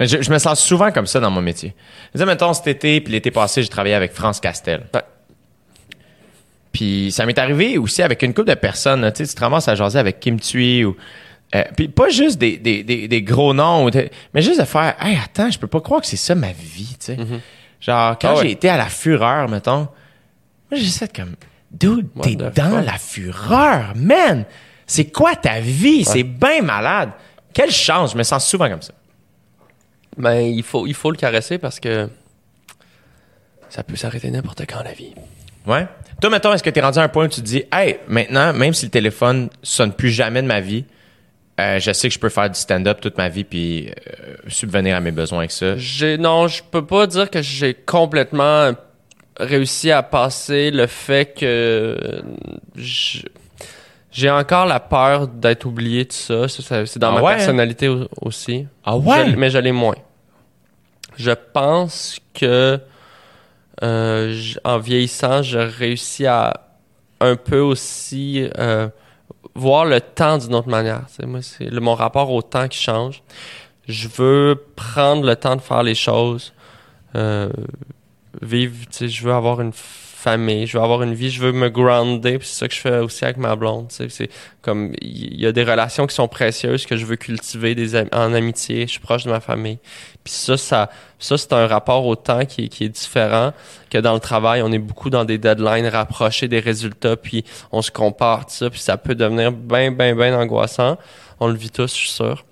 Je, 0.00 0.22
je 0.22 0.30
me 0.30 0.38
sens 0.38 0.60
souvent 0.60 0.90
comme 0.90 1.06
ça 1.06 1.20
dans 1.20 1.30
mon 1.30 1.42
métier. 1.42 1.74
Je 2.06 2.18
disais, 2.18 2.26
mettons, 2.26 2.54
cet 2.54 2.66
été, 2.68 3.00
puis 3.00 3.12
l'été 3.12 3.30
passé, 3.30 3.62
j'ai 3.62 3.68
travaillé 3.68 3.94
avec 3.94 4.12
France 4.12 4.40
Castel. 4.40 4.86
Ouais. 4.94 5.02
Puis 6.72 7.12
ça 7.12 7.26
m'est 7.26 7.38
arrivé 7.38 7.76
aussi 7.76 8.02
avec 8.02 8.22
une 8.22 8.32
couple 8.32 8.48
de 8.48 8.54
personnes. 8.54 9.02
Tu 9.12 9.24
sais, 9.24 9.28
tu 9.30 9.34
te 9.34 9.40
ramasses 9.40 9.68
à 9.68 9.74
jaser 9.74 9.98
avec 9.98 10.18
Kim 10.20 10.40
Thuy 10.40 10.84
ou... 10.84 10.96
euh, 11.54 11.64
puis 11.76 11.88
pas 11.88 12.08
juste 12.08 12.38
des, 12.38 12.56
des, 12.56 12.82
des, 12.82 13.06
des 13.08 13.22
gros 13.22 13.52
noms, 13.52 13.84
ou 13.84 13.90
de- 13.90 14.08
mais 14.32 14.40
juste 14.42 14.58
de 14.58 14.64
faire 14.64 14.96
«Hey, 15.00 15.18
attends, 15.22 15.50
je 15.50 15.58
peux 15.58 15.66
pas 15.66 15.80
croire 15.80 16.00
que 16.00 16.06
c'est 16.06 16.16
ça 16.16 16.34
ma 16.34 16.52
vie, 16.52 16.96
tu 16.98 17.06
sais. 17.06 17.16
Genre, 17.82 18.16
quand 18.18 18.28
Ah 18.28 18.34
ouais. 18.36 18.42
j'ai 18.42 18.50
été 18.52 18.68
à 18.70 18.76
la 18.78 18.86
fureur, 18.86 19.48
mettons, 19.50 19.88
moi, 20.70 20.80
j'ai 20.80 20.86
fait 20.86 21.14
comme 21.14 21.34
«Dude, 21.70 22.08
t'es 22.22 22.36
dans 22.36 22.50
fuck? 22.50 22.86
la 22.86 22.96
fureur, 22.98 23.92
man! 23.96 24.44
C'est 24.86 25.06
quoi 25.12 25.34
ta 25.36 25.60
vie? 25.60 26.04
C'est 26.04 26.22
bien 26.22 26.62
malade! 26.62 27.10
Quelle 27.52 27.70
chance! 27.70 28.12
Je 28.12 28.16
me 28.18 28.22
sens 28.22 28.46
souvent 28.46 28.68
comme 28.70 28.82
ça. 28.82 28.92
Ben, 30.16 30.40
il 30.40 30.62
faut, 30.62 30.86
il 30.86 30.94
faut 30.94 31.10
le 31.10 31.16
caresser 31.16 31.58
parce 31.58 31.80
que 31.80 32.08
ça 33.68 33.82
peut 33.82 33.96
s'arrêter 33.96 34.30
n'importe 34.30 34.62
quand, 34.66 34.82
la 34.82 34.92
vie. 34.92 35.14
Ouais. 35.66 35.86
Toi, 36.20 36.30
mettons, 36.30 36.52
est-ce 36.52 36.62
que 36.62 36.70
tu 36.70 36.78
es 36.78 36.82
rendu 36.82 36.98
à 36.98 37.02
un 37.02 37.08
point 37.08 37.24
où 37.24 37.28
tu 37.28 37.40
te 37.40 37.46
dis, 37.46 37.64
hey, 37.72 37.98
maintenant, 38.06 38.52
même 38.52 38.74
si 38.74 38.84
le 38.86 38.90
téléphone 38.90 39.48
sonne 39.62 39.92
plus 39.92 40.10
jamais 40.10 40.42
de 40.42 40.46
ma 40.46 40.60
vie, 40.60 40.84
euh, 41.60 41.78
je 41.78 41.92
sais 41.92 42.08
que 42.08 42.14
je 42.14 42.18
peux 42.18 42.28
faire 42.28 42.48
du 42.50 42.58
stand-up 42.58 43.00
toute 43.00 43.16
ma 43.18 43.28
vie 43.28 43.44
puis 43.44 43.88
euh, 43.88 44.34
subvenir 44.48 44.96
à 44.96 45.00
mes 45.00 45.10
besoins 45.10 45.38
avec 45.40 45.50
ça. 45.52 45.76
J'ai, 45.76 46.16
non, 46.18 46.48
je 46.48 46.62
peux 46.62 46.84
pas 46.84 47.06
dire 47.06 47.28
que 47.30 47.42
j'ai 47.42 47.74
complètement 47.74 48.72
réussi 49.38 49.90
à 49.90 50.02
passer 50.02 50.70
le 50.70 50.86
fait 50.86 51.34
que 51.38 52.22
je- 52.76 53.20
j'ai 54.10 54.30
encore 54.30 54.66
la 54.66 54.78
peur 54.80 55.26
d'être 55.28 55.64
oublié 55.66 56.04
de 56.04 56.12
ça. 56.12 56.48
Ça, 56.48 56.62
ça- 56.62 56.86
c'est 56.86 56.98
dans 56.98 57.10
Ah 57.16 57.20
ma 57.20 57.22
ouais, 57.22 57.36
personnalité 57.36 57.88
au- 57.88 58.08
aussi. 58.20 58.66
Ah 58.84 58.96
ouais? 58.96 59.30
Je- 59.30 59.36
mais 59.36 59.48
je 59.50 59.58
l'ai 59.58 59.72
moins. 59.72 59.96
Je 61.16 61.30
pense 61.52 62.18
que 62.34 62.78
euh, 63.82 64.38
en 64.64 64.78
vieillissant, 64.78 65.42
je 65.42 65.58
réussis 65.58 66.26
à 66.26 66.54
un 67.20 67.36
peu 67.36 67.58
aussi 67.60 68.48
euh, 68.58 68.88
voir 69.54 69.84
le 69.84 70.00
temps 70.00 70.38
d'une 70.38 70.54
autre 70.54 70.68
manière. 70.68 71.06
Tu 71.08 71.14
sais, 71.14 71.26
moi, 71.26 71.42
c'est 71.42 71.70
mon 71.70 71.94
rapport 71.94 72.30
au 72.30 72.42
temps 72.42 72.68
qui 72.68 72.78
change. 72.78 73.22
Je 73.88 74.08
veux 74.08 74.64
prendre 74.76 75.26
le 75.26 75.36
temps 75.36 75.56
de 75.56 75.60
faire 75.60 75.82
les 75.82 75.94
choses, 75.94 76.52
euh, 77.14 77.50
vivre. 78.40 78.74
Je 78.98 79.22
veux 79.22 79.32
avoir 79.32 79.60
une 79.60 79.72
famille, 80.22 80.66
je 80.66 80.78
veux 80.78 80.84
avoir 80.84 81.02
une 81.02 81.14
vie, 81.14 81.30
je 81.30 81.40
veux 81.40 81.52
me 81.52 81.68
grounder. 81.68 82.38
C'est 82.40 82.60
ça 82.60 82.68
que 82.68 82.74
je 82.74 82.80
fais 82.80 82.98
aussi 82.98 83.24
avec 83.24 83.38
ma 83.38 83.56
blonde. 83.56 83.86
C'est 83.90 84.30
comme 84.62 84.92
il 85.00 85.40
y 85.40 85.46
a 85.46 85.52
des 85.52 85.64
relations 85.64 86.06
qui 86.06 86.14
sont 86.14 86.28
précieuses 86.28 86.86
que 86.86 86.96
je 86.96 87.04
veux 87.04 87.16
cultiver 87.16 87.74
des 87.74 87.96
en 87.96 88.32
amitié. 88.32 88.82
Je 88.86 88.92
suis 88.92 89.00
proche 89.00 89.24
de 89.24 89.30
ma 89.30 89.40
famille. 89.40 89.78
Puis 90.22 90.32
ça, 90.32 90.56
ça, 90.56 90.90
ça 91.18 91.36
c'est 91.36 91.52
un 91.52 91.66
rapport 91.66 92.06
au 92.06 92.14
temps 92.14 92.44
qui, 92.44 92.64
est- 92.64 92.88
différent 92.88 93.52
que 93.90 93.98
dans 93.98 94.14
le 94.14 94.20
travail. 94.20 94.62
On 94.62 94.70
est 94.70 94.78
beaucoup 94.78 95.10
dans 95.10 95.24
des 95.24 95.38
deadlines 95.38 95.88
rapprochés 95.88 96.46
des 96.46 96.60
résultats, 96.60 97.16
puis 97.16 97.44
on 97.72 97.82
se 97.82 97.90
compare 97.90 98.44
ça, 98.48 98.70
puis 98.70 98.80
ça 98.80 98.96
peut 98.96 99.14
devenir 99.14 99.50
bien, 99.50 99.90
bien, 99.90 100.14
bien 100.14 100.38
angoissant. 100.38 100.96
On 101.40 101.48
le 101.48 101.54
vit 101.54 101.70
tous, 101.70 101.92
je 101.92 102.00
suis 102.00 102.10
sûr. 102.10 102.44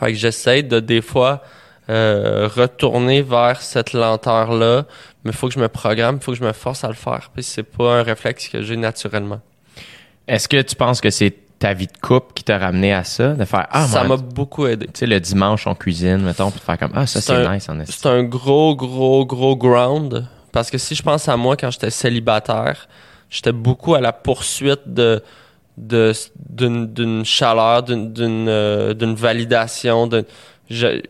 Fait 0.00 0.12
que 0.12 0.18
j'essaie 0.18 0.62
de 0.64 0.80
des 0.80 1.02
fois 1.02 1.42
euh, 1.90 2.48
retourner 2.54 3.22
vers 3.22 3.60
cette 3.60 3.92
lenteur-là, 3.92 4.86
mais 5.24 5.30
il 5.30 5.36
faut 5.36 5.48
que 5.48 5.54
je 5.54 5.58
me 5.60 5.68
programme, 5.68 6.16
il 6.20 6.22
faut 6.24 6.32
que 6.32 6.38
je 6.38 6.44
me 6.44 6.52
force 6.52 6.84
à 6.84 6.88
le 6.88 6.94
faire. 6.94 7.30
Puis 7.34 7.42
c'est 7.42 7.62
pas 7.62 7.98
un 7.98 8.02
réflexe 8.02 8.48
que 8.48 8.62
j'ai 8.62 8.76
naturellement. 8.76 9.40
Est-ce 10.28 10.48
que 10.48 10.60
tu 10.62 10.74
penses 10.76 11.00
que 11.00 11.10
c'est 11.10 11.34
ta 11.58 11.74
vie 11.74 11.86
de 11.86 11.96
couple 12.00 12.32
qui 12.34 12.42
t'a 12.44 12.58
ramené 12.58 12.92
à 12.92 13.04
ça? 13.04 13.34
De 13.34 13.44
faire, 13.44 13.66
ah, 13.70 13.86
ça 13.86 14.04
m'a 14.04 14.16
beaucoup 14.16 14.66
aidé. 14.66 14.86
tu 14.86 14.92
sais, 15.00 15.06
le 15.06 15.20
dimanche, 15.20 15.66
on 15.66 15.74
cuisine, 15.74 16.18
mettons, 16.18 16.50
puis 16.50 16.58
de 16.60 16.64
faire 16.64 16.78
comme, 16.78 16.92
ah, 16.94 17.06
ça, 17.06 17.20
C'est 17.20 17.48
nice, 17.48 17.68
en. 17.68 17.78
C'est 17.86 18.06
un 18.06 18.22
gros, 18.24 18.74
gros, 18.76 19.24
gros 19.26 19.56
ground. 19.56 20.26
Parce 20.52 20.70
que 20.70 20.78
si 20.78 20.94
je 20.94 21.02
pense 21.02 21.28
à 21.28 21.36
moi 21.36 21.56
quand 21.56 21.70
j'étais 21.70 21.90
célibataire, 21.90 22.88
j'étais 23.30 23.52
beaucoup 23.52 23.94
à 23.94 24.00
la 24.00 24.12
poursuite 24.12 24.80
de 24.86 25.22
d'une 25.78 27.24
chaleur, 27.24 27.82
d'une 27.82 28.46
euh, 28.48 28.94
validation. 29.16 30.08
Je- 30.68 31.02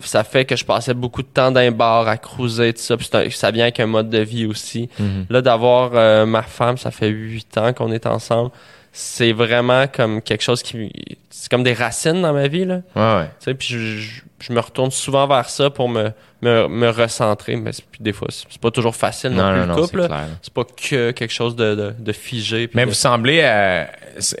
ça 0.00 0.24
fait 0.24 0.44
que 0.44 0.56
je 0.56 0.64
passais 0.64 0.94
beaucoup 0.94 1.22
de 1.22 1.28
temps 1.28 1.50
dans 1.50 1.60
un 1.60 1.70
bar 1.70 2.06
à 2.08 2.16
cruiser, 2.16 2.72
tout 2.72 2.80
ça. 2.80 2.96
Puis 2.96 3.08
un- 3.12 3.30
ça 3.30 3.50
vient 3.50 3.64
avec 3.64 3.80
un 3.80 3.86
mode 3.86 4.10
de 4.10 4.18
vie 4.18 4.46
aussi. 4.46 4.88
Mhm. 4.98 5.26
Là, 5.30 5.42
d'avoir 5.42 5.90
euh, 5.94 6.26
ma 6.26 6.42
femme, 6.42 6.76
ça 6.78 6.90
fait 6.90 7.08
huit 7.08 7.56
ans 7.58 7.72
qu'on 7.72 7.92
est 7.92 8.06
ensemble. 8.06 8.50
C'est 8.96 9.32
vraiment 9.32 9.86
comme 9.88 10.22
quelque 10.22 10.42
chose 10.44 10.62
qui... 10.62 10.90
C'est 11.28 11.50
comme 11.50 11.64
des 11.64 11.72
racines 11.74 12.22
dans 12.22 12.32
ma 12.32 12.46
vie, 12.46 12.64
là. 12.64 12.80
Ouais, 12.94 13.16
ouais. 13.22 13.26
Tu 13.40 13.44
sais, 13.46 13.54
puis 13.54 13.66
je, 13.68 13.78
je- 13.78 14.20
je 14.40 14.52
me 14.52 14.60
retourne 14.60 14.90
souvent 14.92 15.26
vers 15.26 15.48
ça 15.50 15.68
pour 15.70 15.88
me, 15.88 16.10
me, 16.42 16.68
me 16.68 16.88
recentrer. 16.90 17.56
Mais 17.56 17.72
c'est- 17.72 17.84
puis 17.90 18.00
des 18.02 18.12
fois, 18.12 18.28
c'est 18.30 18.60
pas 18.60 18.70
toujours 18.70 18.94
facile 18.94 19.30
non, 19.30 19.42
Non, 19.46 19.50
plus 19.52 19.60
non, 19.66 19.74
le 19.76 19.82
couple. 19.82 20.08
C'est 20.42 20.52
pas 20.54 20.64
que 20.64 21.10
quelque 21.10 21.32
chose 21.32 21.56
de, 21.56 21.74
de, 21.74 21.94
de 21.98 22.12
figé. 22.12 22.70
Mais 22.74 22.82
de- 22.84 22.88
vous 22.90 22.94
semblez, 22.94 23.40
euh, 23.42 23.84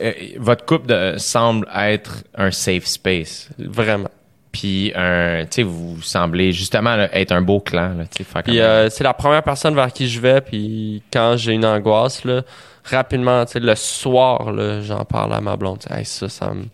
euh, 0.00 0.12
votre 0.38 0.64
couple 0.64 0.86
de- 0.86 1.14
semble 1.18 1.66
être 1.74 2.22
un 2.36 2.52
safe 2.52 2.84
space. 2.86 3.48
Vraiment. 3.58 4.08
Puis, 4.54 4.92
un, 4.94 5.40
tu 5.46 5.48
sais, 5.50 5.62
vous 5.64 6.00
semblez 6.00 6.52
justement 6.52 6.94
là, 6.94 7.08
être 7.18 7.32
un 7.32 7.42
beau 7.42 7.58
clan. 7.58 7.94
Là, 7.94 8.04
Puis 8.44 8.60
euh, 8.60 8.88
c'est 8.88 9.02
la 9.02 9.12
première 9.12 9.42
personne 9.42 9.74
vers 9.74 9.92
qui 9.92 10.08
je 10.08 10.20
vais. 10.20 10.40
Puis 10.40 11.02
quand 11.12 11.36
j'ai 11.36 11.54
une 11.54 11.64
angoisse, 11.64 12.24
là, 12.24 12.42
rapidement, 12.84 13.44
tu 13.46 13.52
sais, 13.54 13.58
le 13.60 13.74
soir, 13.74 14.52
là, 14.52 14.80
j'en 14.80 15.04
parle 15.04 15.34
à 15.34 15.40
ma 15.40 15.56
blonde. 15.56 15.80
Hey, 15.90 16.04
ça, 16.04 16.28
ça 16.28 16.54
me... 16.54 16.66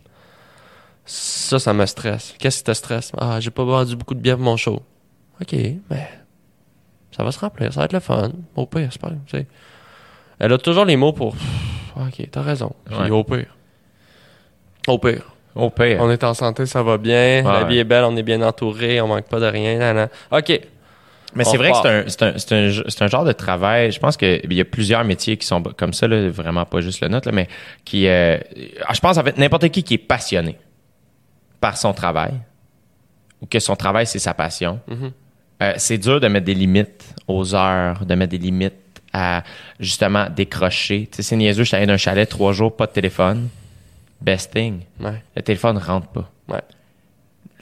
Ça, 1.06 1.58
ça 1.58 1.72
me 1.72 1.86
stresse. 1.86 2.34
Qu'est-ce 2.38 2.58
qui 2.58 2.64
te 2.64 2.72
stresse? 2.74 3.12
Ah, 3.18 3.40
j'ai 3.40 3.50
pas 3.50 3.64
vendu 3.64 3.96
beaucoup 3.96 4.14
de 4.14 4.20
bière 4.20 4.36
pour 4.36 4.44
mon 4.44 4.58
show. 4.58 4.82
OK, 5.40 5.52
mais 5.90 6.08
ça 7.16 7.24
va 7.24 7.32
se 7.32 7.38
remplir, 7.40 7.72
ça 7.72 7.80
va 7.80 7.86
être 7.86 7.94
le 7.94 8.00
fun. 8.00 8.30
Au 8.54 8.66
pire, 8.66 8.88
c'est 8.92 9.00
pas... 9.00 9.08
tu 9.08 9.38
sais. 9.38 9.46
Elle 10.38 10.52
a 10.52 10.58
toujours 10.58 10.84
les 10.84 10.96
mots 10.96 11.14
pour... 11.14 11.34
OK, 11.96 12.28
t'as 12.30 12.42
raison. 12.42 12.72
Puis 12.84 12.94
Ouais. 12.94 13.10
au 13.10 13.24
pire. 13.24 13.56
Au 14.86 14.98
pire. 14.98 15.29
Au 15.54 15.68
pire. 15.70 15.98
On 16.00 16.10
est 16.10 16.22
en 16.24 16.34
santé, 16.34 16.64
ça 16.66 16.82
va 16.82 16.96
bien. 16.98 17.42
la 17.42 17.62
Ouais. 17.62 17.68
vie 17.68 17.78
est 17.78 17.84
belle, 17.84 18.04
on 18.04 18.16
est 18.16 18.22
bien 18.22 18.40
entouré, 18.42 19.00
on 19.00 19.08
manque 19.08 19.26
pas 19.28 19.40
de 19.40 19.46
rien. 19.46 20.08
OK. 20.30 20.60
Mais 21.34 21.44
c'est 21.44 21.56
vrai 21.58 21.70
que 21.70 21.76
c'est 21.80 21.88
un, 21.88 22.04
c'est 22.08 22.22
un, 22.22 22.32
c'est 22.38 22.52
un, 22.54 22.82
c'est 22.88 23.02
un 23.02 23.06
genre 23.06 23.24
de 23.24 23.30
travail. 23.32 23.92
Je 23.92 24.00
pense 24.00 24.16
qu'il 24.16 24.52
y 24.52 24.60
a 24.60 24.64
plusieurs 24.64 25.04
métiers 25.04 25.36
qui 25.36 25.46
sont 25.46 25.62
comme 25.62 25.92
ça, 25.92 26.08
là, 26.08 26.28
vraiment 26.28 26.64
pas 26.64 26.80
juste 26.80 27.00
le 27.02 27.08
nôtre, 27.08 27.28
là, 27.28 27.32
mais 27.32 27.46
qui. 27.84 28.08
euh, 28.08 28.36
ah, 28.86 28.92
je 28.94 29.00
pense 29.00 29.16
en 29.16 29.22
fait 29.22 29.38
n'importe 29.38 29.68
qui 29.68 29.84
qui 29.84 29.94
est 29.94 29.98
passionné 29.98 30.56
par 31.60 31.76
son 31.76 31.92
travail 31.92 32.32
ou 33.40 33.46
que 33.46 33.58
son 33.60 33.76
travail 33.76 34.06
c'est 34.06 34.18
sa 34.18 34.34
passion. 34.34 34.80
Mhm. 34.88 35.12
euh, 35.62 35.72
c'est 35.76 35.98
dur 35.98 36.18
de 36.20 36.26
mettre 36.26 36.46
des 36.46 36.54
limites 36.54 37.14
aux 37.28 37.54
heures, 37.54 38.04
de 38.04 38.14
mettre 38.16 38.30
des 38.32 38.38
limites 38.38 38.74
à 39.12 39.42
justement 39.78 40.26
décrocher. 40.34 41.08
Tu 41.12 41.16
sais, 41.16 41.22
c'est 41.22 41.36
niaiseux, 41.36 41.62
je 41.62 41.68
suis 41.68 41.76
allé 41.76 41.86
d'un 41.86 41.96
chalet 41.96 42.28
trois 42.28 42.52
jours, 42.52 42.74
pas 42.76 42.86
de 42.86 42.92
téléphone. 42.92 43.48
Best 44.20 44.52
thing. 44.52 44.80
Ouais. 45.00 45.22
Le 45.34 45.42
téléphone 45.42 45.78
rentre 45.78 46.08
pas. 46.08 46.30
Ouais. 46.48 46.60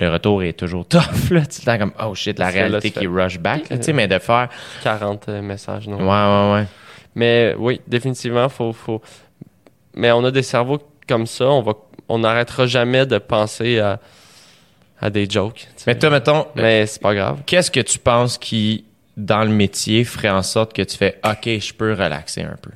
Le 0.00 0.10
retour 0.10 0.42
est 0.42 0.52
toujours 0.52 0.86
tough, 0.88 1.30
là. 1.30 1.44
Tu 1.46 1.64
comme, 1.64 1.92
oh 2.02 2.14
shit, 2.14 2.38
la 2.38 2.46
là, 2.46 2.50
réalité 2.52 2.90
qui 2.90 3.06
rush 3.06 3.38
back, 3.38 3.68
tu 3.68 3.76
sais, 3.82 3.92
mais 3.92 4.06
de 4.08 4.18
faire, 4.18 4.48
40 4.82 5.28
euh, 5.28 5.42
messages, 5.42 5.88
non? 5.88 5.98
ouais, 5.98 6.04
ouais, 6.04 6.60
ouais. 6.60 6.66
Mais 7.14 7.54
oui, 7.58 7.80
définitivement, 7.86 8.48
faut, 8.48 8.72
faut. 8.72 9.02
Mais 9.94 10.12
on 10.12 10.24
a 10.24 10.30
des 10.30 10.42
cerveaux 10.42 10.78
comme 11.08 11.26
ça, 11.26 11.46
on 11.46 11.62
va, 11.62 11.72
on 12.08 12.20
n'arrêtera 12.20 12.66
jamais 12.66 13.06
de 13.06 13.18
penser 13.18 13.80
à, 13.80 13.98
à 15.00 15.10
des 15.10 15.28
jokes. 15.28 15.66
Mais 15.86 15.98
toi, 15.98 16.10
mettons, 16.10 16.46
Mais 16.54 16.86
c'est 16.86 17.02
pas 17.02 17.14
grave. 17.14 17.40
qu'est-ce 17.46 17.70
que 17.70 17.80
tu 17.80 17.98
penses 17.98 18.38
qui, 18.38 18.84
dans 19.16 19.42
le 19.42 19.50
métier, 19.50 20.04
ferait 20.04 20.30
en 20.30 20.42
sorte 20.42 20.72
que 20.72 20.82
tu 20.82 20.96
fais, 20.96 21.18
OK, 21.24 21.44
je 21.44 21.72
peux 21.74 21.92
relaxer 21.92 22.42
un 22.42 22.56
peu? 22.60 22.70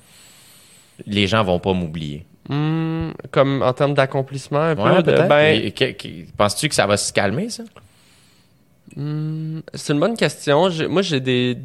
Les 1.06 1.26
gens 1.28 1.44
vont 1.44 1.60
pas 1.60 1.72
m'oublier. 1.72 2.24
Hmm, 2.48 3.10
comme 3.31 3.62
en 3.62 3.73
termes 3.73 3.94
d'accomplissement, 3.94 4.59
un 4.60 4.74
Ouais, 4.77 5.02
peu. 5.02 5.12
de- 5.12 5.28
ben, 5.28 6.27
Penses-tu 6.36 6.69
que 6.69 6.74
ça 6.74 6.86
va 6.86 6.97
se 6.97 7.12
calmer, 7.12 7.48
ça? 7.51 7.62
hmm, 8.97 9.60
c'est 9.74 9.93
une 9.93 10.01
bonne 10.01 10.16
question. 10.16 10.69
Moi, 10.89 11.02
j'ai 11.02 11.20
des. 11.20 11.56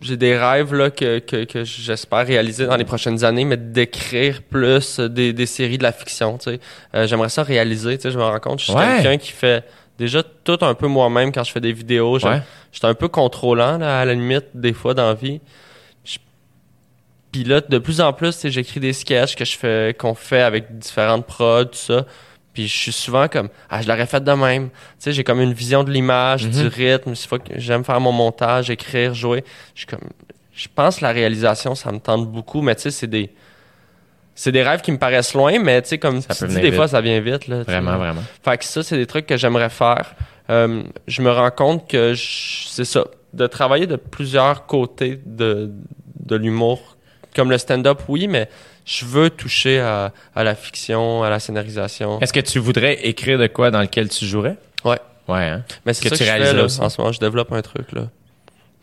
J'ai 0.00 0.18
des 0.18 0.36
rêves 0.36 0.74
là, 0.74 0.90
que, 0.90 1.18
que, 1.20 1.44
que 1.44 1.64
j'espère 1.64 2.26
réaliser 2.26 2.66
dans 2.66 2.76
les 2.76 2.84
prochaines 2.84 3.24
années, 3.24 3.46
mais 3.46 3.56
d'écrire 3.56 4.42
plus 4.42 5.00
des, 5.00 5.32
des 5.32 5.46
séries 5.46 5.78
de 5.78 5.82
la 5.82 5.92
fiction. 5.92 6.36
tu 6.36 6.50
sais. 6.50 6.60
Euh, 6.94 7.06
J'aimerais 7.06 7.30
ça 7.30 7.42
réaliser. 7.42 7.96
tu 7.96 8.02
sais, 8.02 8.10
Je 8.10 8.18
me 8.18 8.22
rends 8.24 8.38
compte, 8.38 8.58
je 8.58 8.64
suis 8.66 8.74
Ouais. 8.74 8.96
quelqu'un 9.00 9.16
qui 9.16 9.30
fait 9.32 9.64
déjà 9.98 10.22
tout 10.22 10.58
un 10.60 10.74
peu 10.74 10.88
moi-même 10.88 11.32
quand 11.32 11.42
je 11.44 11.52
fais 11.52 11.60
des 11.60 11.72
vidéos. 11.72 12.18
Ouais. 12.22 12.42
J'étais 12.70 12.86
un 12.86 12.92
peu 12.94 13.08
contrôlant, 13.08 13.78
là, 13.78 14.00
à 14.00 14.04
la 14.04 14.12
limite, 14.12 14.46
des 14.52 14.74
fois, 14.74 14.92
dans 14.92 15.06
la 15.06 15.14
vie. 15.14 15.40
Puis 17.34 17.42
là, 17.42 17.60
de 17.60 17.78
plus 17.78 18.00
en 18.00 18.12
plus, 18.12 18.46
j'écris 18.46 18.78
des 18.78 18.92
sketchs 18.92 19.34
que 19.34 19.44
je 19.44 19.58
fais, 19.58 19.92
qu'on 19.98 20.14
fait 20.14 20.42
avec 20.42 20.78
différentes 20.78 21.26
prods, 21.26 21.64
tout 21.64 21.74
ça. 21.74 22.06
Puis 22.52 22.68
je 22.68 22.76
suis 22.78 22.92
souvent 22.92 23.26
comme, 23.26 23.48
ah, 23.68 23.82
je 23.82 23.88
l'aurais 23.88 24.06
fait 24.06 24.22
de 24.22 24.30
même. 24.30 24.68
Tu 24.68 24.76
sais, 25.00 25.12
j'ai 25.12 25.24
comme 25.24 25.40
une 25.40 25.52
vision 25.52 25.82
de 25.82 25.90
l'image, 25.90 26.48
du 26.48 26.68
rythme. 26.68 27.16
Fois 27.16 27.40
que 27.40 27.58
j'aime 27.58 27.82
faire 27.82 27.98
mon 27.98 28.12
montage, 28.12 28.70
écrire, 28.70 29.14
jouer. 29.14 29.42
Je 29.74 29.80
suis 29.80 29.86
comme, 29.88 30.08
je 30.52 30.68
pense 30.72 30.98
que 30.98 31.02
la 31.02 31.10
réalisation, 31.10 31.74
ça 31.74 31.90
me 31.90 31.98
tente 31.98 32.30
beaucoup, 32.30 32.62
mais 32.62 32.76
tu 32.76 32.82
sais, 32.82 32.92
c'est 32.92 33.08
des, 33.08 33.32
c'est 34.36 34.52
des 34.52 34.62
rêves 34.62 34.82
qui 34.82 34.92
me 34.92 34.98
paraissent 34.98 35.34
loin, 35.34 35.58
mais 35.58 35.82
tu 35.82 35.88
sais, 35.88 35.98
comme 35.98 36.20
Ça 36.20 36.36
tu 36.36 36.46
dis, 36.46 36.54
des 36.54 36.62
vite. 36.62 36.74
fois, 36.76 36.86
ça 36.86 37.00
vient 37.00 37.18
vite, 37.18 37.48
là. 37.48 37.64
Vraiment, 37.64 37.96
vraiment. 37.96 38.22
Fait 38.44 38.58
que 38.58 38.64
ça, 38.64 38.84
c'est 38.84 38.96
des 38.96 39.06
trucs 39.06 39.26
que 39.26 39.36
j'aimerais 39.36 39.70
faire. 39.70 40.14
Euh, 40.50 40.84
je 41.08 41.20
me 41.20 41.32
rends 41.32 41.50
compte 41.50 41.90
que 41.90 42.14
c'est 42.14 42.84
ça, 42.84 43.06
de 43.32 43.48
travailler 43.48 43.88
de 43.88 43.96
plusieurs 43.96 44.66
côtés 44.66 45.20
de, 45.26 45.72
de 46.20 46.36
l'humour, 46.36 46.93
comme 47.34 47.50
le 47.50 47.58
stand-up, 47.58 48.00
oui, 48.08 48.26
mais 48.28 48.48
je 48.84 49.04
veux 49.04 49.30
toucher 49.30 49.80
à, 49.80 50.12
à 50.34 50.44
la 50.44 50.54
fiction, 50.54 51.22
à 51.22 51.30
la 51.30 51.40
scénarisation. 51.40 52.20
Est-ce 52.20 52.32
que 52.32 52.40
tu 52.40 52.58
voudrais 52.58 53.06
écrire 53.06 53.38
de 53.38 53.46
quoi 53.46 53.70
dans 53.70 53.80
lequel 53.80 54.08
tu 54.08 54.24
jouerais? 54.26 54.56
Ouais. 54.84 54.98
Ouais, 55.26 55.44
hein? 55.44 55.64
Mais 55.86 55.94
c'est 55.94 56.04
que 56.04 56.10
ça 56.10 56.16
tu 56.16 56.20
que 56.20 56.24
je 56.26 56.30
réalises 56.30 56.50
fais, 56.50 56.80
là. 56.80 56.86
En 56.86 56.88
ce 56.90 57.00
moment, 57.00 57.12
je 57.12 57.20
développe 57.20 57.50
un 57.52 57.62
truc, 57.62 57.92
là. 57.92 58.08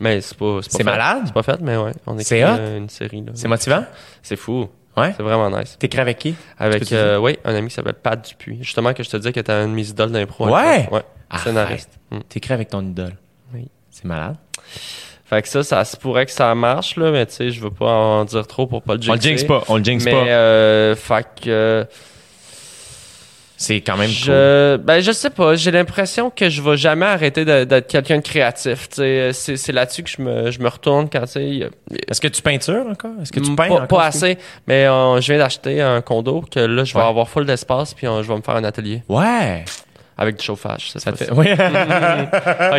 Mais 0.00 0.20
c'est 0.20 0.36
pas, 0.36 0.58
c'est 0.62 0.72
pas 0.72 0.78
C'est 0.78 0.78
fait. 0.78 0.84
malade? 0.84 1.22
C'est 1.26 1.34
pas 1.34 1.42
fait, 1.44 1.60
mais 1.60 1.76
ouais. 1.76 1.92
On 2.06 2.18
écrit 2.18 2.42
euh, 2.42 2.78
une 2.78 2.88
série, 2.88 3.20
là. 3.24 3.32
C'est 3.34 3.46
motivant? 3.46 3.84
C'est 4.22 4.34
fou. 4.36 4.68
Ouais. 4.96 5.14
C'est 5.16 5.22
vraiment 5.22 5.48
nice. 5.56 5.76
T'écris 5.78 6.00
avec 6.00 6.18
qui? 6.18 6.34
Avec, 6.58 6.84
tu 6.84 6.94
euh, 6.94 7.18
oui, 7.18 7.38
un 7.44 7.54
ami 7.54 7.68
qui 7.68 7.74
s'appelle 7.74 7.94
Pat 7.94 8.22
Dupuis. 8.28 8.58
Justement, 8.60 8.92
que 8.92 9.02
je 9.04 9.08
te 9.08 9.16
disais 9.16 9.32
que 9.32 9.40
t'es 9.40 9.52
une 9.52 9.70
de 9.70 9.74
mes 9.76 9.88
idoles 9.88 10.10
d'impro. 10.10 10.46
Ouais? 10.48 10.88
Ouais. 10.90 11.02
Arrête. 11.30 11.44
Scénariste. 11.44 11.98
Mm. 12.10 12.18
T'écris 12.28 12.52
avec 12.54 12.68
ton 12.70 12.82
idole. 12.82 13.14
Oui. 13.54 13.68
C'est 13.90 14.04
malade. 14.04 14.36
Fait 15.32 15.40
que 15.40 15.48
ça, 15.48 15.62
ça 15.62 15.82
se 15.86 15.96
pourrait 15.96 16.26
que 16.26 16.32
ça 16.32 16.54
marche, 16.54 16.96
là, 16.96 17.10
mais 17.10 17.24
tu 17.24 17.32
sais, 17.32 17.50
je 17.50 17.58
veux 17.60 17.70
pas 17.70 17.86
en 17.90 18.24
dire 18.26 18.46
trop 18.46 18.66
pour 18.66 18.82
pas 18.82 18.94
le 18.96 19.00
On 19.08 19.14
le 19.14 19.18
jinxer. 19.20 19.28
jinx 19.38 19.44
pas, 19.44 19.62
on 19.68 19.76
le 19.78 19.82
jinx 19.84 20.04
Mais, 20.04 20.10
pas. 20.10 20.16
euh, 20.26 20.94
fait 20.94 21.26
que, 21.42 21.86
C'est 23.56 23.80
quand 23.80 23.96
même 23.96 24.08
cool. 24.10 24.14
je, 24.24 24.76
ben, 24.76 25.00
je 25.00 25.10
sais 25.12 25.30
pas, 25.30 25.54
j'ai 25.54 25.70
l'impression 25.70 26.28
que 26.30 26.50
je 26.50 26.60
vais 26.60 26.76
jamais 26.76 27.06
arrêter 27.06 27.44
d'être 27.46 27.86
quelqu'un 27.86 28.16
de 28.16 28.22
créatif, 28.22 28.88
tu 28.90 28.96
sais. 28.96 29.30
C'est, 29.32 29.72
là-dessus 29.72 30.02
que 30.02 30.10
je 30.10 30.20
me, 30.20 30.50
je 30.50 30.58
me 30.60 30.68
retourne 30.68 31.08
quand, 31.08 31.24
tu 31.24 31.38
Est-ce 32.08 32.20
que 32.20 32.28
tu 32.28 32.42
peintures 32.42 32.84
encore? 32.90 33.12
Est-ce 33.22 33.32
que 33.32 33.40
tu 33.40 33.54
peins 33.54 33.68
pas, 33.68 33.74
encore? 33.74 33.86
pas 33.88 34.04
assez, 34.04 34.36
mais 34.66 34.84
je 34.84 35.26
viens 35.32 35.38
d'acheter 35.38 35.80
un 35.80 36.02
condo 36.02 36.42
que 36.50 36.60
là, 36.60 36.84
je 36.84 36.92
vais 36.92 37.00
Ouais. 37.00 37.06
avoir 37.06 37.28
full 37.28 37.46
d'espace, 37.46 37.94
puis 37.94 38.06
je 38.06 38.28
vais 38.28 38.36
me 38.36 38.42
faire 38.42 38.56
un 38.56 38.64
atelier 38.64 39.02
Ouais. 39.08 39.64
avec 40.18 40.36
du 40.36 40.44
chauffage. 40.44 40.90
Ça 40.96 41.12
fait... 41.12 41.30
Oui. 41.36 41.46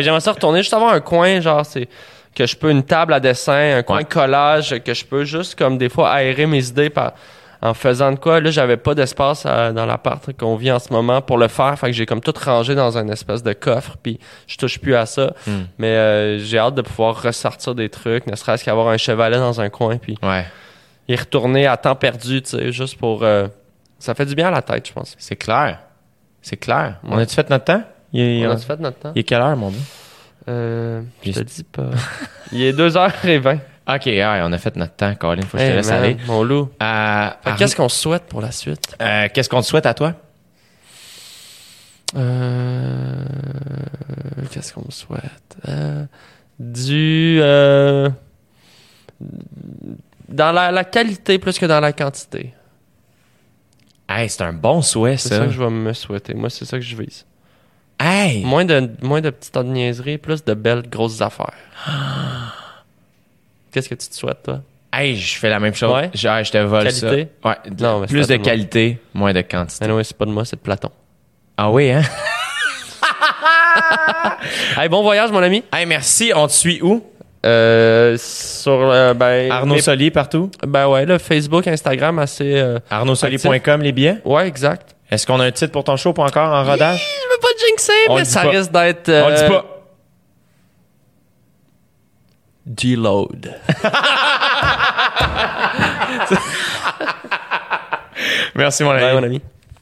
J'aimerais 0.02 0.20
ça 0.20 0.32
retourner, 0.32 0.58
juste 0.60 0.74
avoir 0.74 0.92
un 0.92 1.00
coin, 1.00 1.40
genre, 1.40 1.64
c'est 1.66 1.88
que 2.34 2.46
je 2.46 2.56
peux 2.56 2.70
une 2.70 2.82
table 2.82 3.12
à 3.12 3.20
dessin, 3.20 3.76
un 3.78 3.82
coin 3.82 3.98
Ouais. 3.98 4.04
de 4.04 4.08
collage, 4.08 4.74
que 4.84 4.92
je 4.94 5.04
peux 5.04 5.24
juste, 5.24 5.56
comme 5.56 5.78
des 5.78 5.88
fois, 5.88 6.10
aérer 6.10 6.46
mes 6.46 6.66
idées 6.66 6.90
par, 6.90 7.12
en 7.62 7.72
faisant 7.74 8.12
de 8.12 8.18
quoi. 8.18 8.40
Là, 8.40 8.50
j'avais 8.50 8.76
pas 8.76 8.94
d'espace 8.94 9.44
euh, 9.46 9.72
dans 9.72 9.86
l'appart 9.86 10.36
qu'on 10.36 10.56
vit 10.56 10.70
en 10.72 10.78
ce 10.78 10.92
moment 10.92 11.22
pour 11.22 11.38
le 11.38 11.48
faire. 11.48 11.78
Fait 11.78 11.86
que 11.86 11.92
j'ai 11.92 12.06
comme 12.06 12.20
tout 12.20 12.34
rangé 12.44 12.74
dans 12.74 12.98
un 12.98 13.08
espèce 13.08 13.42
de 13.42 13.52
coffre, 13.52 13.96
puis 14.02 14.18
je 14.46 14.56
touche 14.56 14.78
plus 14.80 14.94
à 14.96 15.06
ça. 15.06 15.32
Hmm. 15.46 15.62
Mais 15.78 15.88
euh, 15.88 16.38
j'ai 16.38 16.58
hâte 16.58 16.74
de 16.74 16.82
pouvoir 16.82 17.22
ressortir 17.22 17.74
des 17.74 17.88
trucs, 17.88 18.26
ne 18.26 18.34
serait-ce 18.36 18.64
qu'avoir 18.64 18.88
un 18.88 18.96
chevalet 18.98 19.38
dans 19.38 19.60
un 19.60 19.70
coin, 19.70 19.96
puis 19.96 20.18
ouais. 20.22 20.44
y 21.08 21.16
retourner 21.16 21.66
à 21.66 21.76
temps 21.76 21.94
perdu, 21.94 22.42
tu 22.42 22.50
sais, 22.50 22.72
juste 22.72 22.98
pour... 22.98 23.22
euh, 23.22 23.46
ça 23.98 24.14
fait 24.14 24.26
du 24.26 24.34
bien 24.34 24.48
à 24.48 24.50
la 24.50 24.60
tête, 24.60 24.86
je 24.88 24.92
pense. 24.92 25.14
C'est 25.18 25.36
clair. 25.36 25.78
C'est 26.42 26.58
clair. 26.58 26.96
On 27.04 27.16
a-tu 27.16 27.34
fait 27.34 27.48
notre 27.48 27.64
temps? 27.64 27.82
Il 28.12 28.46
On 28.46 28.50
a 28.50 28.56
fait 28.58 28.78
notre 28.78 28.98
temps? 28.98 29.12
il 29.14 29.20
est 29.20 29.24
quelle 29.24 29.40
heure, 29.40 29.56
mon 29.56 29.70
gars? 29.70 29.76
Euh, 30.48 31.02
je 31.24 31.32
te 31.32 31.40
dis 31.40 31.64
pas. 31.64 31.90
Il 32.52 32.62
est 32.62 32.72
2h20. 32.72 33.58
OK, 33.86 34.06
ouais, 34.06 34.40
on 34.42 34.52
a 34.52 34.58
fait 34.58 34.76
notre 34.76 34.94
temps, 34.94 35.14
Colin. 35.14 35.42
Faut 35.42 35.56
que 35.56 35.62
je 35.62 35.64
te 35.66 35.70
Hey, 35.70 35.76
laisse 35.76 35.88
man, 35.88 36.02
aller. 36.02 36.16
Mon 36.26 36.42
loup. 36.42 36.70
Euh, 36.82 37.28
Qu'est-ce 37.58 37.76
qu'on 37.76 37.88
souhaite 37.88 38.24
pour 38.24 38.40
la 38.40 38.50
suite? 38.50 38.96
euh, 39.00 39.28
qu'est-ce 39.32 39.48
qu'on 39.48 39.60
te 39.60 39.66
souhaite 39.66 39.86
à 39.86 39.94
toi? 39.94 40.14
Euh, 42.16 43.24
Qu'est-ce 44.50 44.72
qu'on 44.72 44.84
me 44.86 44.90
souhaite? 44.90 45.56
Du... 46.58 47.38
dans 47.40 48.12
la, 50.52 50.70
la 50.70 50.84
qualité 50.84 51.38
plus 51.38 51.58
que 51.58 51.66
dans 51.66 51.80
la 51.80 51.92
quantité. 51.92 52.54
Hey, 54.08 54.28
c'est 54.28 54.42
un 54.42 54.52
bon 54.52 54.82
souhait, 54.82 55.16
C'est 55.16 55.30
ça. 55.30 55.38
ça 55.40 55.46
que 55.46 55.52
je 55.52 55.58
vais 55.62 55.70
me 55.70 55.92
souhaiter. 55.92 56.34
Moi, 56.34 56.50
c'est 56.50 56.64
ça 56.64 56.78
que 56.78 56.84
je 56.84 56.96
vise. 56.96 57.24
Hey! 58.00 58.44
Moins 58.44 58.64
de, 58.64 58.90
moins 59.02 59.20
de 59.20 59.30
petites 59.30 59.56
niaiseries, 59.56 60.18
plus 60.18 60.44
de 60.44 60.54
belles 60.54 60.82
grosses 60.88 61.20
affaires. 61.20 61.54
Qu'est-ce 63.72 63.88
que 63.88 63.94
tu 63.94 64.08
te 64.08 64.14
souhaites, 64.14 64.42
toi? 64.42 64.60
Hey, 64.92 65.16
je 65.16 65.38
fais 65.38 65.48
la 65.50 65.58
même 65.58 65.74
chose. 65.74 65.92
Ouais? 65.92 66.10
Je, 66.14 66.28
hey, 66.28 66.44
je 66.44 66.52
te 66.52 66.58
vole 66.58 66.84
Qualité? 66.84 67.28
ça. 67.42 67.48
Ouais, 67.48 67.56
Non, 67.80 68.00
mais 68.00 68.06
plus 68.06 68.28
de 68.28 68.34
le 68.34 68.40
qualité, 68.42 68.98
moins 69.12 69.32
de 69.32 69.40
quantité. 69.40 69.84
Ah 69.84 69.88
non, 69.88 70.00
c'est 70.04 70.16
pas 70.16 70.24
de 70.24 70.30
moi, 70.30 70.44
c'est 70.44 70.56
de 70.56 70.60
Platon. 70.60 70.90
Ah 71.56 71.70
oui, 71.70 71.90
hein? 71.90 72.02
Hey, 74.76 74.88
bon 74.88 75.02
voyage, 75.02 75.30
mon 75.32 75.42
ami. 75.42 75.64
Hey, 75.72 75.86
merci. 75.86 76.32
On 76.34 76.46
te 76.46 76.52
suit 76.52 76.80
où? 76.82 77.02
Euh, 77.46 78.16
sur, 78.18 78.72
euh, 78.72 79.14
ben... 79.14 79.50
Arnaud 79.50 79.74
mes- 79.74 79.80
Solier 79.80 80.10
partout? 80.10 80.50
Ben 80.66 80.86
ouais, 80.88 81.04
là, 81.06 81.18
Facebook, 81.18 81.66
Instagram, 81.66 82.18
assez... 82.18 82.54
euh, 82.56 82.78
ArnaudSolier.com, 82.90 83.82
les 83.82 83.92
billets? 83.92 84.18
Ouais, 84.24 84.46
exact. 84.46 84.93
Est-ce 85.10 85.26
qu'on 85.26 85.38
a 85.40 85.44
un 85.44 85.52
titre 85.52 85.72
pour 85.72 85.84
ton 85.84 85.96
show 85.96 86.12
pas 86.12 86.24
encore 86.24 86.52
en 86.52 86.64
rodage? 86.64 86.98
Je 86.98 87.28
veux 87.34 87.40
pas 87.40 87.48
te 87.54 87.58
jinxer, 87.68 87.92
On 88.08 88.16
mais 88.16 88.24
ça 88.24 88.42
pas. 88.42 88.48
risque 88.50 88.70
d'être... 88.72 89.08
On 89.10 89.28
le 89.28 89.34
dit 89.36 89.42
euh, 89.42 89.48
pas. 89.48 89.64
Deload. 92.66 93.54
Merci, 98.54 98.84
mon 98.84 98.90
ami. 98.92 99.02
Ouais, 99.02 99.12
mon 99.14 99.22
ami. 99.22 99.40